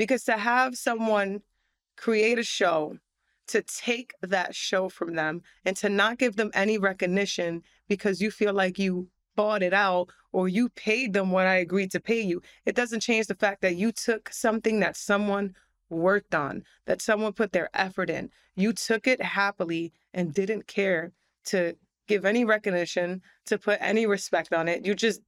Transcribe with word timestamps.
Because 0.00 0.24
to 0.24 0.38
have 0.38 0.78
someone 0.78 1.42
create 1.94 2.38
a 2.38 2.42
show, 2.42 2.96
to 3.48 3.60
take 3.60 4.14
that 4.22 4.54
show 4.54 4.88
from 4.88 5.14
them 5.14 5.42
and 5.66 5.76
to 5.76 5.90
not 5.90 6.16
give 6.16 6.36
them 6.36 6.50
any 6.54 6.78
recognition 6.78 7.62
because 7.86 8.22
you 8.22 8.30
feel 8.30 8.54
like 8.54 8.78
you 8.78 9.08
bought 9.36 9.62
it 9.62 9.74
out 9.74 10.08
or 10.32 10.48
you 10.48 10.70
paid 10.70 11.12
them 11.12 11.30
what 11.30 11.46
I 11.46 11.56
agreed 11.56 11.90
to 11.90 12.00
pay 12.00 12.22
you, 12.22 12.40
it 12.64 12.74
doesn't 12.74 13.00
change 13.00 13.26
the 13.26 13.34
fact 13.34 13.60
that 13.60 13.76
you 13.76 13.92
took 13.92 14.32
something 14.32 14.80
that 14.80 14.96
someone 14.96 15.54
worked 15.90 16.34
on, 16.34 16.64
that 16.86 17.02
someone 17.02 17.34
put 17.34 17.52
their 17.52 17.68
effort 17.74 18.08
in. 18.08 18.30
You 18.56 18.72
took 18.72 19.06
it 19.06 19.20
happily 19.20 19.92
and 20.14 20.32
didn't 20.32 20.66
care 20.66 21.12
to 21.44 21.76
give 22.08 22.24
any 22.24 22.46
recognition, 22.46 23.20
to 23.44 23.58
put 23.58 23.76
any 23.82 24.06
respect 24.06 24.54
on 24.54 24.66
it. 24.66 24.86
You 24.86 24.94
just 24.94 25.20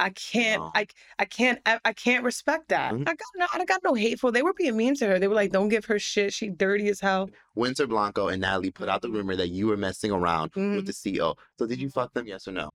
I 0.00 0.08
can't, 0.10 0.60
Wow. 0.62 0.72
I, 0.74 0.86
I 1.18 1.24
can't, 1.26 1.60
I, 1.66 1.78
I 1.84 1.92
can't 1.92 2.24
respect 2.24 2.70
that. 2.70 2.94
Mhm. 2.94 3.02
I 3.02 3.14
got 3.14 3.18
no, 3.36 3.46
I 3.52 3.64
got 3.66 3.80
no 3.84 3.92
hateful. 3.94 4.32
They 4.32 4.42
were 4.42 4.54
being 4.54 4.76
mean 4.76 4.94
to 4.96 5.06
her. 5.06 5.18
They 5.18 5.28
were 5.28 5.34
like, 5.34 5.52
"Don't 5.52 5.68
give 5.68 5.84
her 5.84 5.98
shit. 5.98 6.32
She 6.32 6.48
dirty 6.48 6.88
as 6.88 7.00
hell." 7.00 7.28
Winter 7.54 7.86
Blanco 7.86 8.28
and 8.28 8.40
Natalie 8.40 8.70
put 8.70 8.88
out 8.88 9.02
the 9.02 9.10
rumor 9.10 9.36
that 9.36 9.48
you 9.50 9.66
were 9.66 9.76
messing 9.76 10.10
around 10.10 10.52
Mhm. 10.54 10.76
with 10.76 10.86
the 10.86 10.92
CEO. 10.94 11.36
So 11.58 11.66
did 11.66 11.80
you 11.80 11.90
fuck 11.90 12.14
them? 12.14 12.26
Yes 12.26 12.48
or 12.48 12.52
no? 12.52 12.70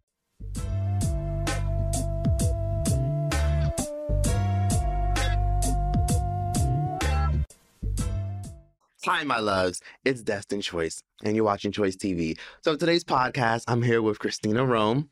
Hi, 9.05 9.23
my 9.23 9.39
loves. 9.39 9.81
It's 10.03 10.21
Destin 10.23 10.61
Choice, 10.61 11.01
and 11.23 11.35
you're 11.35 11.45
watching 11.45 11.71
Choice 11.71 11.95
TV. 11.95 12.37
So 12.63 12.75
today's 12.75 13.03
podcast, 13.03 13.63
I'm 13.67 13.83
here 13.83 14.01
with 14.01 14.17
Christina 14.17 14.65
Rome, 14.65 15.09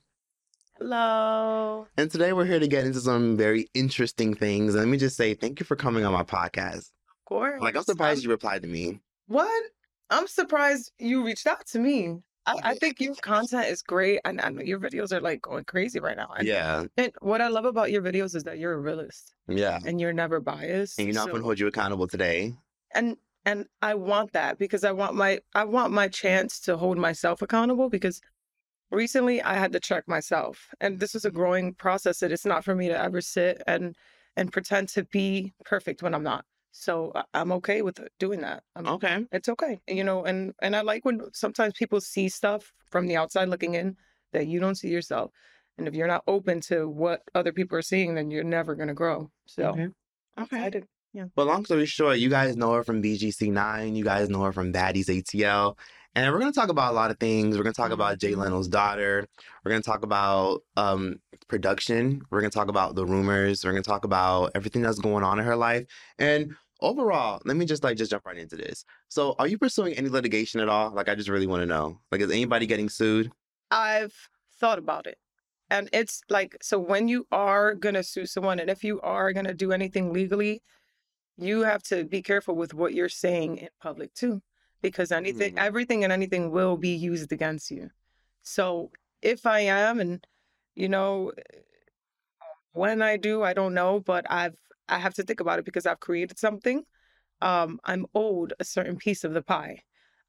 Hello. 0.88 1.88
and 1.96 2.12
today 2.12 2.34
we're 2.34 2.44
here 2.44 2.60
to 2.60 2.68
get 2.68 2.86
into 2.86 3.00
some 3.00 3.38
very 3.38 3.70
interesting 3.74 4.34
things. 4.34 4.76
Let 4.76 4.86
me 4.90 4.98
just 4.98 5.16
say 5.16 5.34
thank 5.34 5.62
you 5.62 5.66
for 5.66 5.78
coming 5.78 6.04
on 6.04 6.12
my 6.12 6.24
podcast. 6.24 6.90
Of 7.08 7.24
course. 7.26 7.62
Like 7.62 7.78
I'm 7.78 7.84
surprised 7.84 8.22
you 8.22 8.30
replied 8.30 8.64
to 8.64 8.68
me. 8.68 9.00
What? 9.28 9.64
I'm 10.10 10.28
surprised 10.28 10.92
you 11.00 11.24
reached 11.26 11.48
out 11.48 11.66
to 11.68 11.80
me. 11.80 12.18
I, 12.46 12.56
I 12.64 12.76
think 12.76 13.00
your 13.00 13.16
content 13.16 13.68
is 13.70 13.82
great, 13.82 14.20
and 14.26 14.42
I 14.42 14.50
know 14.50 14.62
your 14.62 14.78
videos 14.78 15.14
are 15.14 15.22
like 15.22 15.42
going 15.42 15.64
crazy 15.64 16.02
right 16.02 16.18
now. 16.18 16.34
And, 16.38 16.46
Yeah, 16.46 16.84
and 16.98 17.14
what 17.22 17.40
I 17.40 17.48
love 17.48 17.64
about 17.64 17.90
your 17.90 18.02
videos 18.02 18.36
is 18.36 18.44
that 18.44 18.58
you're 18.58 18.74
a 18.74 18.78
realist 18.80 19.34
yeah. 19.48 19.80
and 19.86 20.02
you're 20.02 20.12
never 20.12 20.42
biased. 20.42 21.00
And 21.00 21.08
you're 21.08 21.16
not 21.16 21.28
so- 21.28 21.30
going 21.32 21.44
to 21.44 21.46
hold 21.46 21.60
you 21.62 21.68
accountable 21.68 22.08
today. 22.08 22.56
and 22.94 23.16
and 23.46 23.68
I 23.82 23.96
want 23.96 24.34
that 24.34 24.58
because 24.58 24.84
I 24.84 24.92
want 24.92 25.16
my 25.16 25.40
I 25.56 25.64
want 25.64 25.94
my 25.94 26.10
chance 26.10 26.60
to 26.62 26.76
hold 26.76 26.98
myself 26.98 27.42
accountable 27.42 27.90
because 27.90 28.22
recently 28.92 29.42
I 29.42 29.56
had 29.56 29.72
to 29.74 29.80
check 29.80 30.08
myself 30.08 30.68
and 30.82 31.00
this 31.00 31.16
is 31.16 31.26
a 31.26 31.30
mm-hmm. 31.30 31.38
growing 31.38 31.74
process 31.74 32.20
that 32.20 32.32
it's 32.32 32.46
not 32.46 32.64
for 32.64 32.76
me 32.76 32.88
to 32.88 33.00
ever 33.00 33.22
sit 33.22 33.62
and 33.68 33.96
and 34.36 34.52
pretend 34.52 34.90
to 34.90 35.04
be 35.06 35.54
perfect 35.66 36.02
when 36.02 36.16
I'm 36.16 36.24
not. 36.24 36.46
So 36.72 37.14
I'm 37.36 37.52
okay 37.54 37.84
with 37.84 38.00
uh, 38.00 38.06
doing 38.20 38.42
that. 38.42 38.64
I'm, 38.76 38.88
Okay. 38.88 39.26
It's 39.32 39.48
okay, 39.48 39.80
you 39.88 40.04
know, 40.04 40.24
and 40.26 40.54
and 40.62 40.76
I 40.76 40.82
like 40.82 41.06
when 41.06 41.22
sometimes 41.34 41.74
people 41.78 42.02
see 42.02 42.30
stuff 42.30 42.74
from 42.90 43.08
the 43.08 43.16
outside 43.16 43.50
looking 43.50 43.76
in 43.76 43.96
that 44.32 44.48
you 44.48 44.60
don't 44.60 44.76
see 44.76 44.90
yourself. 44.90 45.32
And 45.78 45.88
if 45.88 45.94
you're 45.94 46.08
not 46.08 46.24
open 46.28 46.62
to 46.62 46.90
what 46.90 47.22
other 47.36 47.52
people 47.52 47.78
are 47.78 47.84
seeing, 47.84 48.16
then 48.16 48.32
you're 48.32 48.44
never 48.44 48.76
gonna 48.76 48.96
grow. 48.96 49.30
So 49.46 49.74
mm-hmm. 49.74 50.44
Okay. 50.44 50.64
I 50.64 50.72
did. 51.14 51.32
But 51.36 51.48
long 51.48 51.66
story 51.66 51.86
short, 51.86 52.18
you 52.20 52.30
guys 52.30 52.56
know 52.56 52.74
her 52.74 52.84
from 52.84 53.02
BGC9. 53.02 53.96
You 53.96 54.04
guys 54.04 54.30
know 54.30 54.42
her 54.44 54.52
from 54.52 54.74
Baddies 54.74 55.06
ATL. 55.08 55.78
And 56.16 56.32
we're 56.32 56.40
going 56.40 56.52
to 56.54 56.60
talk 56.60 56.70
about 56.70 56.92
a 56.92 56.96
lot 56.96 57.10
of 57.10 57.20
things. 57.20 57.58
We're 57.58 57.64
going 57.64 57.74
to 57.74 57.82
talk 57.82 57.92
about 57.92 58.20
Jay 58.20 58.34
Mhm. 58.34 58.38
Leno's 58.38 58.68
daughter. 58.68 59.28
We're 59.64 59.72
going 59.72 59.82
to 59.82 59.86
talk 59.90 60.04
about 60.04 60.62
um, 60.78 61.16
production. 61.48 62.22
We're 62.30 62.42
going 62.42 62.52
to 62.52 62.56
talk 62.56 62.68
about 62.68 62.96
the 62.96 63.06
rumors. 63.06 63.66
We're 63.66 63.72
going 63.72 63.84
to 63.84 63.90
talk 63.90 64.06
about 64.06 64.52
everything 64.54 64.84
that's 64.84 65.00
going 65.00 65.24
on 65.24 65.40
in 65.40 65.46
her 65.46 65.56
life. 65.56 65.86
And 66.20 66.54
overall, 66.82 67.42
let 67.46 67.58
me 67.58 67.66
just 67.66 67.84
like 67.84 67.98
just 67.98 68.12
jump 68.12 68.26
right 68.26 68.38
into 68.38 68.56
this. 68.56 68.86
So, 69.10 69.36
are 69.40 69.48
you 69.48 69.58
pursuing 69.58 69.94
any 69.96 70.10
litigation 70.10 70.60
at 70.60 70.70
all? 70.70 70.92
Like, 70.92 71.10
I 71.10 71.16
just 71.16 71.30
really 71.30 71.48
want 71.48 71.62
to 71.62 71.66
know. 71.66 72.00
Like, 72.12 72.22
is 72.22 72.30
anybody 72.30 72.68
getting 72.68 72.90
sued? 72.90 73.32
I've 73.72 74.14
thought 74.60 74.78
about 74.78 75.08
it. 75.08 75.18
And 75.72 75.90
it's 75.92 76.22
like, 76.30 76.58
so 76.62 76.78
when 76.78 77.08
you 77.08 77.26
are 77.32 77.74
going 77.74 77.96
to 77.96 78.04
sue 78.04 78.28
someone, 78.28 78.60
and 78.60 78.70
if 78.70 78.84
you 78.84 79.02
are 79.02 79.34
going 79.34 79.48
to 79.48 79.54
do 79.56 79.72
anything 79.72 80.14
legally, 80.14 80.62
you 81.38 81.62
have 81.62 81.84
to 81.84 82.06
be 82.06 82.22
careful 82.22 82.56
with 82.56 82.74
what 82.74 82.94
you're 82.94 83.10
saying 83.10 83.58
in 83.58 83.70
public 83.82 84.14
too, 84.14 84.42
because 84.82 85.12
anything, 85.12 85.56
Mm. 85.56 85.60
everything 85.60 86.04
and 86.04 86.14
anything 86.14 86.52
will 86.52 86.78
be 86.78 86.96
used 86.96 87.32
against 87.32 87.72
you. 87.72 87.90
So 88.44 88.92
if 89.22 89.46
I 89.46 89.62
am, 89.62 90.00
and 90.00 90.26
you 90.76 90.90
know, 90.90 91.32
when 92.74 93.02
I 93.02 93.18
do, 93.18 93.44
I 93.44 93.54
don't 93.54 93.74
know, 93.74 94.00
but 94.00 94.26
I've, 94.30 94.56
I 94.90 95.00
have 95.00 95.14
to 95.16 95.24
think 95.24 95.40
about 95.40 95.60
it 95.60 95.66
because 95.66 95.86
I've 95.86 96.00
created 96.00 96.38
something. 96.40 96.84
Um, 97.42 97.80
I'm 97.84 98.06
owed 98.16 98.54
a 98.60 98.64
certain 98.64 98.98
piece 98.98 99.24
of 99.24 99.34
the 99.34 99.42
pie. 99.42 99.84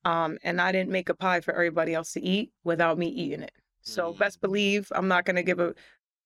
Um, 0.04 0.36
and 0.42 0.60
I 0.60 0.70
didn't 0.72 0.90
make 0.90 1.08
a 1.08 1.14
pie 1.14 1.40
for 1.40 1.52
everybody 1.54 1.94
else 1.94 2.12
to 2.12 2.20
eat 2.22 2.52
without 2.62 2.98
me 2.98 3.08
eating 3.08 3.42
it. 3.42 3.52
So 3.82 4.12
Mm. 4.12 4.18
best 4.18 4.40
believe 4.40 4.90
I'm 4.94 5.08
not 5.08 5.24
gonna 5.24 5.42
give 5.42 5.60
a, 5.60 5.74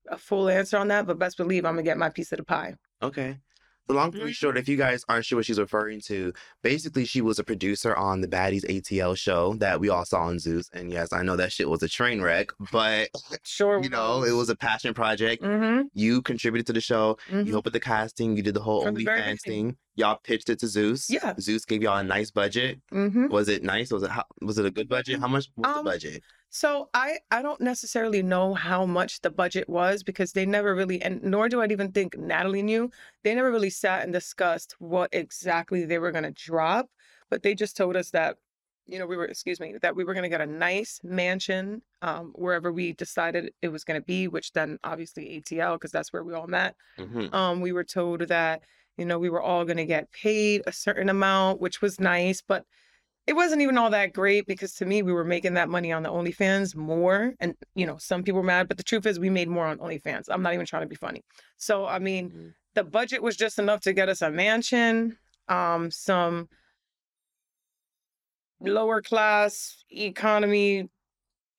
a 0.08 0.18
full 0.18 0.48
answer 0.48 0.76
on 0.78 0.88
that, 0.88 1.06
but 1.06 1.18
best 1.18 1.36
believe 1.36 1.64
I'm 1.64 1.74
gonna 1.74 1.82
get 1.84 1.98
my 1.98 2.10
piece 2.10 2.32
of 2.32 2.38
the 2.38 2.44
pie. 2.44 2.74
Okay. 3.02 3.38
Long 3.88 4.12
story 4.14 4.32
short, 4.32 4.58
if 4.58 4.68
you 4.68 4.76
guys 4.76 5.04
aren't 5.08 5.24
sure 5.24 5.36
what 5.38 5.46
she's 5.46 5.58
referring 5.58 6.00
to, 6.06 6.32
basically 6.62 7.04
she 7.06 7.20
was 7.20 7.38
a 7.38 7.44
producer 7.44 7.96
on 7.96 8.20
the 8.20 8.28
Baddies 8.28 8.64
ATL 8.68 9.16
show 9.16 9.54
that 9.54 9.80
we 9.80 9.88
all 9.88 10.04
saw 10.04 10.22
on 10.24 10.38
Zeus. 10.38 10.68
And 10.72 10.92
yes, 10.92 11.12
I 11.12 11.22
know 11.22 11.36
that 11.36 11.52
shit 11.52 11.68
was 11.68 11.82
a 11.82 11.88
train 11.88 12.20
wreck, 12.20 12.48
but 12.72 13.08
Sure. 13.44 13.82
you 13.82 13.88
know, 13.88 14.24
it 14.24 14.32
was 14.32 14.50
a 14.50 14.56
passion 14.56 14.92
project. 14.94 15.42
Mm-hmm. 15.42 15.86
You 15.94 16.20
contributed 16.22 16.66
to 16.66 16.72
the 16.72 16.80
show. 16.80 17.16
You 17.32 17.44
helped 17.52 17.64
with 17.66 17.72
the 17.74 17.80
casting. 17.80 18.36
You 18.36 18.42
did 18.42 18.54
the 18.54 18.60
whole 18.60 18.84
the 18.84 18.90
OnlyFans 18.90 19.40
thing. 19.42 19.76
Y'all 19.96 20.18
pitched 20.22 20.48
it 20.48 20.60
to 20.60 20.68
Zeus. 20.68 21.10
Yeah. 21.10 21.34
Zeus 21.40 21.64
gave 21.64 21.82
y'all 21.82 21.96
a 21.96 22.04
nice 22.04 22.30
budget. 22.30 22.78
Mm-hmm. 22.92 23.28
Was 23.28 23.48
it 23.48 23.64
nice? 23.64 23.90
Was 23.90 24.02
it 24.04 24.10
how, 24.10 24.24
was 24.42 24.58
it 24.58 24.66
a 24.66 24.70
good 24.70 24.88
budget? 24.88 25.18
How 25.18 25.26
much 25.28 25.48
was 25.56 25.64
the 25.72 25.78
Um, 25.78 25.84
budget? 25.84 26.22
So 26.50 26.88
I 26.94 27.18
I 27.30 27.42
don't 27.42 27.60
necessarily 27.60 28.22
know 28.22 28.54
how 28.54 28.86
much 28.86 29.20
the 29.20 29.30
budget 29.30 29.68
was 29.68 30.02
because 30.02 30.32
they 30.32 30.46
never 30.46 30.74
really 30.74 31.00
and 31.02 31.22
nor 31.22 31.48
do 31.48 31.60
I 31.60 31.66
even 31.66 31.92
think 31.92 32.16
Natalie 32.16 32.62
knew. 32.62 32.90
They 33.22 33.34
never 33.34 33.50
really 33.50 33.70
sat 33.70 34.02
and 34.04 34.12
discussed 34.12 34.74
what 34.78 35.10
exactly 35.12 35.84
they 35.84 35.98
were 35.98 36.12
gonna 36.12 36.32
drop, 36.32 36.90
but 37.30 37.42
they 37.42 37.54
just 37.54 37.76
told 37.76 37.96
us 37.96 38.10
that 38.12 38.38
you 38.86 38.98
know 38.98 39.06
we 39.06 39.16
were 39.16 39.26
excuse 39.26 39.60
me 39.60 39.74
that 39.82 39.94
we 39.94 40.04
were 40.04 40.14
gonna 40.14 40.28
get 40.30 40.40
a 40.40 40.46
nice 40.46 41.00
mansion 41.04 41.82
um, 42.02 42.32
wherever 42.34 42.72
we 42.72 42.92
decided 42.94 43.52
it 43.60 43.68
was 43.68 43.84
gonna 43.84 44.00
be, 44.00 44.26
which 44.28 44.52
then 44.52 44.78
obviously 44.84 45.28
ATL 45.36 45.74
because 45.76 45.90
that's 45.92 46.12
where 46.14 46.24
we 46.24 46.32
all 46.34 46.46
met. 46.46 46.76
hmm 46.98 47.26
Um, 47.32 47.60
we 47.60 47.72
were 47.72 47.84
told 47.84 48.20
that 48.22 48.64
you 48.96 49.04
know 49.04 49.18
we 49.18 49.30
were 49.30 49.42
all 49.42 49.64
gonna 49.66 49.84
get 49.84 50.10
paid 50.12 50.62
a 50.66 50.72
certain 50.72 51.08
amount, 51.10 51.60
which 51.60 51.82
was 51.82 52.00
nice, 52.00 52.40
but 52.42 52.64
it 53.28 53.36
wasn't 53.36 53.60
even 53.60 53.76
all 53.76 53.90
that 53.90 54.14
great 54.14 54.46
because 54.46 54.72
to 54.76 54.86
me 54.86 55.02
we 55.02 55.12
were 55.12 55.22
making 55.24 55.52
that 55.54 55.68
money 55.68 55.92
on 55.92 56.02
the 56.02 56.08
OnlyFans 56.08 56.74
more, 56.74 57.34
and 57.40 57.54
you 57.74 57.86
know 57.86 57.98
some 57.98 58.22
people 58.22 58.40
were 58.40 58.46
mad, 58.46 58.68
but 58.68 58.78
the 58.78 58.82
truth 58.82 59.04
is 59.04 59.20
we 59.20 59.28
made 59.28 59.48
more 59.48 59.66
on 59.66 59.76
OnlyFans. 59.78 60.24
I'm 60.30 60.42
not 60.42 60.54
even 60.54 60.64
trying 60.64 60.82
to 60.82 60.88
be 60.88 60.96
funny. 60.96 61.22
So 61.58 61.84
I 61.84 61.98
mean, 61.98 62.30
Mhm. 62.30 62.54
the 62.74 62.84
budget 62.84 63.22
was 63.22 63.36
just 63.36 63.58
enough 63.58 63.82
to 63.82 63.92
get 63.92 64.08
us 64.08 64.22
a 64.22 64.30
mansion, 64.30 65.18
um, 65.48 65.90
some 65.90 66.48
lower 68.60 69.02
class 69.02 69.84
economy 69.90 70.88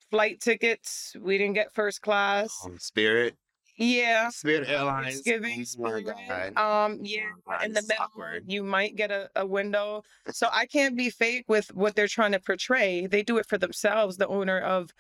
flight 0.10 0.42
tickets. 0.42 1.16
We 1.22 1.38
didn't 1.38 1.54
get 1.54 1.72
first 1.72 2.02
class. 2.02 2.52
Um, 2.66 2.80
Spirit. 2.80 3.36
Yeah. 3.80 4.30
Spirit 4.30 4.68
Airlines. 4.70 5.06
Thanksgiving, 5.22 5.60
Oh 5.62 5.64
Spirit. 5.64 6.58
Um, 6.58 7.00
yeah, 7.02 7.22
Oh 7.36 7.42
my 7.48 7.64
in 7.66 7.74
the 7.74 7.82
middle, 7.82 7.96
awkward. 8.04 8.44
you 8.48 8.62
might 8.62 8.96
get 8.96 9.10
a, 9.10 9.30
a 9.36 9.46
window. 9.46 10.04
So 10.32 10.48
I 10.52 10.66
can't 10.68 10.96
be 10.98 11.10
fake 11.10 11.46
with 11.48 11.74
what 11.74 11.96
they're 11.96 12.08
trying 12.08 12.34
to 12.34 12.40
portray. 12.40 13.08
They 13.08 13.24
do 13.24 13.38
it 13.38 13.48
for 13.48 13.58
themselves. 13.58 14.18
The 14.18 14.28
owner 14.28 14.60
of 14.60 14.92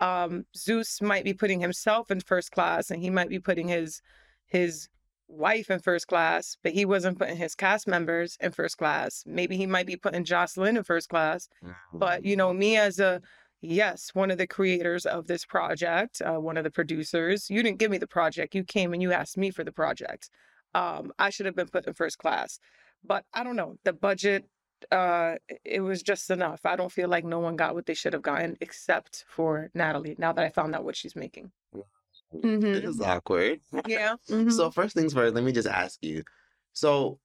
um, 0.00 0.44
Zeus 0.56 1.00
might 1.00 1.24
be 1.24 1.32
putting 1.32 1.60
himself 1.60 2.10
in 2.10 2.20
first 2.20 2.50
class, 2.50 2.90
and 2.90 3.00
he 3.00 3.08
might 3.08 3.28
be 3.28 3.38
putting 3.38 3.68
his 3.68 4.02
his 4.46 4.88
wife 5.26 5.70
in 5.70 5.78
first 5.80 6.06
class, 6.06 6.56
but 6.62 6.72
he 6.72 6.84
wasn't 6.84 7.18
putting 7.18 7.36
his 7.36 7.54
cast 7.54 7.86
members 7.88 8.36
in 8.40 8.52
first 8.52 8.76
class. 8.76 9.22
Maybe 9.26 9.56
he 9.56 9.66
might 9.66 9.86
be 9.86 9.96
putting 9.96 10.24
Jocelyn 10.24 10.76
in 10.76 10.84
first 10.84 11.08
class. 11.08 11.48
But 11.92 12.24
you 12.24 12.36
know, 12.36 12.52
me 12.52 12.76
as 12.76 12.98
a 13.00 13.22
yes, 13.64 14.10
one 14.14 14.30
of 14.30 14.38
the 14.38 14.46
creators 14.46 15.06
of 15.06 15.26
this 15.26 15.44
project, 15.44 16.22
uh, 16.22 16.38
one 16.40 16.56
of 16.56 16.64
the 16.64 16.70
producers, 16.70 17.50
you 17.50 17.62
didn't 17.62 17.78
give 17.78 17.90
me 17.90 17.98
the 17.98 18.06
project. 18.06 18.54
You 18.54 18.64
came 18.64 18.92
and 18.92 19.02
you 19.02 19.12
asked 19.12 19.36
me 19.36 19.50
for 19.50 19.64
the 19.64 19.72
project. 19.72 20.30
Um, 20.74 21.12
I 21.18 21.30
should 21.30 21.46
have 21.46 21.54
been 21.56 21.68
put 21.68 21.86
in 21.86 21.94
first 21.94 22.18
class. 22.18 22.58
But 23.04 23.24
I 23.34 23.44
don't 23.44 23.56
know. 23.56 23.76
The 23.84 23.92
budget, 23.92 24.48
uh, 24.90 25.36
it 25.64 25.80
was 25.80 26.02
just 26.02 26.30
enough. 26.30 26.60
I 26.64 26.76
don't 26.76 26.90
feel 26.92 27.08
like 27.08 27.24
no 27.24 27.38
one 27.38 27.56
got 27.56 27.74
what 27.74 27.86
they 27.86 27.94
should 27.94 28.12
have 28.12 28.22
gotten 28.22 28.56
except 28.60 29.24
for 29.28 29.70
Natalie. 29.74 30.16
Now 30.18 30.32
that 30.32 30.44
I 30.44 30.48
found 30.50 30.74
out 30.74 30.84
what 30.84 30.96
she's 30.96 31.14
making. 31.16 31.52
Mhm. 32.34 32.76
It 32.76 32.84
is 32.84 33.00
awkward. 33.00 33.60
Yeah. 33.86 34.16
mhm. 34.28 34.50
So 34.52 34.70
first 34.70 34.94
things 34.94 35.12
first, 35.12 35.34
let 35.34 35.44
me 35.44 35.52
just 35.52 35.68
ask 35.68 36.02
you. 36.02 36.24
So, 36.72 37.20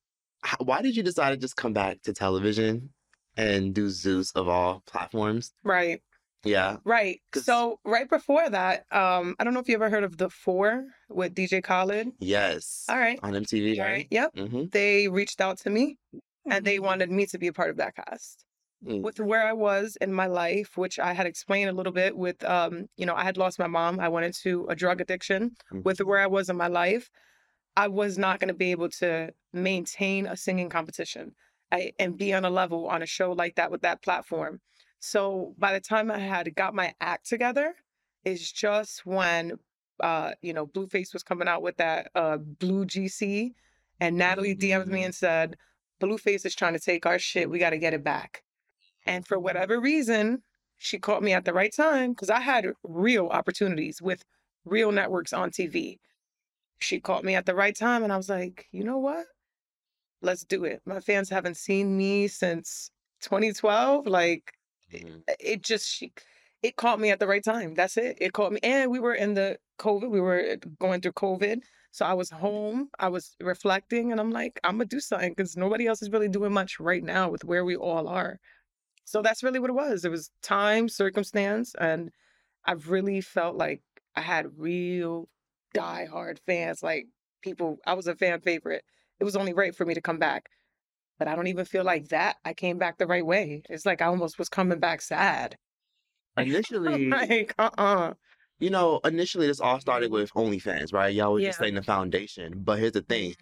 why 0.60 0.82
did 0.82 0.96
you 0.96 1.04
decide 1.04 1.32
to 1.32 1.38
just 1.38 1.56
come 1.56 1.74
back 1.74 2.02
to 2.04 2.14
television 2.14 2.94
and 3.36 3.74
do 3.74 3.90
Zeus 3.90 4.32
of 4.34 4.48
all 4.48 4.82
platforms? 4.86 5.54
right. 5.64 6.02
Yeah. 6.44 6.78
Right. 6.86 7.22
'Cause- 7.32 7.46
So 7.46 7.80
right 7.84 8.10
before 8.10 8.50
that, 8.50 8.86
um, 8.92 9.36
I 9.40 9.44
don't 9.44 9.54
know 9.54 9.60
if 9.60 9.68
you 9.68 9.76
ever 9.76 9.90
heard 9.90 10.04
of 10.04 10.18
the 10.18 10.30
Four 10.30 10.86
with 11.10 11.36
DJ 11.36 11.62
Khaled. 11.62 12.12
Yes. 12.20 12.86
All 12.90 12.98
right. 12.98 13.20
On 13.24 13.34
MTV, 13.36 13.78
All 13.80 13.86
right? 13.86 13.92
right. 13.92 14.08
Yep. 14.10 14.36
Mm-hmm. 14.36 14.64
They 14.72 15.08
reached 15.08 15.42
out 15.42 15.58
to 15.60 15.70
me 15.70 15.98
and 16.50 16.66
they 16.66 16.80
wanted 16.80 17.12
me 17.12 17.26
to 17.28 17.38
be 17.38 17.48
a 17.48 17.54
part 17.54 17.70
of 17.70 17.78
that 17.78 17.96
cast. 17.96 18.46
Mm. 18.86 19.02
with 19.02 19.20
where 19.20 19.46
I 19.46 19.52
was 19.52 19.98
in 20.00 20.14
my 20.14 20.28
life, 20.28 20.78
which 20.78 21.00
I 21.00 21.12
had 21.12 21.28
explained 21.28 21.70
a 21.70 21.74
little 21.74 21.92
bit 21.92 22.16
with, 22.16 22.42
um, 22.46 22.86
you 22.96 23.06
know, 23.06 23.14
I 23.14 23.26
had 23.26 23.36
lost 23.36 23.60
my 23.60 23.68
mom. 23.68 24.00
I 24.00 24.08
went 24.08 24.26
into 24.26 24.66
a 24.70 24.76
drug 24.76 25.02
addiction. 25.02 25.58
With 25.70 25.98
Mhm. 25.98 26.06
where 26.06 26.20
I 26.20 26.28
was 26.28 26.50
in 26.50 26.56
my 26.56 26.68
life, 26.68 27.10
I 27.76 27.90
was 27.90 28.18
not 28.18 28.40
going 28.40 28.48
to 28.48 28.54
be 28.54 28.72
able 28.72 28.88
to 28.92 29.34
maintain 29.52 30.26
a 30.28 30.38
singing 30.38 30.70
competition 30.70 31.36
I, 31.74 31.92
and 32.00 32.18
be 32.18 32.34
on 32.34 32.46
a 32.46 32.50
level 32.50 32.88
on 32.88 33.02
a 33.02 33.06
show 33.06 33.34
like 33.34 33.56
that 33.56 33.70
with 33.70 33.82
that 33.82 34.02
platform. 34.02 34.62
So 35.00 35.56
by 35.58 35.74
the 35.74 35.80
time 35.80 36.12
I 36.12 36.20
had 36.20 36.54
got 36.56 36.74
my 36.76 36.94
act 37.02 37.28
together, 37.28 37.76
it's 38.26 38.52
just 38.52 39.06
when, 39.06 39.58
uh, 40.02 40.34
you 40.42 40.54
know, 40.54 40.68
Blueface 40.68 41.14
was 41.14 41.24
coming 41.24 41.48
out 41.48 41.62
with 41.62 41.78
that 41.78 42.12
uh, 42.16 42.38
Blue 42.38 42.86
GC, 42.86 43.54
and 44.00 44.18
Natalie 44.18 44.56
DM'd 44.56 44.88
me 44.88 45.02
Mhm. 45.02 45.06
and 45.06 45.16
said, 45.16 45.58
Blueface 46.02 46.46
is 46.46 46.56
trying 46.56 46.74
to 46.74 46.80
take 46.80 47.06
our 47.06 47.20
shit. 47.20 47.50
We 47.50 47.60
got 47.60 47.72
to 47.72 47.78
get 47.78 47.94
it 47.94 48.04
back. 48.04 48.44
And 49.06 49.26
for 49.28 49.40
whatever 49.40 49.80
reason, 49.80 50.44
she 50.78 51.00
caught 51.00 51.24
me 51.24 51.34
at 51.34 51.46
the 51.46 51.54
right 51.54 51.74
time 51.74 52.12
because 52.12 52.30
I 52.30 52.40
had 52.40 52.68
real 52.84 53.28
opportunities 53.28 54.02
with 54.02 54.24
real 54.66 54.92
networks 54.92 55.34
on 55.34 55.52
TV. 55.52 56.00
She 56.80 57.00
caught 57.02 57.26
me 57.26 57.36
at 57.36 57.46
the 57.46 57.56
right 57.56 57.76
time, 57.76 58.04
and 58.04 58.14
I 58.14 58.18
was 58.18 58.30
like, 58.30 58.68
you 58.72 58.84
know 58.84 58.98
what? 58.98 59.26
Let's 60.22 60.44
do 60.46 60.64
it. 60.66 60.82
My 60.86 61.00
fans 61.02 61.30
haven't 61.30 61.58
seen 61.58 61.98
me 61.98 62.28
since 62.28 62.92
2012. 63.22 64.08
Like, 64.08 64.54
Mhm. 64.92 65.24
it 65.40 65.62
just, 65.64 65.88
she, 65.88 66.14
it 66.62 66.76
caught 66.76 67.00
me 67.00 67.12
at 67.12 67.20
the 67.20 67.28
right 67.28 67.44
time. 67.44 67.74
That's 67.76 67.98
it. 67.98 68.18
It 68.20 68.34
caught 68.34 68.52
me. 68.52 68.60
And 68.64 68.92
we 68.92 69.00
were 69.00 69.14
in 69.14 69.34
the 69.34 69.60
COVID, 69.80 70.10
we 70.10 70.22
were 70.22 70.58
going 70.80 71.02
through 71.02 71.14
COVID. 71.14 71.62
So 71.92 72.06
I 72.06 72.14
was 72.14 72.30
home, 72.30 72.90
I 73.00 73.10
was 73.10 73.36
reflecting, 73.42 74.12
and 74.12 74.22
I'm 74.22 74.30
like, 74.32 74.60
I'm 74.64 74.78
going 74.78 74.88
to 74.88 74.96
do 74.96 75.00
something 75.00 75.32
because 75.32 75.58
nobody 75.58 75.88
else 75.88 76.02
is 76.04 76.12
really 76.12 76.30
doing 76.30 76.54
much 76.54 76.80
right 76.80 77.04
now 77.04 77.30
with 77.30 77.44
where 77.44 77.66
we 77.66 77.76
all 77.76 78.08
are. 78.08 78.40
So 79.06 79.22
that's 79.22 79.44
really 79.44 79.60
what 79.60 79.70
it 79.70 79.74
was. 79.74 80.06
It 80.06 80.12
was 80.12 80.32
time, 80.44 80.90
circumstance, 80.90 81.76
and 81.80 82.12
I've 82.66 82.90
really 82.90 83.22
felt 83.22 83.56
like 83.58 83.82
I 84.16 84.22
had 84.22 84.58
real 84.60 85.30
diehard 85.76 86.40
fans. 86.46 86.84
Like 86.84 87.08
people, 87.44 87.78
I 87.86 87.94
was 87.94 88.08
a 88.08 88.16
fan 88.16 88.42
favorite. 88.42 88.84
It 89.20 89.26
was 89.26 89.36
only 89.36 89.54
right 89.54 89.76
for 89.76 89.86
me 89.86 89.94
to 89.96 90.02
come 90.02 90.20
back. 90.20 90.50
But 91.20 91.28
I 91.28 91.36
don't 91.36 91.48
even 91.48 91.66
feel 91.66 91.84
like 91.84 92.08
that. 92.10 92.38
I 92.46 92.54
came 92.54 92.78
back 92.78 92.98
the 92.98 93.06
right 93.06 93.26
way. 93.26 93.62
It's 93.70 93.86
like 93.86 94.02
I 94.02 94.06
almost 94.06 94.40
was 94.40 94.50
coming 94.50 94.80
back 94.80 95.02
sad. 95.02 95.58
Initially, 96.38 97.10
like, 97.10 97.54
uh 97.60 97.70
uh 97.78 98.14
you 98.60 98.70
know, 98.70 99.00
initially 99.04 99.48
this 99.48 99.60
all 99.60 99.80
started 99.80 100.12
with 100.12 100.34
OnlyFans, 100.34 100.94
right? 100.94 101.14
Y'all 101.14 101.34
was 101.34 101.44
just 101.44 101.62
laying 101.62 101.76
the 101.76 101.84
foundation. 101.84 102.54
But 102.58 102.80
here's 102.80 102.92
the 102.92 103.02
thing. 103.02 103.36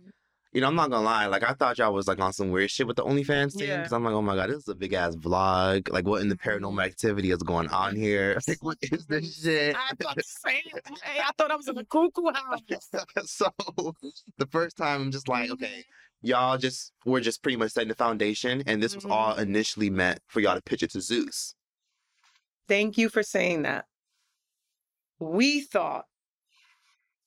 You 0.53 0.61
know, 0.61 0.67
I'm 0.67 0.75
not 0.75 0.89
gonna 0.89 1.05
lie. 1.05 1.25
Like, 1.25 1.43
I 1.43 1.53
thought 1.53 1.77
y'all 1.77 1.93
was 1.93 2.07
like 2.07 2.19
on 2.19 2.33
some 2.33 2.51
weird 2.51 2.71
shit 2.71 2.87
with 2.87 2.95
the 2.95 3.03
OnlyFans 3.03 3.57
thing. 3.57 3.67
Yeah. 3.67 3.77
Because 3.77 3.93
I'm 3.93 4.03
like, 4.03 4.13
oh 4.13 4.21
my 4.21 4.35
god, 4.35 4.49
this 4.49 4.57
is 4.57 4.67
a 4.67 4.75
big 4.75 4.93
ass 4.93 5.15
vlog. 5.15 5.91
Like, 5.91 6.07
what 6.07 6.21
in 6.21 6.29
the 6.29 6.35
paranormal 6.35 6.83
activity 6.83 7.31
is 7.31 7.43
going 7.43 7.67
on 7.69 7.95
here? 7.95 8.39
Like, 8.47 8.63
what 8.63 8.77
is 8.81 9.05
this 9.07 9.41
shit? 9.43 9.75
I 9.75 9.91
thought 9.99 10.23
same 10.23 10.61
thing. 10.73 10.97
I 11.05 11.31
thought 11.37 11.51
I 11.51 11.55
was 11.55 11.67
in 11.67 11.77
a 11.77 11.85
cuckoo 11.85 12.31
house. 12.33 12.61
so 13.25 13.51
the 14.37 14.47
first 14.49 14.77
time 14.77 15.01
I'm 15.01 15.11
just 15.11 15.27
like, 15.27 15.51
okay, 15.51 15.83
y'all 16.21 16.57
just 16.57 16.93
we're 17.05 17.19
just 17.21 17.41
pretty 17.43 17.57
much 17.57 17.71
setting 17.71 17.89
the 17.89 17.95
foundation, 17.95 18.63
and 18.65 18.81
this 18.81 18.95
was 18.95 19.05
Mhm. 19.05 19.11
all 19.11 19.35
initially 19.35 19.89
meant 19.89 20.19
for 20.27 20.39
y'all 20.39 20.55
to 20.55 20.61
pitch 20.61 20.83
it 20.83 20.91
to 20.91 21.01
Zeus. 21.01 21.55
Thank 22.67 22.97
you 22.97 23.09
for 23.09 23.23
saying 23.23 23.61
that. 23.63 23.85
We 25.19 25.61
thought, 25.61 26.05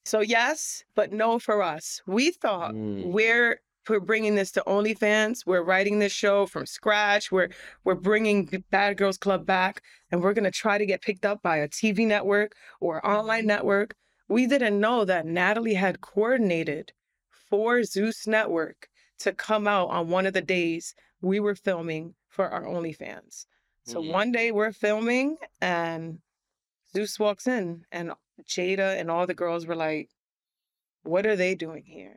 so 0.04 0.20
yes, 0.20 0.84
but 0.94 1.12
no 1.12 1.38
for 1.38 1.62
us. 1.62 2.02
We 2.06 2.30
thought 2.30 2.74
Mm. 2.74 3.12
we're 3.12 3.60
we're 3.88 3.98
bringing 3.98 4.36
this 4.36 4.52
to 4.52 4.62
OnlyFans. 4.68 5.44
We're 5.46 5.62
writing 5.64 5.98
this 5.98 6.12
show 6.12 6.46
from 6.46 6.66
scratch. 6.66 7.32
We're 7.32 7.48
we're 7.82 7.94
bringing 7.96 8.44
Bad 8.70 8.96
Girls 8.98 9.18
Club 9.18 9.46
back, 9.46 9.82
and 10.12 10.22
we're 10.22 10.34
gonna 10.34 10.50
try 10.52 10.78
to 10.78 10.86
get 10.86 11.00
picked 11.02 11.24
up 11.26 11.42
by 11.42 11.56
a 11.56 11.66
TV 11.66 12.06
network 12.06 12.54
or 12.80 13.04
online 13.04 13.46
network. 13.46 13.96
We 14.28 14.46
didn't 14.46 14.78
know 14.78 15.04
that 15.06 15.26
Natalie 15.26 15.74
had 15.74 16.00
coordinated 16.02 16.92
for 17.50 17.82
Zeus 17.84 18.26
Network 18.26 18.88
to 19.20 19.32
come 19.34 19.68
out 19.68 19.90
on 19.90 20.08
one 20.10 20.26
of 20.26 20.32
the 20.34 20.42
days 20.42 20.94
we 21.20 21.40
were 21.40 21.54
filming 21.56 22.14
for 22.28 22.48
our 22.48 22.64
OnlyFans. 22.64 23.46
So 23.84 24.00
Mhm. 24.00 24.02
one 24.02 24.32
day 24.32 24.52
we're 24.52 24.72
filming, 24.72 25.38
and 25.60 26.20
Zeus 26.92 27.18
walks 27.18 27.46
in, 27.48 27.86
and 27.92 28.12
Jada 28.44 28.98
and 28.98 29.10
all 29.10 29.26
the 29.26 29.34
girls 29.34 29.66
were 29.66 29.76
like, 29.76 30.10
"What 31.02 31.26
are 31.26 31.36
they 31.36 31.54
doing 31.54 31.84
here?" 31.84 32.16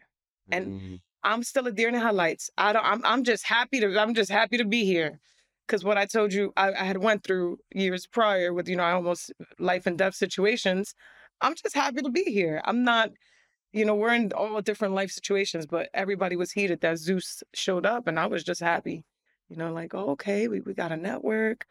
And 0.51 0.73
Mm. 0.73 1.01
I'm 1.23 1.43
still 1.43 1.67
a 1.67 1.71
deer 1.71 1.89
in 1.89 1.95
the 1.95 1.99
headlights. 2.01 2.49
I 2.57 2.73
don't. 2.73 2.85
I'm. 2.85 3.05
I'm 3.05 3.23
just 3.23 3.45
happy 3.45 3.79
to. 3.81 3.99
I'm 3.99 4.13
just 4.13 4.31
happy 4.31 4.57
to 4.57 4.65
be 4.65 4.85
here, 4.85 5.19
because 5.67 5.83
what 5.85 5.97
I 5.97 6.05
told 6.05 6.33
you, 6.33 6.53
I, 6.57 6.71
I 6.73 6.83
had 6.85 6.97
went 6.99 7.23
through 7.23 7.59
years 7.73 8.07
prior 8.07 8.53
with 8.53 8.67
you 8.69 8.75
know, 8.77 8.83
I 8.83 8.93
almost 8.93 9.31
life 9.59 9.85
and 9.87 9.97
death 9.97 10.15
situations. 10.15 10.95
I'm 11.41 11.55
just 11.55 11.75
happy 11.75 12.01
to 12.03 12.09
be 12.11 12.25
here. 12.25 12.61
I'm 12.65 12.83
not. 12.83 13.11
You 13.73 13.85
know, 13.85 13.95
we're 13.95 14.13
in 14.13 14.31
all 14.33 14.61
different 14.61 14.93
life 14.93 15.11
situations, 15.11 15.65
but 15.65 15.89
everybody 15.93 16.35
was 16.35 16.51
heated 16.51 16.81
that 16.81 16.99
Zeus 16.99 17.43
showed 17.53 17.85
up, 17.85 18.07
and 18.07 18.19
I 18.19 18.27
was 18.27 18.43
just 18.43 18.61
happy. 18.61 19.03
You 19.49 19.57
know, 19.57 19.73
like 19.73 19.93
oh, 19.93 20.11
okay, 20.11 20.47
we 20.47 20.61
we 20.61 20.73
got 20.73 20.91
a 20.91 20.97
network, 20.97 21.65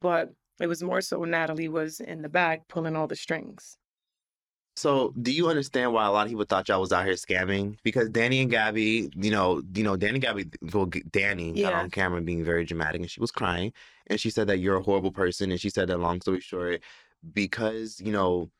but 0.00 0.32
it 0.60 0.66
was 0.66 0.82
more 0.82 1.00
so 1.00 1.24
Natalie 1.24 1.68
was 1.68 2.00
in 2.00 2.22
the 2.22 2.28
back 2.28 2.68
pulling 2.68 2.94
all 2.96 3.06
the 3.06 3.16
strings. 3.16 3.78
So, 4.76 5.14
do 5.22 5.32
you 5.32 5.48
understand 5.48 5.94
why 5.94 6.04
a 6.04 6.10
lot 6.10 6.26
of 6.26 6.28
people 6.28 6.44
thought 6.44 6.68
y'all 6.68 6.82
was 6.82 6.92
out 6.92 7.06
here 7.06 7.14
scamming? 7.14 7.78
Because 7.82 8.10
Danny 8.10 8.42
and 8.42 8.50
Gabby, 8.50 9.08
you 9.16 9.30
know, 9.30 9.62
you 9.74 9.82
know, 9.82 9.96
Danny 9.96 10.14
and 10.14 10.22
Gabby, 10.22 10.50
well, 10.74 10.90
Danny 11.10 11.52
got 11.62 11.72
on 11.72 11.90
camera 11.90 12.20
being 12.20 12.44
very 12.44 12.66
dramatic, 12.66 13.00
and 13.00 13.10
she 13.10 13.18
was 13.20 13.30
crying, 13.30 13.72
and 14.08 14.20
she 14.20 14.28
said 14.28 14.46
that 14.48 14.58
you're 14.58 14.76
a 14.76 14.82
horrible 14.82 15.12
person, 15.12 15.50
and 15.50 15.58
she 15.58 15.70
said 15.70 15.88
that 15.88 15.98
long 15.98 16.20
story 16.20 16.40
short, 16.40 16.82
because 17.32 17.98
you 18.00 18.12
know, 18.12 18.50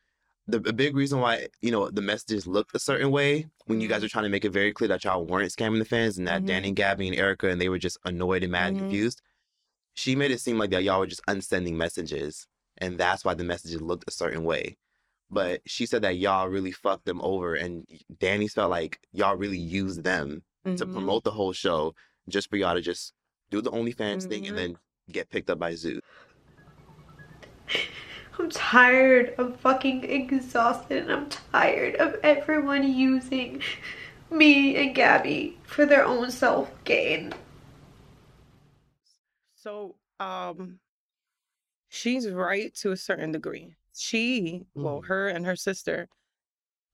the 0.47 0.57
a 0.69 0.73
big 0.73 0.95
reason 0.95 1.19
why 1.19 1.47
you 1.61 1.71
know 1.71 1.89
the 1.89 2.01
messages 2.01 2.47
looked 2.47 2.73
a 2.75 2.79
certain 2.79 3.11
way 3.11 3.47
when 3.65 3.81
you 3.81 3.87
guys 3.87 3.99
Mhm. 3.99 4.03
were 4.03 4.09
trying 4.09 4.23
to 4.23 4.29
make 4.29 4.45
it 4.45 4.51
very 4.51 4.71
clear 4.71 4.87
that 4.89 5.03
y'all 5.03 5.25
weren't 5.25 5.51
scamming 5.51 5.79
the 5.79 5.85
fans, 5.85 6.17
and 6.17 6.27
that 6.27 6.43
Mhm. 6.43 6.47
Danny 6.47 6.71
Gabby 6.71 7.07
and 7.07 7.15
Erica 7.17 7.49
and 7.49 7.59
they 7.59 7.69
were 7.69 7.79
just 7.79 7.97
annoyed 8.05 8.43
and 8.43 8.51
mad 8.51 8.69
and 8.69 8.77
Mhm. 8.77 8.79
confused. 8.81 9.21
She 9.93 10.15
made 10.15 10.31
it 10.31 10.39
seem 10.39 10.57
like 10.57 10.69
that 10.71 10.83
y'all 10.83 10.99
were 10.99 11.07
just 11.07 11.21
unsending 11.27 11.77
messages, 11.77 12.47
and 12.77 12.97
that's 12.97 13.25
why 13.25 13.33
the 13.33 13.43
messages 13.43 13.81
looked 13.81 14.05
a 14.07 14.11
certain 14.11 14.43
way 14.43 14.77
but 15.29 15.59
she 15.65 15.85
said 15.85 16.01
that 16.01 16.15
y'all 16.17 16.47
really 16.47 16.71
fucked 16.71 17.03
them 17.03 17.19
over 17.21 17.53
and 17.53 17.85
Danny 18.17 18.47
felt 18.47 18.69
like 18.71 18.97
y'all 19.11 19.35
really 19.35 19.57
used 19.57 20.05
them 20.05 20.41
to 20.63 20.85
Mhm. 20.85 20.93
promote 20.93 21.25
the 21.25 21.31
whole 21.31 21.51
show 21.51 21.93
just 22.29 22.49
for 22.49 22.55
y'all 22.55 22.73
to 22.75 22.79
just 22.79 23.11
do 23.49 23.59
the 23.61 23.69
OnlyFans 23.69 24.23
thing 24.29 24.43
Mhm. 24.43 24.47
and 24.47 24.57
then 24.57 24.77
get 25.11 25.29
picked 25.29 25.49
up 25.49 25.59
by 25.59 25.75
Zeus. 25.75 25.99
I'm 28.39 28.49
tired. 28.49 29.33
I'm 29.37 29.53
fucking 29.53 30.03
exhausted 30.03 31.03
and 31.03 31.11
I'm 31.11 31.29
tired 31.29 31.95
of 31.95 32.15
everyone 32.23 32.83
using 32.91 33.61
me 34.29 34.75
and 34.75 34.93
Gabby 34.93 35.57
for 35.63 35.85
their 35.85 36.05
own 36.05 36.29
self 36.29 36.71
gain. 36.83 37.33
So, 39.55 39.95
um, 40.19 40.79
she's 41.89 42.29
right 42.29 42.73
to 42.75 42.91
a 42.91 42.97
certain 42.97 43.31
degree. 43.31 43.75
She, 43.95 44.67
well, 44.75 45.01
Mhm. 45.01 45.07
her 45.07 45.27
and 45.29 45.45
her 45.45 45.55
sister 45.55 46.07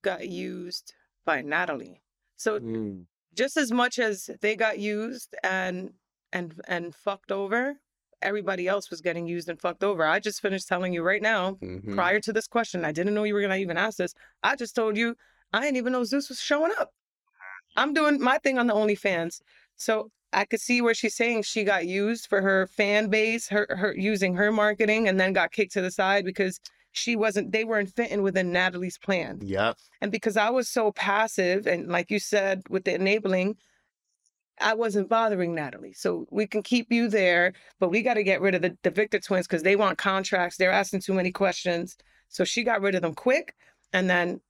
got 0.01 0.27
used 0.29 0.93
by 1.25 1.41
Natalie. 1.41 2.01
So 2.37 2.59
Mm. 2.59 3.05
just 3.33 3.57
as 3.57 3.71
much 3.71 3.99
as 3.99 4.29
they 4.41 4.55
got 4.55 4.79
used 4.79 5.35
and 5.43 5.93
and 6.31 6.59
and 6.67 6.95
fucked 6.95 7.31
over, 7.31 7.79
everybody 8.23 8.67
else 8.67 8.89
was 8.89 9.01
getting 9.01 9.27
used 9.27 9.49
and 9.49 9.59
fucked 9.59 9.83
over. 9.83 10.05
I 10.05 10.19
just 10.19 10.41
finished 10.41 10.67
telling 10.67 10.93
you 10.93 11.03
right 11.03 11.21
now, 11.21 11.53
Mhm. 11.61 11.93
prior 11.95 12.19
to 12.21 12.33
this 12.33 12.47
question, 12.47 12.85
I 12.85 12.91
didn't 12.91 13.13
know 13.13 13.23
you 13.23 13.33
were 13.33 13.41
gonna 13.41 13.57
even 13.57 13.77
ask 13.77 13.97
this. 13.97 14.13
I 14.41 14.55
just 14.55 14.75
told 14.75 14.97
you 14.97 15.15
I 15.51 15.61
didn't 15.61 15.77
even 15.77 15.93
know 15.93 16.03
Zeus 16.03 16.29
was 16.29 16.41
showing 16.41 16.71
up. 16.79 16.91
I'm 17.75 17.93
doing 17.93 18.19
my 18.19 18.37
thing 18.39 18.57
on 18.57 18.67
the 18.67 18.73
OnlyFans. 18.73 19.41
So 19.75 20.09
I 20.31 20.45
could 20.45 20.61
see 20.61 20.81
where 20.81 20.95
she's 20.95 21.15
saying 21.15 21.43
she 21.43 21.63
got 21.63 21.85
used 21.85 22.27
for 22.27 22.41
her 22.41 22.65
fan 22.67 23.09
base, 23.09 23.49
her 23.49 23.67
her 23.69 23.93
using 23.95 24.35
her 24.35 24.51
marketing, 24.51 25.07
and 25.07 25.19
then 25.19 25.33
got 25.33 25.51
kicked 25.51 25.73
to 25.73 25.81
the 25.81 25.91
side 25.91 26.25
because 26.25 26.59
she 26.91 27.15
wasn't 27.15 27.51
they 27.51 27.63
weren't 27.63 27.93
fitting 27.95 28.21
within 28.21 28.51
Natalie's 28.51 28.97
plan. 28.97 29.39
Yep. 29.43 29.77
And 30.01 30.11
because 30.11 30.37
I 30.37 30.49
was 30.49 30.69
so 30.69 30.91
passive 30.91 31.67
and 31.67 31.87
like 31.87 32.09
you 32.11 32.19
said 32.19 32.63
with 32.69 32.83
the 32.85 32.95
enabling, 32.95 33.57
I 34.63 34.73
wasn't 34.73 35.09
bothering 35.09 35.53
Natalie. 35.53 35.93
So 35.93 36.25
we 36.31 36.47
can 36.47 36.63
keep 36.63 36.91
you 36.91 37.07
there, 37.09 37.53
but 37.79 37.89
we 37.89 38.01
got 38.01 38.15
to 38.15 38.23
get 38.23 38.41
rid 38.41 38.55
of 38.55 38.61
the, 38.61 38.77
the 38.83 38.91
Victor 38.91 39.19
twins 39.19 39.47
because 39.47 39.63
they 39.63 39.75
want 39.75 39.97
contracts. 39.97 40.57
They're 40.57 40.71
asking 40.71 41.01
too 41.01 41.13
many 41.13 41.31
questions. 41.31 41.97
So 42.29 42.43
she 42.43 42.63
got 42.63 42.81
rid 42.81 42.95
of 42.95 43.01
them 43.01 43.13
quick. 43.13 43.55
And 43.91 44.09
then 44.09 44.41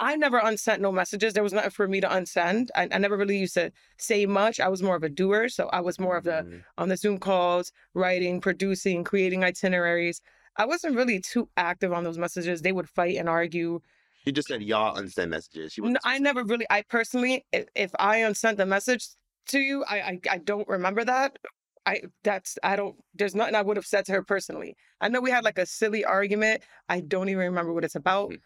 I 0.00 0.14
never 0.16 0.38
unsent 0.38 0.80
no 0.80 0.92
messages. 0.92 1.34
There 1.34 1.42
was 1.42 1.52
nothing 1.52 1.70
for 1.70 1.88
me 1.88 2.00
to 2.00 2.08
unsend. 2.08 2.68
I, 2.76 2.88
I 2.92 2.98
never 2.98 3.16
really 3.16 3.36
used 3.38 3.54
to 3.54 3.72
say 3.98 4.26
much. 4.26 4.60
I 4.60 4.68
was 4.68 4.82
more 4.82 4.94
of 4.96 5.02
a 5.02 5.08
doer. 5.08 5.48
So 5.48 5.68
I 5.72 5.80
was 5.80 5.98
more 5.98 6.16
of 6.16 6.24
the 6.24 6.44
Mhm. 6.46 6.62
on 6.78 6.88
the 6.88 6.96
Zoom 6.96 7.18
calls, 7.18 7.72
writing, 7.94 8.40
producing, 8.40 9.02
creating 9.04 9.42
itineraries. 9.44 10.20
I 10.56 10.66
wasn't 10.66 10.96
really 10.96 11.20
too 11.20 11.48
active 11.56 11.92
on 11.92 12.04
those 12.04 12.18
messages. 12.18 12.62
They 12.62 12.72
would 12.72 12.88
fight 12.88 13.16
and 13.16 13.28
argue. 13.28 13.80
She 14.24 14.32
just 14.32 14.48
said 14.48 14.62
y'all 14.62 14.96
unsend 14.96 15.30
messages. 15.30 15.72
She 15.72 15.80
No, 15.80 15.98
I 16.04 16.18
never 16.18 16.44
really. 16.44 16.66
I 16.70 16.82
personally, 16.82 17.44
i- 17.54 17.66
if 17.74 17.90
I 17.98 18.18
unsent 18.18 18.56
the 18.58 18.66
message 18.66 19.08
to 19.48 19.58
you, 19.60 19.84
I, 19.84 20.00
I 20.00 20.20
I 20.32 20.38
don't 20.38 20.68
remember 20.68 21.04
that. 21.04 21.38
I 21.86 22.02
that's 22.24 22.58
I 22.62 22.76
don't. 22.76 22.96
There's 23.14 23.34
nothing 23.34 23.54
I 23.54 23.62
would 23.62 23.76
have 23.76 23.86
said 23.86 24.04
to 24.06 24.12
her 24.12 24.22
personally. 24.22 24.76
I 25.00 25.08
know 25.08 25.20
we 25.20 25.30
had 25.30 25.44
like 25.44 25.58
a 25.58 25.66
silly 25.66 26.04
argument. 26.04 26.62
I 26.88 27.00
don't 27.00 27.28
even 27.28 27.44
remember 27.44 27.72
what 27.72 27.84
it's 27.84 27.94
about. 27.94 28.30
Mhm. 28.30 28.40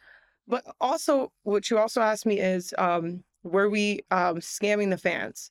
But 0.49 0.64
also, 0.80 1.32
what 1.44 1.71
you 1.71 1.78
also 1.78 2.00
asked 2.02 2.26
me 2.26 2.40
is, 2.40 2.75
um, 2.78 3.25
were 3.44 3.68
we 3.71 4.00
um 4.11 4.37
scamming 4.38 4.90
the 4.90 4.99
fans? 4.99 5.50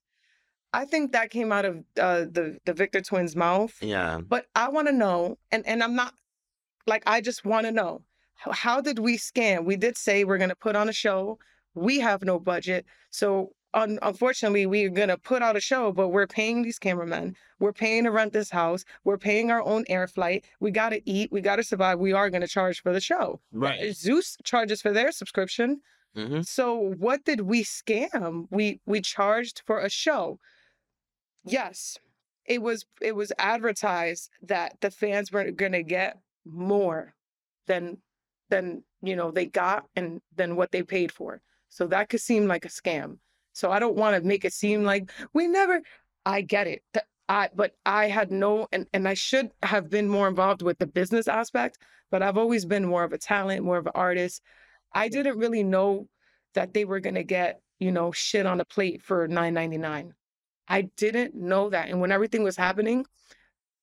I 0.73 0.85
think 0.85 1.11
that 1.11 1.31
came 1.31 1.51
out 1.51 1.65
of 1.65 1.77
uh, 1.99 2.21
the 2.31 2.59
the 2.65 2.73
Victor 2.73 3.01
twins' 3.01 3.35
mouth. 3.35 3.75
Yeah. 3.81 4.19
But 4.27 4.45
I 4.55 4.69
want 4.69 4.87
to 4.87 4.93
know, 4.93 5.37
and 5.51 5.65
and 5.67 5.83
I'm 5.83 5.95
not 5.95 6.13
like 6.87 7.03
I 7.05 7.21
just 7.21 7.45
want 7.45 7.65
to 7.65 7.71
know 7.71 8.03
how, 8.35 8.51
how 8.51 8.81
did 8.81 8.99
we 8.99 9.17
scam? 9.17 9.65
We 9.65 9.75
did 9.77 9.97
say 9.97 10.23
we're 10.23 10.37
going 10.37 10.49
to 10.49 10.55
put 10.55 10.75
on 10.75 10.89
a 10.89 10.93
show. 10.93 11.39
We 11.75 11.99
have 11.99 12.23
no 12.23 12.39
budget, 12.39 12.85
so 13.11 13.53
un- 13.73 13.99
unfortunately, 14.01 14.65
we're 14.65 14.89
going 14.89 15.09
to 15.09 15.17
put 15.17 15.41
out 15.41 15.55
a 15.55 15.61
show. 15.61 15.91
But 15.91 16.09
we're 16.09 16.27
paying 16.27 16.61
these 16.61 16.79
cameramen. 16.79 17.35
We're 17.59 17.73
paying 17.73 18.03
to 18.05 18.11
rent 18.11 18.33
this 18.33 18.49
house. 18.49 18.83
We're 19.03 19.17
paying 19.17 19.51
our 19.51 19.61
own 19.63 19.85
air 19.89 20.07
flight. 20.07 20.45
We 20.59 20.71
got 20.71 20.89
to 20.89 21.01
eat. 21.09 21.31
We 21.31 21.41
got 21.41 21.57
to 21.57 21.63
survive. 21.63 21.99
We 21.99 22.13
are 22.13 22.29
going 22.29 22.41
to 22.41 22.47
charge 22.47 22.81
for 22.81 22.91
the 22.93 22.99
show. 23.01 23.39
Right. 23.51 23.95
Zeus 23.95 24.37
charges 24.43 24.81
for 24.81 24.91
their 24.91 25.11
subscription. 25.11 25.81
hmm 26.15 26.41
So 26.41 26.75
what 26.75 27.23
did 27.25 27.41
we 27.41 27.63
scam? 27.63 28.47
We 28.49 28.79
we 28.85 29.01
charged 29.01 29.61
for 29.65 29.79
a 29.79 29.89
show. 29.89 30.39
Yes. 31.45 31.97
It 32.45 32.61
was 32.61 32.85
it 33.01 33.15
was 33.15 33.31
advertised 33.37 34.29
that 34.41 34.79
the 34.81 34.91
fans 34.91 35.31
were 35.31 35.51
going 35.51 35.71
to 35.73 35.83
get 35.83 36.17
more 36.45 37.13
than 37.67 37.99
than 38.49 38.83
you 39.01 39.15
know 39.15 39.31
they 39.31 39.45
got 39.45 39.85
and 39.95 40.21
than 40.35 40.55
what 40.55 40.71
they 40.71 40.83
paid 40.83 41.11
for. 41.11 41.41
So 41.69 41.87
that 41.87 42.09
could 42.09 42.19
seem 42.21 42.47
like 42.47 42.65
a 42.65 42.69
scam. 42.69 43.19
So 43.53 43.71
I 43.71 43.79
don't 43.79 43.95
want 43.95 44.15
to 44.15 44.27
make 44.27 44.45
it 44.45 44.53
seem 44.53 44.83
like 44.83 45.11
we 45.33 45.47
never 45.47 45.81
I 46.25 46.41
get 46.41 46.67
it. 46.67 46.83
I 47.29 47.49
but 47.53 47.75
I 47.85 48.07
had 48.07 48.31
no 48.31 48.67
and 48.71 48.87
and 48.93 49.07
I 49.07 49.13
should 49.13 49.51
have 49.63 49.89
been 49.89 50.07
more 50.07 50.27
involved 50.27 50.61
with 50.61 50.79
the 50.79 50.87
business 50.87 51.27
aspect, 51.27 51.77
but 52.09 52.21
I've 52.21 52.37
always 52.37 52.65
been 52.65 52.85
more 52.85 53.03
of 53.03 53.13
a 53.13 53.17
talent, 53.17 53.63
more 53.63 53.77
of 53.77 53.87
an 53.87 53.93
artist. 53.95 54.41
I 54.93 55.07
didn't 55.07 55.37
really 55.37 55.63
know 55.63 56.07
that 56.53 56.73
they 56.73 56.85
were 56.85 56.99
going 56.99 57.15
to 57.15 57.23
get, 57.23 57.61
you 57.79 57.91
know, 57.91 58.11
shit 58.11 58.45
on 58.45 58.59
a 58.59 58.65
plate 58.65 59.01
for 59.01 59.27
9.99. 59.27 60.11
I 60.67 60.81
didn't 60.97 61.35
know 61.35 61.69
that. 61.69 61.89
And 61.89 62.01
when 62.01 62.11
everything 62.11 62.43
was 62.43 62.57
happening, 62.57 63.05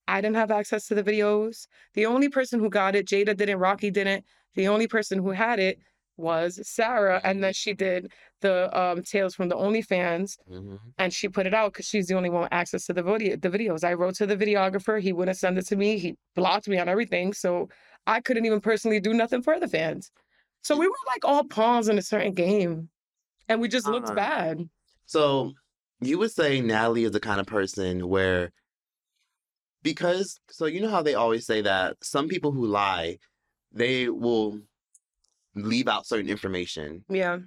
I 0.06 0.20
didn't 0.20 0.36
have 0.36 0.50
access 0.50 0.86
to 0.88 0.94
the 0.94 1.02
videos. 1.02 1.66
The 1.94 2.06
only 2.06 2.28
person 2.28 2.60
who 2.60 2.70
got 2.70 2.94
it, 2.94 3.06
Jada 3.06 3.36
didn't, 3.36 3.58
Rocky 3.58 3.90
didn't. 3.90 4.24
The 4.54 4.68
only 4.68 4.86
person 4.86 5.18
who 5.18 5.30
had 5.30 5.58
it 5.58 5.78
was 6.18 6.60
Sarah. 6.68 7.20
And 7.24 7.42
then 7.42 7.52
she 7.54 7.72
did 7.74 8.12
the 8.40 8.76
um, 8.78 9.02
Tales 9.02 9.34
from 9.34 9.48
the 9.48 9.56
OnlyFans 9.56 10.36
hmm 10.48 10.76
and 11.00 11.12
she 11.14 11.28
put 11.28 11.46
it 11.46 11.54
out 11.54 11.72
because 11.72 11.86
she's 11.86 12.08
the 12.08 12.14
only 12.14 12.28
one 12.28 12.42
with 12.42 12.52
access 12.52 12.84
to 12.86 12.92
the 12.92 13.02
video 13.04 13.36
the 13.36 13.48
videos. 13.50 13.84
I 13.84 13.94
wrote 13.94 14.16
to 14.16 14.26
the 14.26 14.36
videographer, 14.36 15.00
he 15.00 15.12
wouldn't 15.12 15.36
send 15.38 15.56
it 15.56 15.66
to 15.68 15.76
me. 15.76 15.98
He 15.98 16.16
blocked 16.34 16.68
me 16.68 16.78
on 16.78 16.88
everything. 16.88 17.32
So 17.32 17.68
I 18.06 18.20
couldn't 18.20 18.46
even 18.46 18.60
personally 18.60 19.00
do 19.00 19.14
nothing 19.14 19.42
for 19.42 19.60
the 19.60 19.68
fans. 19.68 20.10
So 20.62 20.76
we 20.76 20.88
were 20.88 20.94
like 21.06 21.24
all 21.24 21.44
pawns 21.44 21.88
in 21.88 21.98
a 21.98 22.02
certain 22.02 22.34
game. 22.34 22.90
And 23.48 23.60
we 23.60 23.68
just 23.68 23.86
looked 23.86 24.10
Uh, 24.10 24.14
bad. 24.14 24.68
So 25.06 25.52
you 26.00 26.18
would 26.18 26.32
say 26.32 26.60
Natalie 26.60 27.04
is 27.04 27.12
the 27.12 27.20
kind 27.20 27.40
of 27.40 27.46
person 27.46 28.08
where 28.08 28.52
because 29.82 30.40
so 30.50 30.66
you 30.66 30.80
know 30.80 30.88
how 30.90 31.02
they 31.02 31.14
always 31.14 31.46
say 31.46 31.60
that 31.62 31.96
some 32.02 32.28
people 32.28 32.52
who 32.52 32.66
lie, 32.66 33.18
they 33.72 34.08
will 34.08 34.60
leave 35.64 35.88
out 35.88 36.06
certain 36.06 36.28
information. 36.28 37.04
Yeah. 37.08 37.38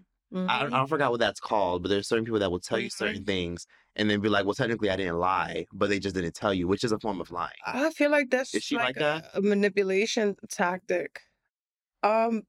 I 0.47 0.59
don't, 0.61 0.69
Mhm. 0.69 0.73
I 0.73 0.77
don't 0.79 0.87
forgot 0.87 1.11
what 1.11 1.19
that's 1.19 1.39
called, 1.39 1.83
but 1.83 1.89
there's 1.89 2.07
certain 2.07 2.25
people 2.25 2.39
that 2.39 2.51
will 2.51 2.59
tell 2.59 2.79
you 2.79 2.89
Mhm. 2.89 2.91
certain 2.91 3.25
things 3.25 3.65
and 3.95 4.09
then 4.09 4.21
be 4.21 4.29
like, 4.29 4.45
well, 4.45 4.55
technically 4.55 4.89
I 4.89 4.95
didn't 4.97 5.17
lie, 5.19 5.65
but 5.73 5.89
they 5.89 5.99
just 5.99 6.15
didn't 6.15 6.35
tell 6.35 6.53
you, 6.53 6.67
which 6.67 6.83
is 6.83 6.91
a 6.91 6.99
form 6.99 7.21
of 7.21 7.31
lying. 7.31 7.51
I 7.65 7.91
feel 7.91 8.11
like 8.11 8.29
that's 8.29 8.53
Is 8.53 8.63
she 8.63 8.77
like 8.77 8.97
a- 8.97 8.99
that? 8.99 9.31
a 9.33 9.41
manipulation 9.41 10.35
tactic. 10.49 11.21
Um 12.03 12.43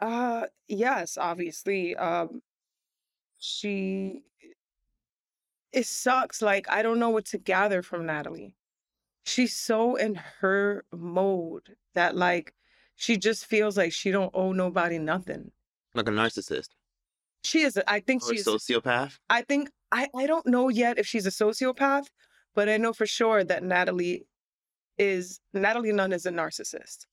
uh 0.00 0.46
yes, 0.68 1.16
obviously. 1.18 1.96
Um 1.96 2.42
she 3.38 4.24
it 5.72 5.86
sucks. 5.86 6.40
Like 6.42 6.68
I 6.70 6.82
don't 6.82 6.98
know 6.98 7.10
what 7.10 7.26
to 7.26 7.38
gather 7.38 7.82
from 7.82 8.06
Natalie. 8.06 8.56
She's 9.24 9.56
so 9.56 9.96
in 9.96 10.16
her 10.16 10.84
mode 10.92 11.76
that 11.94 12.16
like 12.16 12.54
she 12.96 13.16
just 13.16 13.46
feels 13.46 13.76
like 13.76 13.92
she 13.92 14.10
don't 14.10 14.30
owe 14.34 14.52
nobody 14.52 14.98
nothing. 14.98 15.50
Like 15.94 16.08
a 16.08 16.12
narcissist 16.12 16.68
She 17.44 17.60
is 17.62 17.80
I 17.86 18.00
think 18.00 18.22
or 18.22 18.32
a 18.32 18.36
she's 18.36 18.46
sociopath. 18.46 19.18
I 19.30 19.42
think 19.42 19.70
I 19.92 20.08
I 20.14 20.26
don't 20.26 20.46
know 20.46 20.68
yet 20.68 20.98
if 20.98 21.06
she's 21.06 21.26
a 21.26 21.30
sociopath, 21.30 22.06
but 22.54 22.68
I 22.68 22.76
know 22.76 22.92
for 22.92 23.06
sure 23.06 23.44
that 23.44 23.62
Natalie 23.62 24.26
is 24.98 25.40
Natalie 25.52 25.92
Nunn 25.92 26.12
is 26.12 26.26
a 26.26 26.30
narcissist. 26.30 27.06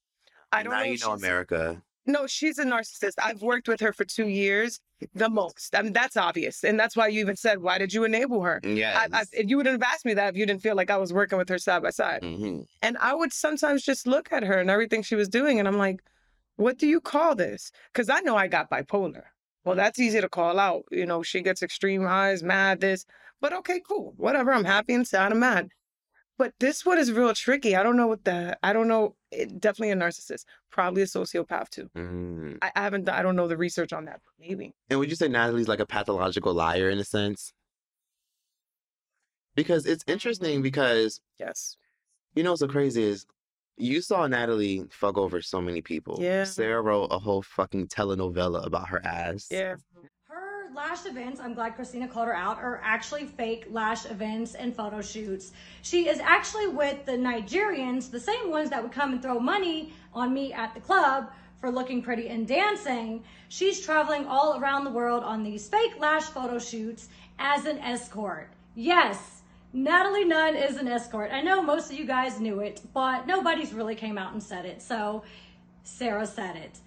I 0.51 0.63
don't 0.63 0.73
now 0.73 0.79
know. 0.79 0.85
you 0.85 0.97
know 0.99 1.13
America. 1.13 1.81
No, 2.05 2.25
she's 2.25 2.57
a 2.57 2.65
narcissist. 2.65 3.13
I've 3.21 3.41
worked 3.41 3.67
with 3.67 3.79
her 3.79 3.93
for 3.93 4.05
two 4.05 4.27
years, 4.27 4.79
the 5.13 5.29
most. 5.29 5.75
I 5.75 5.81
mean, 5.83 5.93
that's 5.93 6.17
obvious, 6.17 6.63
and 6.63 6.79
that's 6.79 6.95
why 6.95 7.07
you 7.07 7.19
even 7.21 7.35
said, 7.35 7.61
"Why 7.61 7.77
did 7.77 7.93
you 7.93 8.03
enable 8.03 8.41
her?" 8.41 8.59
Yeah. 8.63 9.07
I, 9.11 9.19
I, 9.19 9.25
you 9.41 9.57
wouldn't 9.57 9.81
have 9.81 9.93
asked 9.93 10.05
me 10.05 10.13
that 10.15 10.29
if 10.29 10.37
you 10.37 10.45
didn't 10.45 10.61
feel 10.63 10.75
like 10.75 10.89
I 10.89 10.97
was 10.97 11.13
working 11.13 11.37
with 11.37 11.49
her 11.49 11.59
side 11.59 11.83
by 11.83 11.91
side. 11.91 12.23
hmm 12.23 12.61
And 12.81 12.97
I 12.99 13.13
would 13.13 13.31
sometimes 13.33 13.83
just 13.83 14.07
look 14.07 14.31
at 14.33 14.43
her 14.43 14.59
and 14.59 14.69
everything 14.69 15.03
she 15.03 15.15
was 15.15 15.29
doing, 15.29 15.59
and 15.59 15.67
I'm 15.67 15.77
like, 15.77 16.01
"What 16.55 16.77
do 16.77 16.87
you 16.87 17.01
call 17.01 17.35
this?" 17.35 17.71
Because 17.93 18.09
I 18.09 18.21
know 18.21 18.35
I 18.35 18.47
got 18.47 18.69
bipolar. 18.71 19.23
Well, 19.63 19.75
that's 19.75 19.99
easy 19.99 20.21
to 20.21 20.29
call 20.29 20.57
out. 20.57 20.85
You 20.89 21.05
know, 21.05 21.21
she 21.21 21.41
gets 21.41 21.61
extreme 21.61 22.03
highs, 22.03 22.41
mad, 22.41 22.81
this. 22.81 23.05
But 23.41 23.53
okay, 23.53 23.79
cool, 23.87 24.13
whatever. 24.17 24.51
I'm 24.51 24.63
happy 24.65 24.93
and 24.95 25.07
sad. 25.07 25.31
I'm 25.31 25.39
mad. 25.39 25.69
But 26.41 26.53
this 26.59 26.83
one 26.87 26.97
is 26.97 27.11
real 27.11 27.31
tricky. 27.35 27.75
I 27.75 27.83
don't 27.83 27.95
know 27.95 28.07
what 28.07 28.23
the. 28.25 28.57
I 28.63 28.73
don't 28.73 28.87
know. 28.87 29.15
It, 29.31 29.59
definitely 29.59 29.91
a 29.91 29.95
narcissist. 29.95 30.45
Probably 30.71 31.03
a 31.03 31.05
sociopath 31.05 31.69
too. 31.69 31.87
hmm 31.93 32.53
I, 32.63 32.71
I 32.75 32.81
haven't. 32.81 33.07
I 33.09 33.21
don't 33.21 33.35
know 33.35 33.47
the 33.47 33.57
research 33.57 33.93
on 33.93 34.05
that. 34.05 34.21
but 34.25 34.47
Maybe. 34.47 34.73
And 34.89 34.97
would 34.99 35.09
you 35.11 35.15
say 35.15 35.27
Natalie's 35.27 35.67
like 35.67 35.79
a 35.79 35.85
pathological 35.85 36.51
liar 36.55 36.89
in 36.89 36.97
a 36.97 37.03
sense? 37.03 37.53
Because 39.53 39.85
it's 39.85 40.03
interesting 40.07 40.63
because 40.63 41.21
Yes. 41.39 41.77
you 42.33 42.41
know 42.41 42.51
what's 42.53 42.61
so 42.61 42.67
crazy 42.67 43.03
is 43.03 43.27
you 43.77 44.01
saw 44.01 44.25
Natalie 44.25 44.85
fuck 44.89 45.19
over 45.19 45.43
so 45.43 45.61
many 45.61 45.81
people. 45.83 46.17
Yeah. 46.19 46.45
Sarah 46.45 46.81
wrote 46.81 47.09
a 47.11 47.19
whole 47.19 47.43
fucking 47.43 47.87
telenovela 47.89 48.65
about 48.65 48.89
her 48.89 49.01
ass. 49.05 49.47
Yeah. 49.51 49.75
Lash 50.73 51.05
events, 51.05 51.41
I'm 51.41 51.53
glad 51.53 51.75
Christina 51.75 52.07
called 52.07 52.27
her 52.27 52.35
out, 52.35 52.57
are 52.59 52.79
actually 52.81 53.25
fake 53.25 53.67
lash 53.71 54.05
events 54.05 54.55
and 54.55 54.73
photo 54.73 55.01
shoots. 55.01 55.51
She 55.81 56.07
is 56.07 56.19
actually 56.19 56.67
with 56.67 57.05
the 57.05 57.13
Nigerians, 57.13 58.09
the 58.09 58.19
same 58.19 58.49
ones 58.49 58.69
that 58.69 58.81
would 58.81 58.93
come 58.93 59.11
and 59.11 59.21
throw 59.21 59.37
money 59.37 59.91
on 60.13 60.33
me 60.33 60.53
at 60.53 60.73
the 60.73 60.79
club 60.79 61.29
for 61.59 61.69
looking 61.69 62.01
pretty 62.01 62.29
and 62.29 62.47
dancing. 62.47 63.21
She's 63.49 63.81
traveling 63.81 64.25
all 64.27 64.61
around 64.61 64.85
the 64.85 64.91
world 64.91 65.25
on 65.25 65.43
these 65.43 65.67
fake 65.67 65.99
lash 65.99 66.23
photo 66.23 66.57
shoots 66.57 67.09
as 67.37 67.65
an 67.65 67.79
escort. 67.79 68.49
Yes, 68.73 69.41
Natalie 69.73 70.25
Nunn 70.25 70.55
is 70.55 70.77
an 70.77 70.87
escort. 70.87 71.31
I 71.33 71.41
know 71.41 71.61
most 71.61 71.91
of 71.91 71.99
you 71.99 72.05
guys 72.05 72.39
knew 72.39 72.61
it, 72.61 72.79
but 72.93 73.27
nobody's 73.27 73.73
really 73.73 73.95
came 73.95 74.17
out 74.17 74.31
and 74.31 74.41
said 74.41 74.65
it. 74.65 74.81
So 74.81 75.23
Sarah 75.83 76.27
said 76.27 76.55
it. 76.55 76.79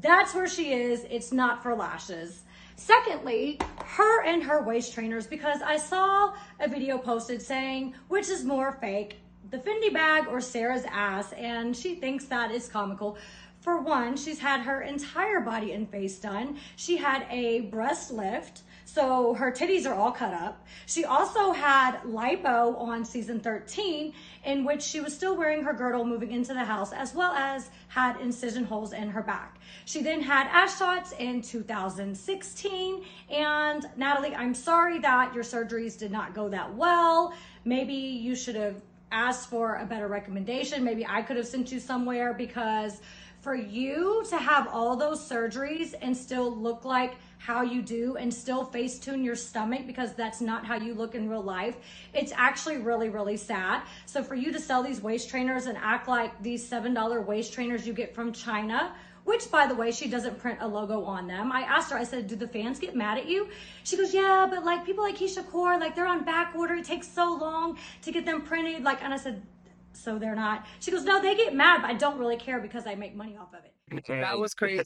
That's 0.00 0.34
where 0.34 0.48
she 0.48 0.72
is. 0.72 1.04
It's 1.10 1.32
not 1.32 1.62
for 1.62 1.74
lashes. 1.74 2.42
Secondly, 2.76 3.58
her 3.84 4.22
and 4.24 4.42
her 4.42 4.62
waist 4.62 4.92
trainers, 4.92 5.26
because 5.26 5.62
I 5.62 5.78
saw 5.78 6.34
a 6.60 6.68
video 6.68 6.98
posted 6.98 7.40
saying 7.40 7.94
which 8.08 8.28
is 8.28 8.44
more 8.44 8.72
fake, 8.72 9.16
the 9.50 9.58
Fendi 9.58 9.92
bag 9.92 10.26
or 10.28 10.40
Sarah's 10.40 10.84
ass, 10.90 11.32
and 11.32 11.74
she 11.74 11.94
thinks 11.94 12.26
that 12.26 12.50
is 12.50 12.68
comical. 12.68 13.16
For 13.60 13.80
one, 13.80 14.16
she's 14.16 14.38
had 14.38 14.60
her 14.60 14.82
entire 14.82 15.40
body 15.40 15.72
and 15.72 15.88
face 15.90 16.18
done. 16.18 16.58
She 16.76 16.98
had 16.98 17.26
a 17.30 17.62
breast 17.62 18.12
lift, 18.12 18.62
so 18.86 19.34
her 19.34 19.50
titties 19.50 19.84
are 19.84 19.94
all 19.94 20.12
cut 20.12 20.32
up. 20.32 20.64
She 20.86 21.04
also 21.04 21.50
had 21.50 21.98
lipo 22.06 22.78
on 22.78 23.04
season 23.04 23.40
13, 23.40 24.14
in 24.44 24.64
which 24.64 24.80
she 24.80 25.00
was 25.00 25.12
still 25.12 25.36
wearing 25.36 25.64
her 25.64 25.72
girdle 25.72 26.04
moving 26.04 26.30
into 26.30 26.54
the 26.54 26.64
house, 26.64 26.92
as 26.92 27.12
well 27.12 27.32
as 27.32 27.68
had 27.88 28.20
incision 28.20 28.64
holes 28.64 28.92
in 28.92 29.10
her 29.10 29.22
back. 29.22 29.58
She 29.86 30.02
then 30.02 30.20
had 30.20 30.46
ass 30.52 30.78
shots 30.78 31.12
in 31.18 31.42
2016. 31.42 33.04
And 33.28 33.90
Natalie, 33.96 34.36
I'm 34.36 34.54
sorry 34.54 35.00
that 35.00 35.34
your 35.34 35.42
surgeries 35.42 35.98
did 35.98 36.12
not 36.12 36.32
go 36.32 36.48
that 36.48 36.72
well. 36.72 37.34
Maybe 37.64 37.92
you 37.92 38.36
should 38.36 38.54
have 38.54 38.76
asked 39.10 39.50
for 39.50 39.76
a 39.76 39.84
better 39.84 40.06
recommendation. 40.06 40.84
Maybe 40.84 41.04
I 41.04 41.22
could 41.22 41.36
have 41.36 41.46
sent 41.48 41.72
you 41.72 41.80
somewhere 41.80 42.32
because 42.34 43.00
for 43.40 43.56
you 43.56 44.24
to 44.30 44.36
have 44.36 44.68
all 44.68 44.96
those 44.96 45.20
surgeries 45.20 45.94
and 46.00 46.16
still 46.16 46.54
look 46.54 46.84
like 46.84 47.16
how 47.38 47.62
you 47.62 47.82
do 47.82 48.16
and 48.16 48.32
still 48.32 48.64
face 48.64 48.98
tune 48.98 49.22
your 49.22 49.36
stomach 49.36 49.86
because 49.86 50.14
that's 50.14 50.40
not 50.40 50.64
how 50.64 50.76
you 50.76 50.94
look 50.94 51.14
in 51.14 51.28
real 51.28 51.42
life. 51.42 51.76
It's 52.12 52.32
actually 52.34 52.78
really, 52.78 53.08
really 53.08 53.36
sad. 53.36 53.82
So 54.06 54.22
for 54.22 54.34
you 54.34 54.52
to 54.52 54.60
sell 54.60 54.82
these 54.82 55.00
waist 55.00 55.28
trainers 55.28 55.66
and 55.66 55.78
act 55.78 56.08
like 56.08 56.42
these 56.42 56.68
$7 56.68 57.26
waist 57.26 57.52
trainers 57.52 57.86
you 57.86 57.92
get 57.92 58.14
from 58.14 58.32
China, 58.32 58.94
which 59.24 59.50
by 59.50 59.66
the 59.66 59.74
way, 59.74 59.90
she 59.90 60.08
doesn't 60.08 60.38
print 60.38 60.58
a 60.60 60.68
logo 60.68 61.02
on 61.02 61.26
them. 61.26 61.50
I 61.50 61.62
asked 61.62 61.90
her, 61.90 61.98
I 61.98 62.04
said, 62.04 62.28
do 62.28 62.36
the 62.36 62.46
fans 62.46 62.78
get 62.78 62.94
mad 62.94 63.18
at 63.18 63.26
you? 63.26 63.48
She 63.82 63.96
goes, 63.96 64.14
yeah, 64.14 64.46
but 64.48 64.64
like 64.64 64.86
people 64.86 65.02
like 65.02 65.18
Keisha 65.18 65.44
Core, 65.50 65.78
like 65.78 65.96
they're 65.96 66.06
on 66.06 66.24
back 66.24 66.54
order. 66.54 66.74
It 66.74 66.84
takes 66.84 67.08
so 67.08 67.34
long 67.34 67.76
to 68.02 68.12
get 68.12 68.24
them 68.24 68.42
printed. 68.42 68.84
Like, 68.84 69.02
and 69.02 69.12
I 69.12 69.16
said, 69.16 69.42
so 69.96 70.18
they're 70.18 70.34
not. 70.36 70.66
She 70.80 70.90
goes, 70.90 71.04
no, 71.04 71.20
they 71.20 71.34
get 71.34 71.54
mad, 71.54 71.82
but 71.82 71.90
I 71.90 71.94
don't 71.94 72.18
really 72.18 72.36
care 72.36 72.60
because 72.60 72.86
I 72.86 72.94
make 72.94 73.14
money 73.14 73.36
off 73.36 73.54
of 73.54 73.64
it. 73.64 73.72
That 74.08 74.38
was 74.38 74.54
crazy. 74.54 74.82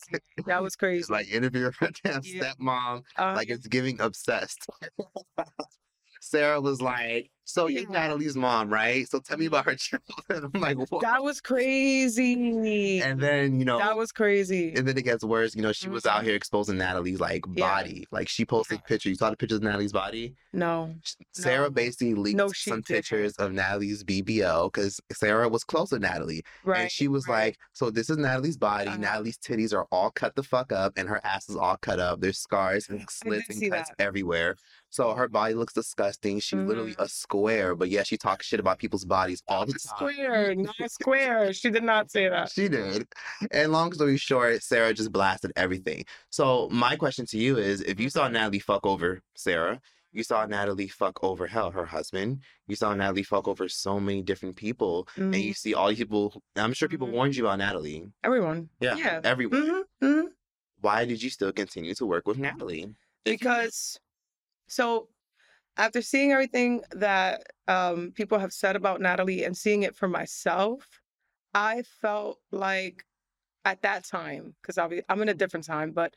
That 0.46 0.62
was 0.62 0.76
crazy. 0.76 1.00
It's 1.00 1.10
like 1.10 1.30
interviewing 1.30 1.72
her 1.80 1.90
damn 2.04 2.20
Yeah. 2.24 2.52
stepmom. 2.54 2.96
Like 2.96 3.04
uh-huh. 3.16 3.42
it's 3.48 3.66
giving 3.66 4.00
obsessed. 4.00 4.66
Sarah 6.20 6.60
was 6.60 6.82
like, 6.82 7.30
"So 7.44 7.66
you're 7.66 7.88
Natalie's 7.88 8.36
mom, 8.36 8.72
right? 8.72 9.08
So 9.08 9.18
tell 9.20 9.38
me 9.38 9.46
about 9.46 9.64
her 9.66 9.74
childhood." 9.76 10.50
I'm 10.54 10.60
like, 10.60 10.78
"What?" 10.90 11.02
that 11.02 11.22
was 11.22 11.40
crazy. 11.40 13.00
And 13.00 13.20
then 13.20 13.58
you 13.58 13.64
know, 13.64 13.78
that 13.78 13.96
was 13.96 14.12
crazy. 14.12 14.72
and 14.74 14.86
then 14.86 14.96
it 14.96 15.02
gets 15.02 15.24
worse. 15.24 15.54
You 15.54 15.62
know, 15.62 15.72
she 15.72 15.88
was 15.88 16.06
out 16.06 16.22
Mhm. 16.22 16.24
here 16.26 16.34
exposing 16.36 16.78
Natalie's 16.78 17.20
like 17.20 17.44
Yeah. 17.54 17.66
body. 17.68 18.06
Like 18.10 18.28
she 18.28 18.44
posted 18.44 18.84
pictures. 18.84 19.10
You 19.10 19.16
saw 19.16 19.30
the 19.30 19.36
pictures 19.36 19.56
of 19.58 19.62
Natalie's 19.64 19.92
body. 19.92 20.34
No. 20.52 20.94
Sarah 21.32 21.64
No. 21.64 21.70
basically 21.70 22.14
leaked 22.14 22.36
No, 22.36 22.48
some 22.52 22.76
didn't. 22.78 22.86
pictures 22.86 23.34
of 23.36 23.52
Natalie's 23.52 24.02
BBL 24.04 24.70
because 24.70 25.00
Sarah 25.12 25.48
was 25.48 25.64
close 25.64 25.90
to 25.90 25.98
Natalie, 25.98 26.42
Right. 26.64 26.80
and 26.82 26.90
she 26.90 27.08
was 27.08 27.26
right. 27.28 27.46
like, 27.46 27.58
"So 27.72 27.90
this 27.90 28.10
is 28.10 28.16
Natalie's 28.18 28.56
body. 28.56 28.88
Uh-huh. 28.88 28.96
Natalie's 28.98 29.38
titties 29.38 29.72
are 29.72 29.86
all 29.92 30.10
cut 30.10 30.34
the 30.36 30.42
fuck 30.42 30.72
up, 30.72 30.92
and 30.96 31.08
her 31.08 31.20
ass 31.24 31.48
is 31.48 31.56
all 31.56 31.76
cut 31.76 32.00
up. 32.00 32.20
There's 32.20 32.38
scars 32.38 32.88
and 32.88 33.08
slits 33.08 33.48
and 33.48 33.70
cuts 33.70 33.88
that. 33.90 34.00
everywhere. 34.00 34.56
So 34.92 35.14
her 35.14 35.28
body 35.28 35.54
looks 35.54 35.72
disgusting. 35.72 36.40
She's 36.40 36.58
literally 36.58 36.94
Mhm. 36.94 37.04
a 37.04 37.08
square, 37.40 37.74
but 37.74 37.88
yeah, 37.88 38.02
she 38.02 38.16
talks 38.16 38.46
shit 38.46 38.60
about 38.60 38.78
people's 38.78 39.04
bodies 39.04 39.42
all 39.48 39.66
the 39.66 39.72
time." 39.72 40.10
Square, 40.12 40.54
not 40.56 40.76
square. 40.90 41.52
She 41.52 41.70
did 41.70 41.82
not 41.84 42.10
say 42.10 42.28
that. 42.28 42.50
She 42.52 42.68
did. 42.68 43.06
And 43.50 43.72
long 43.72 43.92
story 43.92 44.16
short, 44.16 44.62
Sarah 44.62 44.92
just 44.94 45.12
blasted 45.12 45.52
everything. 45.56 46.04
So 46.30 46.68
my 46.70 46.96
question 46.96 47.26
to 47.26 47.38
you 47.38 47.56
is 47.58 47.80
if 47.82 47.98
you 48.00 48.10
saw 48.10 48.24
Mm-hmm. 48.24 48.34
Natalie 48.34 48.58
fuck 48.60 48.84
over 48.86 49.20
Sarah, 49.34 49.80
you 50.12 50.22
saw 50.24 50.44
Natalie 50.44 50.88
fuck 50.88 51.22
over 51.22 51.46
hell, 51.46 51.70
her 51.70 51.84
husband, 51.86 52.40
you 52.66 52.76
saw 52.76 52.92
Natalie 52.94 53.22
fuck 53.22 53.46
over 53.48 53.68
so 53.68 53.98
many 54.00 54.22
different 54.22 54.56
people, 54.56 55.08
and 55.16 55.34
Mhm. 55.34 55.44
you 55.44 55.54
see 55.54 55.72
all 55.74 55.88
these 55.88 55.98
people 55.98 56.42
I'm 56.56 56.72
sure 56.74 56.88
people 56.88 57.08
Mhm. 57.08 57.12
warned 57.12 57.36
you 57.36 57.46
about 57.46 57.58
Natalie. 57.58 58.10
Everyone. 58.24 58.68
Yeah. 58.80 58.96
Yeah. 58.96 59.20
Everyone. 59.24 59.84
hmm 60.00 60.06
hmm 60.06 60.26
Why 60.80 61.04
did 61.04 61.22
you 61.22 61.30
still 61.30 61.52
continue 61.52 61.94
to 61.94 62.06
work 62.06 62.26
with 62.26 62.38
Natalie? 62.38 62.94
Because, 63.24 63.98
so 64.66 65.08
after 65.80 66.02
seeing 66.02 66.30
everything 66.30 66.82
that 66.92 67.42
um, 67.66 68.12
people 68.14 68.38
have 68.38 68.52
said 68.52 68.76
about 68.76 69.00
Natalie 69.00 69.44
and 69.44 69.56
seeing 69.56 69.82
it 69.82 69.96
for 69.96 70.08
myself, 70.08 71.00
I 71.54 71.84
felt 72.02 72.38
like 72.52 73.04
at 73.64 73.80
that 73.80 74.04
time, 74.06 74.54
because 74.60 74.76
I'm 74.76 75.22
in 75.22 75.30
a 75.30 75.34
different 75.34 75.64
time, 75.64 75.92
but 75.92 76.14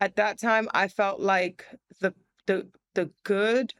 at 0.00 0.14
that 0.14 0.38
time, 0.38 0.68
I 0.74 0.86
felt 0.86 1.18
like 1.18 1.66
the 2.00 2.14
the 2.46 2.68
the 2.94 3.10
good 3.24 3.74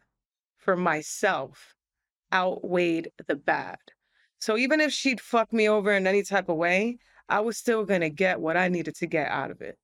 for 0.58 0.76
myself 0.76 1.74
outweighed 2.32 3.12
the 3.28 3.36
bad. 3.36 3.78
So 4.40 4.56
even 4.56 4.80
if 4.80 4.92
she'd 4.92 5.20
fuck 5.20 5.52
me 5.52 5.68
over 5.68 5.92
in 5.92 6.08
any 6.08 6.24
type 6.24 6.48
of 6.48 6.56
way, 6.56 6.98
I 7.28 7.40
was 7.40 7.56
still 7.56 7.84
gonna 7.84 8.10
get 8.10 8.40
what 8.40 8.56
I 8.56 8.66
needed 8.66 8.96
to 8.96 9.06
get 9.06 9.30
out 9.30 9.52
of 9.52 9.60
it. 9.60 9.78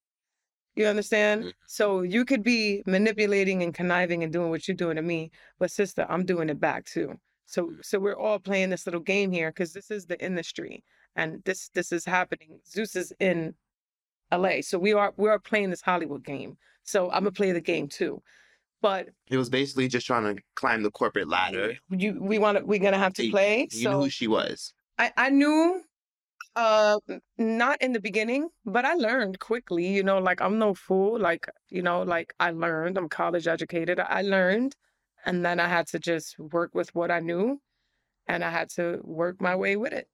You 0.76 0.86
understand? 0.86 1.44
Mhm. 1.44 1.52
So 1.66 2.02
you 2.02 2.24
could 2.24 2.42
be 2.42 2.82
manipulating 2.86 3.62
and 3.62 3.74
conniving 3.74 4.22
and 4.22 4.32
doing 4.32 4.50
what 4.50 4.68
you're 4.68 4.76
doing 4.76 4.96
to 4.96 5.02
me, 5.02 5.30
but 5.58 5.70
sister, 5.70 6.06
I'm 6.08 6.24
doing 6.24 6.50
it 6.50 6.60
back 6.60 6.84
too. 6.84 7.18
So 7.46 7.72
so 7.82 7.98
we're 7.98 8.16
all 8.16 8.38
playing 8.38 8.70
this 8.70 8.86
little 8.86 9.00
game 9.00 9.32
here 9.32 9.50
because 9.50 9.72
this 9.72 9.90
is 9.90 10.04
the 10.06 10.22
industry 10.22 10.84
and 11.16 11.42
this 11.44 11.70
this 11.70 11.92
is 11.92 12.04
happening. 12.04 12.60
Zeus 12.66 12.94
is 12.94 13.12
in 13.20 13.54
LA. 14.30 14.60
So 14.60 14.78
we 14.78 14.92
are 14.92 15.14
we 15.16 15.28
are 15.30 15.38
playing 15.38 15.70
this 15.70 15.80
Hollywood 15.80 16.24
game. 16.24 16.58
So 16.84 17.06
I'm 17.10 17.20
gonna 17.24 17.32
play 17.32 17.52
the 17.52 17.60
game 17.60 17.88
too. 17.88 18.22
But 18.82 19.08
It 19.28 19.38
was 19.38 19.48
basically 19.48 19.88
just 19.88 20.06
trying 20.06 20.36
to 20.36 20.42
climb 20.54 20.82
the 20.82 20.90
corporate 20.90 21.28
ladder. 21.28 21.78
you 21.88 22.18
we 22.20 22.38
want 22.38 22.58
to 22.58 22.64
we're 22.64 22.78
gonna 22.80 22.98
have 22.98 23.14
to 23.14 23.30
play. 23.30 23.68
You 23.72 23.88
knew 23.88 23.96
who 23.96 24.10
she 24.10 24.28
was. 24.28 24.74
I, 24.98 25.12
I 25.16 25.30
knew 25.30 25.82
uh 26.56 26.98
not 27.38 27.82
in 27.82 27.92
the 27.92 28.00
beginning, 28.00 28.48
but 28.64 28.84
I 28.84 28.94
learned 28.94 29.38
quickly, 29.40 29.86
you 29.88 30.02
know, 30.02 30.18
like 30.18 30.40
I'm 30.40 30.58
no 30.58 30.74
fool. 30.74 31.20
Like, 31.20 31.46
you 31.68 31.82
know, 31.82 32.02
like 32.02 32.34
I 32.40 32.50
learned, 32.52 32.98
I'm 32.98 33.08
college 33.08 33.46
educated. 33.46 34.00
I 34.00 34.22
learned 34.22 34.76
and 35.26 35.44
then 35.44 35.60
I 35.60 35.68
had 35.68 35.86
to 35.88 35.98
just 35.98 36.38
work 36.38 36.74
with 36.74 36.94
what 36.94 37.10
I 37.10 37.20
knew 37.20 37.60
and 38.28 38.44
I 38.44 38.50
had 38.50 38.70
to 38.70 39.00
work 39.04 39.40
my 39.40 39.56
way 39.56 39.76
with 39.76 39.92
it. 39.92 40.08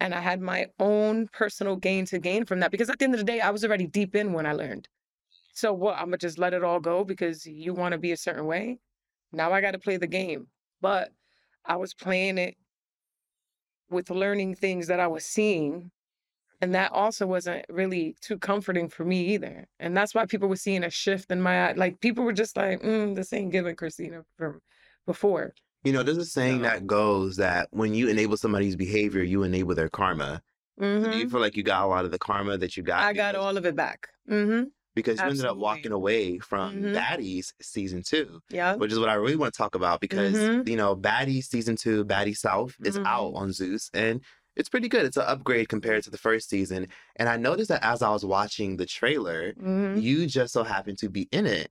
And 0.00 0.14
I 0.14 0.20
had 0.20 0.40
my 0.40 0.66
own 0.78 1.28
personal 1.32 1.76
gain 1.76 2.06
to 2.06 2.18
gain 2.18 2.44
from 2.46 2.60
that 2.60 2.70
because 2.70 2.90
at 2.90 2.98
the 2.98 3.04
end 3.06 3.14
of 3.14 3.20
the 3.20 3.24
day, 3.24 3.40
I 3.40 3.50
was 3.50 3.64
already 3.64 3.86
deep 3.86 4.14
in 4.16 4.32
when 4.32 4.46
I 4.46 4.52
learned. 4.52 4.88
So 5.54 5.72
what, 5.72 5.96
I'm 5.98 6.06
gonna 6.06 6.18
just 6.18 6.38
let 6.38 6.54
it 6.54 6.64
all 6.64 6.80
go 6.80 7.04
because 7.04 7.46
you 7.46 7.74
want 7.74 7.92
to 7.92 7.98
be 7.98 8.12
a 8.12 8.16
certain 8.16 8.46
way? 8.46 8.78
Now 9.32 9.52
I 9.52 9.60
got 9.62 9.72
to 9.72 9.78
play 9.78 9.96
the 9.96 10.06
game. 10.06 10.48
But 10.80 11.12
I 11.64 11.76
was 11.76 11.94
playing 11.94 12.38
it 12.38 12.56
with 13.90 14.10
learning 14.10 14.54
things 14.56 14.86
that 14.88 15.00
I 15.00 15.06
was 15.06 15.24
seeing. 15.24 15.90
And 16.62 16.74
that 16.74 16.90
also 16.92 17.26
wasn't 17.26 17.66
really 17.68 18.16
too 18.22 18.38
comforting 18.38 18.88
for 18.88 19.04
me 19.04 19.26
either. 19.34 19.66
And 19.78 19.94
that's 19.96 20.14
why 20.14 20.24
people 20.24 20.48
were 20.48 20.56
seeing 20.56 20.84
a 20.84 20.90
shift 20.90 21.30
in 21.30 21.40
my 21.42 21.72
like 21.72 22.00
people 22.00 22.24
were 22.24 22.32
just 22.32 22.56
like, 22.56 22.80
mm, 22.82 23.14
this 23.14 23.32
ain't 23.32 23.52
giving 23.52 23.76
Christina 23.76 24.24
from 24.38 24.60
before. 25.06 25.52
You 25.84 25.92
know, 25.92 26.02
there's 26.02 26.16
a 26.16 26.24
saying 26.24 26.58
So- 26.58 26.62
that 26.62 26.86
goes 26.86 27.36
that 27.36 27.68
when 27.72 27.92
you 27.94 28.08
enable 28.08 28.36
somebody's 28.38 28.74
behavior, 28.74 29.22
you 29.22 29.42
enable 29.42 29.74
their 29.74 29.90
karma. 29.90 30.42
So 30.78 30.84
Do 30.84 31.08
Mhm. 31.08 31.18
you 31.20 31.30
feel 31.30 31.40
like 31.40 31.56
you 31.56 31.62
got 31.62 31.84
a 31.84 31.86
lot 31.86 32.04
of 32.04 32.10
the 32.10 32.18
karma 32.18 32.56
that 32.58 32.76
you 32.76 32.82
got? 32.82 33.02
I 33.02 33.12
got 33.12 33.34
all 33.34 33.56
of 33.56 33.64
it 33.66 33.76
back. 33.76 34.08
hmm 34.28 34.64
because 34.96 35.20
you 35.20 35.26
ended 35.26 35.44
up 35.44 35.56
walking 35.56 35.92
away 35.92 36.38
from 36.38 36.74
Mhm. 36.82 36.94
Baddies 36.96 37.52
season 37.62 38.02
two, 38.02 38.40
Yeah. 38.50 38.74
which 38.74 38.90
is 38.90 38.98
what 38.98 39.08
I 39.08 39.14
really 39.14 39.36
want 39.36 39.54
to 39.54 39.58
talk 39.58 39.76
about 39.76 40.00
because 40.00 40.34
Mhm. 40.34 40.68
you 40.68 40.76
know 40.76 40.96
Baddies 40.96 41.44
season 41.44 41.76
two, 41.76 42.04
Baddie 42.04 42.36
South 42.36 42.74
is 42.82 42.98
out 42.98 43.32
Mhm. 43.34 43.36
on 43.36 43.52
Zeus 43.52 43.90
and 43.94 44.20
it's 44.56 44.68
pretty 44.70 44.88
good. 44.88 45.04
It's 45.04 45.18
an 45.18 45.24
upgrade 45.26 45.68
compared 45.68 46.02
to 46.04 46.10
the 46.10 46.16
first 46.18 46.48
season. 46.48 46.88
And 47.16 47.28
I 47.28 47.36
noticed 47.36 47.68
that 47.68 47.84
as 47.84 48.00
I 48.02 48.10
was 48.10 48.24
watching 48.24 48.78
the 48.78 48.86
trailer, 48.86 49.52
hmm 49.52 49.98
you 49.98 50.26
just 50.26 50.52
so 50.54 50.64
happened 50.64 50.98
to 50.98 51.08
be 51.10 51.28
in 51.30 51.46
it. 51.46 51.70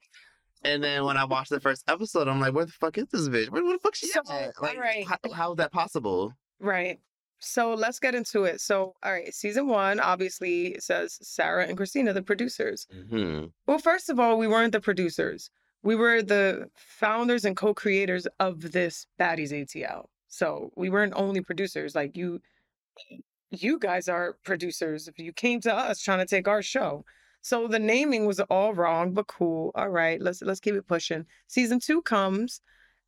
And 0.64 0.84
then 0.84 1.04
when 1.06 1.18
I 1.18 1.26
watched 1.26 1.50
the 1.50 1.60
first 1.60 1.84
episode, 1.88 2.28
I'm 2.28 2.40
like, 2.40 2.54
where 2.54 2.66
the 2.66 2.72
fuck 2.72 2.98
is 2.98 3.06
this 3.12 3.28
bitch? 3.28 3.50
Where, 3.50 3.64
where 3.64 3.74
the 3.74 3.80
fuck 3.80 3.96
she 3.96 4.08
So, 4.08 4.22
at? 4.30 4.60
Like, 4.62 4.76
alright. 4.78 5.06
how, 5.08 5.18
how 5.34 5.52
is 5.52 5.58
that 5.58 5.72
possible? 5.72 6.34
Right. 6.60 7.00
So 7.46 7.74
let's 7.74 8.00
get 8.00 8.16
into 8.16 8.44
it. 8.46 8.60
So, 8.62 8.96
all 9.04 9.12
right, 9.12 9.34
season 9.34 9.68
one 9.68 10.00
obviously 10.00 10.78
says 10.80 11.20
Sarah 11.22 11.66
and 11.68 11.78
Christina, 11.78 12.14
the 12.14 12.24
producers. 12.24 12.88
hmm 13.10 13.46
Well, 13.68 13.80
first 13.80 14.10
of 14.10 14.20
all, 14.20 14.38
we 14.38 14.48
weren't 14.48 14.72
the 14.72 14.82
producers. 14.82 15.50
We 15.84 15.96
were 15.96 16.24
the 16.24 16.70
founders 16.76 17.46
and 17.46 17.56
co-creators 17.56 18.28
of 18.40 18.72
this 18.72 19.06
Baddies 19.20 19.52
ATL. 19.52 20.06
So 20.28 20.72
we 20.76 20.90
weren't 20.90 21.14
only 21.16 21.42
producers. 21.42 21.94
Like 21.96 22.18
you, 22.18 22.42
you 23.52 23.80
guys 23.80 24.10
are 24.10 24.38
producers. 24.44 25.08
If 25.08 25.20
you 25.20 25.32
came 25.34 25.62
to 25.62 25.74
us 25.74 26.02
trying 26.02 26.20
to 26.20 26.26
take 26.26 26.48
our 26.48 26.62
show, 26.62 27.06
so 27.42 27.68
the 27.68 27.80
naming 27.80 28.26
was 28.26 28.40
all 28.40 28.74
wrong, 28.74 29.14
but 29.14 29.28
cool. 29.28 29.72
All 29.76 29.90
right, 29.90 30.20
let's 30.22 30.42
let's 30.42 30.60
keep 30.60 30.74
it 30.76 30.88
pushing. 30.88 31.26
Season 31.48 31.80
two 31.80 32.02
comes, 32.02 32.62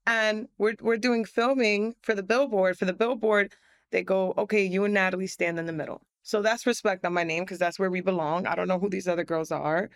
and 0.05 0.47
we're 0.57 0.75
we're 0.81 0.97
doing 0.97 1.25
filming 1.25 1.95
for 2.03 2.13
the 2.15 2.23
billboard. 2.23 2.77
For 2.77 2.85
the 2.85 2.93
billboard, 2.93 3.53
they 3.91 4.03
go, 4.03 4.33
okay, 4.37 4.63
you 4.63 4.83
and 4.85 4.93
Natalie 4.93 5.27
stand 5.27 5.59
in 5.59 5.65
the 5.65 5.73
middle. 5.73 6.01
So 6.23 6.41
that's 6.41 6.65
respect 6.65 7.05
on 7.05 7.13
my 7.13 7.23
name 7.23 7.43
because 7.43 7.59
that's 7.59 7.79
where 7.79 7.89
we 7.89 8.01
belong. 8.01 8.45
I 8.47 8.55
don't 8.55 8.67
know 8.67 8.79
who 8.79 8.89
these 8.89 9.07
other 9.07 9.23
girls 9.23 9.51
are 9.51 9.89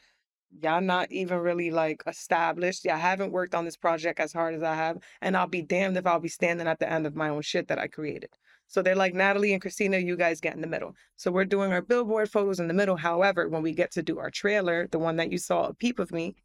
y'all 0.60 0.82
not 0.82 1.12
even 1.12 1.40
really 1.40 1.72
like 1.72 2.04
established. 2.08 2.86
Y'all 2.86 2.98
haven't 2.98 3.32
worked 3.32 3.56
on 3.56 3.66
this 3.66 3.78
project 3.78 4.20
as 4.20 4.34
hard 4.34 4.56
as 4.56 4.64
I 4.64 4.76
have. 4.76 4.98
And 5.22 5.38
I'll 5.38 5.48
be 5.48 5.62
damned 5.62 5.98
if 5.98 6.06
I'll 6.06 6.20
be 6.20 6.28
standing 6.28 6.68
at 6.68 6.80
the 6.80 6.92
end 6.92 7.06
of 7.06 7.16
my 7.16 7.30
own 7.30 7.42
shit 7.42 7.68
that 7.70 7.80
I 7.80 7.88
created. 7.88 8.30
So 8.68 8.82
they're 8.82 8.96
like, 8.96 9.14
Natalie 9.14 9.54
and 9.54 9.62
Christina, 9.62 9.98
you 9.98 10.16
guys 10.16 10.40
get 10.40 10.56
in 10.56 10.62
the 10.62 10.68
middle. 10.68 10.96
So 11.18 11.32
we're 11.32 11.46
doing 11.46 11.74
our 11.74 11.82
billboard 11.82 12.32
photos 12.32 12.60
in 12.60 12.68
the 12.68 12.74
middle. 12.74 12.96
However, 12.96 13.50
when 13.50 13.62
we 13.62 13.74
get 13.74 13.92
to 13.92 14.04
do 14.04 14.20
our 14.20 14.32
trailer, 14.32 14.88
the 14.88 15.00
one 15.00 15.18
that 15.18 15.32
you 15.32 15.38
saw 15.38 15.66
a 15.66 15.74
peep 15.74 16.00
of 16.00 16.12
me, 16.12 16.36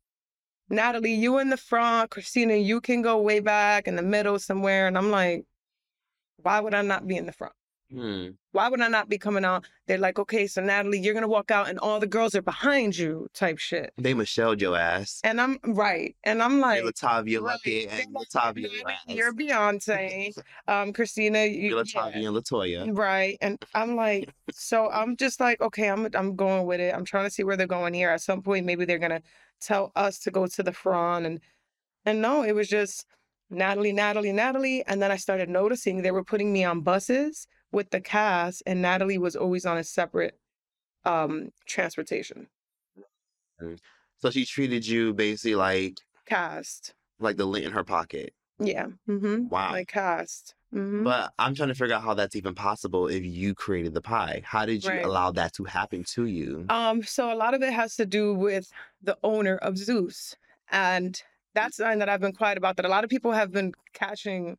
Natalie, 0.69 1.15
you 1.15 1.39
in 1.39 1.51
the 1.51 1.57
front, 1.57 2.11
Christina, 2.11 2.55
you 2.55 2.81
can 2.81 3.01
go 3.01 3.21
way 3.21 3.39
back 3.39 3.87
in 3.87 3.95
the 3.95 4.03
middle 4.03 4.39
somewhere. 4.41 4.89
And 4.89 4.99
I'm 4.99 5.13
like, 5.13 5.45
why 6.47 6.61
would 6.61 6.75
I 6.75 6.83
not 6.83 7.09
be 7.09 7.17
in 7.17 7.27
the 7.27 7.33
front? 7.33 7.53
Hmm. 7.93 8.29
Why 8.53 8.69
would 8.69 8.81
I 8.81 8.87
not 8.87 9.09
be 9.09 9.19
coming 9.19 9.45
out? 9.45 9.65
They're 9.89 9.99
like, 9.99 10.17
okay, 10.21 10.47
so 10.47 10.63
Natalie, 10.63 11.01
you're 11.01 11.13
gonna 11.13 11.27
walk 11.27 11.51
out 11.51 11.69
and 11.69 11.77
all 11.81 11.99
the 11.99 12.07
girls 12.07 12.37
are 12.37 12.43
behind 12.43 12.97
you, 12.97 13.27
type 13.35 13.59
shit. 13.59 13.93
They 13.99 14.15
Michelle'd 14.15 14.61
your 14.61 14.77
ass. 14.77 15.21
And 15.25 15.41
I'm 15.41 15.59
right. 15.65 16.15
And 16.23 16.41
I'm 16.41 16.61
like, 16.61 16.83
You're 16.85 16.93
Latavia 16.93 17.41
right, 17.41 17.53
Lucky 17.55 17.89
and 17.89 18.15
Latavia. 18.15 18.69
You're 19.09 19.33
Beyonce. 19.33 20.39
Um, 20.69 20.93
Christina, 20.93 21.45
you, 21.47 21.71
You're 21.71 21.79
yeah, 21.79 22.01
Latavia 22.01 22.27
and 22.29 22.37
Latoya. 22.37 22.97
right. 22.97 23.39
And 23.41 23.61
I'm 23.75 23.97
like, 23.97 24.33
so 24.53 24.89
I'm 24.91 25.17
just 25.17 25.41
like, 25.41 25.61
okay, 25.61 25.91
I'm 25.91 26.09
I'm 26.15 26.37
going 26.37 26.65
with 26.65 26.79
it. 26.81 26.95
I'm 26.95 27.05
trying 27.05 27.25
to 27.25 27.31
see 27.31 27.43
where 27.43 27.57
they're 27.57 27.67
going 27.67 27.95
here. 27.95 28.11
At 28.11 28.21
some 28.21 28.41
point, 28.41 28.67
maybe 28.67 28.85
they're 28.85 28.99
gonna 29.01 29.23
tell 29.61 29.91
us 29.97 30.21
to 30.21 30.31
go 30.31 30.47
to 30.47 30.63
the 30.63 30.73
front 30.73 31.27
and 31.27 31.41
and 32.05 32.23
no, 32.23 32.43
it 32.45 32.55
was 32.55 32.69
just 32.69 33.05
Natalie, 33.51 33.93
Natalie, 33.93 34.33
Natalie. 34.33 34.85
And 34.87 35.01
then 35.01 35.11
I 35.13 35.17
started 35.17 35.49
noticing 35.49 36.03
they 36.03 36.11
were 36.11 36.25
putting 36.25 36.53
me 36.53 36.65
on 36.65 36.81
buses 36.81 37.47
with 37.73 37.91
the 37.91 38.01
cast, 38.01 38.63
and 38.67 38.81
Natalie 38.83 39.19
was 39.19 39.37
always 39.37 39.67
on 39.67 39.77
a 39.79 39.85
separate 39.85 40.39
um 41.05 41.51
transportation. 41.67 42.49
So 44.19 44.31
she 44.31 44.45
treated 44.45 44.87
you 44.87 45.13
basically 45.15 45.55
like 45.55 45.99
Cast. 46.27 46.95
like 47.21 47.37
the 47.37 47.45
lint 47.47 47.65
in 47.67 47.73
her 47.73 47.85
pocket. 47.85 48.35
Yeah. 48.59 48.87
Mm-hmm. 49.09 49.49
Wow. 49.49 49.73
Like 49.73 49.89
cast. 49.89 50.55
Mm-hmm. 50.75 51.05
But 51.05 51.33
I'm 51.39 51.55
trying 51.55 51.69
to 51.69 51.75
figure 51.75 51.95
out 51.95 52.03
how 52.03 52.15
that's 52.15 52.35
even 52.37 52.55
possible 52.55 53.07
if 53.07 53.25
you 53.25 53.55
created 53.55 53.95
the 53.95 54.01
pie. 54.03 54.43
How 54.45 54.67
did 54.67 54.83
you 54.85 54.91
Right. 54.91 55.05
allow 55.05 55.31
that 55.33 55.53
to 55.55 55.65
happen 55.65 56.05
to 56.15 56.27
you? 56.27 56.67
Um, 56.69 57.03
so 57.03 57.33
a 57.33 57.37
lot 57.37 57.55
of 57.55 57.63
it 57.63 57.73
has 57.73 57.97
to 57.97 58.07
do 58.07 58.35
with 58.35 58.71
the 59.03 59.17
owner 59.23 59.57
of 59.59 59.79
Zeus. 59.79 60.35
And 60.71 61.23
that's 61.57 61.79
something 61.79 61.99
that 61.99 62.09
I've 62.09 62.21
been 62.21 62.35
quiet 62.35 62.59
about 62.59 62.77
that 62.77 62.85
a 62.85 62.89
lot 62.89 63.03
of 63.03 63.11
people 63.11 63.33
have 63.33 63.51
been 63.51 63.73
catching. 63.95 64.59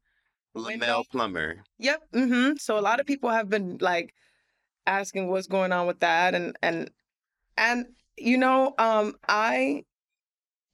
Lemuel 0.56 1.06
Plummer. 1.12 1.64
Yep. 1.78 2.02
Mm-hmm. 2.14 2.56
So 2.58 2.78
a 2.80 2.82
lot 2.82 3.00
of 3.00 3.06
people 3.06 3.30
have 3.30 3.48
been 3.48 3.78
like 3.80 4.14
asking 4.88 5.30
what's 5.30 5.48
going 5.48 5.72
on 5.72 5.86
with 5.86 6.00
that 6.00 6.34
and 6.34 6.58
and 6.62 6.90
and 7.56 7.86
you 8.18 8.38
know, 8.38 8.74
um 8.80 9.14
I 9.30 9.84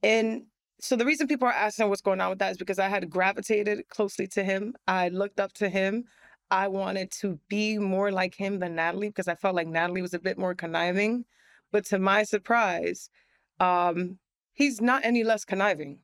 in 0.02 0.46
so 0.80 0.96
the 0.96 1.06
reason 1.06 1.28
people 1.28 1.48
are 1.48 1.52
asking 1.52 1.90
what's 1.90 2.02
going 2.02 2.22
on 2.22 2.30
with 2.30 2.40
that 2.40 2.52
is 2.52 2.58
because 2.58 2.80
I 2.80 2.88
had 2.88 3.10
gravitated 3.10 3.88
closely 3.90 4.28
to 4.28 4.44
him. 4.44 4.76
I 4.88 5.10
looked 5.10 5.40
up 5.40 5.54
to 5.54 5.70
him. 5.70 6.06
I 6.52 6.68
wanted 6.68 7.12
to 7.22 7.40
be 7.50 7.78
more 7.78 8.12
like 8.12 8.36
him 8.36 8.60
than 8.60 8.76
Natalie 8.76 9.10
because 9.10 9.28
I 9.28 9.36
felt 9.36 9.56
like 9.56 9.68
Natalie 9.68 10.02
was 10.02 10.14
a 10.14 10.20
bit 10.20 10.38
more 10.38 10.54
conniving. 10.56 11.26
But 11.72 11.86
to 11.86 12.00
my 12.00 12.24
surprise, 12.24 13.10
um, 13.60 14.20
he's 14.54 14.80
not 14.80 15.04
any 15.04 15.24
less 15.24 15.46
conniving. 15.46 16.00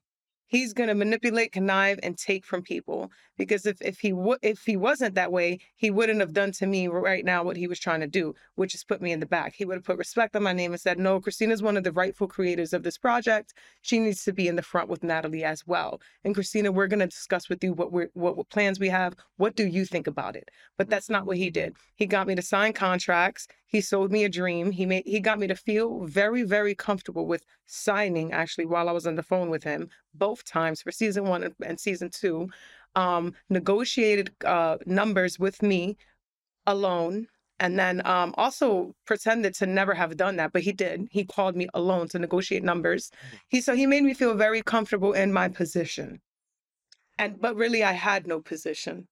He's 0.50 0.74
gonna 0.74 0.96
manipulate, 0.96 1.52
connive, 1.52 2.00
and 2.02 2.18
take 2.18 2.44
from 2.44 2.64
people. 2.64 3.12
Because 3.38 3.68
if 3.68 3.80
if 3.82 4.00
he 4.00 4.12
would 4.12 4.40
if 4.42 4.66
he 4.66 4.76
wasn't 4.76 5.14
that 5.14 5.32
way, 5.32 5.60
he 5.76 5.92
wouldn't 5.92 6.20
have 6.22 6.34
done 6.34 6.52
to 6.54 6.66
me 6.66 6.88
right 6.88 7.24
now 7.24 7.44
what 7.44 7.56
he 7.56 7.68
was 7.68 7.80
trying 7.80 8.00
to 8.00 8.08
do, 8.08 8.34
which 8.56 8.74
is 8.74 8.84
put 8.84 9.00
me 9.00 9.12
in 9.12 9.20
the 9.20 9.28
back. 9.28 9.54
He 9.54 9.64
would 9.64 9.76
have 9.76 9.84
put 9.84 10.00
respect 10.00 10.36
on 10.36 10.42
my 10.42 10.52
name 10.52 10.72
and 10.72 10.82
said, 10.82 10.98
"No, 10.98 11.22
Christina's 11.22 11.62
one 11.62 11.78
of 11.78 11.84
the 11.84 11.92
rightful 11.92 12.28
creators 12.28 12.74
of 12.74 12.82
this 12.82 12.98
project. 12.98 13.54
She 13.84 14.00
needs 14.00 14.24
to 14.24 14.34
be 14.34 14.48
in 14.48 14.56
the 14.56 14.64
front 14.64 14.90
with 14.90 15.04
Natalie 15.04 15.44
as 15.44 15.68
well." 15.68 16.02
And 16.24 16.34
Christina, 16.34 16.72
we're 16.72 16.88
gonna 16.88 17.06
discuss 17.06 17.48
with 17.48 17.64
you 17.64 17.74
what 17.74 17.92
we're 17.92 18.10
what, 18.16 18.36
what 18.36 18.50
plans 18.50 18.80
we 18.80 18.90
have. 18.90 19.16
What 19.38 19.56
do 19.56 19.68
you 19.68 19.86
think 19.86 20.08
about 20.08 20.36
it? 20.36 20.50
But 20.78 20.90
that's 20.90 21.10
not 21.10 21.28
what 21.28 21.38
he 21.38 21.52
did. 21.52 21.76
He 21.96 22.08
got 22.08 22.26
me 22.26 22.34
to 22.34 22.42
sign 22.42 22.74
contracts. 22.74 23.48
He 23.68 23.82
sold 23.82 24.12
me 24.12 24.24
a 24.24 24.30
dream. 24.30 24.72
He 24.72 24.88
made 24.88 25.04
he 25.06 25.20
got 25.20 25.38
me 25.38 25.46
to 25.46 25.56
feel 25.56 26.06
very 26.06 26.42
very 26.42 26.74
comfortable 26.74 27.28
with 27.28 27.46
signing 27.70 28.34
actually 28.34 28.66
while 28.66 28.90
I 28.90 28.94
was 28.94 29.08
on 29.08 29.16
the 29.16 29.24
phone 29.24 29.50
with 29.50 29.64
him 29.64 29.90
both 30.16 30.44
times 30.46 30.82
for 30.82 30.92
season 30.92 31.26
1 31.26 31.54
and- 31.66 31.80
season 31.80 32.10
2. 32.10 32.50
Um 32.96 33.34
negotiated 33.50 34.32
uh 34.46 34.78
numbers 34.88 35.40
with 35.40 35.62
me 35.64 35.98
alone 36.68 37.28
and 37.60 37.78
then 37.80 38.06
um 38.06 38.34
also 38.38 38.94
pretended 39.06 39.54
to 39.56 39.66
never 39.66 39.94
have 39.94 40.18
done 40.18 40.36
that 40.38 40.52
but 40.54 40.62
he 40.64 40.72
did 40.74 41.08
he 41.12 41.26
called 41.26 41.56
me 41.56 41.68
alone 41.74 42.08
to 42.10 42.20
negotiate 42.20 42.64
numbers 42.64 43.12
he 43.50 43.62
so 43.62 43.76
he 43.76 43.86
made 43.88 44.04
me 44.04 44.14
feel 44.14 44.34
very 44.36 44.62
comfortable 44.64 45.14
in 45.14 45.34
my 45.34 45.48
position 45.50 46.22
and 47.20 47.40
but 47.42 47.56
really 47.56 47.84
i 47.84 47.94
had 47.94 48.28
no 48.28 48.42
position 48.42 49.08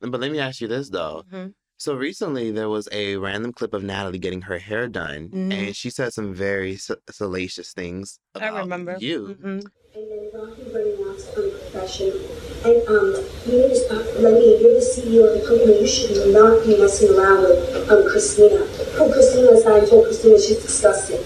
But 0.00 0.20
let 0.20 0.32
me 0.32 0.38
ask 0.40 0.60
you 0.60 0.68
this 0.68 0.90
though. 0.90 1.22
Mhm. 1.32 1.54
So 1.82 1.94
recently 1.96 2.52
there 2.52 2.68
was 2.68 2.88
a 2.92 3.16
random 3.16 3.52
clip 3.52 3.74
of 3.74 3.82
Natalie 3.82 4.20
getting 4.20 4.42
her 4.42 4.58
hair 4.58 4.86
done, 4.86 5.30
Mhm. 5.30 5.52
and 5.52 5.74
she 5.76 5.90
said 5.90 6.12
some 6.14 6.32
very 6.32 6.76
sa- 6.76 7.02
salacious 7.10 7.72
things 7.72 8.20
i 8.36 8.46
about 8.46 8.60
remember 8.60 8.96
you. 9.00 9.34
Mhm. 9.42 9.44
and 9.44 9.64
then 9.96 10.30
Rocky 10.32 10.62
really 10.72 10.94
wants 11.02 11.24
to 11.24 11.42
become 11.42 11.50
professional. 11.72 12.20
And 12.68 12.86
um, 12.86 13.08
you 13.48 13.52
need 13.58 13.70
to 13.74 13.80
stop. 13.84 14.04
Lenny, 14.20 14.60
you're 14.62 14.74
the 14.78 14.86
CEO 14.94 15.26
of 15.26 15.32
the 15.40 15.44
company. 15.44 15.80
You 15.80 15.88
should 15.88 16.32
not 16.32 16.64
be 16.64 16.78
messing 16.78 17.10
around 17.18 17.40
with 17.42 17.90
um 17.90 18.08
Christina. 18.08 18.60
Poor 18.96 19.12
Christina 19.12 19.48
aside, 19.50 19.82
I 19.82 19.86
told 19.86 20.04
Christina 20.06 20.38
she's 20.38 20.62
disgusting. 20.62 21.18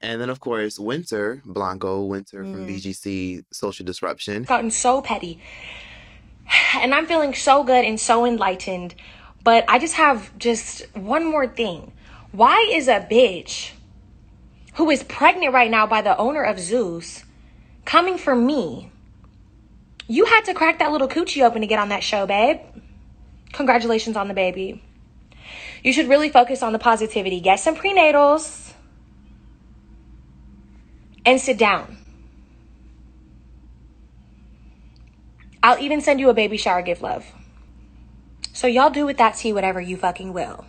And 0.00 0.18
then 0.18 0.30
of 0.30 0.40
course 0.40 0.78
Winter 0.78 1.42
Blanco, 1.44 1.92
Winter 2.14 2.38
from 2.42 2.64
Mhm. 2.64 2.68
BGC 2.68 3.42
Social 3.52 3.84
Disruption. 3.84 4.44
gotten 4.44 4.70
so 4.70 5.02
petty. 5.02 5.38
And 6.82 6.94
I'm 6.94 7.06
feeling 7.06 7.34
so 7.34 7.62
good 7.64 7.84
and 7.84 8.00
so 8.00 8.24
enlightened. 8.24 8.94
But 9.44 9.64
I 9.68 9.78
just 9.78 9.94
have 9.94 10.36
just 10.38 10.86
one 10.94 11.24
more 11.24 11.46
thing. 11.46 11.92
Why 12.30 12.70
is 12.72 12.88
a 12.88 13.00
bitch 13.00 13.72
who 14.74 14.88
is 14.90 15.02
pregnant 15.02 15.52
right 15.52 15.70
now 15.70 15.86
by 15.86 16.02
the 16.02 16.16
owner 16.16 16.42
of 16.42 16.58
Zeus 16.58 17.24
coming 17.84 18.18
for 18.18 18.34
me? 18.34 18.90
You 20.08 20.26
had 20.26 20.44
to 20.46 20.54
crack 20.54 20.78
that 20.78 20.92
little 20.92 21.08
coochie 21.08 21.44
open 21.44 21.60
to 21.62 21.66
get 21.66 21.78
on 21.78 21.88
that 21.88 22.02
show, 22.02 22.26
babe. 22.26 22.60
Congratulations 23.52 24.16
on 24.16 24.28
the 24.28 24.34
baby. 24.34 24.82
You 25.82 25.92
should 25.92 26.08
really 26.08 26.28
focus 26.28 26.62
on 26.62 26.72
the 26.72 26.78
positivity. 26.78 27.40
Get 27.40 27.58
some 27.60 27.74
prenatals 27.74 28.72
and 31.24 31.40
sit 31.40 31.58
down. 31.58 31.98
I'll 35.62 35.78
even 35.78 36.00
send 36.00 36.20
you 36.20 36.28
a 36.28 36.34
baby 36.34 36.56
shower 36.56 36.82
gift, 36.82 37.02
love. 37.02 37.24
So 38.62 38.68
y'all 38.68 38.90
do 38.90 39.04
with 39.06 39.16
that 39.16 39.34
tea 39.34 39.52
whatever 39.52 39.80
you 39.80 39.96
fucking 39.96 40.32
will. 40.32 40.64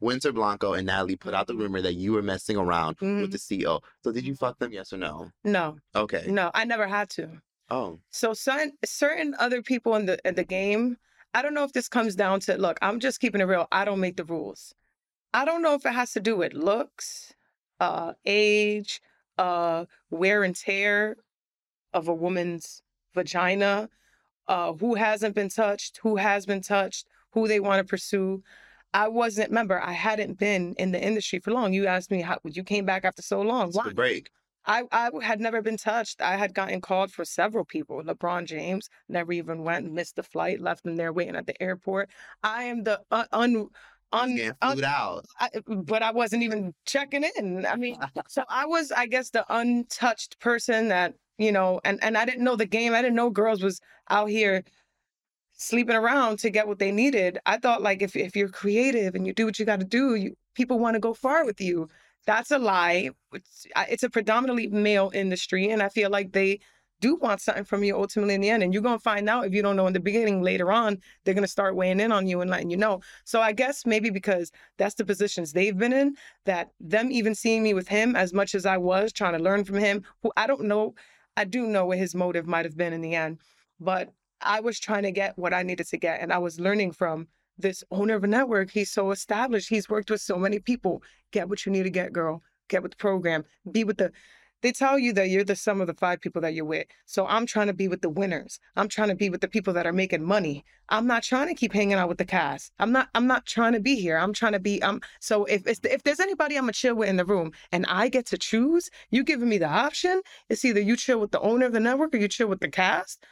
Winter 0.00 0.32
Blanco 0.32 0.72
and 0.72 0.84
Natalie 0.88 1.14
put 1.14 1.32
out 1.32 1.46
the 1.46 1.52
Mm-hmm. 1.52 1.62
rumor 1.62 1.80
that 1.82 1.94
you 1.94 2.10
were 2.12 2.22
messing 2.22 2.56
around 2.56 2.96
with 3.00 3.30
the 3.30 3.38
CEO. 3.38 3.80
So 4.02 4.10
did 4.10 4.26
you 4.26 4.34
fuck 4.34 4.58
them? 4.58 4.72
Yes 4.72 4.92
or 4.92 4.96
no? 4.96 5.30
no 5.44 5.78
Okay. 5.94 6.24
no 6.26 6.50
i 6.54 6.64
never 6.64 6.88
had 6.88 7.08
to 7.10 7.28
Oh. 7.70 8.00
so 8.10 8.32
certain 8.34 8.72
certain 8.84 9.36
other 9.38 9.62
people 9.62 9.94
in 9.94 10.06
the 10.06 10.18
in 10.24 10.34
the 10.34 10.42
game 10.42 10.96
i 11.32 11.40
don't 11.40 11.54
know 11.54 11.62
if 11.62 11.72
this 11.72 11.88
comes 11.88 12.16
down 12.16 12.40
to 12.40 12.56
look 12.58 12.78
i'm 12.82 12.98
just 12.98 13.20
keeping 13.20 13.40
it 13.40 13.44
real 13.44 13.68
i 13.70 13.84
don't 13.84 14.00
make 14.00 14.16
the 14.16 14.24
rules 14.24 14.74
i 15.32 15.44
don't 15.44 15.62
know 15.62 15.74
if 15.74 15.86
it 15.86 15.92
has 15.92 16.12
to 16.14 16.20
do 16.20 16.34
with 16.36 16.52
looks 16.52 17.32
uh 17.78 18.12
age 18.26 19.00
uh 19.38 19.84
wear 20.10 20.42
and 20.42 20.56
tear 20.56 21.16
of 21.94 22.08
a 22.08 22.14
woman's 22.14 22.82
vagina 23.14 23.88
uh 24.48 24.72
who 24.72 24.96
hasn't 24.96 25.36
been 25.36 25.48
touched 25.48 26.00
who 26.02 26.16
has 26.16 26.44
been 26.44 26.60
touched 26.62 27.06
who 27.32 27.48
they 27.48 27.60
want 27.60 27.78
to 27.78 27.84
pursue 27.84 28.42
i 28.94 29.08
wasn't 29.08 29.48
remember 29.48 29.80
i 29.82 29.92
hadn't 29.92 30.38
been 30.38 30.74
in 30.78 30.92
the 30.92 31.02
industry 31.02 31.38
for 31.38 31.52
long 31.52 31.72
you 31.72 31.86
asked 31.86 32.10
me 32.10 32.20
how 32.20 32.38
you 32.44 32.64
came 32.64 32.84
back 32.84 33.04
after 33.04 33.22
so 33.22 33.40
long 33.40 33.70
why 33.72 33.92
break. 33.92 34.30
I, 34.66 34.82
I 34.92 35.10
had 35.22 35.40
never 35.40 35.62
been 35.62 35.76
touched. 35.76 36.20
I 36.20 36.36
had 36.36 36.54
gotten 36.54 36.80
called 36.80 37.10
for 37.12 37.24
several 37.24 37.64
people. 37.64 38.02
LeBron 38.02 38.44
James 38.44 38.88
never 39.08 39.32
even 39.32 39.64
went, 39.64 39.90
missed 39.90 40.16
the 40.16 40.22
flight, 40.22 40.60
left 40.60 40.84
them 40.84 40.96
there 40.96 41.12
waiting 41.12 41.36
at 41.36 41.46
the 41.46 41.60
airport. 41.62 42.10
I 42.42 42.64
am 42.64 42.84
the 42.84 43.00
uh, 43.10 43.24
un, 43.32 43.56
un, 43.56 43.68
un, 44.12 44.36
getting 44.36 44.52
un 44.60 44.72
flued 44.72 44.84
out. 44.84 45.24
I, 45.38 45.48
but 45.66 46.02
I 46.02 46.12
wasn't 46.12 46.42
even 46.42 46.74
checking 46.84 47.24
in. 47.36 47.64
I 47.66 47.76
mean, 47.76 47.96
so 48.28 48.44
I 48.48 48.66
was, 48.66 48.92
I 48.92 49.06
guess, 49.06 49.30
the 49.30 49.44
untouched 49.48 50.38
person 50.40 50.88
that 50.88 51.14
you 51.38 51.52
know, 51.52 51.80
and 51.84 51.98
and 52.02 52.18
I 52.18 52.26
didn't 52.26 52.44
know 52.44 52.54
the 52.56 52.66
game. 52.66 52.92
I 52.92 53.00
didn't 53.00 53.16
know 53.16 53.30
girls 53.30 53.62
was 53.62 53.80
out 54.10 54.28
here 54.28 54.62
sleeping 55.60 55.94
around 55.94 56.38
to 56.38 56.48
get 56.48 56.66
what 56.66 56.78
they 56.78 56.90
needed. 56.90 57.38
I 57.44 57.58
thought 57.58 57.82
like 57.82 58.00
if 58.00 58.16
if 58.16 58.34
you're 58.34 58.48
creative 58.48 59.14
and 59.14 59.26
you 59.26 59.34
do 59.34 59.44
what 59.44 59.58
you 59.58 59.66
got 59.66 59.80
to 59.80 59.86
do, 59.86 60.14
you 60.14 60.34
people 60.54 60.78
want 60.78 60.94
to 60.94 61.00
go 61.00 61.12
far 61.12 61.44
with 61.44 61.60
you. 61.60 61.88
That's 62.26 62.50
a 62.50 62.58
lie. 62.58 63.10
It's, 63.32 63.66
it's 63.76 64.02
a 64.02 64.10
predominantly 64.10 64.68
male 64.68 65.10
industry, 65.14 65.68
and 65.68 65.82
I 65.82 65.90
feel 65.90 66.10
like 66.10 66.32
they 66.32 66.60
do 67.00 67.16
want 67.16 67.40
something 67.42 67.64
from 67.64 67.84
you 67.84 67.94
ultimately 67.94 68.34
in 68.34 68.40
the 68.40 68.48
end. 68.48 68.62
And 68.62 68.72
you're 68.72 68.82
gonna 68.82 68.98
find 68.98 69.28
out 69.28 69.46
if 69.46 69.52
you 69.52 69.60
don't 69.60 69.76
know 69.76 69.86
in 69.86 69.92
the 69.92 70.00
beginning. 70.00 70.40
Later 70.40 70.72
on, 70.72 70.98
they're 71.24 71.34
gonna 71.34 71.46
start 71.46 71.76
weighing 71.76 72.00
in 72.00 72.10
on 72.10 72.26
you 72.26 72.40
and 72.40 72.50
letting 72.50 72.70
you 72.70 72.78
know. 72.78 73.02
So 73.24 73.42
I 73.42 73.52
guess 73.52 73.84
maybe 73.84 74.08
because 74.08 74.50
that's 74.78 74.94
the 74.94 75.04
positions 75.04 75.52
they've 75.52 75.76
been 75.76 75.92
in, 75.92 76.16
that 76.46 76.70
them 76.80 77.12
even 77.12 77.34
seeing 77.34 77.62
me 77.62 77.74
with 77.74 77.88
him 77.88 78.16
as 78.16 78.32
much 78.32 78.54
as 78.54 78.64
I 78.64 78.78
was 78.78 79.12
trying 79.12 79.34
to 79.34 79.44
learn 79.44 79.64
from 79.64 79.76
him, 79.76 80.04
who 80.22 80.32
I 80.38 80.46
don't 80.46 80.64
know, 80.64 80.94
I 81.36 81.44
do 81.44 81.66
know 81.66 81.84
what 81.84 81.98
his 81.98 82.14
motive 82.14 82.46
might 82.46 82.64
have 82.64 82.78
been 82.78 82.94
in 82.94 83.02
the 83.02 83.14
end, 83.14 83.40
but 83.78 84.10
I 84.42 84.60
was 84.60 84.78
trying 84.78 85.02
to 85.04 85.12
get 85.12 85.38
what 85.38 85.54
I 85.54 85.62
needed 85.62 85.86
to 85.88 85.98
get, 85.98 86.20
and 86.20 86.32
I 86.32 86.38
was 86.38 86.60
learning 86.60 86.92
from 86.92 87.28
this 87.58 87.84
owner 87.90 88.14
of 88.14 88.24
a 88.24 88.26
network. 88.26 88.70
He's 88.70 88.90
so 88.90 89.10
established. 89.10 89.68
He's 89.68 89.88
worked 89.88 90.10
with 90.10 90.20
so 90.20 90.36
many 90.36 90.58
people. 90.58 91.02
Get 91.30 91.48
what 91.48 91.66
you 91.66 91.72
need 91.72 91.84
to 91.84 91.90
get, 91.90 92.12
girl. 92.12 92.42
Get 92.68 92.82
with 92.82 92.92
the 92.92 92.96
program. 92.96 93.44
Be 93.70 93.84
with 93.84 93.98
the. 93.98 94.12
They 94.62 94.72
tell 94.72 94.98
you 94.98 95.14
that 95.14 95.30
you're 95.30 95.42
the 95.42 95.56
sum 95.56 95.80
of 95.80 95.86
the 95.86 95.94
five 95.94 96.20
people 96.20 96.42
that 96.42 96.52
you're 96.52 96.66
with. 96.66 96.86
So 97.06 97.26
I'm 97.26 97.46
trying 97.46 97.68
to 97.68 97.72
be 97.72 97.88
with 97.88 98.02
the 98.02 98.10
winners. 98.10 98.60
I'm 98.76 98.88
trying 98.88 99.08
to 99.08 99.14
be 99.14 99.30
with 99.30 99.40
the 99.40 99.48
people 99.48 99.72
that 99.72 99.86
are 99.86 99.92
making 99.92 100.22
money. 100.22 100.66
I'm 100.90 101.06
not 101.06 101.22
trying 101.22 101.48
to 101.48 101.54
keep 101.54 101.72
hanging 101.72 101.94
out 101.94 102.10
with 102.10 102.18
the 102.18 102.26
cast. 102.26 102.72
I'm 102.78 102.92
not. 102.92 103.08
I'm 103.14 103.26
not 103.26 103.46
trying 103.46 103.72
to 103.72 103.80
be 103.80 103.96
here. 103.96 104.18
I'm 104.18 104.34
trying 104.34 104.52
to 104.52 104.60
be. 104.60 104.82
Um. 104.82 105.00
So 105.20 105.44
if 105.44 105.66
if, 105.66 106.02
there's 106.02 106.20
anybody 106.20 106.56
I'm 106.56 106.64
gonna 106.64 106.72
chill 106.72 106.94
with 106.94 107.08
in 107.08 107.16
the 107.16 107.24
room, 107.24 107.52
and 107.72 107.86
I 107.86 108.08
get 108.08 108.26
to 108.26 108.38
choose, 108.38 108.90
you 109.10 109.24
giving 109.24 109.48
me 109.48 109.58
the 109.58 109.68
option. 109.68 110.20
It's 110.48 110.64
either 110.64 110.80
you 110.80 110.96
chill 110.96 111.20
with 111.20 111.30
the 111.30 111.40
owner 111.40 111.66
of 111.66 111.72
the 111.72 111.80
network 111.80 112.14
or 112.14 112.18
you 112.18 112.28
chill 112.28 112.48
with 112.48 112.60
the 112.60 112.68
cast. 112.68 113.24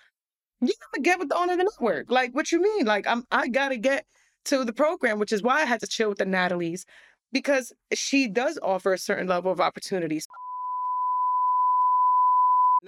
You 0.61 0.73
gotta 0.93 1.03
get 1.03 1.19
with 1.19 1.29
the 1.29 1.37
owner 1.37 1.53
of 1.53 1.59
the 1.59 1.65
network. 1.65 2.11
Like, 2.11 2.35
what 2.35 2.51
you 2.51 2.61
mean? 2.61 2.87
Like, 2.87 3.07
I'm 3.07 3.25
I 3.31 3.49
gotta 3.49 3.77
get 3.77 4.05
to 4.47 4.65
the 4.65 4.73
program, 4.73 5.19
which 5.19 5.33
is 5.33 5.43
why 5.43 5.63
I 5.63 5.65
had 5.65 5.81
to 5.81 5.87
chill 5.87 6.09
with 6.09 6.19
the 6.19 6.25
Natalie's, 6.27 6.85
because 7.33 7.73
she 7.95 8.29
does 8.29 8.59
offer 8.63 8.93
a 8.93 8.99
certain 8.99 9.27
level 9.29 9.53
of 9.53 9.61
opportunities. 9.61 10.27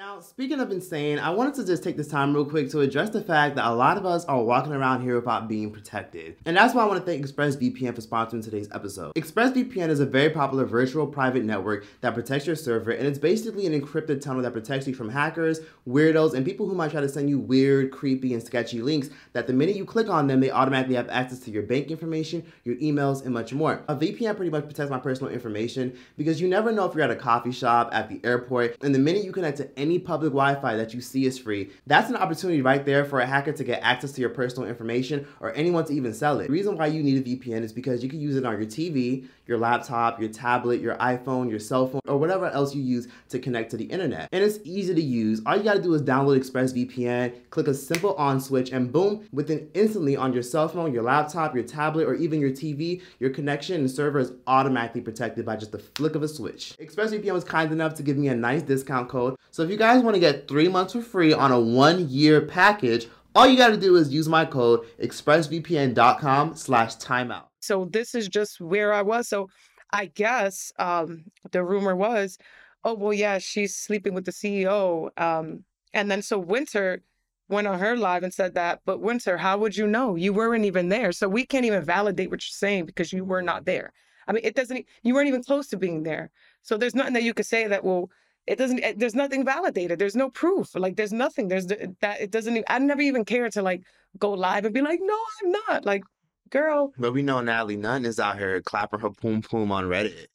Now, 0.01 0.21
speaking 0.21 0.61
of 0.61 0.71
insane, 0.71 1.19
I 1.19 1.29
wanted 1.29 1.53
to 1.57 1.67
just 1.67 1.85
take 1.85 1.99
this 1.99 2.09
time 2.09 2.33
real 2.33 2.47
quick 2.47 2.71
to 2.71 2.81
address 2.81 3.11
the 3.11 3.21
fact 3.21 3.57
that 3.57 3.67
a 3.67 3.75
lot 3.75 3.99
of 3.99 4.07
us 4.07 4.25
are 4.25 4.43
walking 4.43 4.73
around 4.73 5.03
here 5.03 5.15
without 5.15 5.47
being 5.47 5.71
protected. 5.71 6.37
And 6.47 6.57
that's 6.57 6.73
why 6.73 6.85
I 6.85 6.87
want 6.87 7.05
to 7.05 7.05
thank 7.05 7.23
ExpressVPN 7.23 7.95
for 7.95 8.01
sponsoring 8.01 8.43
today's 8.43 8.71
episode. 8.73 9.13
ExpressVPN 9.15 9.91
is 9.91 10.01
a 10.01 10.07
very 10.07 10.31
popular 10.31 10.65
virtual 10.65 11.07
private 11.07 11.45
network 11.45 11.85
that 12.01 12.15
protects 12.15 12.47
your 12.47 12.57
server, 12.57 12.93
and 12.93 13.07
it's 13.07 13.19
basically 13.19 13.67
an 13.67 13.79
encrypted 13.79 14.23
tunnel 14.23 14.41
that 14.41 14.55
protects 14.55 14.89
you 14.89 14.95
from 14.95 15.11
hackers, 15.11 15.61
weirdos, 15.87 16.33
and 16.33 16.47
people 16.47 16.67
who 16.67 16.75
might 16.75 16.93
try 16.93 17.03
to 17.03 17.09
send 17.09 17.29
you 17.29 17.39
weird, 17.39 17.91
creepy, 17.91 18.33
and 18.33 18.43
sketchy 18.43 18.81
links 18.81 19.11
that 19.35 19.47
the 19.47 19.53
minute 19.53 19.77
you 19.77 19.85
click 19.85 20.09
on 20.09 20.27
them, 20.27 20.41
they 20.41 20.51
automatically 20.51 20.97
have 20.97 21.11
access 21.11 21.41
to 21.41 21.51
your 21.51 21.65
bank 21.65 21.91
information, 21.91 22.43
your 22.65 22.77
emails, 22.77 23.23
and 23.27 23.35
much 23.35 23.53
more. 23.53 23.85
A 23.89 23.95
VPN 23.95 24.35
pretty 24.35 24.51
much 24.51 24.65
protects 24.65 24.91
my 24.91 24.99
personal 24.99 25.31
information 25.31 25.95
because 26.17 26.41
you 26.41 26.49
never 26.49 26.73
know 26.73 26.87
if 26.87 26.95
you're 26.95 27.05
at 27.05 27.11
a 27.11 27.17
coffee 27.17 27.53
shop, 27.53 27.91
at 27.93 28.09
the 28.09 28.19
airport, 28.25 28.83
and 28.83 28.95
the 28.95 28.99
minute 28.99 29.25
you 29.25 29.33
connect 29.33 29.59
to 29.59 29.79
any 29.79 29.90
public 29.99 30.31
Wi-Fi 30.31 30.77
that 30.77 30.95
you 30.95 31.01
see 31.01 31.27
is 31.27 31.39
free, 31.39 31.71
that's 31.87 32.09
an 32.11 32.17
opportunity 32.17 32.63
right 32.63 32.85
there 32.85 33.05
for 33.05 33.21
a 33.21 33.27
hacker 33.27 33.53
to 33.53 33.65
get 33.65 33.83
access 33.83 34.13
to 34.13 34.21
your 34.21 34.31
personal 34.31 34.69
information 34.69 35.27
or 35.41 35.53
anyone 35.55 35.85
to 35.87 35.95
even 35.95 36.15
sell 36.15 36.41
it. 36.41 36.47
The 36.47 36.53
reason 36.53 36.77
why 36.77 36.87
you 36.87 37.03
need 37.03 37.27
a 37.27 37.37
VPN 37.37 37.63
is 37.63 37.73
because 37.73 38.03
you 38.03 38.09
can 38.09 38.21
use 38.21 38.37
it 38.37 38.45
on 38.45 38.55
your 38.55 38.67
TV, 38.67 39.27
your 39.51 39.59
laptop, 39.59 40.21
your 40.21 40.31
tablet, 40.31 40.81
your 40.81 40.95
iPhone, 40.97 41.51
your 41.51 41.59
cell 41.59 41.89
phone, 41.89 42.01
or 42.07 42.17
whatever 42.17 42.47
else 42.47 42.75
you 42.75 42.81
use 42.81 43.09
to 43.29 43.39
connect 43.39 43.71
to 43.73 43.77
the 43.77 43.85
internet. 43.85 44.29
And 44.33 44.43
it's 44.43 44.61
easy 44.65 44.95
to 44.95 45.03
use. 45.03 45.43
All 45.45 45.57
you 45.57 45.65
gotta 45.65 45.83
do 45.83 45.93
is 45.93 46.03
download 46.03 46.39
ExpressVPN, 46.39 47.51
click 47.51 47.67
a 47.67 47.75
simple 47.75 48.15
on 48.15 48.41
switch, 48.41 48.71
and 48.71 48.93
boom, 48.93 49.27
within 49.33 49.69
instantly 49.75 50.17
on 50.17 50.33
your 50.33 50.45
cell 50.45 50.69
phone, 50.69 50.95
your 50.95 51.03
laptop, 51.03 51.55
your 51.55 51.65
tablet, 51.65 52.07
or 52.07 52.15
even 52.15 52.41
your 52.41 52.51
TV, 52.51 53.03
your 53.19 53.31
connection 53.31 53.75
and 53.75 53.91
server 53.91 54.21
is 54.21 54.33
automatically 54.47 55.01
protected 55.01 55.45
by 55.45 55.57
just 55.57 55.73
the 55.73 55.79
flick 55.81 56.15
of 56.15 56.23
a 56.23 56.29
switch. 56.29 56.75
ExpressVPN 56.81 57.33
was 57.33 57.45
kind 57.45 57.73
enough 57.73 57.95
to 57.95 58.03
give 58.05 58.17
me 58.17 58.29
a 58.29 58.35
nice 58.35 58.63
discount 58.63 59.09
code. 59.09 59.37
So 59.51 59.65
if 59.65 59.71
you 59.71 59.77
guys 59.77 60.03
want 60.03 60.15
to 60.15 60.21
get 60.21 60.47
three 60.47 60.69
months 60.69 60.93
for 60.93 61.03
free 61.03 61.33
on 61.33 61.51
a 61.51 61.59
one-year 61.59 62.43
package, 62.43 63.09
all 63.35 63.47
you 63.47 63.57
gotta 63.57 63.77
do 63.77 63.97
is 63.97 64.13
use 64.13 64.29
my 64.29 64.45
code 64.45 64.81
expressvpn.com 65.03 66.55
slash 66.55 66.97
timeout. 66.97 67.47
So 67.61 67.87
this 67.91 68.15
is 68.15 68.29
just 68.29 68.61
where 68.61 68.93
I 68.93 69.03
was. 69.03 69.29
So 69.29 69.49
I 69.93 70.07
guess 70.07 70.73
um, 70.79 71.25
the 71.51 71.65
rumor 71.65 71.97
was, 71.97 72.39
oh 72.85 72.95
well, 72.95 73.13
yeah, 73.13 73.39
she's 73.39 73.77
sleeping 73.77 74.15
with 74.15 74.25
the 74.25 74.33
CEO. 74.33 75.11
Um, 75.21 75.65
and 75.93 76.11
then 76.11 76.23
so 76.23 76.39
Winter 76.39 77.03
went 77.49 77.67
on 77.67 77.79
her 77.81 77.97
live 77.97 78.23
and 78.23 78.33
said 78.33 78.55
that. 78.55 78.81
But 78.85 79.01
Winter, 79.01 79.37
how 79.39 79.59
would 79.59 79.77
you 79.77 79.87
know? 79.87 80.15
You 80.15 80.33
weren't 80.33 80.65
even 80.65 80.89
there, 80.89 81.13
so 81.13 81.29
we 81.29 81.45
can't 81.45 81.67
even 81.67 81.85
validate 81.85 82.31
what 82.31 82.43
you're 82.43 82.69
saying 82.69 82.87
because 82.87 83.13
you 83.13 83.25
were 83.25 83.43
not 83.43 83.65
there. 83.65 83.93
I 84.27 84.33
mean, 84.33 84.45
it 84.45 84.55
doesn't. 84.55 84.87
You 85.03 85.15
weren't 85.15 85.29
even 85.29 85.43
close 85.43 85.67
to 85.69 85.77
being 85.77 86.05
there. 86.05 86.31
So 86.63 86.77
there's 86.77 86.95
nothing 86.95 87.15
that 87.15 87.25
you 87.25 87.35
could 87.35 87.47
say 87.47 87.67
that 87.67 87.85
will. 87.85 88.11
It 88.47 88.57
doesn't. 88.57 88.79
it- 88.81 88.99
There's 88.99 89.15
nothing 89.15 89.45
validated. 89.45 89.99
There's 89.99 90.17
no 90.17 90.31
proof. 90.31 90.75
Like 90.75 90.97
there's 90.97 91.13
nothing. 91.13 91.49
There's 91.49 91.67
that. 91.67 92.21
It 92.21 92.31
doesn't. 92.31 92.65
I 92.69 92.79
never 92.79 93.03
even 93.03 93.25
care 93.25 93.49
to 93.51 93.63
like 93.63 93.83
go 94.19 94.33
live 94.33 94.65
and 94.65 94.75
be 94.75 94.81
like, 94.83 95.01
no, 95.03 95.19
I'm 95.43 95.53
not. 95.53 95.85
Like, 95.85 96.03
girl, 96.51 96.93
But 96.99 97.13
we 97.13 97.23
know 97.23 97.41
Natalie 97.41 97.77
Nunn 97.77 98.05
is 98.05 98.19
out 98.19 98.39
here 98.39 98.61
clapping 98.63 99.01
her 99.01 99.11
poom 99.11 99.43
poom 99.43 99.71
on 99.71 99.85
Reddit. 99.85 100.27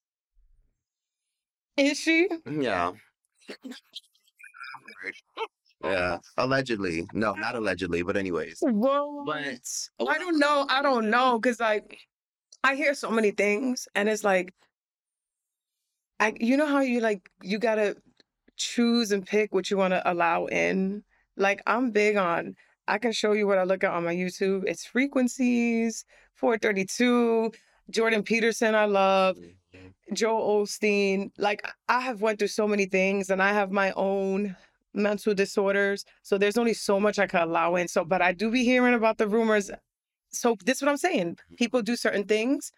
is 1.77 1.99
she? 1.99 2.29
Yeah. 2.49 2.91
Yeah, 5.83 6.17
allegedly. 6.37 7.05
No, 7.13 7.33
not 7.33 7.53
allegedly, 7.55 8.01
but 8.01 8.17
anyways. 8.17 8.57
What? 8.61 9.25
But 9.27 10.09
I 10.09 10.17
don't 10.17 10.39
know. 10.39 10.65
I 10.67 10.81
don't 10.81 11.11
know 11.11 11.37
because 11.39 11.59
like 11.59 11.99
I 12.63 12.75
hear 12.75 12.95
so 12.95 13.11
many 13.11 13.29
things, 13.31 13.87
and 13.93 14.09
it's 14.09 14.23
like 14.23 14.53
I. 16.19 16.33
You 16.39 16.57
know 16.57 16.65
how 16.65 16.81
you 16.81 16.99
like 16.99 17.29
you 17.41 17.59
gotta 17.59 17.95
choose 18.57 19.11
and 19.11 19.25
pick 19.25 19.53
what 19.53 19.69
you 19.69 19.77
want 19.77 19.93
to 19.93 20.11
allow 20.11 20.45
in. 20.45 21.03
Like 21.37 21.61
I'm 21.67 21.91
big 21.91 22.17
on. 22.17 22.55
I 22.87 22.97
can 22.97 23.11
show 23.11 23.33
you 23.33 23.47
what 23.47 23.57
I 23.57 23.63
look 23.63 23.83
at 23.83 23.91
on 23.91 24.03
my 24.03 24.13
YouTube. 24.13 24.63
It's 24.67 24.85
frequencies, 24.85 26.05
432, 26.35 27.51
Jordan 27.89 28.23
Peterson. 28.23 28.75
I 28.75 28.85
love 28.85 29.37
mm-hmm. 29.37 30.13
Joel 30.13 30.63
Osteen. 30.63 31.31
Like 31.37 31.67
I 31.89 31.99
have 32.01 32.21
went 32.21 32.39
through 32.39 32.49
so 32.49 32.67
many 32.67 32.85
things, 32.85 33.29
and 33.29 33.41
I 33.41 33.53
have 33.53 33.71
my 33.71 33.91
own 33.93 34.55
mental 34.93 35.33
disorders. 35.33 36.05
So 36.21 36.37
there's 36.37 36.57
only 36.57 36.73
so 36.73 36.99
much 36.99 37.19
I 37.19 37.27
can 37.27 37.41
allow 37.41 37.75
in. 37.75 37.87
So, 37.87 38.05
but 38.05 38.21
I 38.21 38.31
do 38.31 38.49
be 38.49 38.63
hearing 38.63 38.93
about 38.93 39.17
the 39.17 39.27
rumors. 39.27 39.69
So 40.31 40.55
this 40.65 40.77
is 40.77 40.83
what 40.83 40.89
I'm 40.91 40.97
saying. 40.97 41.31
Mm-hmm. 41.31 41.55
People 41.55 41.81
do 41.81 41.95
certain 41.95 42.25
things, 42.25 42.71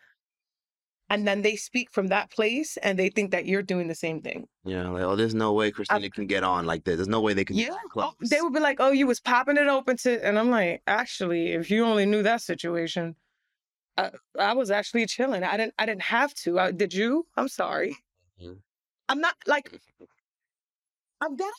and 1.10 1.28
then 1.28 1.42
they 1.42 1.56
speak 1.56 1.90
from 1.92 2.08
that 2.08 2.30
place, 2.32 2.78
and 2.78 3.00
they 3.00 3.10
think 3.10 3.32
that 3.32 3.46
you're 3.46 3.62
doing 3.64 3.88
the 3.88 3.96
same 3.96 4.22
thing. 4.22 4.48
yeah, 4.66 4.88
like 4.90 5.04
oh, 5.04 5.16
there's 5.16 5.34
no 5.36 5.54
way 5.54 5.72
Christina 5.72 6.10
can 6.10 6.28
get 6.28 6.44
on 6.44 6.66
like 6.66 6.84
this. 6.84 6.98
There's 6.98 7.08
no 7.08 7.22
way 7.22 7.34
they 7.34 7.46
can. 7.46 7.56
Yeah. 7.56 7.76
Oh, 7.96 8.14
they 8.22 8.42
would 8.42 8.54
be 8.54 8.60
like, 8.60 8.78
"Oh, 8.80 8.92
you 8.92 9.08
was 9.08 9.20
popping 9.20 9.58
it 9.58 9.68
open 9.68 9.98
to," 9.98 10.26
and 10.26 10.38
I'm 10.38 10.50
like, 10.50 10.82
"Actually, 10.88 11.54
if 11.54 11.72
you 11.72 11.86
only 11.86 12.06
knew 12.06 12.24
that 12.24 12.42
situation, 12.42 13.16
I, 13.98 14.12
I 14.38 14.54
was 14.54 14.70
actually 14.70 15.06
chilling. 15.06 15.44
I 15.44 15.56
didn't. 15.58 15.74
I 15.80 15.86
didn't 15.86 16.04
have 16.04 16.34
to. 16.44 16.60
I, 16.60 16.72
did 16.72 16.94
you? 16.94 17.26
I'm 17.38 17.48
sorry. 17.48 17.96
Mhm. 18.42 18.58
I'm 19.10 19.22
not 19.22 19.36
like. 19.48 19.72
I'm 21.22 21.36
dead. 21.36 21.52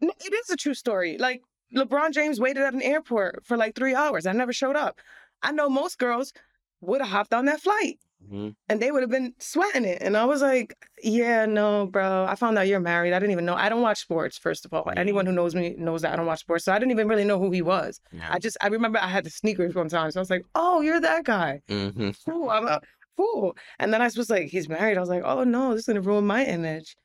No, 0.00 0.12
It 0.24 0.32
is 0.32 0.50
a 0.50 0.56
true 0.56 0.74
story. 0.74 1.18
Like 1.18 1.42
LeBron 1.76 2.12
James 2.12 2.40
waited 2.40 2.62
at 2.62 2.72
an 2.74 2.82
airport 2.82 3.44
for 3.44 3.56
like 3.56 3.74
three 3.74 3.94
hours. 3.94 4.26
I 4.26 4.32
never 4.32 4.52
showed 4.52 4.76
up. 4.76 5.00
I 5.42 5.52
know 5.52 5.68
most 5.68 5.98
girls 5.98 6.32
would 6.80 7.00
have 7.00 7.10
hopped 7.10 7.34
on 7.34 7.44
that 7.46 7.60
flight 7.60 7.98
Mhm. 8.22 8.54
and 8.68 8.80
they 8.82 8.90
would 8.90 9.02
have 9.02 9.10
been 9.10 9.32
sweating 9.38 9.84
it. 9.84 10.02
And 10.02 10.16
I 10.16 10.24
was 10.26 10.42
like, 10.42 10.74
yeah, 11.02 11.46
no, 11.46 11.86
bro. 11.86 12.26
I 12.28 12.34
found 12.34 12.58
out 12.58 12.68
you're 12.68 12.78
married. 12.80 13.12
I 13.12 13.18
didn't 13.18 13.32
even 13.32 13.46
know. 13.46 13.54
I 13.54 13.68
don't 13.68 13.80
watch 13.82 13.98
sports, 14.00 14.36
first 14.36 14.64
of 14.66 14.72
all. 14.74 14.88
Anyone 14.96 15.24
who 15.26 15.32
knows 15.32 15.54
me 15.54 15.74
knows 15.78 16.02
that 16.02 16.12
I 16.12 16.16
don't 16.16 16.26
watch 16.26 16.40
sports. 16.40 16.64
So 16.64 16.72
I 16.72 16.78
didn't 16.78 16.90
even 16.92 17.08
really 17.08 17.24
know 17.24 17.38
who 17.38 17.50
he 17.50 17.62
was. 17.62 18.00
Yeah. 18.12 18.28
I 18.30 18.38
just, 18.38 18.56
I 18.60 18.66
remember 18.68 18.98
I 18.98 19.08
had 19.08 19.24
the 19.24 19.30
sneakers 19.30 19.74
one 19.74 19.88
time. 19.88 20.10
So 20.10 20.20
I 20.20 20.22
was 20.22 20.30
like, 20.30 20.44
oh, 20.54 20.80
you're 20.82 21.00
that 21.00 21.24
guy. 21.24 21.62
hmm 21.68 22.10
Fool, 22.10 22.50
I'm 22.50 22.66
a 22.66 22.80
fool. 23.16 23.56
And 23.78 23.92
then 23.92 24.02
I 24.02 24.04
was 24.04 24.28
like, 24.30 24.48
he's 24.48 24.68
married. 24.68 24.96
I 24.96 25.00
was 25.00 25.08
like, 25.08 25.22
oh, 25.24 25.44
no, 25.44 25.70
this 25.72 25.80
is 25.80 25.86
going 25.86 25.96
to 26.02 26.08
ruin 26.08 26.26
my 26.26 26.44
image. 26.44 26.96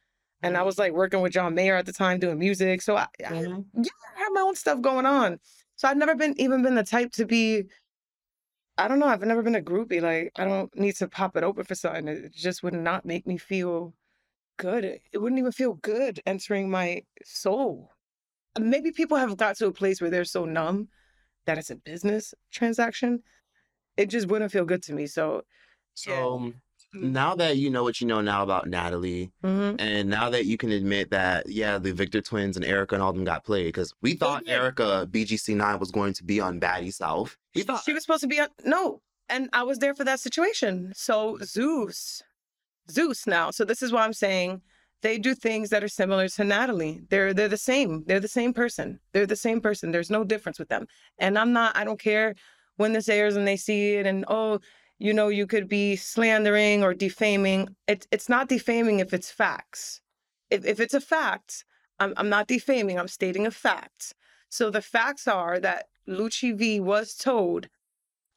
And 0.43 0.55
I 0.57 0.61
was 0.63 0.77
like 0.77 0.91
working 0.91 1.21
with 1.21 1.31
John 1.31 1.55
Mayer 1.55 1.75
at 1.75 1.85
the 1.87 1.93
time 1.93 2.19
doing 2.19 2.37
music. 2.37 2.81
So 2.81 2.97
I, 2.97 3.07
I, 3.25 3.33
yeah, 3.33 3.57
I 4.15 4.19
have 4.19 4.31
my 4.33 4.41
own 4.41 4.55
stuff 4.55 4.79
going 4.81 5.05
on. 5.07 5.39
So 5.77 5.87
I've 5.87 5.97
never 5.97 6.13
been 6.15 6.35
even 6.39 6.61
been 6.61 6.75
the 6.75 6.83
type 6.83 7.11
to 7.13 7.25
be. 7.25 7.63
I 8.77 8.87
don't 8.87 8.99
know. 8.99 9.07
I've 9.07 9.21
never 9.21 9.41
been 9.41 9.55
a 9.55 9.61
groupie. 9.61 10.01
Like 10.01 10.31
I 10.37 10.45
don't 10.45 10.75
need 10.77 10.95
to 10.97 11.07
pop 11.07 11.37
it 11.37 11.43
open 11.43 11.63
for 11.63 11.75
something. 11.75 12.07
It 12.07 12.33
just 12.33 12.63
would 12.63 12.73
not 12.73 13.05
make 13.05 13.25
me 13.25 13.37
feel 13.37 13.93
good. 14.57 14.99
It 15.11 15.17
wouldn't 15.17 15.39
even 15.39 15.51
feel 15.51 15.73
good 15.75 16.19
entering 16.25 16.69
my 16.69 17.03
soul. 17.23 17.91
Maybe 18.59 18.91
people 18.91 19.17
have 19.17 19.37
got 19.37 19.57
to 19.57 19.67
a 19.67 19.71
place 19.71 20.01
where 20.01 20.09
they're 20.09 20.25
so 20.25 20.45
numb 20.45 20.89
that 21.45 21.57
it's 21.57 21.69
a 21.69 21.75
business 21.75 22.33
transaction. 22.51 23.21
It 23.97 24.09
just 24.09 24.27
wouldn't 24.27 24.51
feel 24.51 24.65
good 24.65 24.83
to 24.83 24.93
me. 24.93 25.07
So. 25.07 25.43
So 25.93 26.35
um. 26.35 26.55
Now 26.95 27.35
that 27.35 27.57
you 27.57 27.69
know 27.69 27.83
what 27.83 28.01
you 28.01 28.07
know 28.07 28.21
now 28.21 28.43
about 28.43 28.67
Natalie, 28.67 29.31
mhm. 29.43 29.75
and 29.79 30.09
now 30.09 30.29
that 30.29 30.45
you 30.45 30.57
can 30.57 30.71
admit 30.71 31.11
that, 31.11 31.47
yeah, 31.49 31.77
the 31.77 31.93
Victor 31.93 32.21
twins 32.21 32.55
and 32.55 32.65
Erica 32.65 32.95
and 32.95 33.03
all 33.03 33.13
them 33.13 33.23
got 33.23 33.43
played, 33.43 33.67
because 33.67 33.93
we 34.01 34.13
thought 34.13 34.43
yeah. 34.45 34.55
Erica 34.55 35.07
BGC9 35.11 35.79
was 35.79 35.91
going 35.91 36.13
to 36.13 36.23
be 36.23 36.39
on 36.39 36.59
Baddie 36.59 36.93
South. 36.93 37.37
We 37.53 37.63
thought 37.63 37.83
She 37.83 37.93
was 37.93 38.03
supposed 38.03 38.21
to 38.21 38.27
be 38.27 38.39
on 38.39 38.49
no, 38.63 39.01
and 39.29 39.49
I 39.53 39.63
was 39.63 39.79
there 39.79 39.95
for 39.95 40.03
that 40.03 40.19
situation. 40.19 40.91
So 40.95 41.37
Zeus, 41.43 42.21
Zeus 42.89 43.27
now. 43.27 43.51
So 43.51 43.65
this 43.65 43.81
is 43.81 43.91
why 43.91 44.03
I'm 44.03 44.13
saying 44.13 44.61
they 45.01 45.17
do 45.17 45.35
things 45.35 45.69
that 45.69 45.83
are 45.83 45.87
similar 45.87 46.27
to 46.29 46.43
Natalie. 46.43 47.01
They're 47.09 47.33
they're 47.33 47.47
the 47.47 47.57
same. 47.57 48.03
They're 48.07 48.19
the 48.19 48.27
same 48.27 48.53
person. 48.53 48.99
They're 49.13 49.27
the 49.27 49.35
same 49.35 49.61
person. 49.61 49.91
There's 49.91 50.09
no 50.09 50.23
difference 50.23 50.59
with 50.59 50.69
them. 50.69 50.87
And 51.19 51.37
I'm 51.37 51.53
not. 51.53 51.77
I 51.77 51.83
don't 51.83 51.99
care 51.99 52.35
when 52.77 52.93
this 52.93 53.09
airs 53.09 53.35
and 53.35 53.47
they 53.47 53.57
see 53.57 53.95
it 53.95 54.05
and 54.05 54.25
oh, 54.27 54.59
you 54.99 55.13
know, 55.13 55.27
you 55.27 55.45
could 55.47 55.67
be 55.67 55.95
slandering 55.95 56.83
or 56.83 56.93
defaming. 56.93 57.75
It's 57.87 58.07
it's 58.11 58.29
not 58.29 58.47
defaming 58.49 58.99
if 58.99 59.13
it's 59.13 59.31
facts. 59.31 60.01
If 60.49 60.65
if 60.65 60.79
it's 60.79 60.93
a 60.93 61.01
fact, 61.01 61.65
I'm 61.99 62.13
I'm 62.17 62.29
not 62.29 62.47
defaming. 62.47 62.99
I'm 62.99 63.07
stating 63.07 63.45
a 63.45 63.51
fact. 63.51 64.13
So 64.49 64.69
the 64.69 64.81
facts 64.81 65.27
are 65.27 65.59
that 65.59 65.87
Lucci 66.07 66.57
V 66.57 66.79
was 66.79 67.15
told 67.15 67.67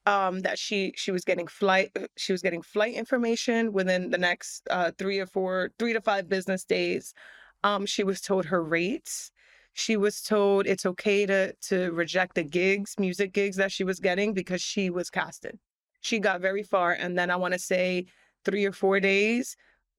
um, 0.06 0.40
that 0.40 0.58
she 0.58 0.92
she 0.96 1.12
was 1.12 1.24
getting 1.24 1.46
flight 1.46 1.90
uh, 1.96 2.06
she 2.16 2.32
was 2.32 2.42
getting 2.42 2.62
flight 2.62 2.94
information 2.94 3.72
within 3.72 4.10
the 4.10 4.18
next 4.18 4.66
uh, 4.70 4.90
three 4.98 5.20
or 5.20 5.26
four 5.26 5.70
three 5.78 5.92
to 5.92 6.00
five 6.00 6.28
business 6.28 6.64
days. 6.64 7.14
Um, 7.62 7.86
she 7.86 8.04
was 8.04 8.20
told 8.20 8.46
her 8.46 8.62
rates. 8.62 9.30
She 9.74 9.96
was 9.96 10.22
told 10.22 10.66
it's 10.66 10.86
okay 10.86 11.26
to 11.26 11.52
to 11.68 11.92
reject 11.92 12.34
the 12.34 12.42
gigs, 12.44 12.96
music 12.98 13.32
gigs 13.32 13.56
that 13.56 13.70
she 13.70 13.84
was 13.84 14.00
getting 14.00 14.34
because 14.34 14.60
she 14.60 14.90
was 14.90 15.10
casted. 15.10 15.58
She 16.00 16.18
got 16.18 16.40
very 16.40 16.62
far, 16.62 16.92
and 16.92 17.18
then 17.18 17.30
I 17.30 17.36
want 17.36 17.54
to 17.54 17.58
say 17.58 18.06
three 18.44 18.64
or 18.64 18.72
four 18.72 19.00
days 19.00 19.56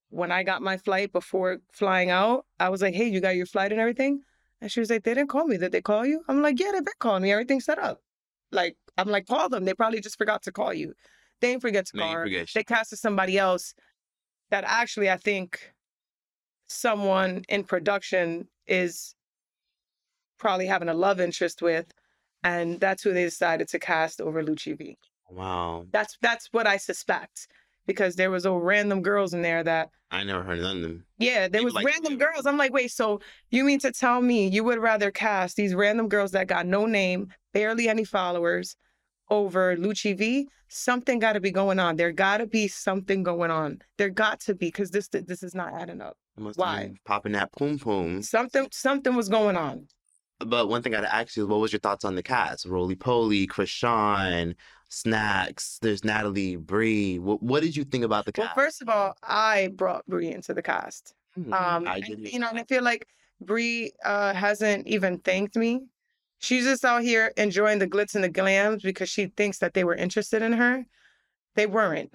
when 0.10 0.32
I 0.32 0.44
got 0.44 0.62
my 0.62 0.78
flight 0.78 1.12
before 1.12 1.60
flying 1.72 2.10
out, 2.10 2.46
I 2.60 2.70
was 2.70 2.82
like, 2.82 2.96
"Hey, 2.96 3.08
you 3.08 3.22
got 3.22 3.36
your 3.36 3.46
flight 3.46 3.72
and 3.72 3.80
everything?" 3.80 4.24
And 4.62 4.72
she 4.72 4.80
was 4.80 4.90
like, 4.90 5.04
"They 5.04 5.14
didn't 5.14 5.30
call 5.30 5.46
me. 5.46 5.58
Did 5.58 5.72
they 5.72 5.82
call 5.82 6.06
you?" 6.06 6.24
I'm 6.28 6.42
like, 6.42 6.60
"Yeah, 6.60 6.72
they 6.72 6.82
been 6.82 6.94
calling 7.00 7.24
me. 7.24 7.32
Everything's 7.32 7.66
set 7.66 7.80
up." 7.80 8.02
Like, 8.52 8.76
I'm 8.98 9.08
like, 9.08 9.28
call 9.28 9.50
them. 9.50 9.66
They 9.66 9.74
probably 9.74 10.02
just 10.02 10.18
forgot 10.18 10.42
to 10.44 10.52
call 10.52 10.74
you. 10.74 10.94
They 11.40 11.52
didn't 11.52 11.62
forget 11.62 11.86
to 11.88 11.98
call 11.98 12.12
her. 12.12 12.24
forget. 12.24 12.50
They 12.54 12.64
casted 12.64 13.00
somebody 13.00 13.38
else 13.38 13.74
that 14.50 14.64
actually 14.66 15.10
I 15.10 15.18
think 15.18 15.74
someone 16.68 17.44
in 17.48 17.64
production 17.64 18.48
is 18.68 19.16
probably 20.38 20.66
having 20.66 20.90
a 20.90 20.94
love 20.94 21.20
interest 21.20 21.62
with, 21.62 21.92
and 22.44 22.80
that's 22.80 23.04
who 23.04 23.14
they 23.14 23.26
decided 23.26 23.68
to 23.70 23.80
cast 23.80 24.20
over 24.20 24.44
Lucci 24.44 24.78
V. 24.78 24.98
Wow. 25.32 25.86
That's 25.92 26.18
that's 26.22 26.50
what 26.52 26.68
I 26.68 26.78
suspect 26.78 27.48
because 27.86 28.16
there 28.16 28.30
was 28.30 28.46
old 28.46 28.64
random 28.64 29.02
girls 29.02 29.34
in 29.34 29.42
there 29.42 29.64
that 29.64 29.90
I 30.12 30.24
never 30.24 30.44
heard 30.44 30.60
of 30.60 30.64
them. 30.64 31.06
yeah, 31.18 31.48
there 31.48 31.64
was 31.64 31.74
like 31.74 31.86
random 31.86 32.18
them. 32.18 32.20
girls. 32.20 32.46
I'm 32.46 32.58
like, 32.58 32.74
wait, 32.74 32.92
so 32.92 33.20
you 33.50 33.64
mean 33.64 33.80
to 33.80 33.92
tell 33.92 34.22
me 34.22 34.48
you 34.48 34.64
would 34.64 34.80
rather 34.80 35.12
cast 35.12 35.56
these 35.56 35.76
random 35.76 36.08
girls 36.08 36.32
that 36.32 36.48
got 36.48 36.66
no 36.66 36.86
name, 36.86 37.30
barely 37.54 37.88
any 37.88 38.04
followers, 38.04 38.76
over 39.30 39.76
Lucci 39.76 40.18
V? 40.18 40.48
Something 40.68 41.18
got 41.18 41.34
to 41.34 41.40
be 41.40 41.52
going 41.52 41.80
on. 41.80 41.96
There 41.96 42.12
got 42.12 42.38
to 42.38 42.46
be 42.46 42.68
something 42.68 43.24
going 43.24 43.50
on. 43.50 43.80
There 43.98 44.10
got 44.10 44.40
to 44.42 44.54
be 44.54 44.68
because 44.68 44.92
this 44.92 45.08
this 45.08 45.42
is 45.42 45.56
not 45.56 45.74
adding 45.74 46.02
up. 46.02 46.16
Why? 46.36 46.94
popping 47.06 47.34
that 47.34 47.52
poom 47.52 47.80
poom. 47.80 48.22
Something 48.22 48.68
something 48.72 49.16
was 49.16 49.30
going 49.30 49.58
on. 49.58 49.88
But 50.40 50.70
one 50.70 50.82
thing 50.82 50.96
I'd 50.96 51.04
ask 51.04 51.36
you 51.36 51.44
is 51.44 51.50
what 51.50 51.60
was 51.60 51.74
your 51.74 51.80
thoughts 51.80 52.06
on 52.06 52.16
the 52.16 52.24
cast? 52.24 52.66
Roly 52.66 52.96
Poly, 52.96 53.46
Chrisean, 53.48 54.56
Snacks, 54.90 55.78
there's 55.82 56.04
Natalie, 56.04 56.56
Bree. 56.56 57.20
What, 57.20 57.42
what 57.44 57.62
did 57.62 57.76
you 57.76 57.84
think 57.84 58.04
about 58.04 58.26
the 58.26 58.32
cast? 58.32 58.56
Well, 58.56 58.66
first 58.66 58.82
of 58.82 58.90
all, 58.90 59.16
I 59.24 59.70
brought 59.76 60.06
Brie 60.08 60.32
into 60.32 60.54
the 60.54 60.64
cast. 60.64 61.14
Mhm. 61.38 61.54
Um, 61.54 61.88
I 61.88 62.00
did 62.00 62.20
hear 62.20 62.28
you 62.28 62.40
know, 62.40 62.50
and 62.50 62.60
I 62.60 62.64
feel 62.64 62.84
like 62.84 63.08
Brie 63.40 63.92
uh, 64.04 64.34
hasn't 64.34 64.88
even 64.88 65.20
thanked 65.20 65.56
me. 65.56 65.82
She's 66.40 66.64
just 66.66 66.84
out 66.84 67.04
here 67.04 67.32
enjoying 67.38 67.80
the 67.80 67.88
glitz 67.88 68.16
and 68.16 68.24
the 68.24 68.30
glams 68.30 68.82
because 68.82 69.10
she 69.10 69.28
thinks 69.28 69.60
that 69.60 69.74
they 69.74 69.84
were 69.84 69.96
interested 69.96 70.42
in 70.42 70.54
her. 70.54 70.86
They 71.56 71.68
weren't. 71.68 72.14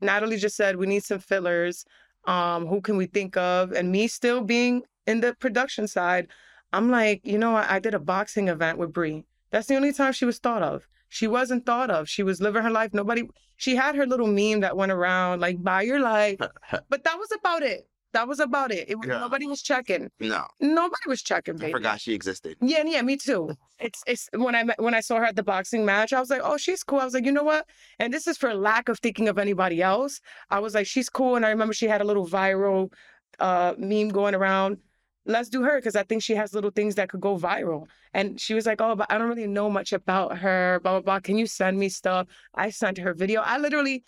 Natalie 0.00 0.36
just 0.36 0.56
said, 0.56 0.76
"We 0.76 0.86
need 0.86 1.02
some 1.04 1.18
fillers. 1.18 1.84
Um, 2.26 2.66
who 2.66 2.80
can 2.80 2.96
we 2.96 3.06
think 3.06 3.36
of?" 3.36 3.72
And 3.72 3.90
me 3.90 4.06
still 4.06 4.42
being 4.42 4.82
in 5.06 5.20
the 5.20 5.34
production 5.34 5.88
side, 5.88 6.28
I'm 6.72 6.90
like, 6.90 7.26
you 7.26 7.38
know, 7.38 7.52
what? 7.52 7.68
I 7.68 7.78
did 7.80 7.94
a 7.94 7.98
boxing 7.98 8.48
event 8.48 8.78
with 8.78 8.92
Brie. 8.92 9.24
That's 9.50 9.66
the 9.66 9.76
only 9.76 9.92
time 9.92 10.12
she 10.12 10.26
was 10.26 10.38
thought 10.38 10.62
of. 10.62 10.86
She 11.08 11.26
wasn't 11.26 11.66
thought 11.66 11.90
of. 11.90 12.08
She 12.08 12.22
was 12.22 12.40
living 12.40 12.62
her 12.62 12.70
life. 12.70 12.92
Nobody. 12.92 13.22
She 13.56 13.74
had 13.74 13.96
her 13.96 14.06
little 14.06 14.26
meme 14.26 14.60
that 14.60 14.76
went 14.76 14.92
around 14.92 15.40
like, 15.40 15.62
"Buy 15.62 15.82
your 15.82 16.00
life," 16.00 16.38
but 16.88 17.04
that 17.04 17.18
was 17.18 17.30
about 17.32 17.62
it. 17.62 17.88
That 18.12 18.26
was 18.26 18.40
about 18.40 18.72
it. 18.72 18.88
it 18.88 18.96
was, 18.98 19.06
Yeah. 19.06 19.18
Nobody 19.18 19.46
was 19.46 19.60
checking. 19.62 20.10
no, 20.18 20.46
Nobody 20.60 21.02
was 21.06 21.22
checking, 21.22 21.62
I 21.62 21.70
forgot 21.70 22.00
she 22.00 22.14
existed. 22.14 22.56
Yeah, 22.60 22.82
yeah, 22.86 23.02
me 23.02 23.16
too. 23.16 23.50
It's 23.78 24.02
it's 24.06 24.28
when 24.32 24.54
I 24.54 24.64
met, 24.64 24.82
when 24.82 24.94
I 24.94 25.00
saw 25.00 25.16
her 25.18 25.24
at 25.24 25.36
the 25.36 25.42
boxing 25.42 25.84
match, 25.84 26.12
I 26.12 26.20
was 26.20 26.30
like, 26.30 26.40
oh, 26.42 26.56
she's 26.56 26.82
cool. 26.82 27.00
I 27.00 27.04
was 27.04 27.14
like, 27.14 27.26
you 27.26 27.32
know 27.32 27.42
what? 27.42 27.66
And 27.98 28.12
this 28.12 28.26
is 28.26 28.38
for 28.38 28.54
lack 28.54 28.88
of 28.88 28.98
thinking 28.98 29.28
of 29.28 29.38
anybody 29.38 29.82
else. 29.82 30.20
I 30.50 30.58
was 30.58 30.74
like, 30.74 30.86
she's 30.86 31.10
cool, 31.10 31.36
and 31.36 31.44
I 31.44 31.50
remember 31.50 31.74
she 31.74 31.86
had 31.86 32.00
a 32.00 32.04
little 32.04 32.26
viral 32.26 32.92
uh 33.40 33.74
meme 33.78 34.08
going 34.08 34.34
around. 34.34 34.78
Let's 35.28 35.48
do 35.48 35.62
her 35.62 35.78
because 35.78 35.94
I 35.94 36.02
think 36.02 36.22
she 36.22 36.34
has 36.34 36.54
little 36.54 36.70
things 36.70 36.96
that 36.96 37.08
could 37.08 37.20
go 37.20 37.36
viral. 37.38 37.86
And 38.14 38.40
she 38.40 38.54
was 38.54 38.66
like, 38.66 38.80
oh, 38.80 38.96
but 38.96 39.12
I 39.12 39.18
don't 39.18 39.28
really 39.28 39.46
know 39.46 39.70
much 39.70 39.92
about 39.92 40.38
her. 40.38 40.80
Blah 40.82 40.92
blah 40.92 41.00
blah. 41.02 41.20
Can 41.20 41.38
you 41.38 41.46
send 41.46 41.78
me 41.78 41.88
stuff? 41.88 42.26
I 42.54 42.70
sent 42.70 42.98
her 42.98 43.14
video. 43.14 43.42
I 43.42 43.58
literally 43.58 44.04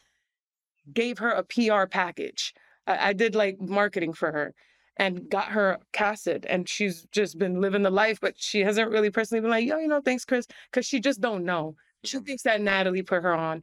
gave 0.93 1.19
her 1.19 1.31
a 1.31 1.45
PR 1.45 1.87
package. 1.87 2.55
I, 2.87 3.11
I 3.11 3.13
did 3.13 3.35
like 3.35 3.61
marketing 3.61 4.15
for 4.15 4.33
her 4.33 4.55
and 4.97 5.29
got 5.31 5.47
her 5.47 5.79
casted 5.93 6.45
and 6.47 6.69
she's 6.69 7.07
just 7.13 7.39
been 7.39 7.61
living 7.61 7.83
the 7.83 7.91
life 7.91 8.19
but 8.21 8.35
she 8.37 8.61
hasn't 8.61 8.91
really 8.91 9.11
personally 9.11 9.41
been 9.41 9.51
like 9.51 9.67
yo 9.67 9.79
you 9.79 9.89
know 9.89 10.01
thanks 10.01 10.25
chris 10.25 10.47
because 10.71 10.85
she 10.85 11.01
just 11.01 11.21
don't 11.21 11.45
know 11.45 11.75
she 12.05 12.17
mm-hmm. 12.17 12.27
thinks 12.27 12.43
that 12.43 12.61
natalie 12.61 13.03
put 13.03 13.23
her 13.23 13.35
on 13.35 13.63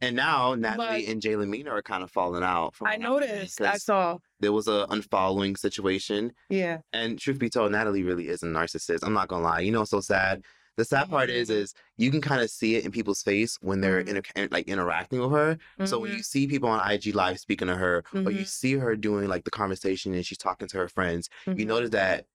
And 0.00 0.16
now 0.16 0.54
Natalie 0.54 1.04
But- 1.04 1.08
and 1.12 1.22
Jalen 1.22 1.48
Mina 1.48 1.70
are 1.70 1.82
kind 1.82 2.02
of 2.02 2.10
falling 2.10 2.42
out. 2.42 2.74
From 2.74 2.88
i 2.88 2.96
noticed 2.96 3.60
i 3.60 3.76
saw 3.76 4.18
there 4.40 4.52
was 4.52 4.68
a 4.68 4.86
unfollowing 4.90 5.56
situation. 5.56 6.32
yeah 6.50 6.78
And 6.92 7.18
truth 7.18 7.38
be 7.38 7.48
told, 7.48 7.72
Natalie 7.72 8.02
really 8.02 8.28
is 8.28 8.42
a 8.42 8.46
narcissist. 8.46 9.00
I'm 9.02 9.12
not 9.14 9.28
gonna 9.28 9.44
lie. 9.44 9.60
You 9.60 9.72
know, 9.72 9.84
so 9.84 10.00
sad. 10.00 10.44
The 10.76 10.84
sad 10.84 11.08
part 11.08 11.30
is, 11.30 11.48
Mhm. 11.50 11.54
is 11.54 11.74
you 11.96 12.10
can 12.10 12.20
kind 12.20 12.42
of 12.42 12.50
see 12.50 12.74
it 12.74 12.84
in 12.84 12.90
people's 12.90 13.22
face 13.22 13.56
when 13.62 13.80
they're 13.80 14.02
Mhm. 14.02 14.16
inter- 14.16 14.48
like 14.50 14.66
interacting 14.66 15.20
with 15.20 15.30
her. 15.30 15.56
So 15.86 16.00
when 16.00 16.10
you 16.12 16.22
see 16.22 16.48
people 16.48 16.68
on 16.68 16.80
IG 16.80 17.12
Live 17.12 17.38
speaking 17.38 17.68
to 17.68 17.76
her, 17.76 18.02
or 18.12 18.32
you 18.32 18.40
Mhm. 18.40 18.46
see 18.48 18.72
her 18.74 18.96
doing 18.96 19.28
like 19.28 19.44
the 19.44 19.52
conversation 19.52 20.12
and 20.14 20.26
she's 20.26 20.36
talking 20.38 20.66
to 20.68 20.76
her 20.78 20.88
friends, 20.88 21.30
you 21.46 21.54
Mhm. 21.54 21.66
notice 21.66 21.90
that 21.90 22.26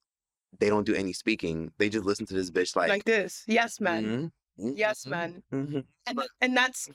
they 0.57 0.69
don't 0.69 0.85
do 0.85 0.95
any 0.95 1.11
speaking. 1.13 1.73
They 1.77 1.89
just 1.89 2.05
listen 2.05 2.25
to 2.27 2.33
this 2.33 2.49
bitch 2.49 2.75
like, 2.77 2.89
like 2.89 3.03
this 3.03 3.43
yes 3.45 3.79
man 3.81 4.03
"Mhm, 4.05 4.09
mhm, 4.09 4.31
yes 4.59 5.05
mhm, 5.05 5.09
man 5.09 5.43
mhm." 5.53 5.83
and 6.07 6.19
and 6.41 6.57
that's 6.57 6.89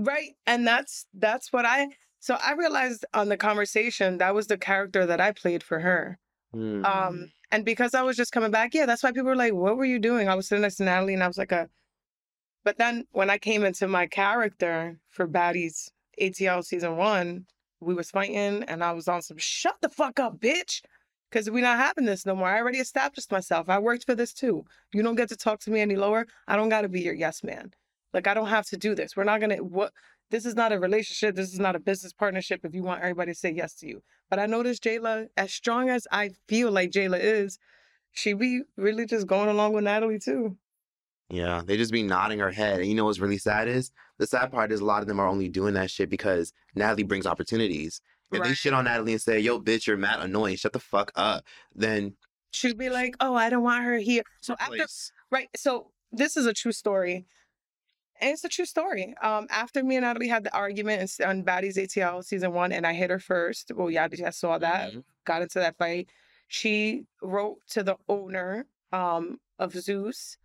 right 0.00 0.32
and 0.46 0.66
that's 0.66 1.06
that's 1.14 1.52
what 1.52 1.64
i 1.66 1.88
so 2.20 2.36
i 2.42 2.52
realized 2.52 3.04
on 3.14 3.28
the 3.28 3.36
conversation 3.36 4.18
that 4.18 4.34
was 4.34 4.46
the 4.46 4.58
character 4.58 5.06
that 5.06 5.20
i 5.20 5.32
played 5.32 5.62
for 5.62 5.80
her 5.80 6.18
Mm. 6.54 6.84
Um, 6.84 7.32
and 7.50 7.64
because 7.64 7.94
I 7.94 8.02
was 8.02 8.16
just 8.16 8.32
coming 8.32 8.50
back, 8.50 8.74
yeah, 8.74 8.86
that's 8.86 9.02
why 9.02 9.10
people 9.10 9.26
were 9.26 9.36
like, 9.36 9.52
"What 9.52 9.76
were 9.76 9.84
you 9.84 9.98
doing?" 9.98 10.28
I 10.28 10.34
was 10.34 10.48
sitting 10.48 10.62
next 10.62 10.76
to 10.76 10.84
Natalie, 10.84 11.14
and 11.14 11.22
I 11.22 11.26
was 11.26 11.38
like, 11.38 11.52
"A." 11.52 11.68
But 12.64 12.78
then 12.78 13.06
when 13.12 13.30
I 13.30 13.38
came 13.38 13.64
into 13.64 13.88
my 13.88 14.06
character 14.06 14.98
for 15.10 15.28
Baddies 15.28 15.90
ATL 16.20 16.64
season 16.64 16.96
one, 16.96 17.46
we 17.80 17.94
was 17.94 18.10
fighting, 18.10 18.62
and 18.64 18.82
I 18.82 18.92
was 18.92 19.08
on 19.08 19.22
some 19.22 19.38
"shut 19.38 19.76
the 19.80 19.88
fuck 19.88 20.18
up, 20.20 20.38
bitch," 20.38 20.82
because 21.34 21.50
we 21.50 21.60
not 21.60 21.78
having 21.78 22.04
this 22.04 22.24
no 22.24 22.36
more. 22.36 22.46
I 22.46 22.60
already 22.60 22.78
established 22.78 23.32
myself. 23.32 23.68
I 23.68 23.80
worked 23.80 24.04
for 24.04 24.14
this 24.14 24.32
too. 24.32 24.64
You 24.92 25.02
don't 25.02 25.16
get 25.16 25.30
to 25.30 25.36
talk 25.36 25.58
to 25.60 25.70
me 25.72 25.80
any 25.80 25.96
lower. 25.96 26.26
I 26.46 26.54
don't 26.54 26.68
got 26.68 26.82
to 26.82 26.88
be 26.88 27.00
your 27.00 27.14
yes 27.14 27.42
man. 27.42 27.72
Like 28.12 28.28
I 28.28 28.34
don't 28.34 28.46
have 28.46 28.66
to 28.66 28.76
do 28.76 28.94
this. 28.94 29.16
We're 29.16 29.24
not 29.24 29.40
gonna 29.40 29.56
what. 29.56 29.92
This 30.30 30.46
is 30.46 30.54
not 30.54 30.72
a 30.72 30.78
relationship. 30.78 31.34
This 31.34 31.52
is 31.52 31.58
not 31.58 31.74
a 31.74 31.80
business 31.80 32.12
partnership. 32.12 32.60
If 32.62 32.72
you 32.72 32.84
want 32.84 33.02
everybody 33.02 33.32
to 33.32 33.38
say 33.38 33.52
yes 33.52 33.74
to 33.76 33.88
you, 33.88 34.02
but 34.30 34.38
I 34.38 34.46
noticed 34.46 34.84
Jayla, 34.84 35.26
as 35.36 35.52
strong 35.52 35.90
as 35.90 36.06
I 36.12 36.30
feel 36.48 36.70
like 36.70 36.92
Jayla 36.92 37.18
is, 37.20 37.58
she 38.12 38.32
be 38.32 38.62
really 38.76 39.04
just 39.04 39.26
going 39.26 39.48
along 39.48 39.72
with 39.72 39.84
Natalie 39.84 40.20
too. 40.20 40.56
Yeah, 41.30 41.62
they 41.66 41.76
just 41.76 41.92
be 41.92 42.02
nodding 42.04 42.38
her 42.38 42.52
head. 42.52 42.78
And 42.78 42.86
you 42.86 42.94
know 42.94 43.06
what's 43.06 43.18
really 43.18 43.38
sad 43.38 43.66
is? 43.66 43.90
The 44.18 44.26
sad 44.26 44.52
part 44.52 44.70
is 44.70 44.80
a 44.80 44.84
lot 44.84 45.02
of 45.02 45.08
them 45.08 45.18
are 45.18 45.26
only 45.26 45.48
doing 45.48 45.74
that 45.74 45.90
shit 45.90 46.10
because 46.10 46.52
Natalie 46.76 47.02
brings 47.02 47.26
opportunities. 47.26 48.00
If 48.32 48.42
they 48.42 48.54
shit 48.54 48.74
on 48.74 48.84
Natalie 48.84 49.12
and 49.12 49.22
say, 49.22 49.38
yo, 49.38 49.60
bitch, 49.60 49.86
you're 49.86 49.96
mad 49.96 50.20
annoying, 50.20 50.56
shut 50.56 50.72
the 50.72 50.80
fuck 50.80 51.12
up, 51.14 51.44
then 51.74 52.16
She'd 52.54 52.78
be 52.78 52.88
like, 52.88 53.16
"Oh, 53.18 53.34
I 53.34 53.50
don't 53.50 53.64
want 53.64 53.84
her 53.84 53.98
here." 53.98 54.22
So 54.40 54.54
after, 54.60 54.74
replace. 54.74 55.12
right? 55.30 55.48
So 55.56 55.90
this 56.12 56.36
is 56.36 56.46
a 56.46 56.52
true 56.52 56.72
story. 56.72 57.26
And 58.20 58.30
it's 58.30 58.44
a 58.44 58.48
true 58.48 58.64
story. 58.64 59.14
Um, 59.20 59.48
after 59.50 59.82
me 59.82 59.96
and 59.96 60.04
Natalie 60.04 60.28
had 60.28 60.44
the 60.44 60.54
argument 60.54 61.10
on 61.24 61.42
Baddies 61.42 61.76
ATL 61.76 62.24
season 62.24 62.52
one, 62.52 62.70
and 62.70 62.86
I 62.86 62.92
hit 62.92 63.10
her 63.10 63.18
first. 63.18 63.72
Well, 63.74 63.90
yeah, 63.90 64.06
I 64.24 64.30
saw 64.30 64.56
that. 64.58 64.92
Mhm. 64.92 65.04
Got 65.24 65.42
into 65.42 65.58
that 65.58 65.76
fight. 65.76 66.10
She 66.46 67.06
wrote 67.20 67.58
to 67.70 67.82
the 67.82 67.96
owner 68.08 68.66
um, 68.92 69.40
of 69.58 69.72
Zeus. 69.72 70.38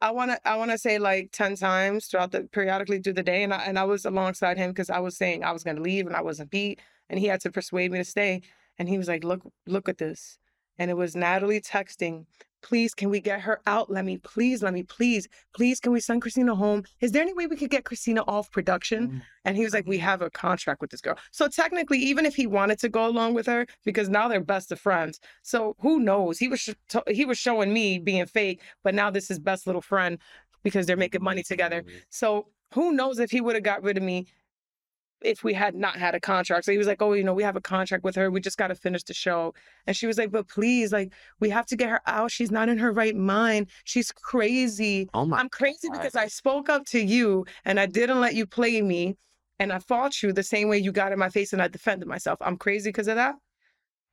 I 0.00 0.12
wanna 0.12 0.38
I 0.46 0.56
wanna 0.56 0.78
say 0.78 0.98
like 0.98 1.30
ten 1.30 1.56
times 1.56 2.06
throughout 2.06 2.32
the 2.32 2.44
periodically 2.44 3.00
through 3.00 3.12
the 3.12 3.22
day, 3.22 3.42
and 3.42 3.52
I 3.52 3.64
and 3.64 3.78
I 3.78 3.84
was 3.84 4.06
alongside 4.06 4.56
him 4.56 4.70
because 4.70 4.88
I 4.88 5.00
was 5.00 5.18
saying 5.18 5.44
I 5.44 5.52
was 5.52 5.62
gonna 5.62 5.82
leave 5.82 6.06
and 6.06 6.16
I 6.16 6.22
wasn't 6.22 6.50
beat, 6.50 6.80
and 7.10 7.18
he 7.18 7.26
had 7.26 7.40
to 7.42 7.50
persuade 7.50 7.92
me 7.92 7.98
to 7.98 8.04
stay. 8.04 8.40
And 8.78 8.88
he 8.88 8.96
was 8.96 9.08
like, 9.08 9.24
"Look, 9.24 9.42
look 9.66 9.88
at 9.90 9.98
this," 9.98 10.38
and 10.78 10.90
it 10.90 10.94
was 10.94 11.14
Natalie 11.14 11.60
texting, 11.60 12.24
"Please, 12.62 12.94
can 12.94 13.10
we 13.10 13.20
get 13.20 13.42
her 13.42 13.60
out? 13.66 13.90
Let 13.90 14.06
me, 14.06 14.16
please, 14.16 14.62
let 14.62 14.72
me, 14.72 14.84
please, 14.84 15.28
please, 15.52 15.80
can 15.80 15.92
we 15.92 16.00
send 16.00 16.22
Christina 16.22 16.54
home? 16.54 16.84
Is 17.00 17.12
there 17.12 17.20
any 17.20 17.34
way 17.34 17.46
we 17.46 17.56
could 17.56 17.68
get 17.68 17.84
Christina 17.84 18.22
off 18.26 18.50
production?" 18.50 19.22
And 19.44 19.56
he 19.56 19.64
was 19.64 19.74
like, 19.74 19.86
"We 19.86 19.98
have 19.98 20.22
a 20.22 20.30
contract 20.30 20.80
with 20.80 20.90
this 20.90 21.02
girl." 21.02 21.18
So 21.30 21.46
technically, 21.48 21.98
even 21.98 22.24
if 22.24 22.34
he 22.36 22.46
wanted 22.46 22.78
to 22.78 22.88
go 22.88 23.06
along 23.06 23.34
with 23.34 23.46
her, 23.46 23.66
because 23.84 24.08
now 24.08 24.28
they're 24.28 24.40
best 24.40 24.72
of 24.72 24.80
friends, 24.80 25.20
so 25.42 25.76
who 25.80 26.00
knows? 26.00 26.38
He 26.38 26.48
was 26.48 26.60
sh- 26.60 26.96
he 27.08 27.26
was 27.26 27.36
showing 27.36 27.72
me 27.74 27.98
being 27.98 28.24
fake, 28.24 28.62
but 28.82 28.94
now 28.94 29.10
this 29.10 29.30
is 29.30 29.38
best 29.38 29.66
little 29.66 29.82
friend 29.82 30.18
because 30.62 30.86
they're 30.86 30.96
making 30.96 31.22
money 31.22 31.42
together. 31.42 31.84
So 32.08 32.46
who 32.72 32.92
knows 32.92 33.18
if 33.18 33.30
he 33.30 33.40
would 33.40 33.56
have 33.56 33.64
got 33.64 33.82
rid 33.82 33.96
of 33.96 34.02
me 34.02 34.26
if 35.22 35.44
we 35.44 35.52
had 35.54 35.74
not 35.74 35.96
had 35.96 36.14
a 36.14 36.20
contract. 36.20 36.64
So 36.64 36.72
he 36.72 36.78
was 36.78 36.86
like, 36.86 37.02
"Oh, 37.02 37.12
you 37.12 37.24
know, 37.24 37.34
we 37.34 37.42
have 37.42 37.56
a 37.56 37.60
contract 37.60 38.04
with 38.04 38.14
her. 38.16 38.30
We 38.30 38.40
just 38.40 38.58
got 38.58 38.68
to 38.68 38.74
finish 38.74 39.04
the 39.04 39.14
show." 39.14 39.54
And 39.86 39.96
she 39.96 40.06
was 40.06 40.18
like, 40.18 40.30
"But 40.30 40.48
please, 40.48 40.92
like, 40.92 41.12
we 41.40 41.50
have 41.50 41.66
to 41.66 41.76
get 41.76 41.90
her 41.90 42.00
out. 42.06 42.30
She's 42.30 42.50
not 42.50 42.68
in 42.68 42.78
her 42.78 42.92
right 42.92 43.16
mind. 43.16 43.70
She's 43.84 44.12
crazy." 44.12 45.08
Oh 45.14 45.26
my 45.26 45.38
I'm 45.38 45.48
crazy 45.48 45.88
God. 45.88 45.98
because 45.98 46.14
I 46.16 46.26
spoke 46.28 46.68
up 46.68 46.84
to 46.86 47.00
you 47.00 47.44
and 47.64 47.78
I 47.80 47.86
didn't 47.86 48.20
let 48.20 48.34
you 48.34 48.46
play 48.46 48.82
me 48.82 49.16
and 49.58 49.72
I 49.72 49.78
fought 49.78 50.22
you 50.22 50.32
the 50.32 50.42
same 50.42 50.68
way 50.68 50.78
you 50.78 50.92
got 50.92 51.12
in 51.12 51.18
my 51.18 51.28
face 51.28 51.52
and 51.52 51.62
I 51.62 51.68
defended 51.68 52.08
myself. 52.08 52.38
I'm 52.40 52.56
crazy 52.56 52.88
because 52.90 53.08
of 53.08 53.16
that. 53.16 53.34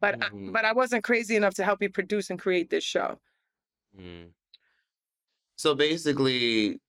But 0.01 0.19
Mhm. 0.19 0.49
I, 0.49 0.51
but 0.51 0.65
I 0.65 0.73
wasn't 0.73 1.03
crazy 1.03 1.35
enough 1.35 1.55
to 1.55 1.63
help 1.65 1.81
you 1.81 1.89
produce 1.89 2.29
and 2.29 2.39
create 2.39 2.69
this 2.69 2.83
show. 2.83 3.19
Mm. 3.97 4.33
So 5.55 5.73
basically, 5.75 6.79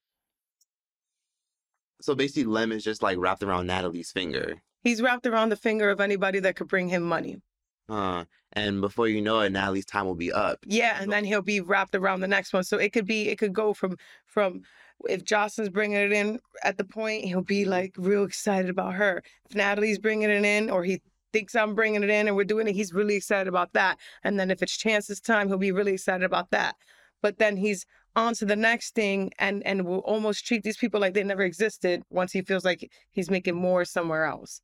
so 2.00 2.14
basically, 2.14 2.44
Lemuel's 2.44 2.84
just 2.84 3.02
like 3.02 3.18
wrapped 3.18 3.42
around 3.42 3.66
Natalie's 3.66 4.10
finger. 4.10 4.60
He's 4.82 5.02
wrapped 5.02 5.26
around 5.26 5.48
the 5.48 5.56
finger 5.56 5.90
of 5.90 6.00
anybody 6.00 6.40
that 6.40 6.56
could 6.56 6.68
bring 6.68 6.88
him 6.88 7.02
money. 7.02 7.40
Uh, 7.88 8.24
and 8.52 8.80
before 8.80 9.08
you 9.08 9.20
know 9.20 9.40
it, 9.40 9.50
Natalie's 9.50 9.86
time 9.86 10.06
will 10.06 10.14
be 10.14 10.32
up. 10.32 10.58
Yeah, 10.66 10.98
and 11.00 11.10
then 11.10 11.24
he'll 11.24 11.42
be 11.42 11.60
wrapped 11.60 11.94
around 11.94 12.20
the 12.20 12.28
next 12.28 12.52
one. 12.52 12.64
So 12.64 12.76
it 12.78 12.92
could 12.92 13.06
be, 13.06 13.28
it 13.28 13.38
could 13.38 13.52
go 13.52 13.72
from 13.72 13.96
from 14.26 14.62
if 15.08 15.24
Joseline's 15.24 15.70
bringing 15.70 15.98
it 15.98 16.12
in 16.12 16.40
at 16.62 16.76
the 16.76 16.84
point, 16.84 17.24
he'll 17.24 17.42
be 17.42 17.64
like 17.64 17.94
real 17.96 18.24
excited 18.24 18.70
about 18.70 18.94
her. 18.94 19.22
If 19.48 19.56
Natalie's 19.56 19.98
bringing 19.98 20.30
it 20.30 20.44
in, 20.44 20.70
or 20.70 20.84
he 20.84 21.00
thinks 21.32 21.54
I'm 21.54 21.74
bringing 21.74 22.02
it 22.02 22.10
in 22.10 22.26
and 22.26 22.36
we're 22.36 22.44
doing 22.44 22.66
it, 22.68 22.74
he's 22.74 22.92
really 22.92 23.14
excited 23.14 23.48
about 23.48 23.72
that. 23.74 23.98
And 24.24 24.38
then 24.38 24.50
if 24.50 24.62
it's 24.62 24.76
Chance's 24.76 25.20
time, 25.20 25.48
he'll 25.48 25.58
be 25.58 25.72
really 25.72 25.94
excited 25.94 26.24
about 26.24 26.50
that. 26.50 26.76
But 27.22 27.38
then 27.38 27.56
he's 27.56 27.86
on 28.18 28.34
to 28.34 28.44
the 28.44 28.56
next 28.56 28.94
thing 28.94 29.30
and 29.38 29.64
and 29.66 29.84
will 29.86 30.00
almost 30.00 30.44
treat 30.46 30.62
these 30.62 30.76
people 30.76 31.00
like 31.00 31.14
they 31.14 31.24
never 31.24 31.42
existed 31.42 32.02
once 32.10 32.32
he 32.32 32.42
feels 32.42 32.64
like 32.64 32.90
he's 33.12 33.30
making 33.30 33.54
more 33.54 33.84
somewhere 33.84 34.24
else. 34.24 34.60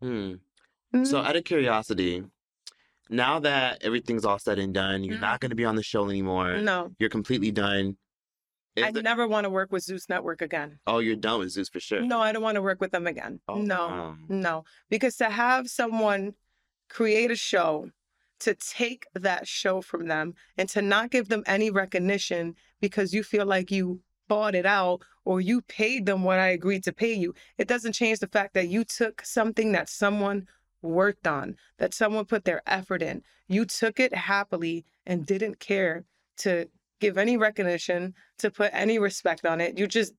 Hmm. 0.00 0.34
So, 1.04 1.16
Mhm. 1.22 1.24
out 1.26 1.36
of 1.36 1.44
curiosity, 1.44 2.22
now 3.08 3.38
that 3.40 3.82
everything's 3.82 4.24
all 4.24 4.38
said 4.38 4.58
and 4.58 4.74
done, 4.74 5.04
you're 5.04 5.16
Mhm. 5.16 5.20
not 5.20 5.40
going 5.40 5.50
to 5.50 5.56
be 5.56 5.64
on 5.64 5.76
the 5.76 5.82
show 5.82 6.08
anymore. 6.08 6.58
no, 6.58 6.94
You're 6.98 7.08
completely 7.10 7.50
done. 7.50 7.96
Is 8.74 8.84
I 8.84 8.90
there- 8.90 9.02
never 9.02 9.26
want 9.28 9.44
to 9.44 9.50
work 9.50 9.70
with 9.70 9.82
Zeus 9.84 10.08
Network 10.08 10.40
again. 10.42 10.78
oh, 10.86 10.98
you're 10.98 11.16
done 11.16 11.40
with 11.40 11.50
Zeus 11.50 11.68
for 11.68 11.80
sure. 11.80 12.00
No, 12.02 12.20
I 12.20 12.32
don't 12.32 12.42
want 12.42 12.56
to 12.56 12.62
work 12.62 12.80
with 12.80 12.90
them 12.90 13.06
again. 13.06 13.40
Oh, 13.48 13.60
no, 13.60 13.86
wow. 13.88 14.16
no, 14.28 14.64
because 14.88 15.16
to 15.16 15.28
have 15.30 15.68
someone 15.68 16.34
create 16.88 17.30
a 17.30 17.36
show 17.36 17.90
to 18.42 18.54
take 18.54 19.06
that 19.14 19.46
show 19.46 19.80
from 19.80 20.08
them 20.08 20.34
and 20.56 20.68
to 20.68 20.82
not 20.82 21.10
give 21.10 21.28
them 21.28 21.44
any 21.46 21.70
recognition 21.70 22.56
because 22.80 23.14
you 23.14 23.22
feel 23.22 23.46
like 23.46 23.70
you 23.70 24.00
bought 24.28 24.54
it 24.54 24.66
out 24.66 25.02
or 25.24 25.40
you 25.40 25.60
paid 25.62 26.06
them 26.06 26.24
what 26.24 26.38
I 26.38 26.48
agreed 26.48 26.82
to 26.84 26.92
pay 26.92 27.12
you, 27.12 27.34
it 27.58 27.68
doesn't 27.68 27.92
change 27.92 28.18
the 28.18 28.26
fact 28.26 28.54
that 28.54 28.68
you 28.68 28.84
took 28.84 29.24
something 29.24 29.72
that 29.72 29.88
someone 29.88 30.48
worked 30.80 31.26
on, 31.26 31.56
that 31.78 31.94
someone 31.94 32.24
put 32.24 32.44
their 32.44 32.62
effort 32.66 33.02
in. 33.02 33.22
You 33.46 33.64
took 33.64 34.00
it 34.00 34.14
happily 34.14 34.84
and 35.06 35.24
didn't 35.24 35.60
care 35.60 36.04
to 36.38 36.68
give 36.98 37.18
any 37.18 37.36
recognition, 37.36 38.14
to 38.38 38.50
put 38.50 38.70
any 38.72 38.98
respect 38.98 39.46
on 39.46 39.60
it. 39.60 39.78
You 39.78 39.86
just 39.86 40.14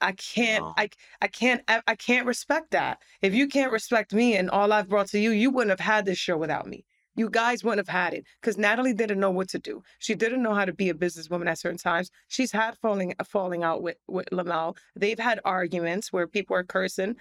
I 0.00 0.12
can't. 0.12 0.64
I 0.76 0.90
I 1.20 1.28
can't 1.28 1.62
I, 1.68 1.80
I 1.86 1.94
can't 1.94 2.26
respect 2.26 2.72
that. 2.72 2.98
If 3.20 3.34
you 3.34 3.46
can't 3.46 3.70
respect 3.70 4.12
me 4.12 4.36
and 4.36 4.50
all 4.50 4.72
I've 4.72 4.88
brought 4.88 5.08
to 5.08 5.20
you, 5.20 5.30
you 5.30 5.50
wouldn't 5.50 5.78
have 5.78 5.86
had 5.94 6.04
this 6.06 6.18
show 6.18 6.36
without 6.36 6.66
me. 6.66 6.84
You 7.14 7.28
guys 7.28 7.62
wouldn't 7.62 7.86
have 7.86 7.94
had 7.94 8.14
it 8.14 8.24
because 8.40 8.56
Natalie 8.56 8.94
didn't 8.94 9.20
know 9.20 9.30
what 9.30 9.48
to 9.50 9.58
do. 9.58 9.82
She 9.98 10.14
didn't 10.14 10.42
know 10.42 10.54
how 10.54 10.64
to 10.64 10.72
be 10.72 10.88
a 10.88 10.94
businesswoman 10.94 11.46
at 11.46 11.58
certain 11.58 11.78
times. 11.78 12.10
She's 12.28 12.52
had 12.52 12.76
falling 12.78 13.14
uh, 13.18 13.24
falling 13.24 13.62
out 13.62 13.82
with 13.82 13.98
with 14.08 14.28
Lemuel. 14.32 14.76
They've 14.96 15.18
had 15.18 15.40
arguments 15.44 16.12
where 16.12 16.26
people 16.26 16.56
are 16.56 16.64
cursing. 16.64 17.16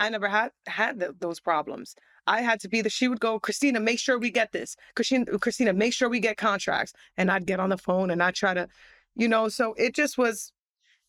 I 0.00 0.08
never 0.08 0.28
had 0.28 0.50
had 0.66 1.00
th- 1.00 1.12
those 1.20 1.40
problems. 1.40 1.94
I 2.26 2.40
had 2.40 2.58
to 2.60 2.68
be 2.68 2.80
the. 2.80 2.88
She 2.90 3.06
would 3.06 3.20
go, 3.20 3.38
Christina, 3.38 3.80
make 3.80 3.98
sure 3.98 4.18
we 4.18 4.30
get 4.30 4.52
this. 4.52 4.76
Christina, 4.96 5.38
Christina, 5.38 5.72
make 5.74 5.92
sure 5.92 6.08
we 6.08 6.20
get 6.20 6.38
contracts. 6.38 6.94
And 7.16 7.30
I'd 7.30 7.46
get 7.46 7.60
on 7.60 7.68
the 7.68 7.78
phone 7.78 8.10
and 8.10 8.22
I'd 8.22 8.34
try 8.34 8.54
to, 8.54 8.68
you 9.14 9.28
know. 9.28 9.48
So 9.48 9.74
it 9.74 9.94
just 9.94 10.16
was, 10.16 10.52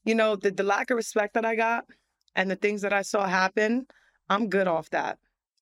you 0.04 0.14
know, 0.16 0.36
the 0.36 0.52
the 0.52 0.64
lack 0.64 0.92
of 0.92 0.98
respect 0.98 1.36
that 1.36 1.46
I 1.46 1.56
got 1.56 1.86
and 2.36 2.52
the 2.52 2.58
things 2.58 2.82
that 2.82 2.94
I 2.94 3.02
saw 3.02 3.28
happen. 3.28 3.88
I'm 4.30 4.50
good 4.50 4.68
off 4.68 4.90
that. 4.90 5.20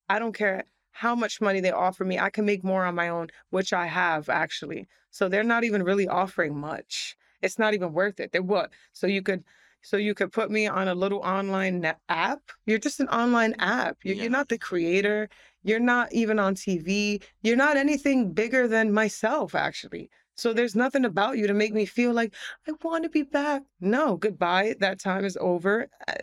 I 0.10 0.20
don't 0.20 0.34
care 0.34 0.64
how 0.94 1.16
much 1.16 1.42
money 1.42 1.60
they 1.60 1.72
offer 1.72 2.06
me. 2.06 2.18
I 2.20 2.30
can 2.30 2.46
make 2.46 2.64
more 2.64 2.86
on 2.86 2.96
my 2.96 3.10
own, 3.10 3.28
which 3.50 3.74
I 3.74 3.88
have 3.88 4.30
actually. 4.30 4.88
So 5.12 5.28
they're 5.28 5.44
not 5.44 5.64
even 5.64 5.84
really 5.84 6.08
offering 6.08 6.58
much. 6.58 7.16
It's 7.42 7.60
not 7.60 7.74
even 7.74 7.94
worth 7.94 8.20
it. 8.20 8.32
They're 8.32 8.42
what? 8.42 8.72
So 8.94 9.08
you 9.08 9.22
could 9.22 9.44
so 9.82 9.98
you 9.98 10.14
could 10.14 10.32
put 10.32 10.50
me 10.50 10.66
on 10.66 10.88
a 10.88 10.96
little 10.96 11.20
online 11.20 11.94
app. 12.08 12.40
You're 12.66 12.80
just 12.80 13.02
an 13.02 13.10
online 13.10 13.54
app. 13.60 13.98
You're, 14.04 14.16
Yeah. 14.16 14.24
you're 14.24 14.32
not 14.32 14.48
the 14.48 14.58
creator. 14.58 15.28
You're 15.64 15.82
not 15.82 16.14
even 16.14 16.40
on 16.40 16.56
TV. 16.56 17.22
You're 17.42 17.58
not 17.58 17.76
anything 17.76 18.32
bigger 18.32 18.68
than 18.68 18.94
myself, 18.94 19.56
actually. 19.56 20.10
So 20.36 20.54
there's 20.54 20.76
nothing 20.76 21.04
about 21.06 21.38
you 21.38 21.48
to 21.48 21.54
make 21.54 21.74
me 21.74 21.86
feel 21.86 22.14
like 22.14 22.34
I 22.68 22.72
want 22.82 23.04
to 23.04 23.10
be 23.10 23.24
back. 23.24 23.64
No, 23.82 24.16
goodbye. 24.18 24.76
That 24.80 25.00
time 25.00 25.26
is 25.26 25.38
over. 25.42 25.90
Uh, 26.08 26.14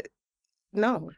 no. 0.73 1.11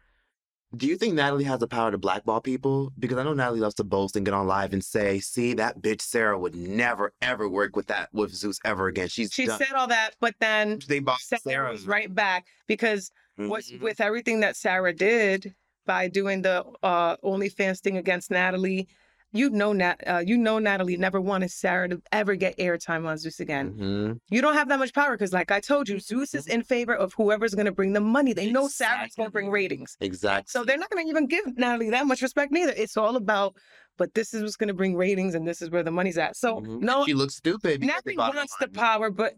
Do 0.75 0.87
you 0.87 0.97
think 0.97 1.15
Natalie 1.15 1.45
has 1.45 1.61
the 1.61 1.67
power 1.69 1.91
to 1.91 1.99
blackball 1.99 2.41
people? 2.41 2.93
Because 2.99 3.19
I 3.19 3.25
know 3.25 3.35
Natalie 3.35 3.61
loves 3.61 3.75
to 3.75 3.85
boast 3.85 4.17
and 4.17 4.25
get 4.25 4.33
on 4.33 4.47
live 4.47 4.73
and 4.73 4.83
say, 4.83 5.21
"See, 5.21 5.53
that 5.55 5.83
bitch 5.83 6.01
Sarah 6.01 6.39
would 6.39 6.55
never 6.55 7.13
ever 7.21 7.47
work 7.49 7.77
with 7.77 7.89
that 7.89 8.09
with 8.15 8.35
Zeus 8.35 8.59
ever 8.65 8.87
again." 8.89 9.09
She's 9.09 9.33
She 9.33 9.47
done. 9.47 9.59
said 9.59 9.73
all 9.75 9.89
that, 9.89 10.13
but 10.21 10.35
then 10.41 10.79
they 10.89 10.99
bought 11.01 11.21
Sarah 11.21 11.41
Sarah 11.43 11.73
was 11.73 11.87
right 11.87 12.13
back 12.15 12.47
because 12.67 13.11
what's 13.37 13.71
Mhm. 13.71 13.81
with 13.83 14.01
everything 14.01 14.41
that 14.41 14.57
Sarah 14.57 14.95
did 14.95 15.55
by 15.85 16.09
doing 16.09 16.41
the 16.41 16.65
uh 16.83 17.17
OnlyFans 17.19 17.81
thing 17.81 17.99
against 17.99 18.31
Natalie, 18.31 18.89
you 19.33 19.51
know 19.51 19.73
Nat 19.73 19.97
uh, 20.07 20.23
you 20.25 20.37
know 20.37 20.59
Natalie 20.59 20.97
never 20.97 21.21
wanted 21.21 21.51
Sarah 21.51 21.89
to 21.89 22.03
ever 22.13 22.35
get 22.35 22.57
airtime 22.59 23.07
on 23.07 23.17
Zeus 23.19 23.41
again. 23.41 23.73
Mhm. 23.73 24.19
You 24.31 24.43
don't 24.43 24.55
have 24.55 24.69
that 24.69 24.79
much 24.79 24.93
power 24.93 25.13
because 25.13 25.33
like 25.33 25.51
I 25.51 25.61
told 25.61 25.89
you, 25.89 25.99
Zeus 25.99 26.35
is 26.35 26.47
in 26.47 26.63
favor 26.63 26.95
of 26.95 27.13
whoever's 27.15 27.55
gonna 27.55 27.73
bring 27.73 27.93
the 27.93 28.01
money. 28.01 28.33
They 28.33 28.51
know 28.51 28.69
Sarah's 28.69 29.15
gonna 29.15 29.31
bring 29.31 29.51
ratings. 29.51 29.97
Exactly. 30.01 30.51
So 30.51 30.65
they're 30.65 30.79
not 30.79 30.91
gonna 30.91 31.09
even 31.09 31.27
give 31.27 31.57
Natalie 31.57 31.91
that 31.91 32.07
much 32.07 32.23
respect 32.23 32.53
neither. 32.53 32.73
It's 32.77 32.97
all 32.97 33.17
about 33.17 33.57
but 33.99 34.15
this 34.15 34.33
is 34.33 34.43
what's 34.43 34.57
gonna 34.57 34.75
bring 34.75 34.97
ratings 34.97 35.35
and 35.35 35.47
this 35.47 35.61
is 35.61 35.71
where 35.71 35.83
the 35.83 35.91
money's 35.91 36.19
at. 36.19 36.37
So 36.37 36.61
Mhm. 36.61 36.81
no 36.81 37.05
she 37.05 37.15
looks 37.15 37.37
stupid. 37.37 37.81
Natalie 37.83 38.17
wants 38.17 38.57
the 38.59 38.69
power, 38.69 39.11
but 39.11 39.35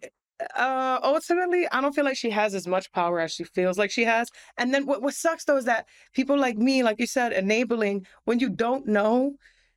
uh 0.57 0.99
ultimately 1.03 1.67
I 1.71 1.81
don't 1.81 1.95
feel 1.95 2.05
like 2.05 2.17
she 2.17 2.31
has 2.31 2.55
as 2.55 2.67
much 2.67 2.91
power 2.93 3.21
as 3.21 3.33
she 3.33 3.45
feels 3.45 3.79
like 3.79 3.91
she 3.91 4.05
has. 4.05 4.29
And 4.59 4.75
then 4.75 4.85
what, 4.87 5.01
what 5.03 5.15
sucks 5.15 5.45
though 5.45 5.57
is 5.57 5.65
that 5.67 5.87
people 6.15 6.37
like 6.39 6.57
me, 6.57 6.83
like 6.83 6.99
you 6.99 7.07
said, 7.07 7.33
enabling 7.33 8.07
when 8.25 8.41
you 8.41 8.51
don't 8.51 8.87
know, 8.87 9.35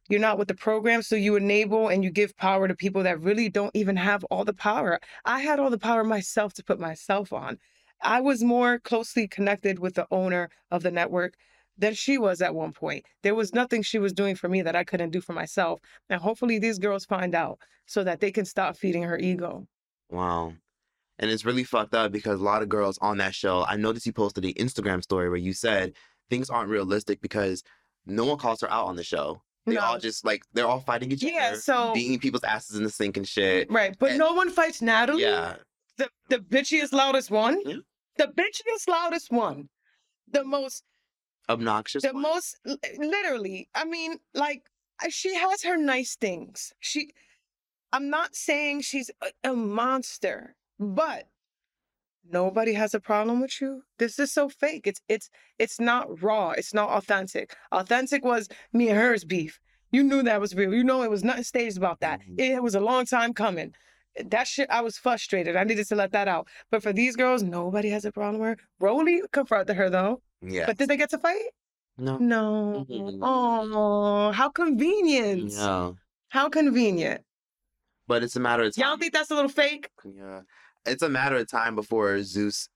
you're 0.09 0.19
not 0.19 0.37
with 0.37 0.47
the 0.47 0.55
program, 0.55 1.01
so 1.01 1.15
you 1.15 1.35
enable 1.35 1.87
and 1.87 2.03
you 2.03 2.09
give 2.09 2.35
power 2.37 2.67
to 2.67 2.75
people 2.75 3.03
that 3.03 3.21
really 3.21 3.49
don't 3.49 3.75
even 3.75 3.95
have 3.95 4.23
all 4.25 4.45
the 4.45 4.53
power. 4.53 4.99
I 5.25 5.41
had 5.41 5.59
all 5.59 5.69
the 5.69 5.77
power 5.77 6.03
myself 6.03 6.53
to 6.53 6.63
put 6.63 6.79
myself 6.79 7.33
on. 7.33 7.57
I 8.01 8.21
was 8.21 8.43
more 8.43 8.79
closely 8.79 9.27
connected 9.27 9.79
with 9.79 9.95
the 9.95 10.07
owner 10.11 10.49
of 10.71 10.83
the 10.83 10.91
network 10.91 11.33
than 11.77 11.93
she 11.93 12.17
was 12.17 12.41
at 12.41 12.55
one 12.55 12.71
point. 12.73 13.05
There 13.23 13.35
was 13.35 13.53
nothing 13.53 13.81
she 13.81 13.99
was 13.99 14.13
doing 14.13 14.35
for 14.35 14.49
me 14.49 14.61
that 14.63 14.75
I 14.75 14.83
couldn't 14.83 15.11
do 15.11 15.21
for 15.21 15.33
myself. 15.33 15.79
And 16.09 16.21
hopefully 16.21 16.59
these 16.59 16.79
girls 16.79 17.05
find 17.05 17.35
out 17.35 17.59
so 17.85 18.03
that 18.03 18.19
they 18.19 18.31
can 18.31 18.45
stop 18.45 18.77
feeding 18.77 19.03
her 19.03 19.17
ego. 19.17 19.67
Wow. 20.09 20.53
And 21.19 21.31
it's 21.31 21.45
really 21.45 21.63
fucked 21.63 21.95
up 21.95 22.11
because 22.11 22.39
a 22.39 22.43
lot 22.43 22.61
of 22.61 22.69
girls 22.69 22.97
on 22.99 23.17
that 23.17 23.33
show, 23.33 23.65
I 23.67 23.75
noticed 23.75 24.05
you 24.05 24.13
posted 24.13 24.45
an 24.45 24.53
Instagram 24.53 25.03
story 25.03 25.29
where 25.29 25.37
you 25.37 25.53
said 25.53 25.93
things 26.29 26.49
aren't 26.49 26.69
realistic 26.69 27.21
because 27.21 27.63
no 28.05 28.25
one 28.25 28.37
calls 28.37 28.61
her 28.61 28.71
out 28.71 28.85
on 28.85 28.95
the 28.95 29.03
show. 29.03 29.41
They 29.67 29.77
all 29.77 29.99
just 29.99 30.25
like 30.25 30.41
they're 30.53 30.65
all 30.67 30.79
fighting 30.79 31.11
each 31.11 31.21
Yeah, 31.23 31.49
other, 31.51 31.57
so- 31.59 31.93
beating 31.93 32.17
people's 32.19 32.43
asses 32.43 32.77
in 32.77 32.83
the 32.83 32.89
sink 32.89 33.17
and 33.17 33.27
shit. 33.27 33.69
Right. 33.71 33.95
But 33.99 34.11
And- 34.11 34.19
no 34.19 34.33
one 34.33 34.49
fights 34.49 34.81
Natalie. 34.81 35.21
Yeah. 35.21 35.57
The 35.97 36.09
the 36.29 36.39
bitchiest 36.39 36.91
loudest 36.93 37.29
one. 37.31 37.61
Yeah. 37.65 37.77
The 38.17 38.27
bitchiest 38.27 38.87
loudest 38.87 39.31
one. 39.31 39.69
The 40.31 40.43
most 40.43 40.83
Obnoxious. 41.49 42.03
the 42.03 42.11
one. 42.13 42.21
most 42.23 42.57
literally 42.97 43.69
i 43.73 43.85
mean 43.85 44.17
like 44.33 44.63
uh, 45.03 45.07
she 45.09 45.33
has 45.33 45.63
her 45.63 45.77
nice 45.77 46.17
things 46.17 46.73
she 46.81 47.11
i'm 47.93 48.09
not 48.09 48.35
saying 48.35 48.81
she's 48.81 49.09
a, 49.21 49.51
a 49.51 49.53
monster 49.53 50.55
but 50.77 51.29
nobody 52.31 52.73
has 52.73 52.93
a 52.93 52.99
problem 52.99 53.41
with 53.41 53.61
you 53.61 53.81
this 53.99 54.19
is 54.19 54.31
so 54.31 54.49
fake 54.49 54.85
it's 54.85 55.01
it's 55.07 55.29
it's 55.59 55.79
not 55.79 56.21
raw 56.21 56.51
it's 56.51 56.73
not 56.73 56.89
authentic 56.89 57.55
authentic 57.71 58.23
was 58.25 58.47
me 58.73 58.89
and 58.89 58.97
hers 58.97 59.23
beef 59.23 59.59
you 59.91 60.03
knew 60.03 60.21
that 60.23 60.41
was 60.41 60.53
real 60.55 60.73
you 60.73 60.83
know 60.83 61.01
it 61.03 61.09
was 61.09 61.23
nothing 61.23 61.43
staged 61.43 61.77
about 61.77 61.99
that 62.01 62.19
Mhm. 62.21 62.39
it 62.39 62.63
was 62.63 62.75
a 62.75 62.79
long 62.79 63.05
time 63.05 63.33
coming 63.33 63.73
that 64.25 64.47
shit 64.47 64.69
i 64.69 64.81
was 64.81 64.97
frustrated 64.97 65.55
i 65.55 65.63
needed 65.63 65.87
to 65.87 65.95
let 65.95 66.11
that 66.11 66.27
out 66.27 66.47
but 66.71 66.81
for 66.83 66.91
these 66.91 67.15
girls 67.15 67.43
nobody 67.43 67.89
has 67.89 68.03
a 68.05 68.11
problem 68.11 68.41
with 68.41 68.49
her 68.49 68.57
Rolly 68.79 69.21
confronted 69.31 69.75
her 69.77 69.89
though 69.89 70.21
Yeah. 70.41 70.65
but 70.65 70.77
did 70.77 70.89
they 70.89 70.97
get 70.97 71.09
to 71.11 71.17
fight 71.19 71.49
no. 71.99 72.17
no. 72.19 72.85
Mhm. 72.87 73.19
Oh, 73.23 74.31
how 74.31 74.49
convenient. 74.49 75.51
Yeah. 75.51 75.93
How 76.29 76.47
convenient. 76.47 77.21
But 78.07 78.21
it's 78.21 78.35
a 78.35 78.39
matter 78.39 78.63
of 78.63 78.75
time. 78.75 78.81
Y'all 78.83 78.91
don't 78.91 78.99
think 78.99 79.13
that's 79.13 79.31
a 79.31 79.35
little 79.35 79.49
fake? 79.49 79.89
Yeah. 80.05 80.41
It's 80.87 81.03
a 81.03 81.09
matter 81.09 81.35
of 81.35 81.49
time 81.49 81.75
before 81.75 82.21
Zeus 82.23 82.69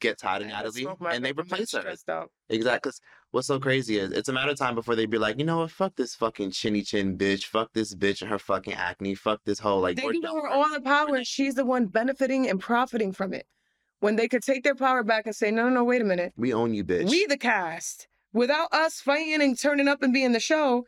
gets 0.00 0.22
tired 0.22 0.42
of 0.42 0.48
Man, 0.48 0.56
I 0.56 0.58
Natalie 0.58 0.82
smoke 0.82 1.00
my 1.00 1.14
and 1.14 1.24
they 1.24 1.32
replace 1.32 1.72
her. 1.72 1.94
out. 2.08 2.30
Exactly. 2.48 2.92
What's 3.30 3.48
so 3.48 3.58
crazy 3.58 3.98
is 3.98 4.12
it's 4.12 4.28
a 4.28 4.32
matter 4.32 4.50
of 4.50 4.58
time 4.58 4.74
before 4.74 4.94
they'd 4.94 5.10
be 5.10 5.18
like, 5.18 5.38
you 5.38 5.44
know 5.44 5.58
what, 5.58 5.70
fuck 5.70 5.96
this 5.96 6.14
fucking 6.14 6.52
chinny 6.52 6.82
chin 6.82 7.18
bitch, 7.18 7.44
fuck 7.44 7.72
this 7.72 7.94
bitch 7.94 8.22
and 8.22 8.30
her 8.30 8.38
fucking 8.38 8.74
acne, 8.74 9.14
fuck 9.14 9.40
this 9.44 9.58
whole 9.58 9.80
like 9.80 9.96
They 9.96 10.10
give 10.12 10.22
her 10.22 10.48
all 10.48 10.70
the 10.70 10.80
power 10.80 11.16
and 11.16 11.26
she's 11.26 11.54
the 11.54 11.64
one 11.64 11.86
benefiting 11.86 12.48
and 12.48 12.60
profiting 12.60 13.12
from 13.12 13.32
it. 13.32 13.46
When 14.00 14.16
they 14.16 14.28
could 14.28 14.42
take 14.42 14.62
their 14.62 14.74
power 14.74 15.02
back 15.02 15.26
and 15.26 15.34
say, 15.34 15.50
no, 15.50 15.64
no, 15.64 15.70
no, 15.76 15.84
wait 15.84 16.02
a 16.02 16.04
minute. 16.04 16.34
We 16.36 16.52
own 16.52 16.74
you, 16.74 16.84
bitch. 16.84 17.10
We 17.10 17.26
the 17.26 17.38
cast. 17.38 18.08
Without 18.32 18.72
us 18.72 19.00
fighting 19.00 19.40
and 19.40 19.58
turning 19.58 19.88
up 19.88 20.02
and 20.02 20.12
being 20.12 20.32
the 20.32 20.40
show, 20.40 20.86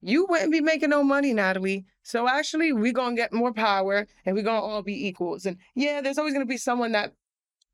you 0.00 0.26
wouldn't 0.26 0.52
be 0.52 0.60
making 0.60 0.90
no 0.90 1.02
money, 1.02 1.32
Natalie. 1.32 1.84
So 2.02 2.28
actually, 2.28 2.72
we're 2.72 2.92
gonna 2.92 3.16
get 3.16 3.32
more 3.32 3.52
power 3.52 4.06
and 4.24 4.36
we're 4.36 4.42
gonna 4.44 4.60
all 4.60 4.82
be 4.82 5.06
equals. 5.06 5.46
And 5.46 5.56
yeah, 5.74 6.00
there's 6.00 6.18
always 6.18 6.32
gonna 6.34 6.46
be 6.46 6.56
someone 6.56 6.92
that 6.92 7.12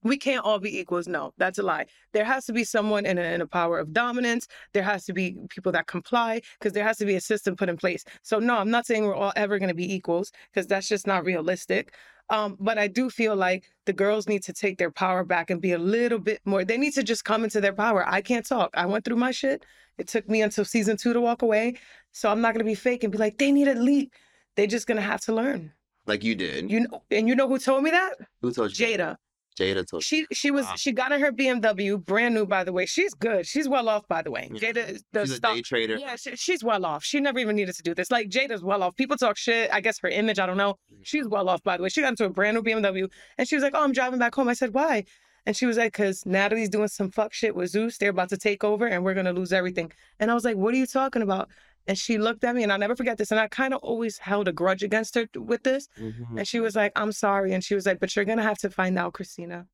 we 0.05 0.19
can't 0.19 0.45
all 0.45 0.59
be 0.59 0.79
equals. 0.79 1.09
No, 1.09 1.33
that's 1.39 1.59
a 1.59 1.63
lie. 1.63 1.87
There 2.13 2.25
has 2.25 2.45
to 2.47 2.53
be 2.53 2.63
someone 2.63 3.07
in 3.07 3.19
a, 3.19 3.23
in 3.23 3.41
a 3.41 3.47
power 3.47 3.79
of 3.79 3.93
dominance. 3.93 4.47
There 4.73 4.83
has 4.83 5.05
to 5.07 5.13
be 5.13 5.37
people 5.49 5.73
that 5.73 5.87
comply 5.87 6.43
because 6.59 6.75
there 6.75 6.85
has 6.85 6.99
to 6.99 7.07
be 7.07 7.17
a 7.17 7.21
system 7.21 7.57
put 7.57 7.71
in 7.71 7.77
place. 7.77 8.05
So 8.23 8.39
no, 8.39 8.57
I'm 8.59 8.71
not 8.71 8.87
saying 8.87 9.05
we're 9.05 9.15
all 9.15 9.33
ever 9.35 9.59
going 9.59 9.71
to 9.71 9.75
be 9.75 9.93
equals 9.93 10.31
because 10.53 10.67
that's 10.67 10.89
just 10.89 11.07
not 11.07 11.25
realistic. 11.25 11.95
Um, 12.31 12.57
but 12.61 12.79
I 12.79 12.87
do 12.87 13.11
feel 13.11 13.35
like 13.35 13.65
the 13.87 13.93
girls 13.93 14.29
need 14.29 14.43
to 14.45 14.53
take 14.53 14.79
their 14.79 14.91
power 14.91 15.25
back 15.25 15.51
and 15.51 15.61
be 15.61 15.73
a 15.73 15.79
little 15.79 16.19
bit 16.19 16.41
more. 16.45 16.65
They 16.65 16.79
need 16.79 16.95
to 16.95 17.03
just 17.03 17.25
come 17.25 17.45
into 17.45 17.61
their 17.61 17.75
power. 17.75 18.05
I 18.07 18.21
can't 18.21 18.47
talk. 18.47 18.71
I 18.75 18.87
went 18.87 19.05
through 19.05 19.17
my 19.17 19.31
shit. 19.31 19.65
It 19.99 20.09
took 20.09 20.29
me 20.29 20.43
until 20.43 20.65
season 20.65 20.97
two 20.97 21.13
to 21.13 21.21
walk 21.21 21.43
away. 21.43 21.75
So 22.15 22.31
I'm 22.31 22.41
not 22.41 22.55
gonna 22.55 22.65
be 22.65 22.75
fake 22.77 23.03
and 23.05 23.11
be 23.13 23.19
like, 23.19 23.39
they 23.39 23.51
need 23.53 23.69
a 23.69 23.75
leap. 23.75 24.13
They're 24.57 24.69
just 24.69 24.87
gonna 24.87 25.01
have 25.03 25.21
to 25.23 25.35
learn. 25.35 25.73
Like 26.07 26.23
you 26.23 26.35
did. 26.35 26.71
You 26.71 26.81
know, 26.87 27.03
and 27.11 27.27
you 27.29 27.35
know 27.35 27.49
who 27.49 27.59
told 27.59 27.83
me 27.83 27.91
that? 27.91 28.15
Who 28.41 28.53
told 28.53 28.79
you? 28.79 28.87
Jada. 28.87 29.17
Jada 29.59 29.85
told 29.87 30.03
you. 30.11 30.27
She 30.27 30.27
she 30.33 30.51
was 30.53 30.65
Wow. 30.67 30.75
she 30.77 30.93
got 30.93 31.11
in 31.13 31.21
her 31.21 31.33
BMW, 31.33 32.05
brand 32.05 32.35
new 32.35 32.47
by 32.47 32.63
the 32.63 32.73
way. 32.73 32.87
She's 32.87 33.15
good. 33.15 33.47
She's 33.47 33.69
well 33.69 33.89
off 33.89 34.07
by 34.09 34.23
the 34.23 34.31
way. 34.31 34.49
Yeah. 34.53 34.61
Jada 34.73 35.01
the 35.13 35.21
She's 35.23 35.31
a 35.33 35.37
stock. 35.37 35.55
day 35.57 35.63
trader. 35.63 35.97
Yeah, 35.97 36.15
she, 36.17 36.37
she's 36.37 36.63
well 36.63 36.85
off. 36.87 37.03
She 37.05 37.19
never 37.21 37.39
even 37.41 37.57
needed 37.57 37.75
to 37.77 37.83
do 37.83 37.95
this. 37.95 38.11
Like 38.13 38.29
Jada's 38.29 38.63
well 38.63 38.83
off. 38.85 38.95
People 38.97 39.17
talk 39.17 39.37
shit. 39.37 39.71
I 39.73 39.81
guess 39.81 39.99
her 40.01 40.09
image. 40.09 40.39
I 40.39 40.47
don't 40.47 40.57
know. 40.57 40.77
She's 41.03 41.27
well 41.27 41.49
off 41.49 41.63
by 41.65 41.77
the 41.77 41.83
way. 41.83 41.89
She 41.89 42.01
got 42.01 42.11
into 42.11 42.27
a 42.27 42.31
brand 42.31 42.57
new 42.57 42.63
BMW, 42.63 43.11
and 43.39 43.49
she 43.49 43.57
was 43.57 43.63
like, 43.65 43.75
"Oh, 43.75 43.83
I'm 43.83 43.93
driving 43.93 44.19
back 44.21 44.35
home." 44.35 44.49
I 44.49 44.55
said, 44.55 44.73
"Why?" 44.75 45.05
And 45.47 45.55
she 45.57 45.67
was 45.67 45.77
like, 45.77 45.93
"Cause 45.93 46.25
Natalie's 46.27 46.69
doing 46.71 46.89
some 46.89 47.11
fuck 47.11 47.33
shit 47.33 47.55
with 47.57 47.71
Zeus. 47.71 47.99
They're 47.99 48.11
about 48.11 48.31
to 48.31 48.37
take 48.39 48.63
over, 48.65 48.87
and 48.87 49.05
we're 49.05 49.15
gonna 49.15 49.33
lose 49.33 49.53
everything." 49.53 49.91
And 50.21 50.31
I 50.31 50.35
was 50.35 50.45
like, 50.45 50.57
"What 50.57 50.75
are 50.75 50.79
you 50.79 50.87
talking 50.87 51.23
about?" 51.23 51.49
And 51.87 51.99
she 51.99 52.17
looked 52.19 52.45
at 52.45 52.55
me, 52.55 52.63
and 52.63 52.73
I'll 52.73 52.79
never 52.79 52.97
forget 52.97 53.19
this. 53.19 53.31
And 53.31 53.39
I 53.39 53.47
kind 53.49 53.75
of 53.75 53.81
always 53.83 54.19
held 54.19 54.49
a 54.49 54.53
grudge 54.53 54.83
against 54.83 55.15
her 55.17 55.29
with 55.35 55.65
this. 55.65 55.89
Mhm. 55.99 56.39
And 56.39 56.49
she 56.49 56.61
was 56.61 56.75
like, 56.75 56.93
"I'm 56.97 57.13
sorry." 57.13 57.53
And 57.53 57.63
she 57.63 57.75
was 57.75 57.85
like, 57.85 58.01
"But 58.01 58.17
you're 58.17 58.25
gonna 58.25 58.43
have 58.43 58.59
to 58.59 58.71
find 58.71 58.99
out, 58.99 59.13
Christina." 59.13 59.67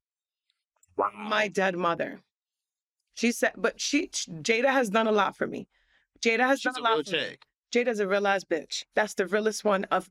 Wow. 0.96 1.10
my 1.16 1.48
dead 1.48 1.76
mother. 1.76 2.20
She 3.14 3.32
said, 3.32 3.52
but 3.56 3.80
she 3.80 4.08
Jada 4.08 4.68
has 4.68 4.90
done 4.90 5.06
a 5.06 5.12
lot 5.12 5.36
for 5.36 5.46
me. 5.46 5.68
Jada 6.20 6.40
has 6.40 6.60
She's 6.60 6.74
done 6.74 6.84
a 6.84 6.88
a 6.88 6.96
lot 6.96 7.06
for 7.06 7.16
me. 7.16 7.38
Jada's 7.72 8.00
a 8.00 8.08
real 8.08 8.26
ass 8.26 8.44
bitch. 8.44 8.84
That's 8.94 9.14
the 9.14 9.26
realest 9.26 9.64
one 9.64 9.84
of 9.84 10.10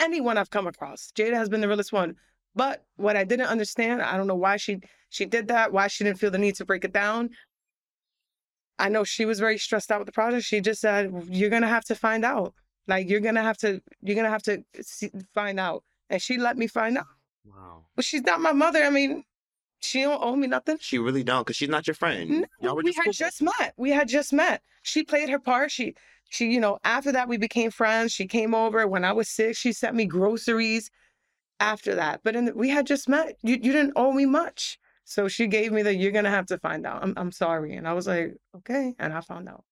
anyone 0.00 0.36
I've 0.36 0.50
come 0.50 0.66
across. 0.66 1.12
Jada 1.12 1.34
has 1.34 1.48
been 1.48 1.60
the 1.60 1.68
realest 1.68 1.92
one. 1.92 2.16
But 2.54 2.84
what 2.96 3.16
I 3.16 3.24
didn't 3.24 3.46
understand, 3.46 4.02
I 4.02 4.16
don't 4.16 4.26
know 4.26 4.34
why 4.34 4.56
she 4.56 4.80
she 5.10 5.24
did 5.24 5.48
that, 5.48 5.72
why 5.72 5.88
she 5.88 6.04
didn't 6.04 6.18
feel 6.18 6.30
the 6.30 6.38
need 6.38 6.56
to 6.56 6.64
break 6.64 6.84
it 6.84 6.92
down. 6.92 7.30
I 8.78 8.88
know 8.88 9.04
she 9.04 9.24
was 9.24 9.40
very 9.40 9.58
stressed 9.58 9.90
out 9.90 10.00
with 10.00 10.06
the 10.06 10.12
project. 10.12 10.44
She 10.44 10.60
just 10.60 10.80
said, 10.80 11.12
"You're 11.28 11.50
gonna 11.50 11.68
have 11.68 11.84
to 11.84 11.94
find 11.94 12.24
out. 12.24 12.54
Like 12.86 13.08
you're 13.08 13.20
gonna 13.20 13.42
have 13.42 13.58
to, 13.58 13.82
you're 14.02 14.16
gonna 14.16 14.30
have 14.30 14.42
to 14.44 14.64
see, 14.80 15.10
find 15.34 15.58
out." 15.58 15.84
And 16.10 16.20
she 16.22 16.38
let 16.38 16.56
me 16.56 16.66
find 16.66 16.98
out. 16.98 17.06
Wow. 17.44 17.84
But 17.96 18.04
she's 18.04 18.22
not 18.22 18.40
my 18.40 18.52
mother. 18.52 18.82
I 18.82 18.90
mean, 18.90 19.24
she 19.80 20.02
don't 20.02 20.22
owe 20.22 20.36
me 20.36 20.46
nothing. 20.46 20.78
She 20.80 20.98
really 20.98 21.24
don't, 21.24 21.46
because 21.46 21.56
she's 21.56 21.68
not 21.68 21.86
your 21.86 21.94
friend. 21.94 22.46
No, 22.60 22.74
we 22.74 22.84
just 22.84 22.98
had 22.98 23.04
cool. 23.04 23.12
just 23.12 23.42
met. 23.42 23.74
We 23.76 23.90
had 23.90 24.08
just 24.08 24.32
met. 24.32 24.62
She 24.82 25.02
played 25.02 25.28
her 25.28 25.38
part. 25.38 25.70
She, 25.70 25.94
she, 26.28 26.50
you 26.50 26.60
know, 26.60 26.78
after 26.84 27.12
that 27.12 27.28
we 27.28 27.36
became 27.36 27.70
friends. 27.70 28.12
She 28.12 28.26
came 28.26 28.54
over 28.54 28.86
when 28.86 29.04
I 29.04 29.12
was 29.12 29.28
sick. 29.28 29.56
She 29.56 29.72
sent 29.72 29.94
me 29.94 30.04
groceries. 30.04 30.90
After 31.60 31.96
that, 31.96 32.20
but 32.22 32.36
in 32.36 32.44
the, 32.44 32.54
we 32.54 32.68
had 32.68 32.86
just 32.86 33.08
met. 33.08 33.36
You, 33.42 33.54
you 33.60 33.72
didn't 33.72 33.94
owe 33.96 34.12
me 34.12 34.26
much, 34.26 34.78
so 35.08 35.26
she 35.28 35.46
gave 35.46 35.72
me 35.72 35.82
the. 35.82 35.94
You're 35.94 36.12
gonna 36.12 36.30
have 36.30 36.46
to 36.46 36.58
find 36.58 36.86
out. 36.86 37.02
I'm, 37.02 37.14
I'm 37.16 37.32
sorry, 37.32 37.74
and 37.76 37.88
I 37.88 37.94
was 37.94 38.06
like, 38.06 38.36
okay, 38.58 38.94
and 38.98 39.12
I 39.12 39.20
found 39.22 39.48
out. 39.48 39.64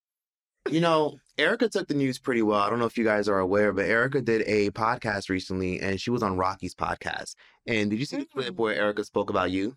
You 0.71 0.81
know, 0.81 1.19
Erica 1.39 1.69
took 1.69 1.87
the 1.87 1.95
news 1.95 2.19
pretty 2.19 2.43
well. 2.43 2.59
I 2.59 2.69
don't 2.71 2.81
know 2.81 2.87
if 2.87 2.99
you 2.99 3.05
guys 3.05 3.29
are 3.29 3.39
aware, 3.39 3.73
but 3.73 3.85
Erica 3.85 4.21
did 4.21 4.43
a 4.47 4.71
podcast 4.71 5.29
recently 5.29 5.79
and 5.79 6.01
she 6.01 6.11
was 6.11 6.25
on 6.25 6.37
Rocky's 6.37 6.75
podcast. 6.75 7.35
And 7.69 7.89
did 7.89 8.01
you 8.01 8.05
see 8.05 8.17
the 8.17 8.25
clip 8.25 8.55
Mm. 8.55 8.57
where 8.57 8.75
Erica 8.75 9.05
spoke 9.05 9.31
about 9.31 9.53
you? 9.53 9.77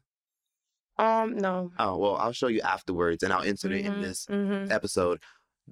Um, 0.97 1.38
no. 1.38 1.72
Oh, 1.78 1.95
well, 1.97 2.16
I'll 2.16 2.32
show 2.34 2.47
you 2.47 2.62
afterwards 2.62 3.22
and 3.22 3.32
I'll 3.32 3.43
insert 3.43 3.72
it 3.74 3.86
in 3.86 3.93
Mhm, 3.93 4.01
this 4.01 4.26
mhm. 4.26 4.72
episode. 4.72 5.22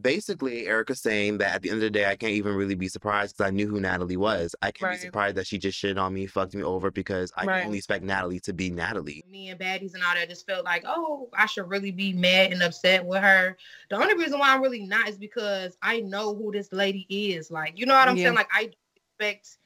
Basically, 0.01 0.67
Erica's 0.67 1.01
saying 1.01 1.39
that 1.39 1.55
at 1.55 1.61
the 1.61 1.69
end 1.69 1.77
of 1.77 1.81
the 1.81 1.89
day, 1.89 2.05
I 2.05 2.15
can't 2.15 2.33
even 2.33 2.55
really 2.55 2.75
be 2.75 2.87
surprised 2.87 3.35
because 3.37 3.47
I 3.47 3.51
knew 3.51 3.67
who 3.67 3.79
Natalie 3.79 4.17
was. 4.17 4.55
I 4.61 4.71
can't 4.71 4.89
Right. 4.89 4.91
be 4.93 4.97
surprised 5.05 5.35
that 5.37 5.47
she 5.47 5.57
just 5.57 5.77
shit 5.77 5.97
on 5.97 6.13
me, 6.13 6.27
fucked 6.27 6.53
me 6.55 6.63
over 6.63 6.91
because 6.91 7.31
I 7.35 7.45
Right. 7.45 7.57
can 7.59 7.65
only 7.67 7.77
expect 7.79 8.03
Natalie 8.03 8.39
to 8.41 8.53
be 8.53 8.69
Natalie. 8.69 9.23
me 9.27 9.49
and 9.49 9.59
baddies 9.59 9.93
and 9.93 10.03
all 10.03 10.13
that 10.13 10.29
just 10.29 10.45
felt 10.45 10.63
like, 10.65 10.83
oh, 10.85 11.29
I 11.33 11.45
should 11.47 11.69
really 11.69 11.91
be 11.91 12.13
mad 12.13 12.53
and 12.53 12.61
upset 12.63 13.05
with 13.05 13.21
her. 13.21 13.57
The 13.89 13.97
only 13.97 14.15
reason 14.15 14.39
why 14.39 14.53
I'm 14.53 14.61
really 14.61 14.85
not 14.85 15.07
is 15.09 15.17
because 15.17 15.77
I 15.81 15.99
know 16.01 16.35
who 16.35 16.51
this 16.51 16.71
lady 16.71 17.05
is. 17.09 17.51
Like, 17.51 17.77
you 17.77 17.85
know 17.85 17.93
what 17.93 18.07
I'm 18.07 18.17
Yeah. 18.17 18.25
saying? 18.25 18.35
Like, 18.35 18.49
I 18.53 18.71
expect 19.19 19.57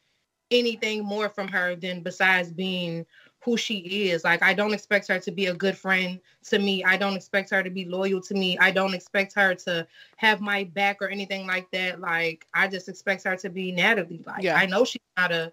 anything 0.50 1.04
more 1.04 1.30
from 1.30 1.48
her 1.48 1.76
than 1.76 2.02
besides 2.02 2.52
being 2.52 3.06
who 3.44 3.58
she 3.58 4.10
is. 4.10 4.24
Like, 4.24 4.44
I 4.44 4.54
don't 4.54 4.74
expect 4.74 5.08
her 5.08 5.20
to 5.20 5.32
be 5.32 5.48
a 5.48 5.54
good 5.54 5.76
friend 5.76 6.20
to 6.50 6.60
me. 6.60 6.84
I 6.84 6.96
don't 6.96 7.16
expect 7.16 7.50
her 7.50 7.64
to 7.64 7.70
be 7.70 7.86
loyal 7.86 8.22
to 8.22 8.34
me. 8.36 8.58
I 8.60 8.72
don't 8.72 8.94
expect 8.94 9.34
her 9.34 9.56
to 9.56 9.88
have 10.18 10.42
my 10.42 10.64
back 10.64 11.02
or 11.02 11.08
anything 11.08 11.48
like 11.48 11.70
that. 11.72 12.00
Like, 12.00 12.46
I 12.54 12.68
just 12.68 12.88
expect 12.88 13.24
her 13.24 13.36
to 13.38 13.50
be 13.50 13.72
Natalie. 13.72 14.24
Like, 14.26 14.44
Yeah. 14.44 14.56
I 14.56 14.68
know 14.68 14.86
she's 14.86 15.02
not 15.18 15.32
a 15.32 15.52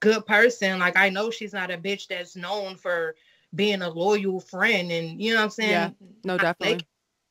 good 0.00 0.24
person. 0.24 0.78
Like, 0.78 0.96
I 0.96 1.08
know 1.08 1.30
she's 1.30 1.52
not 1.52 1.72
a 1.72 1.76
bitch 1.76 2.06
that's 2.06 2.36
known 2.36 2.76
for 2.76 3.16
being 3.54 3.82
a 3.82 3.88
loyal 3.88 4.38
friend 4.38 4.92
and 4.92 5.20
you 5.20 5.32
know 5.32 5.40
what 5.40 5.44
I'm 5.44 5.50
saying? 5.50 5.70
Yeah. 5.70 5.90
No, 6.24 6.38
definitely. 6.38 6.86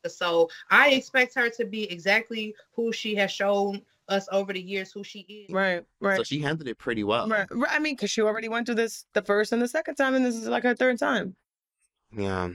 So 0.08 0.50
I 0.70 0.90
expect 0.92 1.34
her 1.36 1.50
to 1.52 1.66
be 1.66 1.90
exactly 1.92 2.56
who 2.74 2.92
she 2.92 3.16
has 3.16 3.32
shown 3.32 3.82
us 4.08 4.28
over 4.32 4.54
the 4.54 4.62
years 4.62 4.92
who 4.92 5.04
she 5.04 5.20
is. 5.20 5.54
Right, 5.54 5.84
right. 6.00 6.18
So 6.18 6.24
she 6.24 6.40
handled 6.40 6.68
it 6.68 6.78
pretty 6.78 7.04
well. 7.04 7.28
Right, 7.28 7.48
right. 7.52 7.72
I 7.72 7.80
mean, 7.80 7.96
because 7.96 8.12
she 8.12 8.22
already 8.22 8.50
went 8.50 8.66
through 8.66 8.76
this 8.76 9.06
the 9.14 9.22
first 9.22 9.52
and 9.52 9.62
the 9.62 9.68
second 9.68 9.96
time, 9.96 10.16
and 10.16 10.26
this 10.26 10.36
is 10.36 10.48
like 10.48 10.64
her 10.64 10.76
third 10.76 11.00
time. 11.00 11.36
Yeah. 12.16 12.50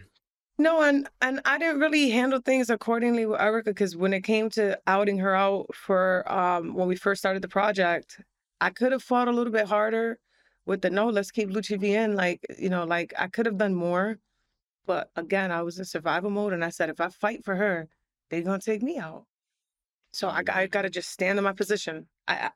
No, 0.58 0.82
and 0.82 1.08
and 1.22 1.40
I 1.46 1.58
didn't 1.58 1.80
really 1.80 2.10
handle 2.10 2.40
things 2.40 2.68
accordingly 2.68 3.24
with 3.24 3.40
Erica 3.40 3.70
because 3.70 3.96
when 3.96 4.12
it 4.12 4.22
came 4.22 4.50
to 4.50 4.78
outing 4.86 5.18
her 5.18 5.34
out 5.34 5.74
for 5.74 6.30
um 6.30 6.74
when 6.74 6.86
we 6.86 6.96
first 6.96 7.20
started 7.20 7.42
the 7.42 7.48
project, 7.48 8.20
I 8.60 8.70
could 8.70 8.92
have 8.92 9.02
fought 9.02 9.28
a 9.28 9.32
little 9.32 9.52
bit 9.52 9.66
harder 9.66 10.18
with 10.66 10.82
the 10.82 10.90
no, 10.90 11.08
let's 11.08 11.30
keep 11.30 11.48
Lucci 11.50 11.80
V 11.80 11.94
in. 11.94 12.14
Like, 12.14 12.44
you 12.58 12.68
know, 12.68 12.84
like 12.84 13.14
I 13.18 13.28
could 13.28 13.46
have 13.46 13.56
done 13.58 13.74
more. 13.74 14.18
But 14.86 15.10
again, 15.16 15.50
I 15.50 15.62
was 15.62 15.78
in 15.78 15.84
survival 15.84 16.30
mode 16.30 16.52
and 16.52 16.64
I 16.64 16.70
said 16.70 16.90
if 16.90 17.00
I 17.00 17.08
fight 17.08 17.44
for 17.44 17.56
her, 17.56 17.88
they're 18.28 18.42
gonna 18.42 18.60
take 18.60 18.82
me 18.82 18.98
out. 18.98 19.24
So 20.12 20.28
I, 20.28 20.38
I 20.38 20.42
mm-hmm. 20.42 20.70
gotta 20.70 20.90
just 20.90 21.10
stand 21.10 21.38
in 21.38 21.44
my 21.44 21.52
position. 21.52 22.06
I, 22.26 22.50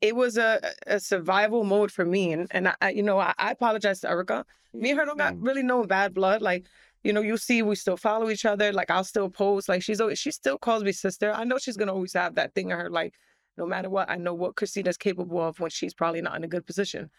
it 0.00 0.14
was 0.14 0.36
a, 0.36 0.60
a 0.86 1.00
survival 1.00 1.64
mode 1.64 1.90
for 1.90 2.04
me 2.04 2.32
and, 2.32 2.46
and 2.52 2.72
I, 2.80 2.90
you 2.90 3.02
know 3.02 3.18
I, 3.18 3.34
I 3.38 3.50
apologize 3.50 4.00
to 4.00 4.10
Erica. 4.10 4.44
Me 4.72 4.90
and 4.90 4.98
her 4.98 5.06
don't 5.06 5.18
got 5.18 5.34
mm. 5.34 5.46
really 5.46 5.62
no 5.62 5.84
bad 5.84 6.14
blood. 6.14 6.42
Like 6.42 6.66
you 7.04 7.12
know, 7.12 7.20
you'll 7.20 7.38
see 7.38 7.62
we 7.62 7.76
still 7.76 7.96
follow 7.96 8.28
each 8.28 8.44
other. 8.44 8.72
Like 8.72 8.90
I'll 8.90 9.04
still 9.04 9.30
post. 9.30 9.68
Like 9.68 9.82
she's 9.82 10.00
always 10.00 10.18
she 10.18 10.30
still 10.30 10.58
calls 10.58 10.82
me 10.82 10.92
sister. 10.92 11.32
I 11.32 11.44
know 11.44 11.58
she's 11.58 11.76
gonna 11.76 11.94
always 11.94 12.12
have 12.14 12.34
that 12.34 12.54
thing 12.54 12.70
in 12.70 12.78
her. 12.78 12.90
Like 12.90 13.14
no 13.56 13.66
matter 13.66 13.88
what, 13.88 14.10
I 14.10 14.16
know 14.16 14.34
what 14.34 14.56
Christina's 14.56 14.96
capable 14.96 15.40
of 15.40 15.58
when 15.60 15.70
she's 15.70 15.94
probably 15.94 16.20
not 16.20 16.36
in 16.36 16.44
a 16.44 16.48
good 16.48 16.66
position. 16.66 17.10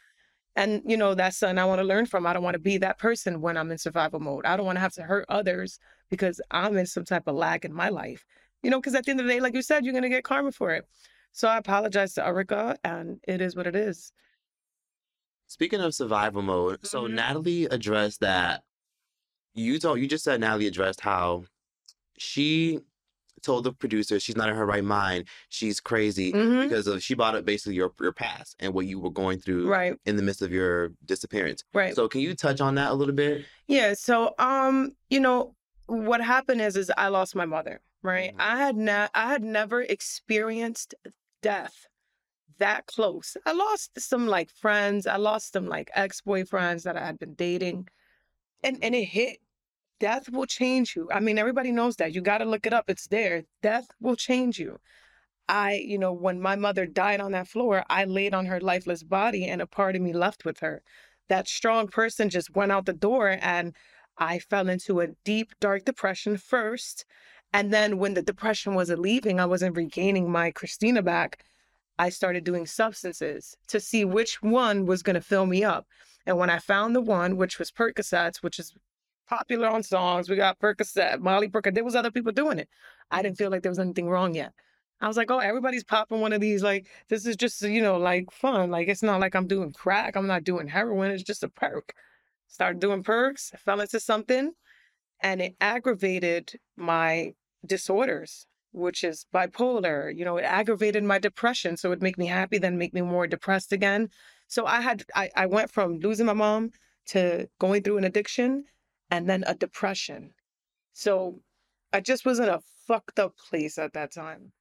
And 0.56 0.82
you 0.86 0.98
know, 0.98 1.16
that's 1.16 1.38
something 1.38 1.58
I 1.58 1.66
want 1.66 1.80
to 1.80 1.88
learn 1.88 2.06
from. 2.06 2.26
I 2.26 2.34
don't 2.34 2.44
want 2.44 2.56
to 2.56 2.60
be 2.60 2.78
that 2.80 3.00
person 3.00 3.42
when 3.42 3.58
I'm 3.58 3.72
in 3.72 3.78
survival 3.78 4.20
mode. 4.20 4.46
I 4.46 4.58
don't 4.58 4.66
want 4.66 4.76
to 4.78 4.82
have 4.82 4.94
to 4.94 5.04
hurt 5.04 5.26
others 5.30 5.80
because 6.10 6.42
I'm 6.52 6.78
in 6.78 6.86
some 6.86 7.06
type 7.06 7.28
of 7.28 7.36
lag 7.36 7.66
in 7.66 7.74
my 7.74 7.90
life. 7.90 8.26
You 8.64 8.70
know, 8.70 8.80
because 8.80 8.96
at 8.96 9.06
the 9.06 9.12
end 9.12 9.20
of 9.22 9.26
the 9.26 9.32
day, 9.34 9.40
like 9.40 9.54
you 9.54 9.62
said, 9.62 9.86
you're 9.86 9.94
gonna 9.94 10.10
get 10.10 10.24
karma 10.24 10.52
for 10.52 10.72
it. 10.72 10.86
So 11.32 11.48
I 11.48 11.58
apologize 11.58 12.14
to 12.16 12.26
Erica, 12.26 12.78
and 12.84 13.20
it 13.28 13.42
is 13.42 13.56
what 13.56 13.68
it 13.68 13.76
is. 13.76 14.12
Speaking 15.48 15.80
of 15.82 15.94
survival 15.96 16.42
mode, 16.42 16.86
so 16.86 17.04
Mhm. 17.08 17.14
Natalie 17.14 17.66
addressed 17.66 18.20
that 18.20 18.64
you 19.54 19.80
told 19.80 20.00
you 20.00 20.08
just 20.08 20.24
said 20.24 20.40
Natalie 20.40 20.68
addressed 20.68 21.02
how 21.02 21.46
she 22.18 22.80
told 23.42 23.64
the 23.64 23.72
producer 23.72 24.20
she's 24.20 24.36
not 24.36 24.50
in 24.50 24.56
her 24.56 24.66
right 24.66 24.84
mind, 24.84 25.26
she's 25.48 25.80
crazy 25.80 26.34
Mhm. 26.34 26.64
because 26.64 26.88
of 26.88 27.02
she 27.02 27.14
brought 27.14 27.36
up 27.36 27.46
basically 27.46 27.76
your 27.76 27.94
your 28.02 28.12
past 28.12 28.56
and 28.60 28.74
what 28.74 28.86
you 28.86 29.00
were 29.00 29.10
going 29.10 29.40
through 29.40 29.68
Right, 29.68 29.98
in 30.06 30.18
the 30.18 30.22
midst 30.22 30.42
of 30.42 30.52
your 30.52 30.90
disappearance. 31.06 31.64
right. 31.74 31.96
So 31.96 32.08
can 32.10 32.20
you 32.22 32.36
touch 32.36 32.60
on 32.60 32.76
that 32.76 32.92
a 32.92 32.94
little 32.94 33.16
bit? 33.16 33.46
Yeah, 33.68 33.94
so 33.94 34.36
um, 34.38 34.96
you 35.10 35.20
know, 35.22 35.56
what 35.86 36.22
happened 36.22 36.62
is 36.62 36.76
is 36.76 36.92
I 36.98 37.08
lost 37.08 37.34
my 37.36 37.46
mother, 37.46 37.82
right? 38.04 38.34
Mhm. 38.36 38.40
I 38.40 38.58
had 38.58 38.78
ne- 38.78 39.10
I 39.14 39.28
had 39.30 39.44
never 39.44 39.82
experienced 39.82 40.96
death 41.42 41.88
that 42.60 42.88
close. 42.88 43.38
I 43.46 43.54
lost 43.54 44.00
some 44.00 44.28
like 44.28 44.52
friends, 44.52 45.08
I 45.08 45.18
lost 45.18 45.54
some 45.54 45.68
like 45.68 45.92
ex-boyfriends 45.96 46.84
that 46.84 46.98
I 46.98 47.06
had 47.06 47.20
been 47.20 47.36
dating. 47.36 47.88
And 48.64 48.84
and 48.84 48.96
it 48.96 49.06
hit 49.06 49.40
death 50.00 50.30
will 50.30 50.46
change 50.48 50.96
you. 50.96 51.10
I 51.12 51.20
mean, 51.22 51.38
everybody 51.40 51.72
knows 51.72 51.98
that. 51.98 52.14
You 52.14 52.22
got 52.22 52.40
to 52.40 52.46
look 52.46 52.66
it 52.68 52.74
up. 52.74 52.90
It's 52.90 53.08
there. 53.08 53.44
Death 53.64 53.88
will 54.02 54.16
change 54.16 54.60
you. 54.60 54.80
I, 55.48 55.74
you 55.76 55.98
know, 55.98 56.14
when 56.14 56.40
my 56.42 56.56
mother 56.56 56.86
died 56.86 57.22
on 57.22 57.32
that 57.34 57.48
floor, 57.48 57.84
I 57.90 58.06
laid 58.06 58.34
on 58.34 58.46
her 58.46 58.62
lifeless 58.62 59.04
body 59.04 59.46
and 59.48 59.62
a 59.62 59.68
part 59.68 59.96
of 59.96 60.02
me 60.02 60.14
left 60.14 60.46
with 60.46 60.60
her. 60.60 60.84
That 61.28 61.48
strong 61.48 61.88
person 61.88 62.30
just 62.30 62.56
went 62.56 62.72
out 62.72 62.86
the 62.86 62.94
door 62.94 63.38
and 63.42 63.76
I 64.18 64.40
fell 64.40 64.70
into 64.70 65.02
a 65.02 65.08
deep, 65.26 65.54
dark 65.60 65.86
depression 65.86 66.38
first. 66.38 67.06
And 67.54 67.74
then 67.74 67.98
when 67.98 68.14
the 68.14 68.22
depression 68.22 68.76
wasn't 68.76 69.02
leaving, 69.02 69.40
I 69.40 69.46
wasn't 69.46 69.76
regaining 69.76 70.32
my 70.32 70.52
Christina 70.52 71.02
back. 71.02 71.46
I 71.98 72.10
started 72.10 72.44
doing 72.44 72.66
substances 72.66 73.58
to 73.68 73.80
see 73.80 74.06
which 74.06 74.42
one 74.42 74.86
was 74.86 75.04
going 75.04 75.16
to 75.16 75.22
fill 75.22 75.46
me 75.46 75.64
up. 75.64 75.88
And 76.26 76.38
when 76.38 76.50
I 76.50 76.60
found 76.60 76.96
the 76.96 77.02
one, 77.02 77.38
which 77.38 77.60
was 77.60 77.72
Percocets, 77.72 78.38
which 78.38 78.60
is 78.60 78.74
popular 79.28 79.68
on 79.68 79.84
songs, 79.84 80.30
we 80.30 80.36
got 80.36 80.60
Percocet, 80.60 81.20
Molly 81.20 81.50
Percocet. 81.50 81.74
There 81.74 81.84
was 81.84 81.96
other 81.96 82.12
people 82.12 82.32
doing 82.32 82.60
it. 82.60 82.70
I 83.12 83.22
didn't 83.22 83.38
feel 83.38 83.50
like 83.50 83.64
there 83.64 83.72
was 83.72 83.80
anything 83.80 84.10
wrong 84.10 84.36
yet. 84.36 84.54
I 85.02 85.08
was 85.08 85.18
like, 85.18 85.32
oh, 85.32 85.40
everybody's 85.40 85.84
popping 85.84 86.22
one 86.22 86.34
of 86.34 86.42
these. 86.42 86.62
Like, 86.62 86.88
this 87.08 87.26
is 87.26 87.36
just, 87.36 87.62
you 87.62 87.82
know, 87.82 87.98
like 87.98 88.32
fun. 88.32 88.70
Like, 88.70 88.90
it's 88.90 89.04
not 89.04 89.22
like 89.22 89.36
I'm 89.36 89.48
doing 89.48 89.72
crack. 89.72 90.16
I'm 90.16 90.28
not 90.28 90.44
doing 90.44 90.68
heroin. 90.68 91.12
It's 91.12 91.24
just 91.24 91.44
a 91.44 91.50
perk. 91.50 91.94
Started 92.48 92.80
doing 92.80 93.04
perks, 93.04 93.52
fell 93.58 93.80
into 93.80 94.00
something, 94.00 94.52
and 95.22 95.42
it 95.42 95.56
aggravated 95.62 96.60
my 96.76 97.34
disorders, 97.66 98.48
which 98.72 99.04
is 99.04 99.26
bipolar. 99.34 100.16
You 100.16 100.26
know, 100.26 100.38
it 100.38 100.44
aggravated 100.44 101.04
my 101.04 101.20
depression. 101.20 101.78
So 101.78 101.90
it'd 101.90 102.04
make 102.04 102.18
me 102.18 102.28
happy, 102.28 102.58
then 102.58 102.78
make 102.78 102.94
me 102.94 103.02
more 103.02 103.28
depressed 103.28 103.72
again. 103.72 104.10
So 104.48 104.66
I 104.66 104.82
had, 104.82 105.04
I, 105.16 105.30
I 105.36 105.46
went 105.46 105.72
from 105.72 106.00
losing 106.00 106.26
my 106.26 106.34
mom 106.34 106.72
to 107.08 107.48
going 107.60 107.84
through 107.84 107.98
an 107.98 108.04
addiction 108.04 108.66
and 109.12 109.30
then 109.30 109.44
a 109.48 109.56
depression. 109.56 110.34
So 110.94 111.40
I 111.94 112.02
just 112.02 112.26
was 112.26 112.40
in 112.40 112.50
a 112.50 112.62
fucked 112.88 113.20
up 113.20 113.36
place 113.50 113.78
at 113.78 113.94
that 113.94 114.12
time. 114.14 114.52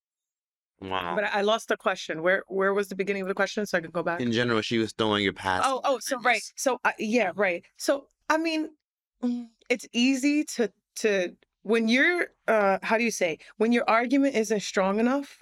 Wow. 0.81 1.15
But 1.17 1.25
I 1.25 1.41
lost 1.41 1.69
the 1.69 1.77
question. 1.77 2.23
Where 2.23 2.45
where 2.47 2.73
was 2.73 2.89
the 2.89 2.95
beginning 2.95 3.23
of 3.23 3.29
the 3.29 3.35
question? 3.35 3.67
So 3.67 3.79
I 3.79 3.81
can 3.81 3.91
go 3.91 4.03
back. 4.03 4.21
In 4.21 4.31
general, 4.31 4.61
she 4.61 4.79
was 4.79 4.93
throwing 4.93 5.25
your 5.25 5.33
past. 5.33 5.65
Oh, 5.67 5.81
oh, 5.85 5.99
so 5.99 6.21
right. 6.21 6.43
So 6.55 6.79
uh, 6.85 6.93
yeah, 6.99 7.33
right. 7.35 7.65
So 7.77 8.07
I 8.31 8.39
mean, 8.39 8.71
it's 9.69 9.89
easy 9.93 10.45
to 10.45 10.71
to 10.97 11.35
when 11.63 11.89
you're 11.89 12.29
uh 12.47 12.79
how 12.83 12.99
do 12.99 13.05
you 13.05 13.11
say 13.11 13.39
when 13.57 13.73
your 13.73 13.85
argument 13.89 14.35
isn't 14.35 14.61
strong 14.61 15.01
enough, 15.01 15.39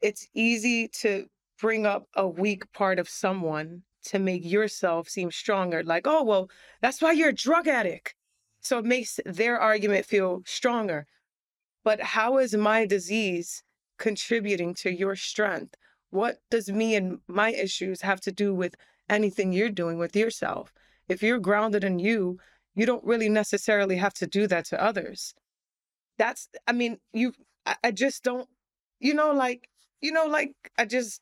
it's 0.00 0.26
easy 0.34 0.88
to 0.88 1.26
bring 1.60 1.86
up 1.86 2.06
a 2.14 2.26
weak 2.26 2.70
part 2.72 2.98
of 2.98 3.08
someone 3.08 3.82
to 4.02 4.18
make 4.18 4.44
yourself 4.44 5.08
seem 5.08 5.30
stronger. 5.30 5.82
Like, 5.82 6.06
oh 6.06 6.24
well, 6.24 6.50
that's 6.80 7.02
why 7.02 7.12
you're 7.12 7.30
a 7.30 7.34
drug 7.34 7.68
addict. 7.68 8.14
So 8.60 8.78
it 8.78 8.84
makes 8.84 9.20
their 9.24 9.58
argument 9.58 10.06
feel 10.06 10.42
stronger. 10.46 11.06
But 11.84 12.00
how 12.00 12.38
is 12.38 12.54
my 12.54 12.86
disease 12.86 13.62
contributing 13.98 14.74
to 14.74 14.90
your 14.90 15.16
strength? 15.16 15.74
What 16.10 16.40
does 16.50 16.70
me 16.70 16.94
and 16.94 17.20
my 17.26 17.50
issues 17.52 18.02
have 18.02 18.20
to 18.22 18.32
do 18.32 18.54
with 18.54 18.74
anything 19.08 19.52
you're 19.52 19.70
doing 19.70 19.98
with 19.98 20.14
yourself? 20.16 20.72
If 21.08 21.22
you're 21.22 21.38
grounded 21.38 21.84
in 21.84 21.98
you, 21.98 22.38
you 22.74 22.86
don't 22.86 23.04
really 23.04 23.28
necessarily 23.28 23.96
have 23.96 24.14
to 24.14 24.26
do 24.26 24.46
that 24.46 24.66
to 24.66 24.82
others. 24.82 25.34
That's, 26.18 26.48
I 26.66 26.72
mean, 26.72 26.98
you, 27.12 27.32
I, 27.66 27.76
I 27.84 27.90
just 27.90 28.22
don't, 28.22 28.48
you 29.00 29.14
know, 29.14 29.32
like, 29.32 29.68
you 30.00 30.12
know, 30.12 30.26
like, 30.26 30.52
I 30.78 30.84
just, 30.84 31.20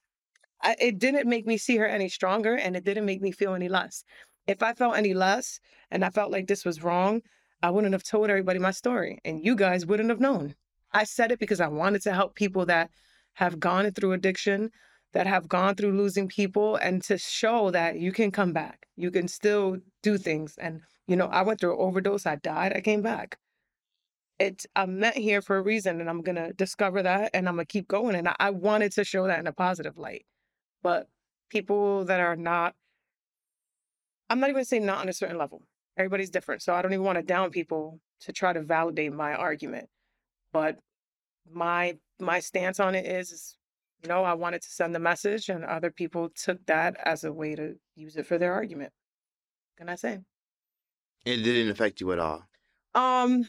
I, 0.63 0.77
it 0.81 0.99
didn't 0.99 1.29
make 1.29 1.47
me 1.47 1.57
see 1.57 1.77
her 1.77 1.87
any 1.87 2.09
stronger 2.09 2.55
and 2.55 2.77
it 2.77 2.85
didn't 2.85 3.07
make 3.07 3.23
me 3.23 3.31
feel 3.31 3.55
any 3.55 3.69
less. 3.69 4.05
If 4.47 4.63
I 4.63 4.73
felt 4.73 4.97
any 4.97 5.15
less 5.15 5.61
and 5.91 6.05
I 6.05 6.11
felt 6.11 6.33
like 6.33 6.47
this 6.47 6.65
was 6.65 6.83
wrong, 6.83 7.23
I 7.63 7.71
wouldn't 7.71 7.93
have 7.93 8.05
told 8.05 8.31
everybody 8.31 8.59
my 8.59 8.71
story 8.71 9.19
and 9.25 9.45
you 9.45 9.55
guys 9.57 9.87
wouldn't 9.87 10.11
have 10.11 10.21
known. 10.21 10.55
I 10.93 11.05
said 11.05 11.33
it 11.33 11.39
because 11.39 11.61
I 11.61 11.69
wanted 11.69 12.03
to 12.03 12.13
help 12.13 12.35
people 12.35 12.67
that 12.67 12.91
have 13.35 13.61
gone 13.61 13.91
through 13.93 14.13
addiction, 14.13 14.71
that 15.13 15.27
have 15.27 15.49
gone 15.49 15.75
through 15.75 15.93
losing 15.93 16.29
people, 16.29 16.77
and 16.77 17.03
to 17.05 17.19
show 17.19 17.71
that 17.71 17.99
you 17.99 18.13
can 18.13 18.31
come 18.31 18.53
back. 18.53 18.87
You 18.97 19.11
can 19.11 19.29
still 19.29 19.79
do 20.03 20.19
things. 20.19 20.57
And, 20.59 20.83
you 21.07 21.17
know, 21.17 21.27
I 21.27 21.43
went 21.43 21.61
through 21.61 21.73
an 21.75 21.81
overdose, 21.81 22.27
I 22.27 22.37
died, 22.37 22.73
I 22.75 22.81
came 22.81 23.03
back. 23.03 23.39
It's 24.39 24.67
I'm 24.77 25.01
meant 25.01 25.17
here 25.17 25.43
for 25.43 25.57
a 25.57 25.63
reason, 25.63 26.01
and 26.01 26.09
I'm 26.09 26.23
gonna 26.23 26.53
discover 26.53 27.03
that 27.03 27.31
and 27.35 27.49
I'm 27.49 27.57
gonna 27.57 27.65
keep 27.67 27.89
going. 27.89 28.15
And 28.15 28.29
I, 28.29 28.37
I 28.39 28.51
wanted 28.51 28.93
to 28.93 29.05
show 29.05 29.27
that 29.27 29.41
in 29.41 29.47
a 29.49 29.53
positive 29.53 29.99
light. 29.99 30.27
But 30.83 31.09
people 31.49 32.05
that 32.05 32.21
are 32.21 32.37
not, 32.37 32.75
I'm 34.31 34.41
not 34.41 34.51
even 34.51 34.65
saying 34.65 34.87
not 34.87 34.99
on 34.99 35.09
a 35.09 35.13
certain 35.13 35.39
level. 35.39 35.63
Everybody's 35.97 36.31
different. 36.31 36.63
So 36.63 36.73
I 36.75 36.83
don't 36.83 36.93
even 36.93 37.05
want 37.05 37.17
to 37.19 37.23
down 37.23 37.51
people 37.51 38.01
to 38.21 38.33
try 38.33 38.53
to 38.53 38.63
validate 38.63 39.13
my 39.13 39.35
argument. 39.35 39.89
But 40.53 40.79
my 41.53 41.99
my 42.21 42.41
stance 42.41 42.81
on 42.81 42.95
it 42.95 43.07
is, 43.07 43.33
is 43.33 43.58
you 44.03 44.09
know, 44.09 44.25
I 44.25 44.35
wanted 44.35 44.63
to 44.63 44.71
send 44.71 44.95
the 44.95 45.01
message 45.01 45.49
and 45.49 45.65
other 45.65 45.91
people 45.91 46.31
took 46.31 46.65
that 46.67 46.97
as 47.05 47.25
a 47.25 47.33
way 47.33 47.55
to 47.55 47.75
use 47.97 48.17
it 48.17 48.27
for 48.27 48.39
their 48.39 48.53
argument. 48.53 48.93
Can 49.77 49.89
I 49.89 49.97
say? 49.97 50.21
It 51.25 51.39
didn't 51.39 51.71
affect 51.71 52.01
you 52.01 52.13
at 52.13 52.19
all. 52.19 52.45
Um 52.95 53.49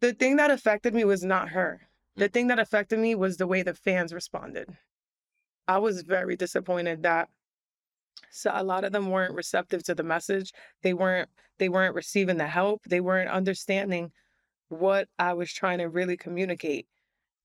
the 0.00 0.14
thing 0.14 0.36
that 0.36 0.50
affected 0.50 0.94
me 0.94 1.04
was 1.04 1.22
not 1.22 1.50
her. 1.50 1.82
The 2.16 2.28
thing 2.28 2.46
that 2.46 2.58
affected 2.58 2.98
me 2.98 3.14
was 3.14 3.36
the 3.36 3.46
way 3.46 3.62
the 3.62 3.74
fans 3.74 4.14
responded. 4.14 4.68
I 5.68 5.78
was 5.78 6.02
very 6.02 6.36
disappointed 6.36 7.02
that 7.02 7.28
so 8.30 8.50
a 8.54 8.64
lot 8.64 8.84
of 8.84 8.92
them 8.92 9.10
weren't 9.10 9.34
receptive 9.34 9.82
to 9.84 9.94
the 9.94 10.02
message. 10.02 10.52
They 10.82 10.94
weren't 10.94 11.28
they 11.58 11.68
weren't 11.68 11.94
receiving 11.94 12.38
the 12.38 12.46
help. 12.46 12.82
They 12.84 13.00
weren't 13.00 13.30
understanding 13.30 14.12
what 14.68 15.08
I 15.18 15.34
was 15.34 15.52
trying 15.52 15.78
to 15.78 15.88
really 15.88 16.16
communicate. 16.16 16.86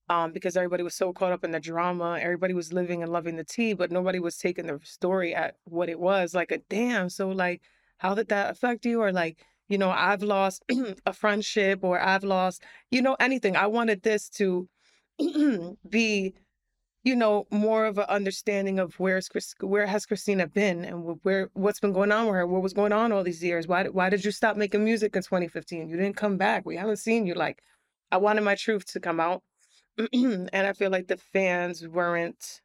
Um, 0.08 0.30
because 0.32 0.56
everybody 0.56 0.84
was 0.84 0.94
so 0.94 1.12
caught 1.12 1.32
up 1.32 1.42
in 1.42 1.50
the 1.50 1.58
drama, 1.58 2.18
everybody 2.20 2.54
was 2.54 2.72
living 2.72 3.02
and 3.02 3.10
loving 3.12 3.34
the 3.36 3.42
tea, 3.44 3.72
but 3.74 3.90
nobody 3.90 4.20
was 4.20 4.36
taking 4.38 4.66
the 4.66 4.78
story 4.84 5.34
at 5.34 5.56
what 5.64 5.88
it 5.88 5.98
was. 5.98 6.32
Like 6.32 6.52
a 6.52 6.58
damn, 6.70 7.08
so 7.10 7.28
like, 7.28 7.62
how 7.98 8.14
did 8.14 8.28
that 8.28 8.50
affect 8.50 8.86
you? 8.86 9.02
Or 9.02 9.12
like, 9.12 9.44
you 9.68 9.78
know, 9.78 9.90
I've 9.90 10.22
lost 10.22 10.64
a 11.06 11.12
friendship, 11.12 11.80
or 11.82 12.00
I've 12.00 12.22
lost, 12.22 12.62
you 12.92 13.02
know, 13.02 13.16
anything. 13.18 13.56
I 13.56 13.66
wanted 13.66 14.02
this 14.02 14.28
to 14.30 14.68
be 15.88 16.34
you 17.06 17.14
know, 17.14 17.46
more 17.52 17.86
of 17.86 17.98
an 17.98 18.06
understanding 18.08 18.80
of 18.80 18.98
where's 18.98 19.28
Chris, 19.28 19.54
where 19.60 19.86
has 19.86 20.04
Christina 20.06 20.48
been 20.48 20.84
and 20.84 21.16
where 21.22 21.50
what's 21.54 21.78
been 21.78 21.92
going 21.92 22.10
on 22.10 22.26
with 22.26 22.34
her, 22.34 22.48
what 22.48 22.62
was 22.62 22.72
going 22.72 22.92
on 22.92 23.12
all 23.12 23.22
these 23.22 23.44
years. 23.44 23.68
Why 23.68 23.84
why 23.84 24.10
did 24.10 24.24
you 24.24 24.32
stop 24.32 24.56
making 24.56 24.82
music 24.84 25.14
in 25.14 25.22
2015? 25.22 25.88
You 25.88 25.96
didn't 25.96 26.16
come 26.16 26.36
back. 26.36 26.66
We 26.66 26.76
haven't 26.76 26.96
seen 26.96 27.24
you. 27.24 27.34
Like, 27.34 27.62
I 28.10 28.16
wanted 28.16 28.42
my 28.42 28.56
truth 28.56 28.86
to 28.86 28.98
come 29.00 29.20
out, 29.20 29.44
and 30.12 30.50
I 30.52 30.72
feel 30.72 30.90
like 30.90 31.08
the 31.08 31.16
fans 31.16 31.86
weren't. 31.86 32.60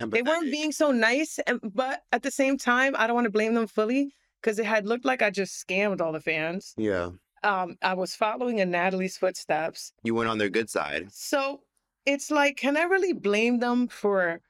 They 0.00 0.22
weren't 0.22 0.52
being 0.52 0.70
so 0.70 0.92
nice, 0.92 1.40
and, 1.44 1.58
but 1.74 2.02
at 2.12 2.22
the 2.22 2.30
same 2.30 2.56
time, 2.56 2.94
I 2.96 3.08
don't 3.08 3.16
want 3.16 3.24
to 3.24 3.32
blame 3.32 3.54
them 3.54 3.66
fully 3.66 4.14
because 4.40 4.60
it 4.60 4.66
had 4.66 4.86
looked 4.86 5.04
like 5.04 5.22
I 5.22 5.30
just 5.30 5.66
scammed 5.66 6.00
all 6.00 6.12
the 6.12 6.20
fans. 6.20 6.72
Yeah. 6.76 7.10
Um, 7.42 7.76
I 7.82 7.94
was 7.94 8.14
following 8.14 8.58
in 8.58 8.70
Natalie's 8.70 9.16
footsteps. 9.16 9.92
You 10.04 10.14
went 10.14 10.28
on 10.28 10.38
their 10.38 10.50
good 10.50 10.70
side. 10.70 11.08
So 11.10 11.62
it's 12.06 12.30
like, 12.30 12.56
can 12.56 12.76
I 12.76 12.82
really 12.82 13.12
blame 13.12 13.58
them 13.58 13.88
for 13.88 14.40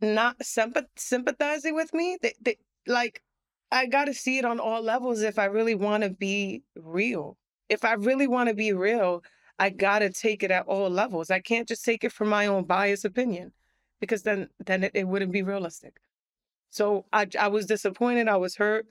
not 0.00 0.38
sympath- 0.38 0.86
sympathizing 0.96 1.74
with 1.74 1.92
me? 1.94 2.18
They, 2.20 2.34
they, 2.40 2.56
like, 2.86 3.22
I 3.70 3.86
got 3.86 4.04
to 4.06 4.14
see 4.14 4.38
it 4.38 4.44
on 4.44 4.60
all 4.60 4.82
levels 4.82 5.22
if 5.22 5.38
I 5.38 5.46
really 5.46 5.74
want 5.74 6.04
to 6.04 6.10
be 6.10 6.62
real. 6.76 7.36
If 7.68 7.84
I 7.84 7.94
really 7.94 8.26
want 8.26 8.48
to 8.48 8.54
be 8.54 8.72
real, 8.72 9.22
I 9.58 9.70
got 9.70 10.00
to 10.00 10.10
take 10.10 10.42
it 10.42 10.50
at 10.50 10.66
all 10.66 10.90
levels. 10.90 11.30
I 11.30 11.40
can't 11.40 11.68
just 11.68 11.84
take 11.84 12.04
it 12.04 12.12
from 12.12 12.28
my 12.28 12.46
own 12.46 12.64
biased 12.64 13.04
opinion 13.04 13.52
because 14.00 14.22
then 14.22 14.48
then 14.64 14.84
it, 14.84 14.92
it 14.94 15.08
wouldn't 15.08 15.32
be 15.32 15.42
realistic. 15.42 16.00
So 16.70 17.06
I 17.12 17.28
I 17.38 17.48
was 17.48 17.66
disappointed, 17.66 18.28
I 18.28 18.36
was 18.36 18.56
hurt, 18.56 18.86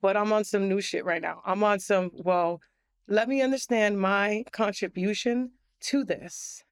but 0.00 0.16
I'm 0.16 0.32
on 0.32 0.44
some 0.44 0.68
new 0.68 0.80
shit 0.80 1.04
right 1.04 1.22
now. 1.22 1.42
I'm 1.44 1.62
on 1.62 1.78
some, 1.78 2.10
well, 2.14 2.60
let 3.06 3.28
me 3.28 3.42
understand 3.42 4.00
my 4.00 4.44
contribution 4.52 5.52
to 5.82 6.04
this 6.04 6.64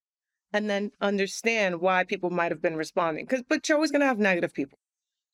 and 0.52 0.68
then 0.70 0.92
understand 1.00 1.80
why 1.80 2.04
people 2.04 2.30
might 2.30 2.52
have 2.52 2.62
been 2.62 2.76
responding. 2.76 3.26
Because, 3.26 3.44
but 3.48 3.68
you're 3.68 3.76
always 3.76 3.90
going 3.90 4.00
to 4.00 4.06
have 4.06 4.18
negative 4.18 4.54
people. 4.54 4.78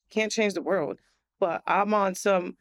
Can't 0.09 0.31
change 0.31 0.53
the 0.53 0.61
world. 0.61 0.99
But 1.39 1.61
I'm 1.65 1.93
on 1.93 2.15
some, 2.15 2.57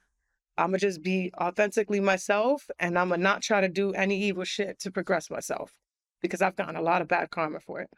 I'm 0.57 0.69
going 0.71 0.81
to 0.81 0.87
just 0.87 1.03
be 1.03 1.33
authentically 1.41 2.01
myself 2.01 2.69
and 2.79 2.99
I'm 2.99 3.09
going 3.09 3.21
to 3.21 3.25
not 3.25 3.43
try 3.43 3.61
to 3.61 3.69
do 3.69 3.93
any 3.93 4.21
evil 4.23 4.45
shit 4.45 4.79
to 4.81 4.91
progress 4.91 5.31
myself 5.31 5.73
because 6.23 6.41
I've 6.43 6.57
gotten 6.57 6.77
a 6.77 6.83
lot 6.83 7.03
of 7.03 7.09
bad 7.09 7.31
karma 7.31 7.61
for 7.61 7.81
it. 7.81 7.91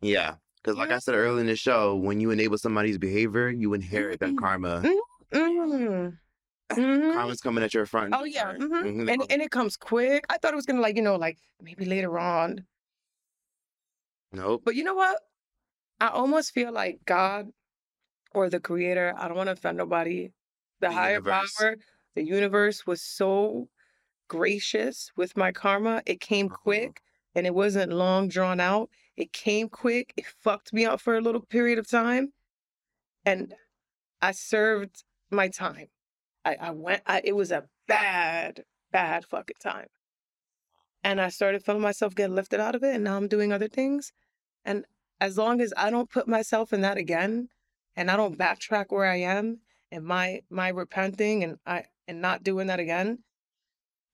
Yeah. 0.00 0.36
Because, 0.62 0.76
like 0.76 0.90
I 0.90 0.98
said 0.98 1.14
earlier 1.14 1.40
in 1.40 1.46
the 1.46 1.56
show, 1.56 1.96
when 1.96 2.20
you 2.20 2.30
enable 2.30 2.58
somebody's 2.58 2.98
behavior, 2.98 3.48
you 3.48 3.72
inherit 3.74 4.20
that 4.20 4.30
Mm-hmm. 4.30 4.38
karma. 4.38 4.82
Mm-hmm. 5.32 6.08
Mhm. 6.72 7.12
Karma's 7.14 7.40
coming 7.40 7.64
at 7.64 7.74
your 7.74 7.84
front. 7.86 8.14
Oh 8.16 8.24
yeah, 8.24 8.52
mhm. 8.52 8.68
Mhm. 8.84 9.12
and 9.12 9.22
and 9.28 9.42
it 9.42 9.50
comes 9.50 9.76
quick. 9.76 10.24
I 10.28 10.38
thought 10.38 10.52
it 10.52 10.56
was 10.56 10.66
gonna 10.66 10.80
like 10.80 10.94
you 10.96 11.02
know 11.02 11.16
like 11.16 11.36
maybe 11.60 11.84
later 11.84 12.16
on, 12.18 12.64
Nope. 14.32 14.62
but 14.64 14.74
you 14.76 14.84
know 14.84 14.94
what? 14.94 15.20
I 16.00 16.08
almost 16.08 16.52
feel 16.52 16.72
like 16.72 17.00
God 17.06 17.48
or 18.32 18.48
the 18.48 18.60
Creator. 18.60 19.14
I 19.16 19.26
don't 19.26 19.36
want 19.36 19.48
to 19.48 19.52
offend 19.52 19.78
nobody. 19.78 20.30
The, 20.80 20.88
The 20.88 20.92
higher 20.94 21.12
universe. 21.14 21.54
power, 21.56 21.76
the 22.14 22.24
universe 22.24 22.86
was 22.86 23.02
so 23.02 23.68
gracious 24.28 25.10
with 25.16 25.36
my 25.36 25.52
karma. 25.52 26.02
It 26.06 26.20
came 26.20 26.46
Uh-huh. 26.46 26.56
quick 26.62 27.00
and 27.34 27.46
it 27.46 27.54
wasn't 27.54 27.92
long 27.92 28.28
drawn 28.28 28.60
out. 28.60 28.90
It 29.16 29.32
came 29.32 29.68
quick. 29.68 30.12
It 30.16 30.26
fucked 30.26 30.72
me 30.72 30.84
up 30.84 31.00
for 31.00 31.16
a 31.16 31.20
little 31.20 31.42
period 31.42 31.78
of 31.78 31.88
time, 31.88 32.32
and 33.24 33.54
I 34.22 34.32
served 34.32 35.04
my 35.30 35.48
time. 35.48 35.88
I, 36.44 36.56
I 36.60 36.70
went, 36.70 37.02
I, 37.06 37.20
it 37.22 37.36
was 37.36 37.50
a 37.52 37.64
bad, 37.86 38.64
bad 38.90 39.24
fucking 39.26 39.56
time. 39.60 39.88
And 41.04 41.20
I 41.20 41.28
started 41.28 41.62
feeling 41.64 41.82
myself 41.82 42.14
getting 42.14 42.34
lifted 42.34 42.60
out 42.60 42.74
of 42.74 42.82
it. 42.82 42.94
And 42.94 43.04
now 43.04 43.16
I'm 43.16 43.28
doing 43.28 43.52
other 43.52 43.68
things. 43.68 44.12
And 44.64 44.84
as 45.20 45.36
long 45.38 45.60
as 45.60 45.72
I 45.76 45.90
don't 45.90 46.10
put 46.10 46.28
myself 46.28 46.72
in 46.72 46.80
that 46.82 46.96
again 46.98 47.48
and 47.96 48.10
I 48.10 48.16
don't 48.16 48.38
backtrack 48.38 48.86
where 48.88 49.06
I 49.06 49.16
am 49.16 49.60
and 49.92 50.04
my 50.04 50.42
my 50.50 50.68
repenting 50.68 51.44
and 51.44 51.58
I 51.66 51.86
and 52.08 52.20
not 52.20 52.42
doing 52.42 52.68
that 52.68 52.80
again, 52.80 53.24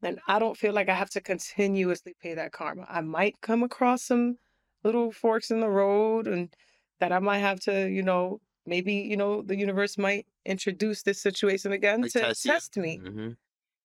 then 0.01 0.21
I 0.29 0.39
don't 0.39 0.57
feel 0.57 0.73
like 0.75 0.89
I 0.89 0.95
have 0.95 1.11
to 1.11 1.21
continuously 1.21 2.15
pay 2.21 2.35
that 2.35 2.53
karma. 2.53 2.87
I 2.89 3.01
might 3.01 3.41
come 3.41 3.63
across 3.63 4.03
some 4.05 4.39
little 4.85 5.11
forks 5.13 5.51
in 5.51 5.61
the 5.61 5.71
road 5.71 6.27
and 6.29 6.55
that 7.01 7.13
I 7.13 7.19
might 7.19 7.39
have 7.39 7.61
to, 7.61 7.89
you 7.91 8.03
know, 8.03 8.41
maybe, 8.67 8.95
you 8.95 9.17
know, 9.17 9.43
the 9.43 9.57
universe 9.57 9.99
might 9.99 10.27
introduce 10.45 11.03
this 11.03 11.21
situation 11.21 11.73
again 11.73 12.03
Like 12.03 12.13
to 12.13 12.21
test 12.21 12.43
test, 12.45 12.77
me. 12.77 13.03
hmm 13.03 13.33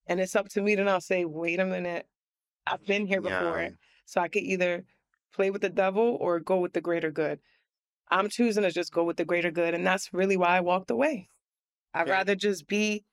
And 0.07 0.19
it's 0.19 0.35
up 0.35 0.49
to 0.49 0.61
me 0.61 0.75
to 0.75 0.83
now 0.83 0.99
say, 0.99 1.25
wait 1.25 1.59
a 1.59 1.65
minute, 1.65 2.07
I've 2.67 2.85
been 2.85 3.07
here 3.07 3.21
before. 3.21 3.59
Yeah. 3.59 3.69
So 4.05 4.21
I 4.21 4.29
could 4.29 4.43
either 4.43 4.85
play 5.33 5.51
with 5.51 5.61
the 5.61 5.69
devil 5.69 6.17
or 6.21 6.39
go 6.39 6.59
with 6.59 6.73
the 6.73 6.81
greater 6.81 7.11
good. 7.11 7.41
I'm 8.09 8.29
choosing 8.29 8.63
to 8.63 8.71
just 8.71 8.93
go 8.93 9.03
with 9.05 9.17
the 9.17 9.25
greater 9.25 9.51
good. 9.51 9.73
And 9.75 9.85
that's 9.87 10.13
really 10.13 10.37
why 10.37 10.57
I 10.57 10.61
walked 10.61 10.91
away. 10.91 11.29
I'd 11.93 12.07
Okay. 12.07 12.11
rather 12.11 12.35
just 12.35 12.67
be 12.67 13.05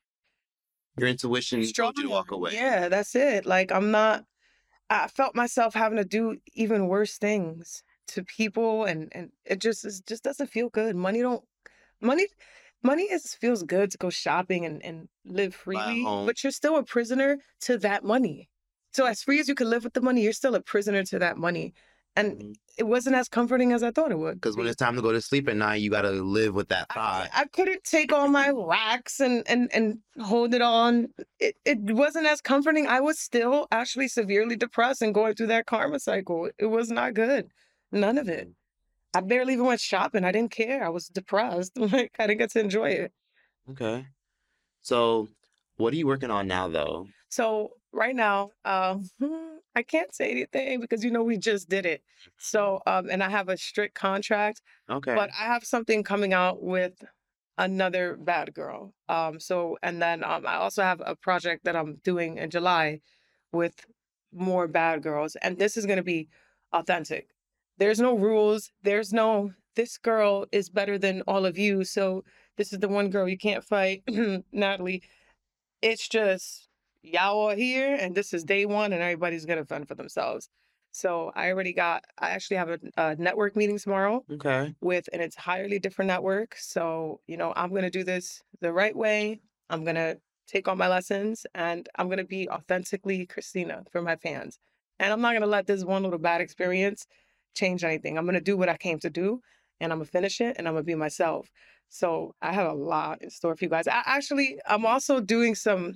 Your 0.98 1.08
intuition 1.08 1.62
told 1.72 1.96
you 1.96 2.04
to 2.04 2.10
walk 2.10 2.30
away. 2.30 2.52
Yeah, 2.52 2.88
that's 2.88 3.14
it. 3.14 3.46
Like 3.46 3.72
I'm 3.72 3.90
not 3.90 4.24
I 4.90 5.08
felt 5.08 5.34
myself 5.36 5.74
having 5.74 5.98
to 5.98 6.04
do 6.04 6.40
even 6.54 6.88
worse 6.88 7.18
things 7.18 7.82
to 8.08 8.24
people 8.24 8.84
and 8.84 9.10
and 9.14 9.32
it 9.44 9.60
just 9.60 9.84
it 9.84 10.02
just 10.06 10.24
doesn't 10.24 10.48
feel 10.48 10.70
good. 10.70 10.96
Money 10.96 11.22
don't 11.22 11.44
money 12.00 12.28
money 12.82 13.04
is 13.04 13.34
feels 13.34 13.62
good 13.64 13.90
to 13.92 13.98
go 13.98 14.10
shopping 14.10 14.64
and, 14.66 14.84
and 14.84 15.08
live 15.24 15.54
freely, 15.54 16.10
but 16.24 16.42
you're 16.44 16.52
still 16.52 16.76
a 16.76 16.84
prisoner 16.84 17.38
to 17.62 17.78
that 17.78 18.04
money. 18.04 18.50
So 18.94 19.06
as 19.06 19.22
free 19.22 19.40
as 19.40 19.48
you 19.48 19.54
can 19.56 19.70
live 19.70 19.84
with 19.84 19.94
the 19.94 20.02
money, 20.02 20.22
you're 20.22 20.32
still 20.34 20.54
a 20.56 20.62
prisoner 20.62 21.04
to 21.04 21.18
that 21.20 21.38
money. 21.38 21.74
And 22.18 22.32
mm-hmm. 22.36 22.52
it 22.76 22.84
wasn't 22.84 23.16
as 23.16 23.28
comforting 23.28 23.72
as 23.72 23.82
I 23.82 23.90
thought 23.90 24.10
it 24.10 24.18
would. 24.18 24.34
Because 24.34 24.56
when 24.56 24.66
it's 24.66 24.76
time 24.76 24.96
to 24.96 25.02
go 25.02 25.12
to 25.12 25.20
sleep 25.20 25.48
at 25.48 25.56
night, 25.56 25.76
you 25.76 25.90
got 25.90 26.02
to 26.02 26.10
live 26.10 26.54
with 26.54 26.68
that 26.68 26.86
I, 26.90 26.94
thought. 26.94 27.30
I 27.34 27.44
couldn't 27.46 27.84
take 27.84 28.12
all 28.12 28.28
my 28.28 28.50
racks 28.50 29.20
and 29.20 29.44
and 29.48 29.70
and 29.72 29.98
hold 30.20 30.54
it 30.54 30.62
on. 30.62 31.08
It 31.38 31.56
it 31.64 31.78
wasn't 31.78 32.26
as 32.26 32.40
comforting. 32.40 32.86
I 32.86 33.00
was 33.00 33.18
still 33.18 33.68
actually 33.70 34.08
severely 34.08 34.56
depressed 34.56 35.02
and 35.02 35.14
going 35.14 35.34
through 35.34 35.48
that 35.48 35.66
karma 35.66 36.00
cycle. 36.00 36.50
It 36.58 36.66
was 36.66 36.90
not 36.90 37.14
good. 37.14 37.48
None 37.92 38.18
of 38.18 38.28
it. 38.28 38.48
Mm-hmm. 38.48 38.52
I 39.14 39.20
barely 39.22 39.54
even 39.54 39.64
went 39.64 39.80
shopping. 39.80 40.24
I 40.24 40.32
didn't 40.32 40.50
care. 40.50 40.84
I 40.84 40.90
was 40.90 41.06
depressed. 41.08 41.72
Like 41.78 42.16
I 42.18 42.26
didn't 42.26 42.40
get 42.40 42.50
to 42.52 42.60
enjoy 42.60 42.90
it. 42.90 43.12
Okay. 43.70 44.06
So, 44.82 45.28
what 45.76 45.92
are 45.92 45.96
you 45.96 46.06
working 46.06 46.30
on 46.30 46.46
now, 46.46 46.68
though? 46.68 47.06
So 47.28 47.72
right 47.92 48.14
now, 48.14 48.50
um, 48.64 49.08
I 49.74 49.82
can't 49.82 50.14
say 50.14 50.30
anything 50.30 50.80
because 50.80 51.04
you 51.04 51.10
know 51.10 51.22
we 51.22 51.36
just 51.36 51.68
did 51.68 51.86
it. 51.86 52.02
So 52.38 52.80
um, 52.86 53.08
and 53.10 53.22
I 53.22 53.30
have 53.30 53.48
a 53.48 53.56
strict 53.56 53.94
contract. 53.94 54.62
Okay. 54.90 55.14
But 55.14 55.30
I 55.38 55.44
have 55.44 55.64
something 55.64 56.02
coming 56.02 56.32
out 56.32 56.62
with 56.62 57.04
another 57.56 58.16
bad 58.16 58.54
girl. 58.54 58.94
Um, 59.08 59.40
so 59.40 59.78
and 59.82 60.00
then 60.00 60.24
um, 60.24 60.46
I 60.46 60.56
also 60.56 60.82
have 60.82 61.02
a 61.04 61.16
project 61.16 61.64
that 61.64 61.76
I'm 61.76 61.96
doing 62.04 62.38
in 62.38 62.50
July 62.50 63.00
with 63.52 63.74
more 64.32 64.68
bad 64.68 65.02
girls, 65.02 65.36
and 65.36 65.58
this 65.58 65.76
is 65.76 65.86
gonna 65.86 66.02
be 66.02 66.28
authentic. 66.72 67.28
There's 67.78 68.00
no 68.00 68.16
rules. 68.16 68.72
There's 68.82 69.12
no 69.12 69.52
this 69.76 69.96
girl 69.96 70.44
is 70.50 70.68
better 70.70 70.98
than 70.98 71.22
all 71.22 71.46
of 71.46 71.56
you. 71.56 71.84
So 71.84 72.24
this 72.56 72.72
is 72.72 72.80
the 72.80 72.88
one 72.88 73.10
girl 73.10 73.28
you 73.28 73.38
can't 73.38 73.64
fight, 73.64 74.02
Natalie. 74.52 75.02
It's 75.80 76.08
just 76.08 76.67
y'all 77.02 77.50
are 77.50 77.56
here, 77.56 77.94
and 77.94 78.14
this 78.14 78.32
is 78.32 78.44
day 78.44 78.66
one, 78.66 78.92
and 78.92 79.02
everybody's 79.02 79.46
gonna 79.46 79.64
fend 79.64 79.88
for 79.88 79.94
themselves. 79.94 80.48
So 80.92 81.30
I 81.34 81.50
already 81.50 81.72
got. 81.72 82.04
I 82.18 82.30
actually 82.30 82.56
have 82.56 82.70
a, 82.70 82.78
a 82.96 83.16
network 83.16 83.56
meeting 83.56 83.78
tomorrow 83.78 84.24
okay. 84.32 84.74
with 84.80 85.08
an 85.12 85.20
entirely 85.20 85.78
different 85.78 86.08
network. 86.08 86.56
So, 86.58 87.20
you 87.26 87.36
know, 87.36 87.52
I'm 87.54 87.70
to 87.82 87.90
do 87.90 88.04
this 88.04 88.42
the 88.60 88.72
right 88.72 88.96
way. 88.96 89.40
I'm 89.70 89.84
to 89.96 90.18
take 90.46 90.66
all 90.66 90.76
my 90.76 90.88
lessons 90.88 91.46
and 91.54 91.88
I'm 91.96 92.08
to 92.18 92.24
be 92.24 92.48
authentically 92.48 93.26
Christina 93.26 93.84
for 93.92 94.00
my 94.00 94.16
fans. 94.16 94.58
And 94.98 95.12
I'm 95.12 95.20
not 95.20 95.32
to 95.42 95.46
let 95.46 95.66
this 95.66 95.84
one 95.84 96.02
little 96.02 96.18
bad 96.18 96.40
experience 96.40 97.06
change 97.54 97.84
anything. 97.84 98.16
I'm 98.16 98.24
to 98.34 98.40
do 98.40 98.56
what 98.56 98.70
I 98.70 98.76
came 98.76 98.98
to 99.00 99.10
do 99.10 99.40
and 99.80 99.92
I'm 99.92 100.00
to 100.00 100.04
finish 100.04 100.40
it 100.40 100.56
and 100.58 100.66
I'm 100.66 100.74
to 100.74 100.82
be 100.82 100.94
myself. 100.94 101.48
So, 101.90 102.34
I 102.42 102.52
have 102.52 102.70
a 102.70 102.74
lot 102.74 103.22
in 103.22 103.30
store 103.30 103.56
for 103.56 103.64
you 103.64 103.70
guys. 103.70 103.86
I 103.86 104.02
actually, 104.04 104.58
I'm 104.66 104.84
also 104.84 105.20
doing 105.20 105.54
some 105.54 105.94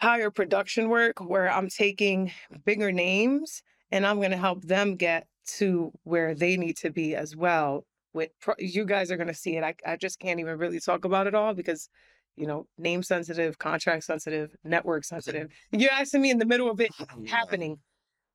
higher 0.00 0.30
production 0.30 0.88
work 0.88 1.20
where 1.20 1.50
I'm 1.50 1.68
taking 1.68 2.32
bigger 2.64 2.92
names 2.92 3.62
and 3.90 4.06
I'm 4.06 4.16
going 4.16 4.30
to 4.30 4.36
help 4.36 4.62
them 4.62 4.96
get 4.96 5.26
to 5.58 5.92
where 6.04 6.34
they 6.34 6.56
need 6.56 6.76
to 6.78 6.90
be 6.90 7.14
as 7.14 7.36
well. 7.36 7.86
With 8.12 8.30
pro- 8.40 8.54
you 8.58 8.84
guys 8.84 9.10
are 9.10 9.16
going 9.16 9.28
to 9.28 9.34
see 9.34 9.56
it. 9.56 9.62
I, 9.64 9.74
I 9.86 9.96
just 9.96 10.18
can't 10.18 10.40
even 10.40 10.58
really 10.58 10.80
talk 10.80 11.04
about 11.04 11.26
it 11.26 11.34
all 11.34 11.54
because, 11.54 11.88
you 12.36 12.46
know, 12.46 12.66
name 12.78 13.02
sensitive, 13.02 13.58
contract 13.58 14.04
sensitive, 14.04 14.56
network 14.64 15.04
sensitive. 15.04 15.50
You're 15.72 15.92
asking 15.92 16.22
me 16.22 16.30
in 16.30 16.38
the 16.38 16.46
middle 16.46 16.70
of 16.70 16.80
it 16.80 16.90
happening. 17.26 17.78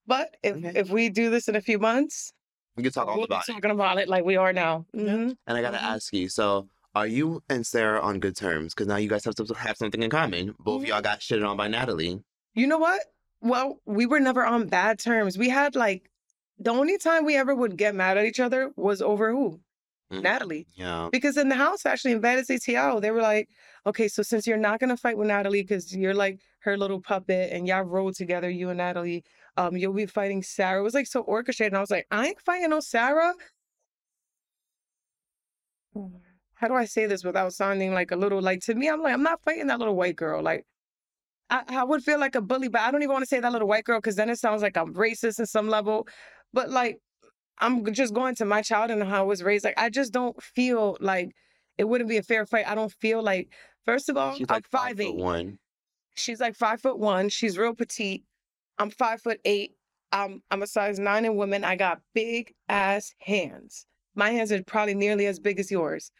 But 0.08 0.38
if 0.44 0.64
if 0.76 0.90
we 0.90 1.10
do 1.10 1.30
this 1.30 1.48
in 1.48 1.56
a 1.56 1.62
few 1.62 1.80
months, 1.80 2.32
We 2.78 2.84
can 2.84 2.92
talk 2.92 3.08
all 3.08 3.18
we'll 3.18 3.28
be 3.28 3.34
about 3.34 3.50
it. 3.50 3.54
talking 3.54 3.72
about 3.72 3.98
it 3.98 4.08
like 4.08 4.24
we 4.24 4.38
are 4.38 4.54
now. 4.54 4.86
Mhm. 4.96 5.36
And 5.48 5.58
I 5.58 5.62
got 5.62 5.72
to 5.72 5.78
Mhm. 5.78 5.82
ask 5.96 6.14
you 6.14 6.30
so, 6.30 6.70
are 6.96 7.08
you 7.08 7.44
and 7.50 7.68
Sarah 7.68 8.02
on 8.02 8.20
good 8.20 8.38
terms? 8.38 8.74
Because 8.74 8.88
now 8.88 8.96
you 8.96 9.10
guys 9.10 9.26
have 9.26 9.36
to 9.36 9.54
have 9.54 9.78
something 9.78 10.02
in 10.02 10.10
common. 10.10 10.56
Both 10.60 10.84
of 10.84 10.88
y'all 10.88 11.02
got 11.02 11.20
shitted 11.20 11.48
on 11.48 11.58
by 11.58 11.68
Natalie. 11.68 12.24
You 12.54 12.68
know 12.68 12.78
what? 12.78 13.02
Well, 13.42 13.82
we 13.86 14.06
were 14.06 14.22
never 14.22 14.46
on 14.46 14.68
bad 14.68 14.98
terms. 14.98 15.38
We 15.38 15.50
had 15.50 15.76
like 15.76 16.10
the 16.58 16.72
only 16.72 16.98
time 16.98 17.26
we 17.26 17.36
ever 17.36 17.54
would 17.54 17.78
get 17.78 17.96
mad 17.96 18.18
at 18.18 18.26
each 18.26 18.40
other 18.40 18.72
was 18.78 19.02
over 19.02 19.32
who? 19.32 19.60
Mm. 20.12 20.24
Natalie. 20.24 20.68
Yeah. 20.76 21.10
Because 21.12 21.36
in 21.36 21.50
the 21.50 21.56
house, 21.56 21.86
actually, 21.86 22.14
in 22.14 22.22
Bad 22.22 22.40
ATL, 22.46 23.02
they 23.02 23.12
were 23.12 23.22
like, 23.22 23.50
okay, 23.86 24.08
so 24.08 24.24
since 24.24 24.48
you're 24.48 24.58
not 24.58 24.80
gonna 24.80 24.96
fight 24.96 25.18
with 25.18 25.28
Natalie 25.28 25.64
because 25.64 25.96
you're 25.96 26.14
like 26.14 26.40
her 26.60 26.78
little 26.78 27.02
puppet 27.02 27.52
and 27.52 27.68
y'all 27.68 27.84
roll 27.84 28.14
together, 28.14 28.50
you 28.50 28.70
and 28.70 28.78
Natalie, 28.78 29.24
um, 29.58 29.76
you'll 29.76 29.94
be 29.94 30.06
fighting 30.06 30.44
Sarah. 30.44 30.80
It 30.80 30.84
was 30.84 30.94
like 30.94 31.08
so 31.08 31.22
orchestrated. 31.22 31.74
And 31.74 31.78
I 31.78 31.82
was 31.82 31.92
like, 31.92 32.08
I 32.12 32.28
ain't 32.28 32.42
fighting 32.42 32.70
no 32.70 32.80
Sarah. 32.80 33.34
How 36.56 36.68
do 36.68 36.74
I 36.74 36.86
say 36.86 37.06
this 37.06 37.24
without 37.24 37.54
sounding 37.54 37.94
like 37.94 38.12
a 38.12 38.16
little 38.16 38.42
like 38.42 38.62
to 38.62 38.76
me? 38.76 38.90
I'm 38.90 39.02
like, 39.02 39.14
I'm 39.14 39.24
not 39.24 39.42
fighting 39.44 39.68
that 39.68 39.80
little 39.80 39.96
white 39.96 40.16
girl. 40.16 40.42
Like, 40.42 40.66
I, 41.50 41.64
I 41.68 41.84
would 41.84 42.04
feel 42.04 42.20
like 42.20 42.36
a 42.36 42.42
bully, 42.42 42.70
but 42.70 42.82
I 42.82 42.92
don't 42.92 43.04
even 43.04 43.14
want 43.14 43.24
to 43.24 43.28
say 43.28 43.40
that 43.40 43.52
little 43.52 43.68
white 43.68 43.84
girl 43.84 44.00
because 44.00 44.16
then 44.16 44.30
it 44.30 44.40
sounds 44.40 44.62
like 44.62 44.78
I'm 44.78 44.94
racist 44.94 45.40
in 45.40 45.46
some 45.46 45.70
level. 45.70 46.08
But 46.54 46.70
like, 46.70 47.00
I'm 47.60 47.94
just 47.94 48.14
going 48.14 48.36
to 48.36 48.46
my 48.46 48.62
child 48.62 48.92
and 48.92 49.04
how 49.04 49.20
I 49.20 49.26
was 49.26 49.44
raised. 49.44 49.66
Like, 49.66 49.80
I 49.80 49.90
just 49.90 50.12
don't 50.14 50.42
feel 50.42 50.98
like 51.00 51.32
it 51.78 51.86
wouldn't 51.86 52.10
be 52.10 52.18
a 52.18 52.24
fair 52.24 52.46
fight. 52.46 52.68
I 52.68 52.76
don't 52.76 52.92
feel 52.92 53.22
like, 53.22 53.50
first 53.86 54.10
of 54.10 54.18
all, 54.18 54.36
She's 54.36 54.48
I'm 54.50 54.56
like 54.56 54.68
five 54.68 54.98
five 54.98 54.98
foot 54.98 55.16
one. 55.16 55.60
She's 56.16 56.40
like 56.40 56.56
five 56.56 56.82
foot 56.82 57.00
one. 57.00 57.30
She's 57.30 57.58
real 57.58 57.76
petite. 57.76 58.24
I'm 58.80 58.90
five 58.90 59.22
foot 59.22 59.40
eight. 59.46 59.72
I'm 60.12 60.42
I'm 60.50 60.64
a 60.64 60.68
size 60.68 61.00
nine 61.00 61.26
in 61.26 61.36
women. 61.36 61.64
I 61.64 61.76
got 61.76 62.02
big 62.14 62.54
ass 62.70 63.14
hands. 63.20 63.86
My 64.16 64.30
hands 64.30 64.52
are 64.52 64.64
probably 64.64 64.96
nearly 64.96 65.26
as 65.26 65.40
big 65.40 65.60
as 65.60 65.70
yours. 65.70 66.12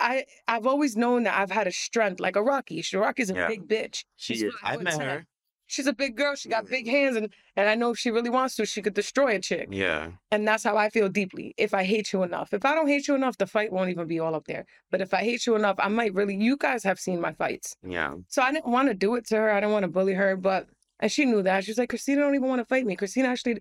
I 0.00 0.24
I've 0.46 0.66
always 0.66 0.96
known 0.96 1.24
that 1.24 1.38
I've 1.38 1.50
had 1.50 1.66
a 1.66 1.72
strength 1.72 2.20
like 2.20 2.36
a 2.36 2.42
Rocky. 2.42 2.82
She- 2.82 2.96
Rocky's 2.96 3.30
a 3.30 3.34
Yeah. 3.34 3.48
big 3.48 3.68
bitch. 3.68 4.04
She 4.16 4.34
She's 4.34 4.42
is. 4.44 4.54
I've 4.62 4.82
met 4.82 4.98
10. 4.98 5.08
her. 5.08 5.26
She's 5.70 5.86
a 5.86 5.92
big 5.92 6.16
girl. 6.16 6.34
She 6.34 6.48
got 6.48 6.64
mm. 6.64 6.70
big 6.70 6.86
hands, 6.88 7.14
and 7.16 7.28
and 7.54 7.68
I 7.68 7.74
know 7.74 7.90
if 7.90 7.98
she 7.98 8.10
really 8.10 8.30
wants 8.30 8.56
to, 8.56 8.64
she 8.64 8.80
could 8.80 8.94
destroy 8.94 9.36
a 9.36 9.38
chick. 9.38 9.68
Yeah. 9.70 10.12
And 10.30 10.48
that's 10.48 10.64
how 10.64 10.76
I 10.78 10.88
feel 10.88 11.10
deeply. 11.10 11.54
If 11.58 11.74
I 11.74 11.84
hate 11.84 12.12
you 12.12 12.22
enough, 12.22 12.54
if 12.54 12.64
I 12.64 12.74
don't 12.74 12.88
hate 12.88 13.06
you 13.06 13.14
enough, 13.14 13.36
the 13.36 13.46
fight 13.46 13.70
won't 13.70 13.90
even 13.90 14.06
be 14.06 14.18
all 14.18 14.34
up 14.34 14.46
there. 14.46 14.64
But 14.90 15.02
if 15.02 15.12
I 15.12 15.18
hate 15.18 15.46
you 15.46 15.56
enough, 15.56 15.76
I 15.78 15.88
might 15.88 16.14
really. 16.14 16.34
You 16.36 16.56
guys 16.56 16.82
have 16.84 16.98
seen 16.98 17.20
my 17.20 17.32
fights, 17.32 17.76
Yeah. 17.86 18.14
so 18.28 18.40
I 18.42 18.50
didn't 18.50 18.72
want 18.72 18.88
to 18.88 18.94
do 18.94 19.14
it 19.16 19.26
to 19.26 19.36
her. 19.36 19.50
I 19.50 19.60
didn't 19.60 19.72
want 19.72 19.82
to 19.82 19.88
bully 19.88 20.14
her, 20.14 20.36
but 20.36 20.68
and 21.00 21.12
she 21.12 21.24
knew 21.24 21.42
that. 21.42 21.64
She 21.64 21.70
was 21.70 21.78
like, 21.78 21.90
Christina 21.90 22.22
don't 22.22 22.34
even 22.34 22.48
want 22.48 22.60
to 22.60 22.64
fight 22.64 22.86
me. 22.86 22.96
Christina 22.96 23.28
actually, 23.28 23.60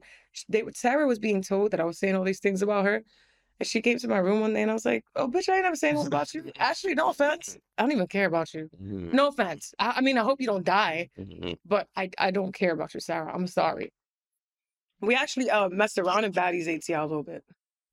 they 0.50 0.64
Sarah 0.74 1.06
was 1.08 1.20
being 1.20 1.42
told 1.42 1.72
that 1.72 1.80
I 1.80 1.84
was 1.84 2.00
saying 2.00 2.16
all 2.16 2.24
these 2.24 2.40
things 2.40 2.62
about 2.62 2.86
her, 2.86 3.04
and 3.60 3.68
she 3.68 3.82
came 3.82 3.98
to 4.00 4.08
my 4.08 4.18
room 4.20 4.42
one 4.42 4.54
day 4.54 4.62
and 4.62 4.72
I 4.72 4.74
was 4.74 4.86
like, 4.86 5.04
oh 5.16 5.28
bitch, 5.28 5.50
I 5.50 5.56
ain't 5.56 5.64
never 5.64 5.76
saying 5.76 5.96
nothing 5.96 6.08
about 6.08 6.34
you. 6.34 6.52
Ashley, 6.60 6.96
no 6.96 7.10
offense, 7.10 7.58
I 7.78 7.84
don't 7.84 7.92
even 7.92 8.08
care 8.08 8.28
about 8.28 8.54
you. 8.54 8.70
Mhm. 8.82 9.14
No 9.14 9.28
offense. 9.28 9.74
I, 9.80 9.96
I 9.98 10.02
mean, 10.02 10.18
I 10.18 10.24
hope 10.24 10.42
you 10.42 10.48
don't 10.48 10.66
die 10.66 11.10
Mhm. 11.18 11.58
but 11.66 11.88
I 11.96 12.10
I 12.18 12.32
don't 12.32 12.54
care 12.54 12.74
about 12.74 12.94
you, 12.94 13.00
Sarah. 13.00 13.32
I'm 13.34 13.48
sorry. 13.48 13.92
We 15.02 15.16
actually 15.16 15.50
uh 15.50 15.70
messed 15.70 15.98
around 15.98 16.26
in 16.26 16.34
Baddies 16.34 16.68
ATL 16.68 17.04
a 17.04 17.08
little 17.08 17.24
bit. 17.24 17.44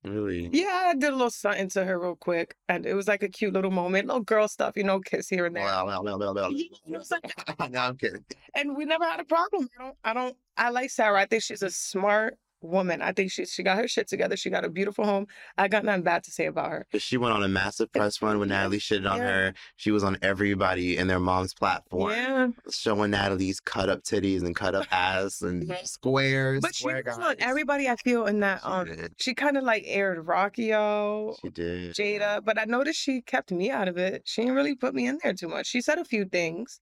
Really? 0.03 0.49
Yeah, 0.53 0.83
I 0.89 0.93
did 0.93 1.09
a 1.09 1.15
little 1.15 1.31
something 1.31 1.67
to 1.69 1.83
her 1.83 1.99
real 1.99 2.15
quick, 2.15 2.55
and 2.69 2.85
it 2.85 2.93
was 2.93 3.07
like 3.07 3.23
a 3.23 3.27
cute 3.27 3.53
little 3.53 3.71
moment, 3.71 4.05
little 4.07 4.21
girl 4.21 4.47
stuff, 4.47 4.77
you 4.77 4.83
know, 4.83 4.99
kiss 4.99 5.27
here 5.29 5.47
and 5.47 5.55
there. 5.55 5.65
No, 7.71 7.79
I'm 7.79 7.97
kidding. 7.97 8.23
and 8.53 8.77
we 8.77 8.85
never 8.85 9.03
had 9.03 9.19
a 9.19 9.23
problem. 9.23 9.67
I 9.79 9.83
don't, 9.83 9.95
I 10.03 10.13
don't, 10.13 10.37
I 10.57 10.69
like 10.69 10.91
Sarah. 10.91 11.19
I 11.19 11.25
think 11.25 11.41
she's 11.41 11.63
a 11.63 11.71
smart 11.71 12.37
woman. 12.65 13.01
I 13.01 13.11
think 13.13 13.31
she 13.31 13.45
she 13.45 13.63
got 13.63 13.77
her 13.77 13.87
shit 13.87 14.07
together. 14.07 14.35
She 14.35 14.49
got 14.49 14.65
a 14.65 14.69
beautiful 14.69 15.05
home. 15.05 15.27
I 15.57 15.67
got 15.67 15.85
nothing 15.85 16.03
bad 16.03 16.23
to 16.25 16.31
say 16.31 16.45
about 16.47 16.71
her. 16.71 16.87
But 16.91 17.01
she 17.01 17.17
went 17.17 17.33
on 17.33 17.43
a 17.43 17.47
massive 17.47 17.91
press 17.93 18.21
run 18.21 18.39
when 18.39 18.49
Natalie 18.49 18.79
shitted 18.79 19.09
on 19.09 19.17
Yeah. 19.19 19.23
her. 19.27 19.53
She 19.77 19.91
was 19.91 20.03
on 20.03 20.17
everybody 20.21 20.97
and 20.97 21.09
their 21.09 21.19
mom's 21.19 21.53
platform, 21.53 22.11
Yeah, 22.11 22.47
showing 22.71 23.11
Natalie's 23.11 23.59
cut 23.59 23.89
up 23.89 24.03
titties 24.03 24.41
and 24.43 24.55
cut 24.55 24.75
up 24.75 24.85
ass 24.91 25.41
and 25.41 25.71
squares. 25.85 26.61
but 26.61 26.75
she 26.75 26.83
square 26.83 27.03
was 27.05 27.17
on 27.17 27.35
everybody. 27.39 27.87
I 27.87 27.95
feel 27.97 28.25
in 28.25 28.39
that 28.41 28.61
She 28.61 28.67
um, 28.67 28.85
did. 28.87 29.13
she 29.17 29.33
kind 29.33 29.57
of 29.57 29.63
like 29.63 29.83
aired 29.85 30.25
Rockio, 30.25 31.35
She 31.41 31.49
did. 31.49 31.93
Jada, 31.93 32.43
but 32.43 32.59
I 32.59 32.65
noticed 32.65 32.99
she 32.99 33.21
kept 33.21 33.51
me 33.51 33.69
out 33.71 33.87
of 33.87 33.97
it. 33.97 34.23
She 34.25 34.41
didn't 34.41 34.55
really 34.55 34.75
put 34.75 34.93
me 34.95 35.07
in 35.07 35.19
there 35.23 35.33
too 35.33 35.47
much. 35.47 35.67
She 35.67 35.81
said 35.81 35.97
a 35.97 36.05
few 36.05 36.25
things, 36.25 36.79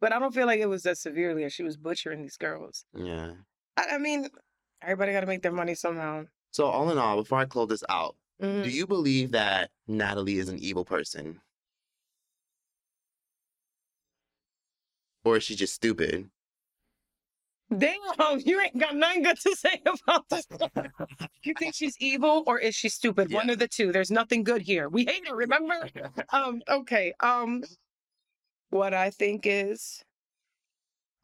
but 0.00 0.12
I 0.12 0.18
don't 0.18 0.34
feel 0.34 0.46
like 0.46 0.60
it 0.60 0.66
was 0.68 0.84
as 0.86 1.00
severely 1.00 1.44
as 1.44 1.52
she 1.52 1.62
was 1.62 1.76
butchering 1.76 2.22
these 2.22 2.36
girls. 2.36 2.84
Yeah. 2.94 3.32
I, 3.76 3.86
I 3.92 3.98
mean, 3.98 4.28
everybody 4.82 5.12
got 5.12 5.20
to 5.20 5.26
make 5.26 5.42
their 5.42 5.52
money 5.52 5.74
somehow. 5.74 6.24
So 6.50 6.66
all 6.66 6.90
in 6.90 6.98
all, 6.98 7.16
before 7.16 7.38
I 7.38 7.44
close 7.46 7.68
this 7.68 7.84
out, 7.88 8.16
Mhm. 8.40 8.64
do 8.64 8.70
you 8.70 8.86
believe 8.86 9.32
that 9.32 9.70
Natalie 9.86 10.38
is 10.38 10.48
an 10.48 10.58
evil 10.58 10.84
person? 10.84 11.40
Or 15.24 15.36
is 15.36 15.44
she 15.44 15.54
just 15.54 15.74
stupid? 15.74 16.30
Damn, 17.76 18.40
you 18.44 18.60
ain't 18.60 18.76
got 18.78 18.94
nothing 18.94 19.22
good 19.22 19.38
to 19.40 19.56
say 19.56 19.80
about 20.06 20.28
this. 20.28 20.46
you 21.42 21.54
think 21.54 21.74
she's 21.74 21.96
evil 22.00 22.42
or 22.46 22.58
is 22.58 22.74
she 22.74 22.88
stupid? 22.88 23.32
One 23.32 23.48
of 23.48 23.58
the 23.58 23.68
two. 23.68 23.92
There's 23.92 24.10
nothing 24.10 24.42
good 24.44 24.62
here. 24.62 24.88
We 24.88 25.04
hate 25.06 25.26
her, 25.28 25.34
remember? 25.34 25.88
um, 26.32 26.60
okay. 26.68 27.14
Um, 27.20 27.62
what 28.70 28.92
I 28.92 29.10
think 29.10 29.42
is, 29.46 30.02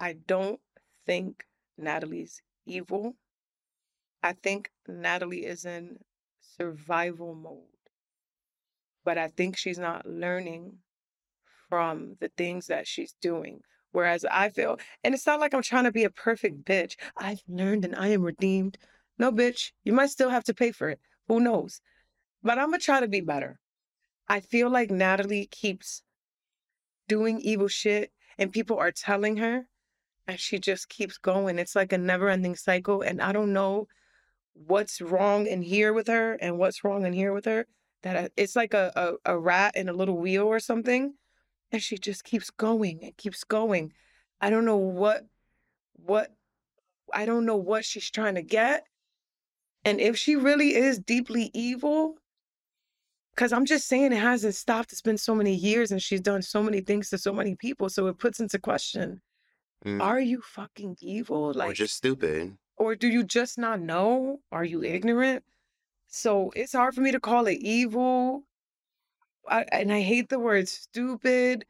I 0.01 0.15
don't 0.15 0.61
think 1.07 1.45
Natalie's 1.77 2.41
evil. 2.65 3.15
I 4.23 4.33
think 4.33 4.71
Natalie 4.87 5.45
is 5.45 5.65
in 5.65 5.99
survival 6.41 7.35
mode. 7.35 7.63
But 9.05 9.19
I 9.19 9.29
think 9.29 9.57
she's 9.57 9.79
not 9.79 10.07
learning 10.07 10.79
from 11.69 12.17
the 12.21 12.31
things 12.37 12.67
that 12.67 12.87
she's 12.87 13.15
doing. 13.21 13.61
Whereas 13.93 14.25
I 14.31 14.51
feel, 14.51 14.79
and 15.03 15.15
it's 15.15 15.27
not 15.27 15.41
like 15.41 15.55
I'm 15.55 15.63
trying 15.63 15.85
to 15.85 15.93
be 15.93 16.05
a 16.05 16.11
perfect 16.11 16.65
bitch. 16.65 16.97
I've 17.17 17.43
learned 17.49 17.85
and 17.85 17.97
I 17.97 18.09
am 18.09 18.23
redeemed. 18.23 18.77
No, 19.19 19.33
bitch, 19.33 19.73
you 19.85 19.93
might 19.93 20.11
still 20.11 20.31
have 20.31 20.45
to 20.45 20.55
pay 20.55 20.73
for 20.73 20.91
it. 20.91 21.01
Who 21.29 21.41
knows? 21.41 21.81
But 22.43 22.59
I'm 22.59 22.69
going 22.69 22.81
to 22.81 22.85
try 22.85 23.01
to 23.01 23.09
be 23.09 23.21
better. 23.21 23.59
I 24.29 24.41
feel 24.41 24.71
like 24.71 24.91
Natalie 24.91 25.49
keeps 25.51 26.03
doing 27.09 27.41
evil 27.41 27.69
shit 27.69 28.13
and 28.37 28.53
people 28.53 28.79
are 28.79 28.93
telling 28.93 29.39
her 29.39 29.67
and 30.27 30.39
she 30.39 30.59
just 30.59 30.89
keeps 30.91 31.17
going. 31.17 31.59
It's 31.59 31.75
like 31.75 31.93
a 31.93 31.99
never 31.99 32.29
ending 32.29 32.55
cycle. 32.55 33.01
And 33.01 33.23
I 33.23 33.33
don't 33.33 33.55
know 33.55 33.89
what's 34.67 35.01
wrong 35.01 35.47
in 35.47 35.63
here 35.63 35.93
with 35.93 36.07
her 36.09 36.35
and 36.35 36.59
what's 36.59 36.85
wrong 36.85 37.07
in 37.07 37.13
here 37.13 37.33
with 37.33 37.45
her. 37.45 37.67
That 38.03 38.17
I, 38.17 38.29
it's 38.37 38.57
like 38.57 38.75
a, 38.75 38.93
a, 39.25 39.33
a 39.35 39.39
rat 39.39 39.77
in 39.77 39.89
a 39.89 39.93
little 39.93 40.19
wheel 40.19 40.45
or 40.45 40.61
something. 40.61 41.15
And 41.71 41.83
she 41.83 41.99
just 41.99 42.25
keeps 42.25 42.51
going 42.51 43.01
and 43.03 43.17
keeps 43.17 43.45
going. 43.45 43.93
I 44.41 44.51
don't 44.51 44.65
know 44.65 44.77
what, 44.77 45.27
what, 45.93 46.31
I 47.13 47.27
don't 47.27 47.45
know 47.45 47.57
what 47.57 47.85
she's 47.85 48.11
trying 48.11 48.37
to 48.37 48.43
get. 48.43 48.85
And 49.85 50.01
if 50.01 50.17
she 50.17 50.37
really 50.37 50.75
is 50.75 50.99
deeply 50.99 51.51
evil, 51.55 52.17
because 53.35 53.53
I'm 53.53 53.67
just 53.67 53.87
saying 53.87 54.13
it 54.13 54.19
hasn't 54.19 54.55
stopped. 54.55 54.93
It's 54.93 55.03
been 55.03 55.19
so 55.19 55.35
many 55.35 55.55
years 55.55 55.93
and 55.93 56.03
she's 56.03 56.21
done 56.21 56.43
so 56.43 56.63
many 56.63 56.81
things 56.81 57.11
to 57.11 57.19
so 57.19 57.33
many 57.33 57.55
people. 57.55 57.89
So 57.89 58.07
it 58.07 58.19
puts 58.19 58.41
into 58.41 58.59
question 58.59 59.21
Mm. 59.85 60.03
are 60.03 60.21
you 60.21 60.41
fucking 60.41 60.97
evil? 61.01 61.53
Like, 61.53 61.71
or 61.71 61.73
just 61.73 61.95
stupid? 61.97 62.57
Or 62.79 62.95
do 62.95 63.09
you 63.09 63.25
just 63.25 63.59
not 63.59 63.81
know? 63.81 64.41
Are 64.53 64.65
you 64.65 64.83
ignorant? 64.83 65.45
So 66.07 66.51
it's 66.57 66.73
hard 66.73 66.95
for 66.95 67.01
me 67.03 67.13
to 67.13 67.21
call 67.21 67.47
it 67.47 67.59
evil. 67.61 68.45
I, 69.49 69.65
and 69.73 69.93
I 69.93 70.01
hate 70.01 70.29
the 70.29 70.39
word 70.39 70.69
stupid. 70.69 71.65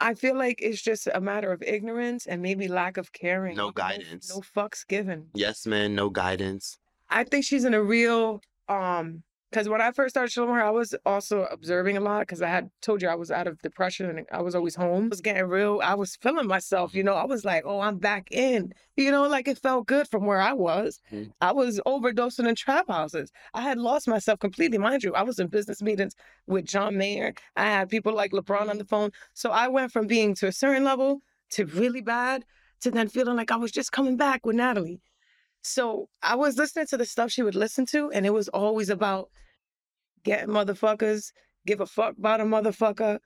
I 0.00 0.14
feel 0.14 0.36
like 0.36 0.60
it's 0.62 0.80
just 0.80 1.08
a 1.12 1.20
matter 1.20 1.52
of 1.52 1.62
ignorance 1.62 2.26
and 2.26 2.40
maybe 2.40 2.68
lack 2.68 2.96
of 2.96 3.12
caring. 3.12 3.56
No 3.56 3.66
No, 3.66 3.72
guidance. 3.72 4.30
no 4.30 4.40
fucks 4.40 4.86
given. 4.86 5.28
Yes, 5.34 5.66
man, 5.66 5.94
no 5.94 6.08
guidance. 6.08 6.78
I 7.08 7.24
think 7.24 7.44
she's 7.44 7.64
in 7.64 7.74
a 7.74 7.82
real 7.82 8.40
um 8.68 9.22
because 9.50 9.68
when 9.68 9.80
I 9.80 9.90
first 9.90 10.14
started 10.14 10.30
showing 10.30 10.54
her, 10.54 10.62
I 10.62 10.70
was 10.70 10.94
also 11.04 11.46
observing 11.50 11.96
a 11.96 12.00
lot 12.00 12.20
because 12.20 12.40
I 12.40 12.48
had 12.48 12.70
told 12.80 13.02
you 13.02 13.08
I 13.08 13.16
was 13.16 13.30
out 13.30 13.46
of 13.46 13.60
depression 13.62 14.08
and 14.08 14.26
I 14.30 14.42
was 14.42 14.54
always 14.54 14.76
home. 14.76 15.06
I 15.06 15.08
was 15.08 15.20
getting 15.20 15.44
real. 15.44 15.80
I 15.82 15.94
was 15.94 16.16
feeling 16.16 16.46
myself, 16.46 16.94
you 16.94 17.02
know. 17.02 17.14
I 17.14 17.24
was 17.24 17.44
like, 17.44 17.64
oh, 17.66 17.80
I'm 17.80 17.98
back 17.98 18.28
in. 18.30 18.72
You 18.96 19.10
know, 19.10 19.26
like 19.26 19.48
it 19.48 19.58
felt 19.58 19.86
good 19.86 20.06
from 20.08 20.24
where 20.24 20.40
I 20.40 20.52
was. 20.52 21.00
Mhm. 21.12 21.32
I 21.40 21.52
was 21.52 21.80
overdosing 21.86 22.48
in 22.48 22.54
trap 22.54 22.86
houses. 22.88 23.30
I 23.52 23.62
had 23.62 23.78
lost 23.78 24.06
myself 24.06 24.38
completely. 24.38 24.78
Mind 24.78 25.02
you, 25.02 25.14
I 25.14 25.22
was 25.22 25.38
in 25.38 25.48
business 25.48 25.82
meetings 25.82 26.14
with 26.46 26.64
John 26.64 26.96
Mayer. 26.96 27.34
I 27.56 27.64
had 27.64 27.88
people 27.88 28.14
like 28.14 28.32
LeBron 28.32 28.70
on 28.70 28.78
the 28.78 28.84
phone. 28.84 29.10
So 29.34 29.50
I 29.50 29.68
went 29.68 29.90
from 29.90 30.06
being 30.06 30.34
to 30.36 30.46
a 30.46 30.52
certain 30.52 30.84
level 30.84 31.22
to 31.50 31.64
really 31.64 32.02
bad 32.02 32.44
to 32.82 32.90
then 32.90 33.08
feeling 33.08 33.36
like 33.36 33.50
I 33.50 33.56
was 33.56 33.72
just 33.72 33.92
coming 33.92 34.16
back 34.16 34.46
with 34.46 34.56
Natalie. 34.56 35.00
So 35.62 36.08
I 36.22 36.36
was 36.36 36.56
listening 36.56 36.86
to 36.86 36.96
the 36.96 37.04
stuff 37.04 37.30
she 37.30 37.42
would 37.42 37.54
listen 37.54 37.86
to, 37.86 38.10
and 38.10 38.24
it 38.24 38.32
was 38.32 38.48
always 38.48 38.88
about 38.88 39.28
getting 40.24 40.48
motherfuckers, 40.48 41.32
give 41.66 41.80
a 41.80 41.86
fuck 41.86 42.16
about 42.18 42.40
a 42.40 42.44
motherfucker. 42.44 43.18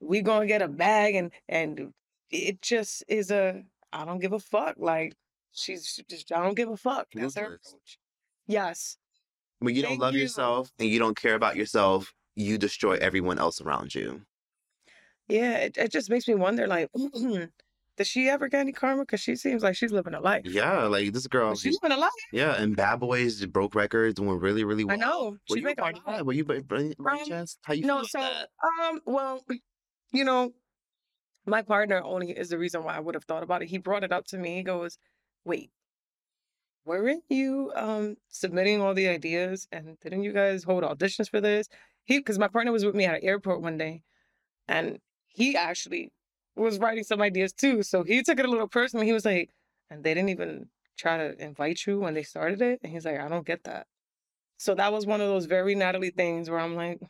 We 0.00 0.22
gonna 0.22 0.46
get 0.46 0.62
a 0.62 0.68
bag, 0.68 1.14
and 1.14 1.32
and 1.48 1.92
it 2.30 2.62
just 2.62 3.04
is 3.08 3.30
a 3.30 3.64
I 3.92 4.04
don't 4.04 4.20
give 4.20 4.32
a 4.32 4.40
fuck. 4.40 4.76
Like 4.78 5.14
she's 5.52 6.00
just 6.08 6.32
I 6.32 6.42
don't 6.42 6.56
give 6.56 6.68
a 6.68 6.76
fuck. 6.76 7.08
That's 7.14 7.36
her 7.36 7.54
approach. 7.54 7.98
Yes. 8.46 8.96
When 9.60 9.74
you 9.74 9.82
don't 9.82 9.98
love 9.98 10.14
you. 10.14 10.20
yourself 10.20 10.72
and 10.78 10.88
you 10.88 10.98
don't 10.98 11.16
care 11.16 11.34
about 11.34 11.56
yourself, 11.56 12.12
you 12.34 12.58
destroy 12.58 12.94
everyone 12.94 13.38
else 13.38 13.60
around 13.60 13.94
you. 13.94 14.22
Yeah. 15.28 15.58
It, 15.58 15.76
it 15.76 15.92
just 15.92 16.10
makes 16.10 16.26
me 16.26 16.34
wonder. 16.34 16.66
Like, 16.66 16.88
does 18.00 18.08
she 18.08 18.30
ever 18.30 18.48
get 18.48 18.60
any 18.60 18.72
karma? 18.72 19.02
Because 19.02 19.20
she 19.20 19.36
seems 19.36 19.62
like 19.62 19.76
she's 19.76 19.92
living 19.92 20.14
a 20.14 20.20
life. 20.20 20.40
Yeah, 20.46 20.84
like 20.84 21.12
this 21.12 21.26
girl. 21.26 21.54
She's 21.54 21.78
living 21.82 21.98
a 21.98 22.00
life. 22.00 22.10
yeah, 22.32 22.54
and 22.54 22.74
Bad 22.74 22.98
Boys 23.00 23.44
broke 23.44 23.74
records, 23.74 24.14
doing 24.14 24.38
really, 24.38 24.64
really 24.64 24.84
well. 24.84 24.94
I 24.94 24.96
know. 24.96 25.30
Were 25.32 25.36
She's 25.48 25.56
you 25.58 25.62
making 25.64 25.84
a 25.84 25.86
lot. 25.88 26.06
that? 26.06 26.24
Were 26.24 26.32
you 26.32 26.46
by, 26.46 26.60
by, 26.60 26.94
by 26.98 27.12
Um, 27.18 27.24
chance? 27.26 27.58
How 27.62 27.74
you 27.74 27.84
no, 27.84 28.02
so 28.02 28.18
about 28.20 28.46
um, 28.88 29.00
well, 29.04 29.44
you 30.12 30.24
know, 30.24 30.52
my 31.44 31.60
partner 31.60 32.00
only 32.02 32.30
is 32.30 32.48
the 32.48 32.56
reason 32.56 32.84
why 32.84 32.96
I 32.96 33.00
would 33.00 33.14
have 33.14 33.24
thought 33.24 33.42
about 33.42 33.60
it. 33.62 33.68
He 33.68 33.76
brought 33.76 34.02
it 34.02 34.12
up 34.12 34.24
to 34.28 34.38
me. 34.38 34.56
He 34.56 34.62
goes, 34.62 34.96
"Wait, 35.44 35.70
weren't 36.86 37.24
you 37.28 37.70
um 37.74 38.16
submitting 38.28 38.80
all 38.80 38.94
the 38.94 39.08
ideas 39.08 39.68
and 39.72 39.98
didn't 40.00 40.22
you 40.22 40.32
guys 40.32 40.64
hold 40.64 40.84
auditions 40.84 41.28
for 41.28 41.42
this?" 41.42 41.68
He, 42.04 42.18
because 42.18 42.38
my 42.38 42.48
partner 42.48 42.72
was 42.72 42.86
with 42.86 42.94
me 42.94 43.04
at 43.04 43.16
an 43.16 43.24
airport 43.24 43.60
one 43.60 43.76
day, 43.76 44.02
and 44.68 45.00
he 45.26 45.54
actually 45.54 46.12
was 46.56 46.78
writing 46.78 47.04
some 47.04 47.20
ideas 47.22 47.52
too. 47.52 47.82
So 47.82 48.02
he 48.02 48.22
took 48.22 48.38
it 48.38 48.44
a 48.44 48.50
little 48.50 48.68
personal. 48.68 49.04
He 49.04 49.12
was 49.12 49.24
like, 49.24 49.50
"And 49.90 50.02
they 50.04 50.14
didn't 50.14 50.30
even 50.30 50.68
try 50.98 51.16
to 51.18 51.42
invite 51.42 51.86
you 51.86 52.00
when 52.00 52.14
they 52.14 52.22
started 52.22 52.60
it," 52.62 52.80
and 52.82 52.92
he's 52.92 53.04
like, 53.04 53.18
"I 53.18 53.28
don't 53.28 53.46
get 53.46 53.64
that." 53.64 53.86
So 54.58 54.74
that 54.74 54.92
was 54.92 55.06
one 55.06 55.20
of 55.20 55.28
those 55.28 55.46
very 55.46 55.74
Natalie 55.74 56.10
things 56.10 56.50
where 56.50 56.60
I'm 56.60 56.74
like, 56.76 57.00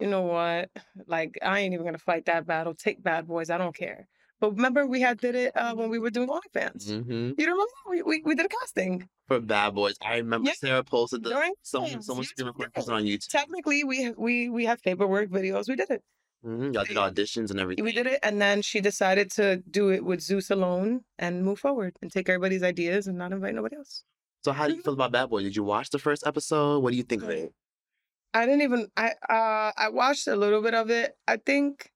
you 0.00 0.06
know 0.06 0.22
what? 0.22 0.70
Like, 1.06 1.38
I 1.42 1.60
ain't 1.60 1.74
even 1.74 1.84
gonna 1.84 1.98
fight 1.98 2.26
that 2.26 2.46
battle. 2.46 2.74
Take 2.74 3.02
bad 3.02 3.26
boys. 3.26 3.50
I 3.50 3.58
don't 3.58 3.74
care. 3.74 4.06
But 4.40 4.52
remember, 4.52 4.86
we 4.86 5.00
had 5.00 5.18
did 5.18 5.34
it 5.34 5.56
uh, 5.56 5.74
when 5.74 5.90
we 5.90 5.98
were 5.98 6.10
doing 6.10 6.28
OnlyFans. 6.28 6.86
that? 6.86 7.04
hmm 7.04 7.32
You 7.36 7.46
remember? 7.46 7.64
We, 7.90 8.02
we 8.02 8.22
we 8.24 8.34
did 8.36 8.46
a 8.46 8.48
casting. 8.48 9.08
For 9.26 9.40
Bad 9.40 9.74
Boys, 9.74 9.96
I 10.00 10.18
remember 10.18 10.46
Yeah, 10.48 10.54
Sarah 10.54 10.84
posted 10.84 11.24
the 11.24 11.30
during 11.30 11.52
OnlyFans, 11.52 12.04
someone 12.04 12.22
yes, 12.22 12.28
screen 12.28 12.28
we 12.38 12.44
recorded 12.44 12.72
did. 12.72 12.74
posted 12.74 12.94
on 12.94 13.02
YouTube. 13.02 13.28
Technically, 13.28 13.82
we 13.84 14.10
we 14.16 14.48
we 14.48 14.64
have 14.66 14.80
paperwork 14.82 15.30
videos. 15.30 15.68
We 15.68 15.74
did 15.76 15.90
it. 15.90 16.02
Hmm 16.42 16.72
Y'all 16.72 16.84
did 16.84 16.96
auditions 16.96 17.50
and 17.50 17.60
everything. 17.60 17.84
We 17.84 17.92
did 17.92 18.06
it, 18.06 18.20
and 18.22 18.40
then 18.40 18.62
she 18.62 18.80
decided 18.80 19.30
to 19.32 19.58
do 19.70 19.90
it 19.90 20.04
with 20.04 20.20
Zeus 20.20 20.50
alone 20.50 21.04
and 21.18 21.44
move 21.44 21.58
forward 21.58 21.96
and 22.02 22.10
take 22.10 22.28
everybody's 22.28 22.62
ideas 22.62 23.06
and 23.06 23.18
not 23.18 23.32
invite 23.32 23.54
nobody 23.54 23.76
else. 23.76 24.04
So 24.44 24.52
how 24.52 24.66
do 24.68 24.74
you 24.74 24.80
Mhm. 24.80 24.84
feel 24.84 24.94
about 24.94 25.12
Bad 25.12 25.30
Boy? 25.30 25.42
Did 25.42 25.56
you 25.56 25.64
watch 25.64 25.90
the 25.90 25.98
first 25.98 26.26
episode? 26.26 26.80
What 26.82 26.90
do 26.90 26.96
you 26.96 27.02
think 27.02 27.22
of 27.22 27.30
it? 27.30 27.52
I 28.34 28.46
didn't 28.46 28.62
even 28.62 28.88
I 28.96 29.10
uh 29.28 29.72
I 29.76 29.88
watched 29.90 30.26
a 30.28 30.36
little 30.36 30.62
bit 30.62 30.74
of 30.74 30.90
it. 30.90 31.16
I 31.26 31.38
think 31.38 31.90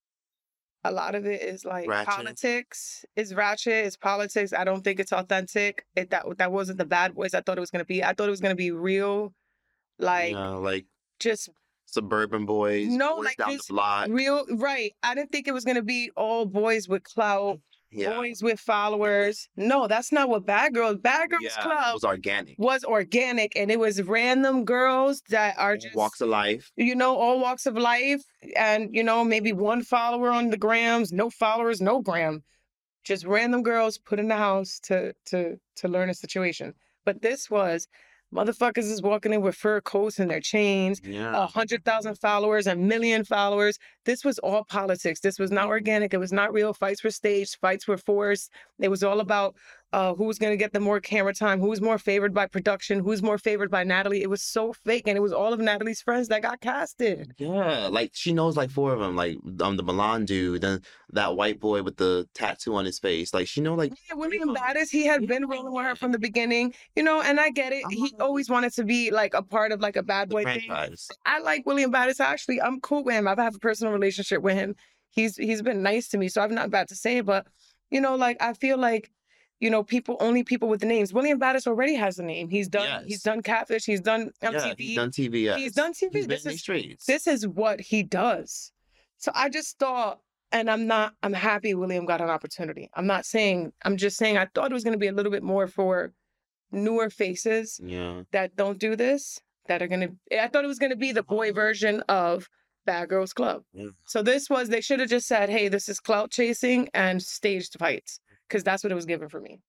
a 0.85 0.91
lot 0.91 1.15
of 1.15 1.27
it 1.27 1.43
is 1.43 1.65
like 1.65 1.89
Ratchet? 1.89 2.09
politics. 2.15 3.05
It's 3.17 3.33
ratchet, 3.33 3.87
it's 3.87 3.97
politics. 3.97 4.53
I 4.53 4.65
don't 4.65 4.83
think 4.83 4.99
it's 5.01 5.13
authentic. 5.13 5.87
It 5.95 6.11
that 6.11 6.25
that 6.39 6.53
wasn't 6.53 6.79
the 6.79 6.85
bad 6.87 7.15
boys 7.15 7.35
I 7.35 7.41
thought 7.43 7.59
it 7.59 7.61
was 7.61 7.71
gonna 7.71 7.85
be. 7.85 8.03
I 8.03 8.15
thought 8.15 8.29
it 8.29 8.31
was 8.31 8.41
gonna 8.41 8.55
be 8.57 8.73
real, 8.73 9.35
like 9.99 10.33
know, 10.35 10.61
like 10.61 10.87
just 11.21 11.51
suburban 11.93 12.47
boys, 12.47 12.89
No, 12.89 13.17
boys 13.17 13.25
like 13.27 13.37
down 13.37 13.51
this 13.51 13.67
the 13.67 13.75
block. 13.75 14.09
real 14.11 14.45
right. 14.57 14.93
I 15.03 15.15
didn't 15.15 15.31
think 15.33 15.47
it 15.49 15.53
was 15.55 15.65
gonna 15.65 15.83
be 15.83 16.11
all 16.17 16.47
boys 16.47 16.89
with 16.89 17.03
clout, 17.05 17.61
Yeah, 17.91 18.15
boys 18.17 18.43
with 18.43 18.59
followers. 18.59 19.49
No, 19.57 19.87
that's 19.87 20.11
not 20.13 20.29
what 20.29 20.47
Bad 20.47 20.75
Girls. 20.75 20.97
Bad 20.97 21.31
Girls 21.31 21.43
yeah, 21.43 21.63
Club 21.63 21.95
was 21.95 22.05
organic. 22.05 22.55
was 22.59 22.85
organic 22.85 23.55
and 23.57 23.71
it 23.71 23.79
was 23.79 24.03
random 24.03 24.65
girls 24.65 25.23
that 25.29 25.55
are 25.59 25.77
just 25.77 25.95
Walks 25.95 26.21
of 26.21 26.29
life. 26.29 26.71
you 26.77 26.95
know, 26.95 27.15
all 27.17 27.39
walks 27.41 27.67
of 27.67 27.77
life, 27.77 28.23
and 28.57 28.89
you 28.95 29.03
know, 29.05 29.23
maybe 29.25 29.53
one 29.53 29.83
follower 29.83 30.31
on 30.31 30.51
the 30.51 30.57
grams, 30.57 31.13
no 31.13 31.29
followers, 31.31 31.81
no 31.83 32.01
gram, 32.01 32.43
just 33.05 33.27
random 33.27 33.63
girls 33.63 33.99
put 33.99 34.19
in 34.19 34.29
the 34.29 34.37
house 34.37 34.81
to 34.85 35.15
to 35.27 35.59
to 35.77 35.89
learn 35.89 36.09
a 36.09 36.15
situation. 36.15 36.73
But 37.05 37.21
this 37.21 37.51
was 37.51 37.89
motherfuckers 38.33 38.91
is 38.91 39.03
walking 39.03 39.33
in 39.33 39.43
with 39.43 39.55
fur 39.55 39.81
coats 39.81 40.19
and 40.19 40.31
their 40.31 40.41
chains, 40.41 41.01
Yeah. 41.05 41.37
a 41.43 41.47
hundred 41.47 41.85
thousand 41.85 42.17
followers, 42.17 42.67
a 42.67 42.75
million 42.77 43.25
followers. 43.25 43.79
This 44.05 44.25
was 44.25 44.39
all 44.41 44.65
politics. 44.65 45.21
This 45.21 45.39
was 45.39 45.51
not 45.51 45.67
organic. 45.69 46.15
It 46.15 46.19
was 46.19 46.33
not 46.33 46.53
real. 46.53 46.73
Fights 46.73 47.05
were 47.05 47.11
staged. 47.11 47.57
Fights 47.61 47.87
were 47.87 47.99
forced. 47.99 48.51
It 48.81 48.89
was 48.89 49.03
all 49.03 49.21
about 49.21 49.55
uh, 49.93 50.15
who 50.15 50.25
was 50.25 50.39
going 50.39 50.53
to 50.53 50.57
get 50.57 50.73
the 50.73 50.81
more 50.81 51.01
camera 51.01 51.35
time, 51.35 51.61
who 51.61 51.69
was 51.69 51.81
more 51.81 51.99
favored 51.99 52.33
by 52.33 52.47
production, 52.47 53.01
who's 53.01 53.23
more 53.23 53.39
favored 53.39 53.71
by 53.71 53.85
Natalie. 53.85 54.23
It 54.23 54.31
was 54.31 54.43
so 54.43 54.73
fake, 54.73 55.07
and 55.07 55.17
it 55.17 55.21
was 55.21 55.33
all 55.33 55.53
of 55.53 55.61
Natalie's 55.61 56.01
friends 56.01 56.29
that 56.29 56.43
got 56.43 56.61
casted. 56.61 57.35
Yeah, 57.39 57.89
like 57.89 58.11
she 58.15 58.33
knows 58.33 58.57
like 58.57 58.71
four 58.71 58.93
of 58.93 59.01
them, 59.01 59.17
like 59.17 59.37
um 59.61 59.77
the 59.77 59.83
Milan 59.83 60.25
dude, 60.25 60.63
then 60.63 60.81
that 61.11 61.37
white 61.37 61.61
boy 61.61 61.83
with 61.83 61.97
the 61.97 62.29
tattoo 62.35 62.75
on 62.75 62.85
his 62.85 62.99
face. 62.99 63.35
Like 63.35 63.47
she 63.49 63.61
know 63.61 63.75
like 63.75 63.93
Yeah, 64.09 64.17
William 64.17 64.55
Battis, 64.55 64.91
he 64.91 65.05
had 65.07 65.27
been 65.27 65.47
rolling 65.47 65.73
with 65.73 65.85
her 65.85 65.95
from 65.97 66.13
the 66.13 66.19
beginning, 66.19 66.75
you 66.97 67.03
know, 67.03 67.21
and 67.21 67.39
I 67.39 67.51
get 67.51 67.73
it. 67.73 67.85
He 67.91 68.15
always 68.19 68.49
wanted 68.49 68.73
to 68.75 68.85
be 68.85 69.11
like 69.11 69.35
a 69.35 69.43
part 69.43 69.73
of 69.73 69.81
like 69.81 69.97
a 69.97 70.03
bad 70.03 70.31
boy 70.31 70.45
thing. 70.45 70.71
I 71.27 71.41
like 71.41 71.67
William 71.67 71.93
Battis. 71.93 72.21
Actually, 72.21 72.61
I'm 72.63 72.81
cool 72.81 73.05
with 73.05 73.15
him. 73.15 73.29
I've 73.29 73.39
had 73.39 73.55
a 73.55 73.59
personal 73.59 73.93
relationship 73.93 74.43
with 74.43 74.55
him. 74.55 74.75
He's 75.11 75.37
he's 75.37 75.63
been 75.63 75.83
nice 75.83 76.09
to 76.09 76.19
me, 76.19 76.29
so 76.29 76.41
I'm 76.41 76.55
not 76.55 76.71
bad 76.71 76.89
to 76.89 76.95
say. 76.97 77.21
But 77.21 77.47
you 77.91 78.01
know, 78.01 78.17
like 78.17 78.39
I 78.41 78.55
feel 78.55 78.79
like, 78.79 79.11
you 79.63 79.71
know, 79.71 79.85
people 79.85 80.17
only 80.19 80.43
people 80.43 80.69
with 80.69 80.81
the 80.81 80.87
names. 80.87 81.15
William 81.15 81.39
Battis 81.39 81.69
already 81.69 81.95
has 81.95 82.19
a 82.19 82.25
name. 82.25 82.49
He's 82.49 82.67
done 82.67 83.05
he's 83.07 83.23
done 83.23 83.43
Catfish. 83.43 83.85
He's 83.85 84.01
done 84.01 84.33
MTV. 84.43 84.53
Yeah, 84.53 84.75
he's 84.77 84.97
done 84.97 85.11
TV. 85.13 85.43
Yes. 85.45 85.59
He's 85.59 85.73
done 85.73 85.93
TV. 85.93 86.15
He's 86.17 86.27
This 86.27 86.45
is- 86.45 86.61
streets. 86.61 87.07
This 87.07 87.29
is 87.29 87.47
what 87.47 87.81
he 87.81 88.03
does. 88.03 88.73
So 89.19 89.31
I 89.37 89.49
just 89.49 89.79
thought, 89.79 90.19
and 90.51 90.69
I'm 90.69 90.89
not. 90.89 91.15
I'm 91.23 91.33
happy 91.33 91.75
William 91.75 92.07
got 92.07 92.21
an 92.21 92.29
opportunity. 92.29 92.91
I'm 92.95 93.07
not 93.07 93.25
saying. 93.25 93.73
I'm 93.85 93.97
just 93.97 94.17
saying 94.17 94.37
I 94.37 94.49
thought 94.53 94.73
it 94.73 94.75
was 94.75 94.83
going 94.83 94.95
to 94.95 94.99
be 94.99 95.07
a 95.07 95.13
little 95.13 95.31
bit 95.31 95.45
more 95.45 95.69
for 95.69 96.13
newer 96.73 97.09
faces 97.09 97.81
yeah. 97.85 98.23
that 98.33 98.57
don't 98.57 98.81
do 98.81 98.97
this 98.97 99.39
that 99.69 99.81
are 99.81 99.87
gonna 99.87 100.09
I 100.37 100.49
thought 100.49 100.65
it 100.65 100.69
was 100.69 100.81
gonna 100.81 100.97
be 100.97 101.13
the 101.13 101.23
boy 101.23 101.51
uh-huh. 101.51 101.55
version 101.55 102.03
of 102.09 102.49
Bad 102.85 103.11
Girls 103.11 103.33
Club. 103.33 103.63
Yeah. 103.73 103.91
So 104.07 104.23
this 104.23 104.51
was 104.51 104.71
they 104.71 104.81
should 104.81 104.99
have 104.99 105.09
just 105.09 105.29
said, 105.29 105.51
hey, 105.51 105.69
this 105.69 105.89
is 105.89 106.01
clout 106.01 106.33
chasing 106.33 106.89
and 106.95 107.23
staged 107.23 107.79
fights. 107.79 108.19
Cause 108.53 108.63
that's 108.63 108.85
what 108.85 108.93
it 108.93 108.95
was 108.95 109.07
given 109.07 109.29
for 109.29 109.41
me. 109.41 109.61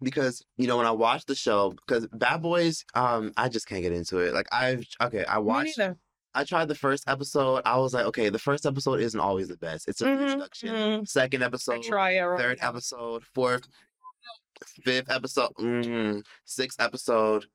because 0.00 0.42
you 0.56 0.66
know 0.66 0.76
when 0.76 0.86
I 0.86 0.90
watched 0.92 1.26
the 1.26 1.34
show, 1.34 1.70
because 1.86 2.06
Bad 2.12 2.40
Boys, 2.42 2.84
um, 2.94 3.32
I 3.36 3.48
just 3.48 3.66
can't 3.68 3.82
get 3.82 3.92
into 3.92 4.18
it. 4.18 4.32
Like 4.32 4.46
I've 4.52 4.86
okay, 5.02 5.24
I 5.24 5.38
watched. 5.38 5.78
I 6.36 6.42
tried 6.44 6.66
the 6.68 6.74
first 6.74 7.04
episode. 7.08 7.62
I 7.64 7.76
was 7.78 7.94
like, 7.94 8.06
okay, 8.06 8.28
the 8.28 8.40
first 8.40 8.66
episode 8.66 9.00
isn't 9.00 9.20
always 9.20 9.46
the 9.48 9.56
best. 9.56 9.88
It's 9.88 10.00
a 10.00 10.04
Mhm, 10.06 10.22
introduction. 10.22 10.68
mhm. 10.70 11.08
Second 11.08 11.42
episode, 11.44 11.82
try 11.84 12.12
it. 12.12 12.38
third 12.38 12.58
episode, 12.60 13.22
fourth, 13.34 13.68
fifth 14.84 15.10
episode, 15.10 15.52
mm, 15.60 16.24
sixth 16.44 16.80
episode. 16.80 17.46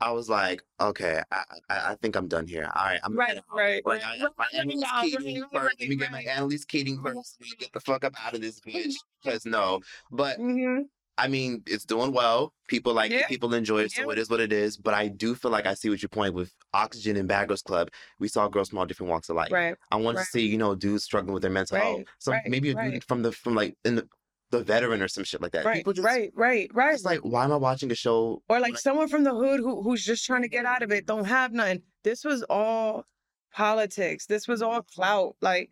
I 0.00 0.12
was 0.12 0.28
like, 0.28 0.62
okay, 0.80 1.22
I, 1.32 1.42
I 1.70 1.92
I 1.92 1.94
think 1.96 2.16
I'm 2.16 2.28
done 2.28 2.46
here. 2.46 2.70
All 2.74 2.84
right, 2.84 3.00
I'm 3.02 3.16
Right, 3.16 3.36
out. 3.36 3.44
right, 3.52 3.82
Like, 3.86 4.02
right, 4.02 4.20
I 4.20 4.28
my 4.36 4.46
Annalise 4.52 4.82
right, 4.82 5.10
Keating 5.10 5.40
right, 5.40 5.52
first. 5.52 5.80
Let 5.80 5.88
me 5.88 5.96
get 5.96 6.12
my. 6.12 6.22
Annalise 6.22 6.64
Keating 6.64 7.02
first. 7.02 7.36
Let 7.40 7.50
me 7.50 7.56
get 7.58 7.72
the 7.72 7.80
fuck 7.80 8.04
up 8.04 8.14
out 8.24 8.34
of 8.34 8.40
this 8.40 8.60
bitch. 8.60 8.94
Because 9.22 9.46
no, 9.46 9.80
but 10.10 10.36
hmm 10.36 10.82
I 11.18 11.28
mean, 11.28 11.62
it's 11.66 11.86
doing 11.86 12.12
well. 12.12 12.52
People 12.68 12.92
like 12.92 13.10
it, 13.10 13.20
Yeah. 13.20 13.26
people 13.26 13.54
enjoy 13.54 13.84
it, 13.84 13.92
so 13.92 14.10
it 14.10 14.18
is 14.18 14.28
what 14.28 14.38
it 14.40 14.52
is. 14.52 14.76
But 14.76 14.92
I 14.92 15.08
do 15.08 15.34
feel 15.34 15.50
like 15.50 15.64
I 15.64 15.72
see 15.72 15.88
what 15.88 16.02
your 16.02 16.10
point 16.10 16.34
with 16.34 16.52
Oxygen 16.74 17.16
and 17.16 17.26
Bad 17.26 17.48
Girls 17.48 17.62
Club. 17.62 17.88
We 18.18 18.28
saw 18.28 18.48
girls 18.48 18.68
from 18.68 18.80
all 18.80 18.84
different 18.84 19.10
walks 19.10 19.30
of 19.30 19.36
life. 19.36 19.50
Right. 19.50 19.76
I 19.90 19.96
want 19.96 20.18
to 20.18 20.24
see, 20.24 20.46
you 20.46 20.58
know, 20.58 20.74
dudes 20.74 21.04
struggling 21.04 21.32
with 21.32 21.40
their 21.40 21.50
mental 21.50 21.78
health. 21.78 22.02
So 22.18 22.32
maybe 22.46 22.68
a 22.70 22.74
dude 22.74 23.02
from 23.04 23.22
the 23.22 23.32
from 23.32 23.54
like 23.54 23.78
in 23.86 23.94
the 23.94 24.06
the 24.50 24.62
veteran 24.62 25.02
or 25.02 25.08
some 25.08 25.24
shit 25.24 25.40
like 25.42 25.52
that. 25.52 25.64
Right, 25.64 25.76
People 25.78 25.92
just 25.92 26.04
right, 26.06 26.30
right, 26.34 26.70
right. 26.72 26.94
it's 26.94 27.04
like, 27.04 27.20
why 27.20 27.44
am 27.44 27.52
I 27.52 27.56
watching 27.56 27.90
a 27.90 27.94
show? 27.96 28.42
or 28.48 28.60
like 28.60 28.74
I- 28.74 28.76
someone 28.76 29.08
from 29.08 29.24
the 29.24 29.34
hood 29.34 29.60
who 29.60 29.82
who's 29.82 30.04
just 30.04 30.24
trying 30.24 30.42
to 30.42 30.48
get 30.48 30.64
out 30.66 30.82
of 30.82 30.92
it, 30.92 31.06
don't 31.06 31.24
have 31.24 31.52
nothing. 31.52 31.82
This 32.04 32.24
was 32.24 32.42
all 32.44 33.04
politics. 33.52 34.26
This 34.26 34.46
was 34.46 34.62
all 34.62 34.82
clout. 34.82 35.34
Like, 35.40 35.70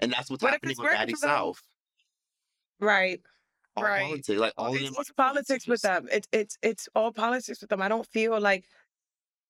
and 0.00 0.12
that's 0.12 0.30
what's 0.30 0.42
What 0.42 0.52
happening 0.52 0.76
with 0.78 0.90
Daddy? 0.92 1.14
South. 1.14 1.60
right. 2.80 3.20
All 3.76 3.84
Right. 3.84 4.02
politics, 4.06 4.40
like 4.40 4.52
all 4.56 4.74
it's, 4.74 4.98
it's 4.98 5.12
politics 5.12 5.66
with 5.68 5.82
them. 5.82 6.08
It's 6.10 6.26
it's 6.32 6.58
it's 6.62 6.88
all 6.96 7.12
politics 7.12 7.60
with 7.60 7.70
them. 7.70 7.80
I 7.80 7.88
don't 7.88 8.06
feel 8.08 8.40
like 8.40 8.64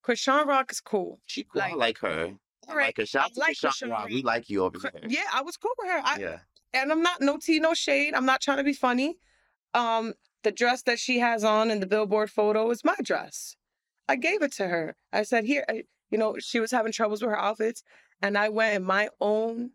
Chrisean 0.07 0.45
Rock 0.47 0.71
is 0.71 0.81
cool. 0.81 1.19
She 1.27 1.45
cool. 1.45 1.62
I 1.62 1.69
like- 1.69 1.77
like 1.77 1.99
her. 2.01 2.35
I 2.69 2.75
Right. 2.75 2.87
like 2.89 2.97
her. 2.99 3.07
Shout 3.07 3.31
I 3.37 3.41
like 3.41 3.57
Chrisean 3.57 3.91
Rock. 3.91 4.09
We 4.09 4.23
like 4.23 4.51
you 4.51 4.64
over 4.64 4.79
here. 4.81 5.01
Yeah, 5.09 5.23
I 5.33 5.41
was 5.41 5.57
cool 5.57 5.71
with 5.79 5.91
her. 5.91 6.03
I, 6.05 6.19
yeah. 6.19 6.39
And 6.73 6.93
I'm 6.93 7.03
not 7.03 7.21
no 7.21 7.39
tea, 7.39 7.61
no 7.61 7.75
shade. 7.75 8.14
I'm 8.14 8.27
not 8.27 8.41
trying 8.41 8.59
to 8.59 8.64
be 8.64 8.73
funny. 8.73 9.19
Um, 9.75 10.14
the 10.45 10.53
dress 10.53 10.83
that 10.83 10.99
she 10.99 11.19
has 11.19 11.45
on 11.45 11.71
in 11.71 11.81
the 11.81 11.87
billboard 11.87 12.31
photo 12.31 12.71
is 12.71 12.85
my 12.85 12.97
dress. 13.03 13.57
I 14.09 14.16
gave 14.16 14.43
it 14.43 14.53
to 14.53 14.69
her. 14.69 14.97
I 15.12 15.23
said, 15.23 15.45
"Here, 15.45 15.64
I, 15.69 15.85
you 16.11 16.19
know, 16.19 16.37
she 16.39 16.61
was 16.61 16.71
having 16.71 16.93
troubles 16.93 17.21
with 17.21 17.31
her 17.31 17.39
outfits, 17.39 17.83
and 18.23 18.37
I 18.39 18.49
went 18.49 18.77
in 18.77 18.85
my 18.85 19.09
own 19.21 19.73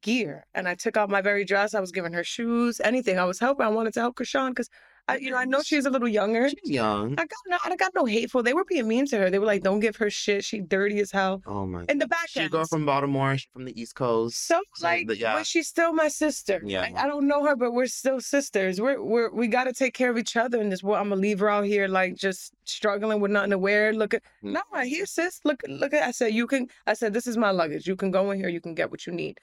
gear 0.00 0.46
and 0.54 0.68
I 0.68 0.74
took 0.74 0.96
out 0.96 1.10
my 1.10 1.20
very 1.20 1.44
dress. 1.44 1.74
I 1.74 1.80
was 1.80 1.92
giving 1.92 2.12
her 2.12 2.24
shoes, 2.24 2.80
anything. 2.80 3.18
I 3.18 3.24
was 3.24 3.40
helping. 3.40 3.66
I 3.66 3.70
wanted 3.70 3.94
to 3.94 4.00
help 4.00 4.16
Chrisean 4.16 4.50
because 4.50 4.70
I, 5.08 5.16
you 5.16 5.30
know, 5.30 5.38
I 5.38 5.46
know 5.46 5.62
she's 5.62 5.86
a 5.86 5.90
little 5.90 6.06
younger. 6.08 6.50
She's 6.50 6.70
young. 6.70 7.12
I 7.18 7.24
got 7.24 7.38
no, 7.46 7.56
I 7.64 7.74
got 7.76 7.92
no 7.94 8.04
hateful. 8.04 8.42
They 8.42 8.52
were 8.52 8.64
being 8.64 8.86
mean 8.86 9.06
to 9.06 9.16
her. 9.18 9.30
They 9.30 9.38
were 9.38 9.46
like, 9.46 9.62
"Don't 9.62 9.80
give 9.80 9.96
her 9.96 10.10
shit. 10.10 10.44
She 10.44 10.60
dirty 10.60 11.00
as 11.00 11.10
hell." 11.10 11.42
Oh 11.46 11.66
my. 11.66 11.84
In 11.88 11.98
the 11.98 12.06
back 12.06 12.28
She 12.28 12.40
end. 12.40 12.50
girl 12.50 12.66
from 12.66 12.84
Baltimore. 12.84 13.36
She's 13.38 13.48
from 13.52 13.64
the 13.64 13.80
East 13.80 13.94
Coast. 13.94 14.46
So 14.46 14.60
like, 14.82 15.06
the- 15.06 15.16
yeah. 15.16 15.34
but 15.36 15.46
she's 15.46 15.66
still 15.66 15.92
my 15.94 16.08
sister. 16.08 16.60
Yeah. 16.64 16.82
Like, 16.82 16.96
I 16.96 17.06
don't 17.06 17.26
know 17.26 17.42
her, 17.46 17.56
but 17.56 17.72
we're 17.72 17.86
still 17.86 18.20
sisters. 18.20 18.80
We're 18.80 19.02
we're 19.02 19.30
we 19.32 19.48
got 19.48 19.64
to 19.64 19.72
take 19.72 19.94
care 19.94 20.10
of 20.10 20.18
each 20.18 20.36
other 20.36 20.60
in 20.60 20.68
this 20.68 20.82
world. 20.82 20.98
I'm 21.00 21.08
gonna 21.08 21.20
leave 21.20 21.38
her 21.40 21.48
out 21.48 21.64
here 21.64 21.88
like 21.88 22.14
just 22.14 22.52
struggling 22.64 23.20
with 23.20 23.30
nothing 23.30 23.50
to 23.50 23.58
wear. 23.58 23.92
Look 23.94 24.12
at 24.14 24.22
Mm. 24.44 24.52
no, 24.52 24.62
right 24.72 24.86
here, 24.86 25.06
sis. 25.06 25.40
Look 25.44 25.62
look 25.68 25.94
at. 25.94 26.02
I 26.02 26.10
said 26.10 26.34
you 26.34 26.46
can. 26.46 26.68
I 26.86 26.92
said 26.92 27.14
this 27.14 27.26
is 27.26 27.36
my 27.36 27.50
luggage. 27.50 27.86
You 27.86 27.96
can 27.96 28.10
go 28.10 28.30
in 28.30 28.38
here. 28.38 28.48
You 28.50 28.60
can 28.60 28.74
get 28.74 28.90
what 28.90 29.06
you 29.06 29.12
need. 29.12 29.38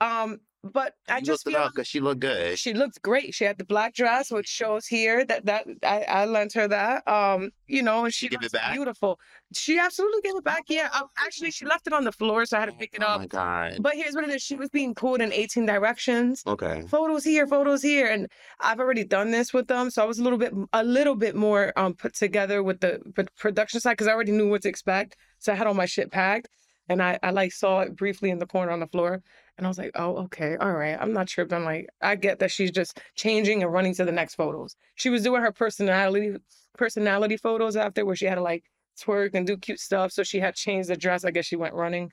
Um, 0.00 0.38
but 0.64 0.94
I 1.08 1.20
just 1.20 1.44
feel 1.44 1.56
up 1.56 1.72
because 1.72 1.86
she 1.86 2.00
looked 2.00 2.20
good. 2.20 2.58
she 2.58 2.74
looked 2.74 3.00
great. 3.02 3.34
She 3.34 3.44
had 3.44 3.58
the 3.58 3.64
black 3.64 3.94
dress, 3.94 4.30
which 4.30 4.48
shows 4.48 4.86
here 4.86 5.24
that 5.24 5.46
that 5.46 5.66
I, 5.84 6.02
I 6.02 6.24
lent 6.24 6.52
her 6.54 6.66
that. 6.66 7.06
Um, 7.06 7.50
you 7.66 7.82
know, 7.82 8.04
and 8.04 8.12
she 8.12 8.28
looks 8.28 8.52
beautiful. 8.72 9.20
She 9.54 9.78
absolutely 9.78 10.20
gave 10.22 10.36
it 10.36 10.44
back. 10.44 10.64
Yeah, 10.68 10.88
um, 10.92 11.04
actually, 11.18 11.52
she 11.52 11.64
left 11.64 11.86
it 11.86 11.92
on 11.92 12.04
the 12.04 12.12
floor, 12.12 12.44
so 12.44 12.56
I 12.56 12.60
had 12.60 12.66
to 12.66 12.72
pick 12.72 12.94
it 12.94 13.02
oh 13.02 13.06
up. 13.06 13.20
my 13.20 13.26
god. 13.26 13.78
But 13.80 13.94
here's 13.94 14.14
what 14.14 14.24
it 14.24 14.30
is: 14.30 14.42
she 14.42 14.56
was 14.56 14.68
being 14.68 14.94
pulled 14.94 15.20
in 15.20 15.32
18 15.32 15.64
directions. 15.64 16.42
Okay. 16.46 16.82
Photos 16.88 17.24
here, 17.24 17.46
photos 17.46 17.80
here, 17.82 18.08
and 18.08 18.26
I've 18.60 18.80
already 18.80 19.04
done 19.04 19.30
this 19.30 19.52
with 19.54 19.68
them, 19.68 19.90
so 19.90 20.02
I 20.02 20.06
was 20.06 20.18
a 20.18 20.22
little 20.22 20.38
bit, 20.38 20.52
a 20.72 20.82
little 20.82 21.14
bit 21.14 21.36
more 21.36 21.72
um 21.76 21.94
put 21.94 22.14
together 22.14 22.62
with 22.62 22.80
the 22.80 23.00
p- 23.14 23.24
production 23.38 23.80
side 23.80 23.92
because 23.92 24.08
I 24.08 24.12
already 24.12 24.32
knew 24.32 24.48
what 24.50 24.62
to 24.62 24.68
expect. 24.68 25.16
So 25.38 25.52
I 25.52 25.56
had 25.56 25.68
all 25.68 25.74
my 25.74 25.86
shit 25.86 26.10
packed, 26.10 26.48
and 26.88 27.00
I, 27.00 27.18
I 27.22 27.30
like 27.30 27.52
saw 27.52 27.80
it 27.80 27.94
briefly 27.96 28.30
in 28.30 28.38
the 28.38 28.46
corner 28.46 28.72
on 28.72 28.80
the 28.80 28.86
floor, 28.88 29.22
and 29.58 29.66
I 29.66 29.70
was 29.70 29.78
like, 29.78 29.90
oh, 29.96 30.16
okay, 30.24 30.56
all 30.56 30.72
right, 30.72 30.96
I'm 31.00 31.12
not 31.12 31.28
tripping. 31.28 31.64
Like 31.64 31.88
I 32.02 32.16
get 32.16 32.38
that 32.40 32.50
she's 32.52 32.70
just 32.70 33.00
changing 33.16 33.62
and 33.62 33.72
running 33.72 33.94
to 33.96 34.04
the 34.04 34.12
next 34.12 34.36
photos. 34.36 34.76
She 34.96 35.10
was 35.10 35.22
doing 35.22 35.42
her 35.42 35.52
personality 35.52 36.36
personality 36.78 37.36
photos 37.36 37.76
after 37.76 38.04
where 38.06 38.16
she 38.16 38.26
had 38.26 38.36
to 38.36 38.42
like 38.42 38.64
twerk 39.00 39.30
and 39.34 39.46
do 39.46 39.56
cute 39.58 39.80
stuff, 39.80 40.12
so 40.12 40.22
she 40.22 40.40
had 40.40 40.54
changed 40.54 40.88
the 40.90 40.96
dress. 40.96 41.24
I 41.24 41.30
guess 41.32 41.46
she 41.46 41.56
went 41.56 41.74
running, 41.74 42.12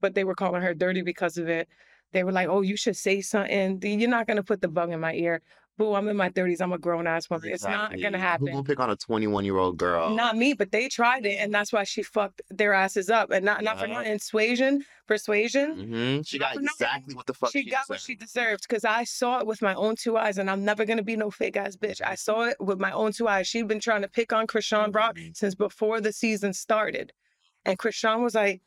but 0.00 0.14
they 0.14 0.24
were 0.24 0.34
calling 0.34 0.62
her 0.62 0.74
dirty 0.74 1.02
because 1.02 1.38
of 1.38 1.48
it 1.48 1.68
they 2.12 2.24
were 2.24 2.32
like, 2.32 2.48
"Oh, 2.48 2.62
you 2.62 2.76
should 2.76 2.96
say 2.96 3.20
something. 3.20 3.80
You're 3.82 4.08
not 4.10 4.26
gonna 4.26 4.42
put 4.44 4.60
the 4.62 4.68
bug 4.68 4.92
in 4.92 5.00
my 5.00 5.14
ear." 5.14 5.42
Boo, 5.78 5.92
I'm 5.94 6.08
in 6.08 6.16
my 6.16 6.30
30s. 6.30 6.62
I'm 6.62 6.72
a 6.72 6.78
grown 6.78 7.06
ass 7.06 7.28
woman. 7.28 7.50
It's 7.50 7.62
not 7.62 7.90
gonna 8.00 8.18
happen. 8.18 8.46
Who 8.46 8.52
gonna 8.54 8.64
pick 8.64 8.80
on 8.80 8.88
a 8.88 8.96
21 8.96 9.44
year 9.44 9.58
old 9.58 9.76
girl? 9.76 10.14
Not 10.14 10.34
me, 10.36 10.54
but 10.54 10.72
they 10.72 10.88
tried 10.88 11.26
it, 11.26 11.36
and 11.38 11.52
that's 11.54 11.70
why 11.72 11.84
she 11.84 12.02
fucked 12.02 12.40
their 12.48 12.72
asses 12.72 13.10
up. 13.10 13.30
And 13.30 13.44
not 13.44 13.62
not 13.62 13.78
for 13.78 13.86
nothing. 13.86 14.18
Suasion, 14.18 14.84
persuasion. 15.06 15.74
hmm 16.16 16.22
She 16.22 16.38
Not 16.38 16.54
got 16.54 16.62
exactly 16.62 17.14
what 17.14 17.26
the 17.26 17.34
fuck 17.34 17.50
She 17.52 17.62
she, 17.64 17.70
got 17.70 17.88
what 17.88 18.00
she 18.00 18.14
deserved. 18.14 18.32
deserved 18.32 18.62
because 18.68 18.84
I 18.86 19.04
saw 19.04 19.38
it 19.40 19.46
with 19.46 19.60
my 19.60 19.74
own 19.74 19.96
two 19.96 20.16
eyes, 20.16 20.38
and 20.38 20.50
I'm 20.50 20.64
never 20.64 20.86
gonna 20.86 21.02
be 21.02 21.16
no 21.16 21.30
fake 21.30 21.58
ass 21.58 21.76
bitch. 21.76 22.00
I 22.02 22.14
saw 22.14 22.44
it 22.44 22.56
with 22.58 22.78
my 22.80 22.92
own 22.92 23.12
two 23.12 23.28
eyes. 23.28 23.46
She'd 23.46 23.68
been 23.68 23.80
trying 23.80 24.02
to 24.02 24.08
pick 24.08 24.32
on 24.32 24.46
Chrisean 24.46 24.94
Rock 24.94 25.16
Mhm. 25.16 25.36
since 25.36 25.54
before 25.54 26.00
the 26.00 26.12
season 26.12 26.54
started, 26.54 27.12
and 27.66 27.78
Chrisean 27.78 28.22
was 28.22 28.34
like, 28.34 28.62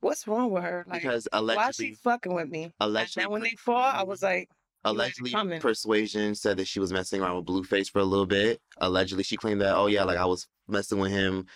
"What's 0.00 0.26
wrong 0.28 0.50
with 0.50 0.64
her? 0.64 0.84
Like, 0.86 1.00
because 1.00 1.26
why 1.32 1.68
is 1.70 1.76
she 1.76 1.94
fucking 1.94 2.34
with 2.34 2.50
me?" 2.50 2.64
And 2.64 2.72
allegedly, 2.80 3.22
then 3.22 3.30
when 3.30 3.40
they 3.42 3.54
fought, 3.56 3.94
I 3.94 4.02
was 4.02 4.22
like, 4.22 4.50
allegedly. 4.90 5.58
Persuasion 5.60 6.34
said 6.34 6.56
that 6.58 6.66
she 6.68 6.80
was 6.80 6.92
messing 6.92 7.20
around 7.22 7.36
with 7.36 7.46
Blueface 7.46 7.90
for 7.90 7.98
a 8.00 8.04
little 8.04 8.26
bit. 8.26 8.60
Allegedly, 8.78 9.24
she 9.24 9.36
claimed 9.36 9.60
that, 9.60 9.74
oh 9.76 9.86
yeah, 9.86 10.04
like 10.04 10.18
I 10.18 10.24
was 10.24 10.46
messing 10.68 10.98
with 10.98 11.12
him, 11.12 11.46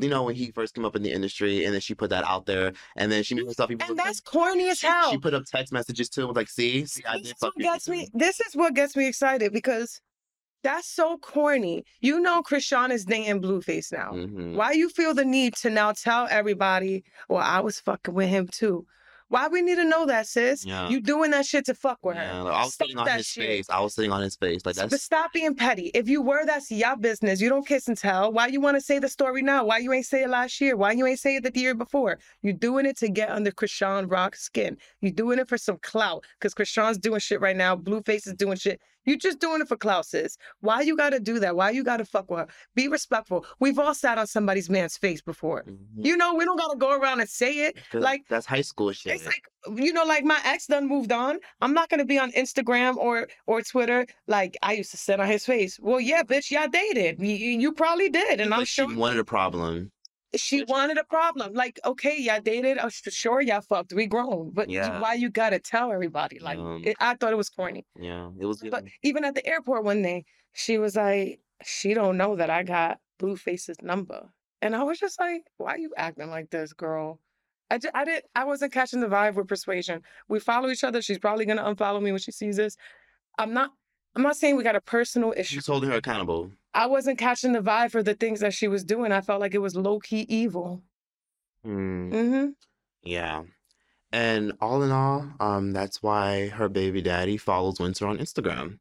you 0.00 0.08
know, 0.08 0.24
when 0.24 0.34
he 0.34 0.50
first 0.50 0.74
came 0.74 0.84
up 0.84 0.94
in 0.96 1.02
the 1.02 1.12
industry, 1.12 1.64
and 1.64 1.72
then 1.72 1.80
she 1.80 1.94
put 1.94 2.10
that 2.10 2.24
out 2.24 2.46
there, 2.46 2.72
and 2.96 3.10
then 3.10 3.22
she 3.22 3.34
made 3.34 3.46
herself 3.46 3.70
even. 3.70 3.86
and 3.88 3.98
that's 3.98 4.20
corny 4.20 4.68
as 4.68 4.80
hell. 4.82 5.10
she 5.10 5.18
put 5.18 5.32
up 5.34 5.44
text 5.46 5.72
messages 5.72 6.08
too, 6.08 6.30
like, 6.32 6.48
see, 6.48 6.84
see, 6.84 7.02
I 7.08 7.14
this 7.18 7.22
did 7.22 7.30
is 7.30 7.38
fuck 7.38 7.54
what 7.56 7.62
gets 7.62 7.88
me. 7.88 8.08
This 8.12 8.40
is 8.40 8.54
what 8.54 8.74
gets 8.74 8.96
me 8.96 9.06
excited 9.06 9.52
because 9.52 10.00
that's 10.62 10.88
so 10.88 11.16
corny. 11.18 11.84
You 12.00 12.20
know, 12.20 12.42
Chrisean 12.42 12.90
is 12.90 13.04
dating 13.04 13.40
Blueface 13.40 13.92
now. 13.92 14.10
Mhm. 14.12 14.54
Why 14.54 14.72
you 14.72 14.88
feel 14.90 15.14
the 15.14 15.24
need 15.24 15.54
to 15.62 15.70
now 15.70 15.92
tell 15.92 16.26
everybody, 16.30 17.04
well, 17.28 17.40
I 17.42 17.60
was 17.60 17.78
fucking 17.80 18.12
with 18.12 18.28
him 18.28 18.48
too? 18.48 18.84
Why 19.30 19.48
we 19.48 19.60
need 19.60 19.74
to 19.76 19.84
know 19.84 20.06
that, 20.06 20.26
sis? 20.26 20.64
Yeah. 20.64 20.88
You 20.88 21.00
doing 21.00 21.30
that 21.32 21.44
shit 21.44 21.66
to 21.66 21.74
fuck 21.74 21.98
with 22.02 22.16
Yeah, 22.16 22.38
her. 22.38 22.42
like, 22.44 22.54
I 22.54 22.64
was 22.64 22.74
Stop 22.74 22.86
sitting 22.86 22.98
on 22.98 23.04
that 23.06 23.16
his 23.18 23.26
shit. 23.26 23.44
face. 23.46 23.70
I 23.70 23.80
was 23.80 23.94
sitting 23.94 24.10
on 24.10 24.22
his 24.22 24.36
face. 24.36 24.62
Like 24.64 24.76
But 24.76 24.90
that's 24.90 25.02
stop 25.02 25.32
being 25.32 25.54
petty. 25.54 25.90
If 25.94 26.08
you 26.08 26.22
were, 26.22 26.46
that's 26.46 26.70
your 26.70 26.96
business. 26.96 27.40
You 27.40 27.48
don't 27.50 27.66
kiss 27.66 27.88
and 27.88 27.96
tell. 27.96 28.32
Why 28.32 28.46
you 28.46 28.60
want 28.60 28.76
to 28.76 28.80
say 28.80 28.98
the 28.98 29.08
story 29.08 29.42
now? 29.42 29.64
Why 29.64 29.78
you 29.78 29.92
ain't 29.92 30.06
say 30.06 30.22
it 30.22 30.30
last 30.30 30.60
year? 30.60 30.76
Why 30.76 30.92
you 30.92 31.06
ain't 31.06 31.18
say 31.18 31.36
it 31.36 31.42
the 31.44 31.60
year 31.60 31.74
before? 31.74 32.18
You 32.42 32.52
doing 32.54 32.86
it 32.86 32.96
to 32.98 33.08
get 33.10 33.28
under 33.30 33.50
Chrisean 33.50 34.10
Rock's 34.10 34.40
skin. 34.42 34.78
You 35.02 35.10
doing 35.12 35.38
it 35.38 35.48
for 35.48 35.58
some 35.58 35.78
clout 35.82 36.24
because 36.40 36.54
Chrisean's 36.54 36.98
doing 36.98 37.20
shit 37.20 37.40
right 37.40 37.56
now. 37.56 37.76
Blueface 37.76 38.26
is 38.26 38.34
doing 38.34 38.56
shit. 38.56 38.80
You 39.08 39.16
just 39.16 39.38
doing 39.40 39.62
it 39.62 39.68
for 39.68 39.76
clout, 39.76 40.04
sis. 40.04 40.36
Why 40.60 40.82
you 40.82 40.96
gotta 40.96 41.18
do 41.18 41.38
that? 41.40 41.56
Why 41.56 41.70
you 41.70 41.82
gotta 41.82 42.04
fuck 42.04 42.30
with 42.30 42.40
her? 42.40 42.46
Be 42.74 42.88
respectful. 42.88 43.46
We've 43.58 43.78
all 43.78 43.94
sat 43.94 44.18
on 44.18 44.26
somebody's 44.26 44.68
man's 44.68 44.96
face 44.98 45.22
before. 45.22 45.64
Mhm. 45.64 46.04
You 46.04 46.16
know, 46.16 46.34
we 46.34 46.44
don't 46.44 46.58
gotta 46.58 46.76
go 46.76 46.92
around 46.98 47.20
and 47.20 47.28
say 47.28 47.52
it. 47.66 47.78
like 47.94 48.22
that's 48.28 48.46
high 48.46 48.60
school 48.60 48.92
shit. 48.92 49.14
it's 49.14 49.26
like 49.26 49.42
you 49.76 49.92
know, 49.92 50.04
like 50.04 50.24
my 50.24 50.40
ex 50.44 50.66
done 50.66 50.86
moved 50.86 51.10
on. 51.10 51.38
I'm 51.60 51.74
not 51.74 51.88
gonna 51.88 52.04
be 52.04 52.18
on 52.18 52.32
Instagram 52.32 52.96
or 52.96 53.28
or 53.46 53.62
Twitter 53.62 54.06
like 54.26 54.56
I 54.62 54.72
used 54.74 54.90
to 54.92 54.96
sit 54.98 55.20
on 55.20 55.26
his 55.26 55.44
face. 55.44 55.78
Well, 55.80 56.00
yeah, 56.00 56.22
bitch, 56.22 56.50
y'all 56.50 56.68
dated. 56.68 57.20
You, 57.20 57.34
you 57.34 57.72
probably 57.72 58.10
did, 58.10 58.40
and 58.40 58.52
I'm 58.52 58.64
sure 58.64 58.86
she 58.86 58.92
sure 58.92 58.98
wanted 58.98 59.20
a 59.20 59.24
problem. 59.24 59.90
She 60.36 60.64
wanted 60.64 60.98
a 60.98 61.04
problem. 61.04 61.54
Like, 61.54 61.80
okay, 61.84 62.16
y'all 62.20 62.40
dated. 62.40 62.78
Oh, 62.80 62.88
sure, 62.88 63.40
y'all 63.40 63.60
fucked. 63.60 63.92
We 63.92 64.06
grown, 64.06 64.50
but 64.50 64.68
Yeah. 64.68 65.00
why 65.00 65.14
you 65.14 65.30
gotta 65.30 65.58
tell 65.58 65.90
everybody? 65.92 66.38
Like, 66.38 66.58
Um, 66.58 66.82
it, 66.84 66.96
I 67.00 67.14
thought 67.14 67.32
it 67.32 67.36
was 67.36 67.48
corny. 67.50 67.86
Yeah, 67.98 68.30
it 68.38 68.46
was. 68.46 68.62
But 68.62 68.84
even 69.02 69.24
at 69.24 69.34
the 69.34 69.46
airport 69.46 69.84
one 69.84 70.02
day, 70.02 70.24
she 70.52 70.78
was 70.78 70.96
like, 70.96 71.40
she 71.64 71.94
don't 71.94 72.16
know 72.16 72.36
that 72.36 72.50
I 72.50 72.62
got 72.62 73.00
Blueface's 73.18 73.80
number, 73.82 74.30
and 74.62 74.76
I 74.76 74.82
was 74.82 74.98
just 74.98 75.18
like, 75.18 75.42
why 75.56 75.76
you 75.76 75.92
acting 75.96 76.30
like 76.30 76.50
this, 76.50 76.72
girl? 76.72 77.20
I, 77.70 77.78
just, 77.78 77.94
I 77.94 78.04
didn't 78.04 78.24
I 78.34 78.44
wasn't 78.44 78.72
catching 78.72 79.00
the 79.00 79.08
vibe 79.08 79.34
with 79.34 79.46
persuasion. 79.48 80.02
We 80.28 80.40
follow 80.40 80.70
each 80.70 80.84
other. 80.84 81.02
She's 81.02 81.18
probably 81.18 81.44
gonna 81.44 81.62
unfollow 81.64 82.00
me 82.02 82.12
when 82.12 82.20
she 82.20 82.32
sees 82.32 82.56
this. 82.56 82.76
I'm 83.38 83.52
not 83.52 83.72
I'm 84.16 84.22
not 84.22 84.36
saying 84.36 84.56
we 84.56 84.64
got 84.64 84.74
a 84.76 84.80
personal 84.80 85.32
issue. 85.36 85.56
She's 85.56 85.66
holding 85.66 85.90
her 85.90 85.96
accountable. 85.96 86.50
I 86.78 86.86
wasn't 86.86 87.18
catching 87.18 87.52
the 87.52 87.60
vibe 87.60 87.90
for 87.90 88.02
the 88.02 88.14
things 88.14 88.40
that 88.40 88.54
she 88.54 88.68
was 88.68 88.84
doing. 88.84 89.10
I 89.12 89.20
felt 89.20 89.40
like 89.40 89.54
it 89.54 89.58
was 89.58 89.74
low 89.74 89.98
key 89.98 90.24
evil. 90.28 90.82
Mm, 91.66 92.12
hmm 92.12 92.46
yeah. 93.02 93.42
And 94.12 94.52
all 94.60 94.82
in 94.82 94.90
all, 94.90 95.30
um, 95.40 95.72
that's 95.72 96.02
why 96.02 96.48
her 96.48 96.68
baby 96.68 97.02
daddy 97.02 97.36
follows 97.36 97.78
Winter 97.80 98.06
on 98.06 98.18
Instagram. 98.18 98.78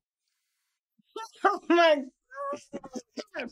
Oh 1.44 1.60
my 1.70 2.04
god. 3.36 3.52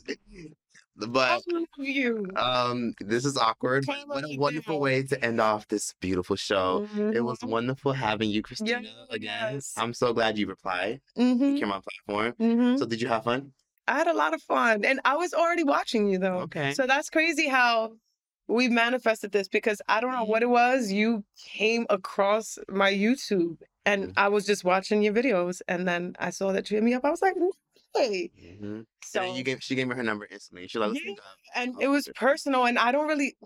But 0.98 1.18
I 1.30 1.40
love 1.52 1.66
you. 1.78 2.26
um, 2.36 2.94
this 3.00 3.24
is 3.26 3.36
awkward. 3.36 3.84
What 4.06 4.24
a 4.24 4.36
wonderful 4.38 4.80
way 4.80 5.02
to 5.02 5.22
end 5.24 5.40
off 5.40 5.68
this 5.68 5.92
beautiful 6.00 6.36
show. 6.36 6.88
It 6.96 7.20
was 7.22 7.38
Mhm. 7.40 7.48
wonderful 7.50 7.92
having 7.92 8.30
you, 8.30 8.42
Christina, 8.42 8.88
again. 9.10 9.54
Yes. 9.54 9.74
I'm 9.76 9.92
so 9.92 10.14
glad 10.14 10.38
you 10.38 10.46
replied. 10.46 11.00
Mhm. 11.18 11.52
You 11.54 11.58
came 11.60 11.70
on 11.72 11.82
platform. 11.82 12.32
Mhm. 12.40 12.78
So 12.78 12.86
did 12.86 13.00
you 13.02 13.08
have 13.08 13.24
fun? 13.24 13.52
I 13.88 13.96
had 13.98 14.06
a 14.08 14.14
lot 14.14 14.34
of 14.34 14.42
fun, 14.42 14.84
and 14.84 15.00
I 15.04 15.16
was 15.16 15.32
already 15.34 15.64
watching 15.64 16.08
you 16.08 16.18
though. 16.18 16.38
Okay. 16.40 16.72
So 16.74 16.86
that's 16.86 17.10
crazy 17.10 17.48
how 17.48 17.92
we 18.48 18.68
manifested 18.68 19.32
this 19.32 19.48
because 19.48 19.80
I 19.88 20.00
don't 20.00 20.12
know 20.12 20.24
what 20.24 20.42
Mm-hmm. 20.42 20.50
it 20.50 20.54
was. 20.54 20.92
You 20.92 21.24
came 21.44 21.86
across 21.90 22.58
my 22.68 22.92
YouTube, 22.92 23.58
and 23.84 24.08
Mhm. 24.08 24.12
I 24.16 24.28
was 24.28 24.46
just 24.46 24.64
watching 24.64 25.02
your 25.02 25.12
videos, 25.14 25.62
and 25.68 25.86
then 25.86 26.14
I 26.18 26.30
saw 26.30 26.52
that 26.52 26.70
you 26.70 26.76
hit 26.76 26.84
me 26.84 26.94
up. 26.94 27.04
I 27.04 27.10
was 27.10 27.22
like, 27.22 27.34
hey. 27.94 28.30
Mm-hmm. 28.40 28.80
So 29.04 29.22
and 29.22 29.36
you 29.36 29.42
gave 29.42 29.62
she 29.62 29.74
gave 29.74 29.88
me 29.88 29.94
her 29.94 30.02
number 30.02 30.26
instantly. 30.30 30.68
She 30.68 30.78
us 30.78 30.94
Yeah, 30.94 31.12
and 31.54 31.74
Oh, 31.76 31.80
it 31.80 31.88
was 31.88 32.08
personal 32.14 32.66
and 32.66 32.78
i 32.78 32.92
don't 32.92 33.06
really 33.08 33.36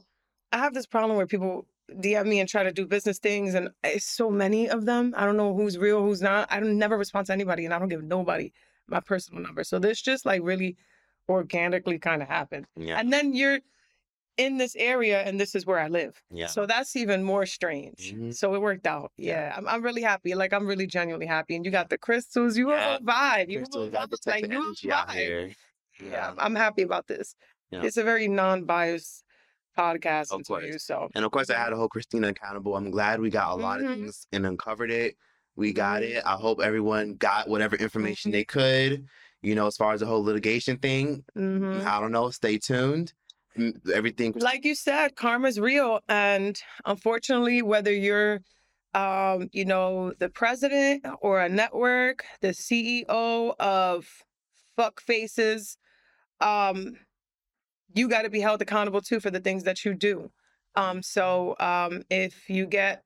i 0.52 0.58
have 0.58 0.74
this 0.74 0.86
problem 0.86 1.16
where 1.16 1.26
people 1.26 1.66
dm 2.00 2.26
me 2.26 2.40
and 2.40 2.48
try 2.48 2.62
to 2.64 2.72
do 2.72 2.86
business 2.86 3.18
things 3.18 3.54
and 3.54 3.68
it's 3.84 4.04
so 4.06 4.30
many 4.30 4.68
of 4.68 4.86
them 4.86 5.14
i 5.16 5.24
don't 5.26 5.36
know 5.36 5.54
who's 5.54 5.76
real 5.78 6.02
who's 6.02 6.22
not 6.22 6.50
i 6.50 6.58
don't 6.58 6.78
never 6.78 6.96
respond 6.98 7.26
to 7.26 7.32
anybody 7.32 7.64
and 7.64 7.72
i 7.74 7.78
don't 7.78 7.88
give 7.88 8.02
nobody 8.02 8.50
my 8.90 9.00
personal 9.00 9.42
number 9.42 9.62
so 9.64 9.78
this 9.78 10.00
just 10.02 10.26
like 10.26 10.40
really 10.42 10.76
organically 11.28 11.98
kind 11.98 12.22
of 12.22 12.28
happened 12.28 12.66
Yeah. 12.76 12.98
and 12.98 13.12
then 13.12 13.34
you're 13.34 13.58
in 14.36 14.56
this 14.56 14.74
area 14.76 15.22
and 15.22 15.38
this 15.38 15.54
is 15.54 15.66
where 15.66 15.78
i 15.78 15.88
live 15.88 16.20
Yeah. 16.30 16.46
so 16.46 16.66
that's 16.66 16.96
even 16.96 17.22
more 17.22 17.46
strange 17.46 18.14
Mhm. 18.14 18.34
so 18.34 18.54
it 18.54 18.60
worked 18.60 18.86
out 18.86 19.12
Yeah. 19.16 19.32
yeah, 19.48 19.54
I'm, 19.56 19.68
I'm 19.68 19.82
really 19.82 20.02
happy 20.02 20.34
like 20.34 20.52
i'm 20.52 20.66
really 20.66 20.86
genuinely 20.86 21.26
happy 21.26 21.54
and 21.56 21.64
you 21.64 21.70
got 21.70 21.90
the 21.90 21.98
crystals 21.98 22.56
you 22.56 22.70
Yeah. 22.70 22.96
a 22.96 23.00
vibe 23.00 23.48
you 23.50 23.58
Crystal 23.58 23.84
have 23.84 23.92
a 23.92 23.96
got 23.96 24.10
the 24.10 24.16
vibe, 24.18 24.42
like, 24.42 24.82
you 24.82 24.90
vibe. 24.90 25.10
here. 25.12 25.50
yeah 26.02 26.26
I'm- 26.26 26.36
i'm 26.38 26.54
happy 26.56 26.82
about 26.82 27.06
this 27.06 27.34
Yeah. 27.70 27.82
it's 27.84 27.96
a 27.98 28.02
very 28.04 28.26
non-biased 28.28 29.24
podcast 29.78 30.32
Of 30.32 30.40
interview, 30.40 30.72
course. 30.72 30.84
so 30.84 31.08
And 31.14 31.24
of 31.24 31.30
course, 31.30 31.48
I 31.48 31.56
had 31.56 31.72
a 31.72 31.76
whole 31.76 31.88
Christina 31.88 32.28
accountable. 32.28 32.76
I'm 32.76 32.90
glad 32.90 33.20
we 33.20 33.30
got 33.30 33.52
a 33.52 33.54
lot 33.54 33.78
Mhm. 33.78 33.84
of 33.84 33.94
things 33.98 34.26
and 34.32 34.44
uncovered 34.44 34.90
it. 34.90 35.16
We 35.60 35.72
got 35.74 36.02
it. 36.02 36.22
I 36.24 36.36
hope 36.36 36.60
everyone 36.62 37.14
got 37.16 37.48
whatever 37.48 37.76
information 37.76 38.30
they 38.32 38.44
could. 38.44 39.06
You 39.42 39.54
know, 39.54 39.66
as 39.66 39.76
far 39.76 39.92
as 39.92 40.00
the 40.00 40.06
whole 40.06 40.24
litigation 40.24 40.78
thing, 40.78 41.22
mhm. 41.36 41.84
I 41.84 42.00
don't 42.00 42.12
know. 42.12 42.30
Stay 42.30 42.58
tuned. 42.58 43.12
Everything. 43.92 44.32
like 44.36 44.64
you 44.64 44.76
said 44.76 45.16
karma's 45.16 45.58
real 45.58 45.98
and 46.08 46.56
unfortunately 46.86 47.62
whether 47.62 47.92
you're 47.92 48.38
um 48.94 49.48
you 49.52 49.64
know 49.64 50.12
the 50.20 50.28
president 50.30 51.04
or 51.20 51.40
a 51.40 51.48
network 51.48 52.24
the 52.42 52.50
ceo 52.50 53.52
of 53.58 54.06
fuck 54.76 55.00
faces 55.00 55.76
um 56.40 56.96
you 57.92 58.08
got 58.08 58.22
to 58.22 58.30
be 58.30 58.40
held 58.40 58.62
accountable 58.62 59.00
too 59.00 59.18
for 59.18 59.32
the 59.32 59.40
things 59.40 59.64
that 59.64 59.84
you 59.84 59.94
do 59.94 60.30
um 60.76 61.02
so 61.02 61.56
um 61.58 62.02
if 62.08 62.48
you 62.48 62.66
get 62.66 63.02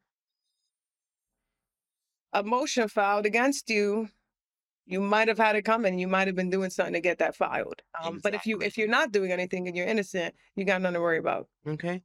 a 2.34 2.42
motion 2.42 2.88
filed 2.88 3.24
against 3.26 3.70
you 3.70 4.08
you 4.86 5.00
might 5.00 5.28
have 5.28 5.38
had 5.38 5.56
it 5.56 5.62
coming 5.62 5.98
you 5.98 6.06
might 6.08 6.26
have 6.26 6.36
been 6.36 6.50
doing 6.50 6.68
something 6.70 6.92
to 6.94 7.00
get 7.00 7.18
that 7.18 7.34
filed 7.34 7.80
um 8.02 8.20
but 8.22 8.34
if 8.34 8.44
you 8.44 8.60
if 8.60 8.76
you're 8.76 8.88
not 8.88 9.12
doing 9.12 9.32
anything 9.32 9.66
and 9.66 9.76
you're 9.76 9.86
innocent 9.86 10.34
you 10.56 10.64
got 10.64 10.82
nothing 10.82 10.94
to 10.94 11.00
worry 11.00 11.18
about 11.18 11.48
Okay. 11.66 12.02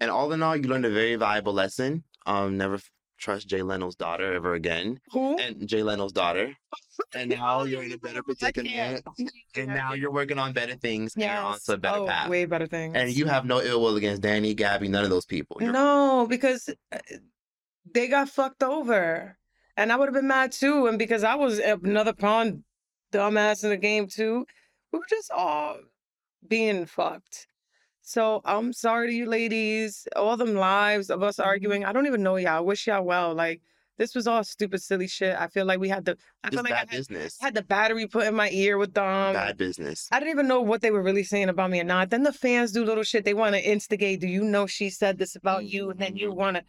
And 0.00 0.12
all 0.12 0.32
in 0.32 0.44
all, 0.44 0.54
you 0.56 0.62
learned 0.68 0.84
a 0.86 0.90
very 0.90 1.16
valuable 1.16 1.52
lesson. 1.52 2.04
Um, 2.24 2.56
never 2.56 2.74
f- 2.76 2.88
trust 3.18 3.48
Jay 3.48 3.62
Leno's 3.62 3.96
daughter 3.96 4.32
ever 4.32 4.54
again. 4.54 5.00
who 5.10 5.36
And 5.38 5.66
Jay 5.66 5.82
Leno's 5.82 6.12
daughter. 6.12 6.54
And 7.16 7.30
now 7.36 7.64
you're 7.64 7.82
in 7.82 7.90
a 7.92 7.98
better 7.98 8.22
predicament. 8.22 9.02
And 9.56 9.66
now 9.68 9.94
you're 9.94 10.12
working 10.12 10.38
on 10.38 10.52
better 10.52 10.76
things 10.76 11.14
and 11.16 11.24
you're 11.24 11.32
on 11.32 11.54
Yes. 11.54 11.64
to 11.64 11.72
a 11.72 11.76
better 11.78 11.98
oh, 12.02 12.06
path. 12.06 12.28
way 12.30 12.44
better 12.44 12.68
things. 12.68 12.94
And 12.94 13.10
you 13.10 13.26
have 13.26 13.44
no 13.44 13.60
ill 13.60 13.80
will 13.82 13.96
against 13.96 14.22
Danny, 14.22 14.54
Gabby, 14.54 14.86
none 14.86 15.02
of 15.02 15.10
those 15.10 15.26
people. 15.26 15.56
You're- 15.60 15.72
no, 15.72 16.26
because 16.28 16.68
uh, 16.92 16.98
they 17.92 18.06
got 18.06 18.28
fucked 18.28 18.62
over, 18.62 19.36
and 19.78 19.92
I 19.92 19.96
would 19.96 20.08
have 20.08 20.14
been 20.14 20.26
mad 20.26 20.50
too. 20.52 20.88
And 20.88 20.98
because 20.98 21.22
I 21.22 21.36
was 21.36 21.58
another 21.60 22.12
pawn, 22.12 22.64
dumbass 23.12 23.62
in 23.62 23.70
the 23.70 23.76
game 23.76 24.08
too, 24.08 24.44
we 24.92 24.98
were 24.98 25.04
just 25.08 25.30
all 25.30 25.76
being 26.46 26.84
fucked. 26.84 27.46
So 28.02 28.40
I'm 28.44 28.72
sorry 28.72 29.08
to 29.08 29.14
you 29.14 29.26
ladies, 29.26 30.08
all 30.16 30.36
them 30.36 30.54
lives 30.54 31.10
of 31.10 31.20
Mm-hmm. 31.20 31.28
us 31.28 31.38
arguing. 31.38 31.84
I 31.84 31.92
don't 31.92 32.06
even 32.06 32.22
know 32.22 32.36
y'all. 32.36 32.56
I 32.56 32.60
wish 32.60 32.86
y'all 32.88 33.04
well. 33.04 33.34
Like 33.34 33.60
this 33.98 34.14
was 34.14 34.26
all 34.26 34.42
stupid, 34.44 34.82
silly 34.82 35.06
shit. 35.08 35.36
I 35.38 35.46
feel 35.48 35.64
like 35.66 35.78
we 35.78 35.88
had 35.88 36.04
the. 36.04 36.16
I 36.42 36.50
feel 36.50 36.62
like 36.62 36.72
I 36.72 36.76
bad 36.76 36.90
had, 36.90 36.98
business. 36.98 37.38
had 37.40 37.54
the 37.54 37.62
battery 37.62 38.06
put 38.06 38.26
in 38.26 38.34
my 38.34 38.50
ear 38.50 38.78
with 38.78 38.94
them. 38.94 39.34
bad 39.34 39.56
business. 39.58 40.08
I 40.10 40.18
didn't 40.18 40.32
even 40.32 40.48
know 40.48 40.60
what 40.60 40.80
they 40.80 40.90
were 40.90 41.02
really 41.02 41.24
saying 41.24 41.48
about 41.48 41.70
me 41.70 41.80
or 41.80 41.84
not. 41.84 42.10
Then 42.10 42.22
the 42.24 42.32
fans 42.32 42.72
do 42.72 42.84
little 42.84 43.04
shit. 43.04 43.24
They 43.24 43.34
want 43.34 43.54
to 43.54 43.62
instigate. 43.62 44.20
Do 44.20 44.26
you 44.26 44.42
know 44.42 44.66
she 44.66 44.90
said 44.90 45.18
this 45.18 45.36
about 45.36 45.64
you? 45.66 45.90
And 45.90 46.00
then 46.00 46.16
you 46.16 46.30
Mm-hmm. 46.30 46.38
want 46.38 46.56
to. 46.56 46.62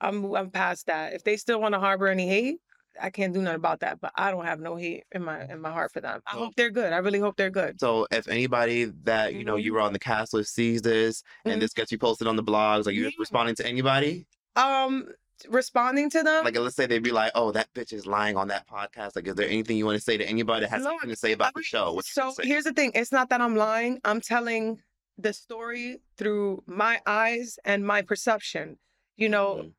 I'm 0.00 0.34
I'm 0.34 0.50
past 0.50 0.86
that. 0.86 1.12
If 1.14 1.24
they 1.24 1.36
still 1.36 1.60
want 1.60 1.74
to 1.74 1.80
harbor 1.80 2.08
any 2.08 2.28
hate, 2.28 2.56
I 3.00 3.10
can't 3.10 3.32
do 3.34 3.40
nothing 3.42 3.56
about 3.56 3.80
that. 3.80 4.00
But 4.00 4.12
I 4.16 4.30
don't 4.30 4.44
have 4.44 4.60
no 4.60 4.76
hate 4.76 5.04
in 5.12 5.22
my 5.24 5.44
in 5.46 5.60
my 5.60 5.70
heart 5.72 5.92
for 5.92 6.00
them. 6.00 6.20
I 6.26 6.32
hope 6.32 6.54
they're 6.56 6.70
good. 6.70 6.92
I 6.92 6.98
really 6.98 7.20
hope 7.20 7.36
they're 7.36 7.50
good. 7.50 7.80
So 7.80 8.06
if 8.10 8.28
anybody 8.28 8.84
that 9.04 9.34
you 9.34 9.44
know 9.44 9.56
you 9.56 9.72
were 9.74 9.80
on 9.80 9.92
the 9.92 9.98
cast 9.98 10.34
list 10.34 10.54
sees 10.54 10.82
this 10.82 11.22
and 11.44 11.56
Mhm. 11.56 11.60
this 11.60 11.72
gets 11.72 11.90
you 11.92 11.98
posted 11.98 12.26
on 12.26 12.36
the 12.36 12.42
blogs, 12.44 12.86
are 12.86 12.90
you 12.92 13.04
Yeah. 13.04 13.10
responding 13.18 13.54
to 13.56 13.66
anybody? 13.66 14.26
Um, 14.56 15.08
responding 15.48 16.08
to 16.10 16.22
them. 16.22 16.44
Like 16.44 16.56
let's 16.56 16.76
say 16.76 16.86
they'd 16.86 17.02
be 17.02 17.10
like, 17.12 17.32
"Oh, 17.34 17.50
that 17.52 17.72
bitch 17.74 17.92
is 17.92 18.06
lying 18.06 18.36
on 18.36 18.48
that 18.48 18.68
podcast." 18.68 19.16
Like, 19.16 19.26
is 19.26 19.34
there 19.34 19.48
anything 19.48 19.76
you 19.76 19.84
want 19.86 19.96
to 19.96 20.04
say 20.04 20.16
to 20.16 20.24
anybody 20.24 20.60
that 20.62 20.70
has 20.70 20.82
No, 20.84 20.90
something 20.90 21.10
to 21.10 21.16
say 21.16 21.32
about 21.32 21.54
the 21.54 21.62
show? 21.62 22.00
So 22.04 22.32
here's 22.42 22.64
the 22.64 22.72
thing. 22.72 22.92
It's 22.94 23.12
not 23.12 23.30
that 23.30 23.40
I'm 23.40 23.56
lying. 23.56 24.00
I'm 24.04 24.20
telling 24.20 24.80
the 25.18 25.32
story 25.32 26.00
through 26.16 26.62
my 26.66 27.00
eyes 27.06 27.58
and 27.64 27.84
my 27.86 28.02
perception. 28.02 28.78
You 29.16 29.28
know, 29.28 29.54
Mhm. 29.56 29.72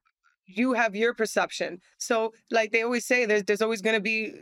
You 0.46 0.74
have 0.74 0.96
your 0.96 1.14
perception. 1.14 1.82
So, 1.98 2.34
like 2.52 2.72
they 2.72 2.84
always 2.84 3.06
say, 3.06 3.26
there's 3.26 3.44
there's 3.44 3.62
always 3.62 3.82
going 3.82 3.96
to 3.96 4.02
be 4.02 4.34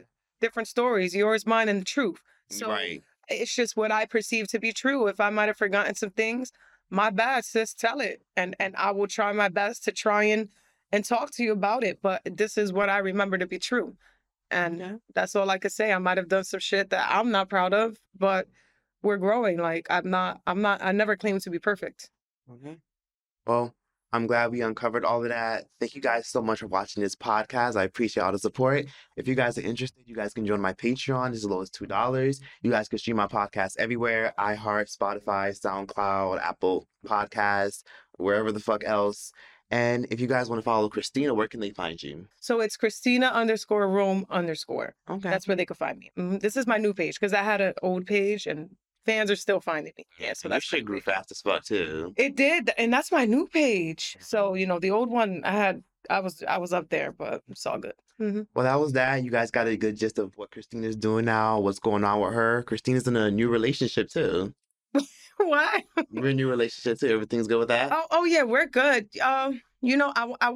different 0.41 0.67
stories, 0.67 1.15
yours, 1.15 1.45
mine, 1.45 1.69
and 1.69 1.81
the 1.81 1.85
truth. 1.85 2.21
So 2.49 2.69
right. 2.69 3.01
it's 3.29 3.55
just 3.55 3.77
what 3.77 3.91
I 3.91 4.05
perceive 4.05 4.47
to 4.49 4.59
be 4.59 4.73
true. 4.73 5.07
If 5.07 5.19
I 5.19 5.29
might 5.29 5.47
have 5.47 5.57
forgotten 5.57 5.95
some 5.95 6.11
things, 6.11 6.51
my 6.89 7.09
bad, 7.09 7.45
sis. 7.45 7.73
Tell 7.73 7.99
it, 7.99 8.21
and 8.35 8.55
and 8.59 8.75
I 8.75 8.91
will 8.91 9.07
try 9.07 9.31
my 9.31 9.49
best 9.49 9.83
to 9.85 9.91
try 9.91 10.23
and 10.25 10.49
and 10.91 11.03
talk 11.03 11.31
to 11.31 11.43
you 11.43 11.51
about 11.51 11.83
it. 11.83 11.99
But 12.01 12.21
this 12.25 12.57
is 12.57 12.73
what 12.73 12.89
I 12.89 12.99
remember 12.99 13.37
to 13.37 13.47
be 13.47 13.57
true, 13.59 13.95
and 14.51 14.99
that's 15.15 15.35
all 15.35 15.49
I 15.49 15.57
could 15.57 15.71
say. 15.71 15.91
I 15.91 15.97
might 15.97 16.17
have 16.17 16.27
done 16.29 16.43
some 16.43 16.59
shit 16.59 16.89
that 16.91 17.07
I'm 17.09 17.31
not 17.31 17.49
proud 17.49 17.73
of, 17.73 17.97
but 18.17 18.47
we're 19.01 19.17
growing. 19.17 19.57
Like 19.57 19.87
I'm 19.89 20.09
not. 20.09 20.41
I'm 20.45 20.61
not. 20.61 20.83
I 20.83 20.91
never 20.91 21.15
claimed 21.15 21.41
to 21.41 21.49
be 21.49 21.59
perfect. 21.59 22.09
Okay. 22.51 22.77
Well, 23.47 23.73
I'm 24.13 24.27
glad 24.27 24.51
we 24.51 24.61
uncovered 24.61 25.03
all 25.03 25.23
of 25.23 25.29
that. 25.29 25.65
Thank 25.79 25.95
you 25.95 26.01
guys 26.01 26.27
so 26.27 26.39
much 26.39 26.59
for 26.59 26.67
watching 26.67 27.01
this 27.01 27.15
podcast. 27.15 27.75
I 27.75 27.83
appreciate 27.83 28.21
all 28.21 28.31
the 28.31 28.37
support. 28.37 28.85
If 29.17 29.27
you 29.27 29.33
guys 29.33 29.57
are 29.57 29.61
interested, 29.61 30.03
you 30.05 30.15
guys 30.15 30.33
can 30.35 30.45
join 30.45 30.61
my 30.61 30.73
Patreon. 30.73 31.29
It's 31.29 31.37
as 31.39 31.45
low 31.45 31.61
as 31.61 31.71
two 31.71 31.87
dollars. 31.87 32.39
You 32.61 32.69
guys 32.69 32.87
can 32.87 32.99
stream 32.99 33.17
my 33.17 33.25
podcast 33.25 33.73
everywhere: 33.79 34.33
iHeart, 34.39 34.95
Spotify, 34.95 35.59
SoundCloud, 35.59 36.39
Apple 36.43 36.87
Podcasts, 37.05 37.81
wherever 38.17 38.51
the 38.51 38.59
fuck 38.59 38.83
else. 38.85 39.31
And 39.71 40.05
if 40.11 40.21
you 40.21 40.27
guys 40.27 40.47
want 40.47 40.59
to 40.59 40.63
follow 40.63 40.87
Christina, 40.89 41.33
where 41.33 41.47
can 41.47 41.59
they 41.59 41.71
find 41.71 42.01
you? 42.03 42.27
So 42.39 42.59
it's 42.59 42.77
Christina 42.77 43.27
underscore 43.27 43.87
Rome 43.87 44.27
underscore. 44.29 44.93
Okay. 45.09 45.27
That's 45.27 45.47
where 45.47 45.57
they 45.57 45.65
could 45.65 45.77
find 45.77 45.97
me. 45.97 46.11
Mhm. 46.15 46.39
This 46.39 46.55
is 46.55 46.67
my 46.67 46.77
new 46.77 46.93
page 46.93 47.19
because 47.19 47.33
I 47.33 47.41
had 47.41 47.59
an 47.61 47.73
old 47.81 48.05
page 48.05 48.45
and 48.45 48.75
fans 49.05 49.29
are 49.31 49.35
still 49.35 49.59
finding 49.59 49.93
me. 49.97 50.05
Yeah, 50.19 50.33
so 50.33 50.43
so 50.43 50.49
that 50.49 50.55
that's 50.55 50.71
my 50.71 50.77
shit 50.77 50.85
grew 50.85 50.97
page. 50.97 51.03
fast 51.05 51.31
as 51.31 51.41
fuck 51.41 51.63
too. 51.63 52.13
It 52.17 52.35
did, 52.35 52.71
and 52.77 52.91
that's 52.91 53.11
my 53.11 53.25
new 53.25 53.47
page. 53.47 54.17
So 54.19 54.53
you 54.53 54.65
know, 54.65 54.79
the 54.79 54.91
old 54.91 55.09
one 55.09 55.41
I 55.43 55.51
had, 55.51 55.83
I 56.09 56.19
was, 56.19 56.43
I 56.47 56.57
was 56.57 56.73
up 56.73 56.89
there, 56.89 57.11
but 57.11 57.41
it's 57.49 57.65
all 57.65 57.79
good. 57.79 57.93
hmm 58.17 58.41
Well, 58.53 58.65
that 58.65 58.79
was 58.79 58.93
that. 58.93 59.23
You 59.23 59.31
guys 59.31 59.51
got 59.51 59.67
a 59.67 59.77
good 59.77 59.95
gist 59.97 60.19
of 60.19 60.33
what 60.37 60.51
Christina's 60.51 60.95
doing 60.95 61.25
now, 61.25 61.59
what's 61.59 61.79
going 61.79 62.03
on 62.03 62.19
with 62.19 62.33
her. 62.33 62.63
Christina's 62.63 63.07
in 63.07 63.15
a 63.15 63.31
new 63.31 63.49
relationship 63.49 64.09
too. 64.09 64.53
Why? 65.37 65.83
we're 66.11 66.25
in 66.25 66.31
a 66.31 66.33
new 66.33 66.49
relationship 66.49 66.99
too. 66.99 67.07
Everything's 67.13 67.47
good 67.47 67.59
with 67.59 67.69
that? 67.69 67.91
Oh, 67.91 68.05
oh 68.11 68.23
yeah, 68.25 68.43
we're 68.43 68.67
good. 68.67 69.09
Um, 69.19 69.61
you 69.81 69.97
know, 69.97 70.13
I, 70.15 70.31
I, 70.41 70.55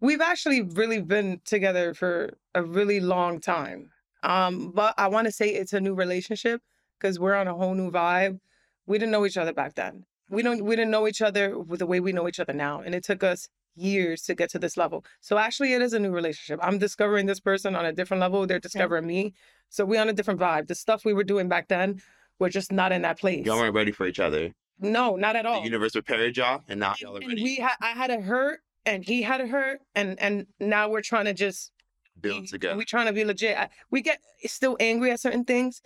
we've 0.00 0.20
actually 0.20 0.62
really 0.62 1.00
been 1.00 1.40
together 1.44 1.94
for 1.94 2.36
a 2.54 2.62
really 2.62 3.00
long 3.00 3.40
time. 3.40 3.90
Um, 4.22 4.72
but 4.72 4.94
I 4.98 5.08
want 5.08 5.26
to 5.26 5.32
say 5.32 5.48
it's 5.50 5.72
a 5.72 5.80
new 5.80 5.94
relationship 5.94 6.60
because 6.98 7.18
we're 7.18 7.34
on 7.34 7.48
a 7.48 7.54
whole 7.54 7.74
new 7.74 7.90
vibe. 7.90 8.40
We 8.86 8.98
didn't 8.98 9.12
know 9.12 9.26
each 9.26 9.36
other 9.36 9.52
back 9.52 9.74
then. 9.74 10.04
We 10.30 10.42
don't, 10.42 10.64
we 10.64 10.76
didn't 10.76 10.90
know 10.90 11.08
each 11.08 11.22
other 11.22 11.58
with 11.58 11.78
the 11.80 11.86
way 11.86 12.00
we 12.00 12.12
know 12.12 12.28
each 12.28 12.40
other 12.40 12.52
now, 12.52 12.80
and 12.80 12.94
it 12.94 13.04
took 13.04 13.22
us 13.22 13.48
years 13.74 14.22
to 14.22 14.34
get 14.34 14.50
to 14.50 14.58
this 14.58 14.76
level. 14.76 15.04
So 15.20 15.38
actually, 15.38 15.72
it 15.72 15.82
is 15.82 15.92
a 15.92 15.98
new 15.98 16.10
relationship. 16.10 16.60
I'm 16.62 16.78
discovering 16.78 17.26
this 17.26 17.40
person 17.40 17.74
on 17.74 17.84
a 17.86 17.92
different 17.92 18.20
level. 18.20 18.46
They're 18.46 18.58
discovering 18.58 19.06
me. 19.06 19.34
So 19.68 19.84
we're 19.84 20.00
on 20.00 20.08
a 20.08 20.12
different 20.12 20.40
vibe. 20.40 20.66
The 20.66 20.74
stuff 20.74 21.04
we 21.04 21.14
were 21.14 21.24
doing 21.24 21.48
back 21.48 21.68
then, 21.68 22.00
we're 22.38 22.48
just 22.48 22.72
not 22.72 22.92
in 22.92 23.02
that 23.02 23.18
place. 23.18 23.46
Y'all 23.46 23.58
weren't 23.58 23.74
ready 23.74 23.92
for 23.92 24.06
each 24.06 24.20
other. 24.20 24.52
No, 24.80 25.16
not 25.16 25.36
at 25.36 25.46
all. 25.46 25.60
The 25.60 25.66
universe 25.66 25.92
prepared 25.92 26.36
y'all, 26.36 26.62
and 26.68 26.80
now 26.80 26.94
y'all 27.00 27.16
are 27.16 27.20
and 27.20 27.28
ready. 27.28 27.42
we 27.42 27.56
had 27.56 27.74
I 27.80 27.90
had 27.90 28.10
a 28.10 28.20
hurt 28.20 28.60
and 28.86 29.04
he 29.04 29.22
had 29.22 29.40
a 29.40 29.46
hurt 29.46 29.80
and 29.94 30.18
and 30.20 30.46
now 30.60 30.88
we're 30.88 31.02
trying 31.02 31.24
to 31.24 31.34
just 31.34 31.72
Build 32.20 32.48
together. 32.48 32.76
We're 32.76 32.84
trying 32.84 33.06
to 33.06 33.12
be 33.12 33.24
legit 33.24 33.56
I, 33.56 33.68
we 33.90 34.02
get 34.02 34.18
eh, 34.42 34.48
still 34.48 34.76
angry 34.80 35.10
at 35.10 35.20
certain 35.20 35.44
things 35.44 35.82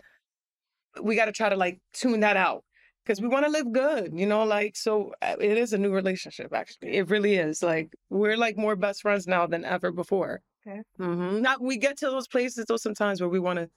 we 1.01 1.15
got 1.17 1.27
to 1.27 1.33
try 1.33 1.49
to 1.49 1.57
like 1.57 1.79
tune 1.93 2.21
that 2.21 2.37
out 2.37 2.65
because 3.05 3.21
we 3.21 3.29
want 3.29 3.45
to 3.47 3.51
live 3.51 3.71
good 3.73 4.13
you 4.15 4.27
know 4.27 4.45
like 4.45 4.77
so 4.77 5.13
uh, 5.23 5.37
it 5.41 5.57
is 5.59 5.73
a 5.73 5.79
new 5.79 5.91
relationship 5.93 6.53
actually 6.53 6.95
it 6.97 7.09
really 7.11 7.35
is 7.37 7.63
like 7.63 7.93
we're 8.11 8.37
like 8.37 8.57
more 8.57 8.77
best 8.77 9.03
friends 9.03 9.27
now 9.27 9.47
than 9.47 9.65
ever 9.65 9.91
before 9.91 10.41
Okay. 10.67 10.83
hmm 10.99 11.41
Not 11.41 11.61
we 11.61 11.77
get 11.77 11.97
to 11.99 12.07
those 12.07 12.29
places 12.29 12.67
though 12.69 12.77
sometimes 12.77 13.21
where 13.21 13.31
we 13.31 13.41
want 13.41 13.59
to 13.59 13.69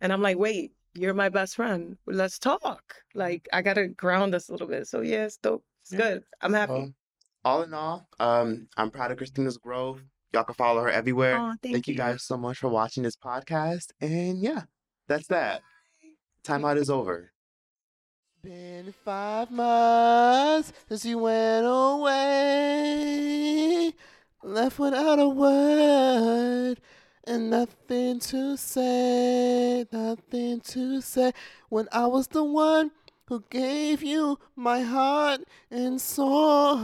and 0.00 0.12
i'm 0.12 0.20
like 0.22 0.38
wait 0.38 0.72
you're 0.94 1.14
my 1.14 1.28
best 1.28 1.56
friend 1.56 1.96
let's 2.06 2.38
talk 2.38 2.82
like 3.14 3.48
i 3.52 3.62
gotta 3.62 3.88
ground 3.88 4.34
us 4.34 4.48
a 4.48 4.52
little 4.52 4.68
bit 4.68 4.86
so 4.86 5.00
yeah 5.00 5.24
it's 5.24 5.38
dope 5.38 5.64
it's 5.82 5.92
Yeah. 5.92 5.98
good 5.98 6.22
i'm 6.42 6.52
happy 6.52 6.72
So, 6.72 6.92
all 7.44 7.62
in 7.62 7.74
all, 7.74 8.08
um, 8.20 8.68
I'm 8.78 8.90
proud 8.90 9.10
of 9.10 9.18
Christina's 9.18 9.58
growth. 9.58 10.00
Y'all 10.32 10.44
can 10.44 10.54
follow 10.54 10.80
her 10.80 10.88
everywhere. 10.88 11.36
Aw, 11.36 11.52
thank, 11.62 11.86
you 11.86 11.94
guys 11.94 12.22
so 12.22 12.38
much 12.38 12.56
for 12.58 12.68
watching 12.70 13.02
this 13.02 13.16
podcast. 13.16 13.88
And 14.00 14.38
yeah, 14.38 14.62
that's 15.06 15.26
that. 15.26 15.60
Timeout 16.44 16.76
is 16.76 16.90
over. 16.90 17.32
Been 18.42 18.92
five 19.02 19.50
months 19.50 20.74
since 20.88 21.06
you 21.06 21.16
went 21.16 21.64
away, 21.66 23.14
left 24.42 24.78
without 24.78 25.18
a 25.18 25.28
word 25.28 26.78
and 27.26 27.48
nothing 27.48 28.20
to 28.20 28.58
say, 28.58 29.86
nothing 29.90 30.60
to 30.60 31.00
say. 31.00 31.32
When 31.70 31.88
I 31.90 32.06
was 32.06 32.26
the 32.26 32.44
one 32.44 32.90
who 33.28 33.42
gave 33.48 34.02
you 34.02 34.38
my 34.54 34.82
heart 34.82 35.40
and 35.70 35.98
soul, 35.98 36.80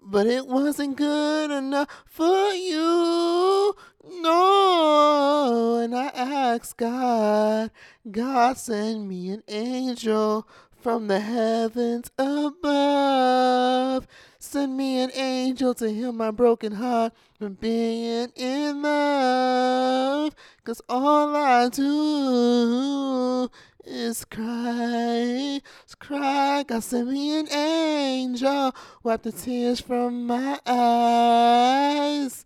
but 0.00 0.28
it 0.28 0.46
wasn't 0.46 0.94
good 0.96 1.50
enough 1.50 1.88
for 2.06 2.52
you. 2.52 3.74
No, 4.10 5.80
and 5.82 5.94
I 5.94 6.06
asked 6.06 6.78
God, 6.78 7.70
God 8.10 8.56
send 8.56 9.06
me 9.06 9.28
an 9.30 9.42
angel 9.48 10.48
from 10.80 11.08
the 11.08 11.20
heavens 11.20 12.10
above. 12.18 14.06
Send 14.38 14.76
me 14.78 15.00
an 15.00 15.10
angel 15.14 15.74
to 15.74 15.90
heal 15.90 16.12
my 16.12 16.30
broken 16.30 16.72
heart 16.72 17.12
from 17.38 17.54
being 17.54 18.32
in 18.34 18.82
love. 18.82 20.34
Cause 20.64 20.80
all 20.88 21.36
I 21.36 21.68
do 21.68 23.50
is 23.84 24.24
cry, 24.24 25.60
is 25.86 25.94
cry. 25.98 26.64
God 26.66 26.82
send 26.82 27.08
me 27.10 27.38
an 27.38 27.52
angel, 27.52 28.74
wipe 29.02 29.22
the 29.22 29.32
tears 29.32 29.80
from 29.80 30.26
my 30.26 30.58
eyes. 30.64 32.44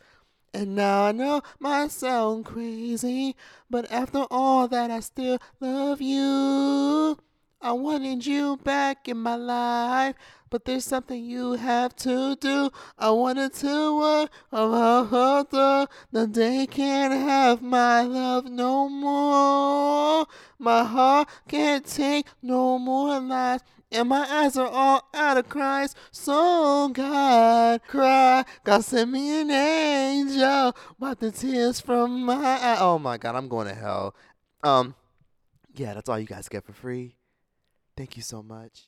And 0.54 0.74
now 0.74 1.06
I 1.06 1.12
know 1.12 1.42
might 1.58 1.90
sound 1.90 2.44
crazy, 2.44 3.36
but 3.70 3.90
after 3.90 4.26
all 4.30 4.68
that, 4.68 4.90
I 4.90 5.00
still 5.00 5.38
love 5.60 6.02
you. 6.02 7.16
I 7.62 7.72
wanted 7.72 8.26
you 8.26 8.58
back 8.58 9.08
in 9.08 9.18
my 9.18 9.36
life, 9.36 10.14
but 10.50 10.64
there's 10.64 10.84
something 10.84 11.24
you 11.24 11.52
have 11.52 11.96
to 11.96 12.36
do. 12.36 12.70
I 12.98 13.10
wanted 13.10 13.54
to 13.54 13.96
work 13.96 14.30
about 14.50 15.50
the 15.50 15.88
the 16.10 16.26
day 16.26 16.66
can't 16.66 17.14
have 17.14 17.62
my 17.62 18.02
love 18.02 18.44
no 18.46 18.88
more. 18.88 20.26
My 20.58 20.84
heart 20.84 21.28
can't 21.48 21.86
take 21.86 22.26
no 22.42 22.78
more 22.78 23.20
lies. 23.20 23.60
And 23.92 24.08
my 24.08 24.26
eyes 24.30 24.56
are 24.56 24.66
all 24.66 25.08
out 25.14 25.36
of 25.36 25.48
Christ. 25.48 25.96
So 26.10 26.88
God, 26.88 27.82
cry. 27.86 28.44
God 28.64 28.84
send 28.84 29.12
me 29.12 29.40
an 29.40 29.50
angel. 29.50 30.76
Wipe 30.98 31.18
the 31.18 31.30
tears 31.30 31.80
from 31.80 32.24
my 32.24 32.34
eye. 32.34 32.78
Oh 32.80 32.98
my 32.98 33.18
God, 33.18 33.36
I'm 33.36 33.48
going 33.48 33.68
to 33.68 33.74
hell. 33.74 34.14
Um, 34.62 34.94
yeah, 35.74 35.94
that's 35.94 36.08
all 36.08 36.18
you 36.18 36.26
guys 36.26 36.48
get 36.48 36.64
for 36.64 36.72
free. 36.72 37.16
Thank 37.96 38.16
you 38.16 38.22
so 38.22 38.42
much. 38.42 38.80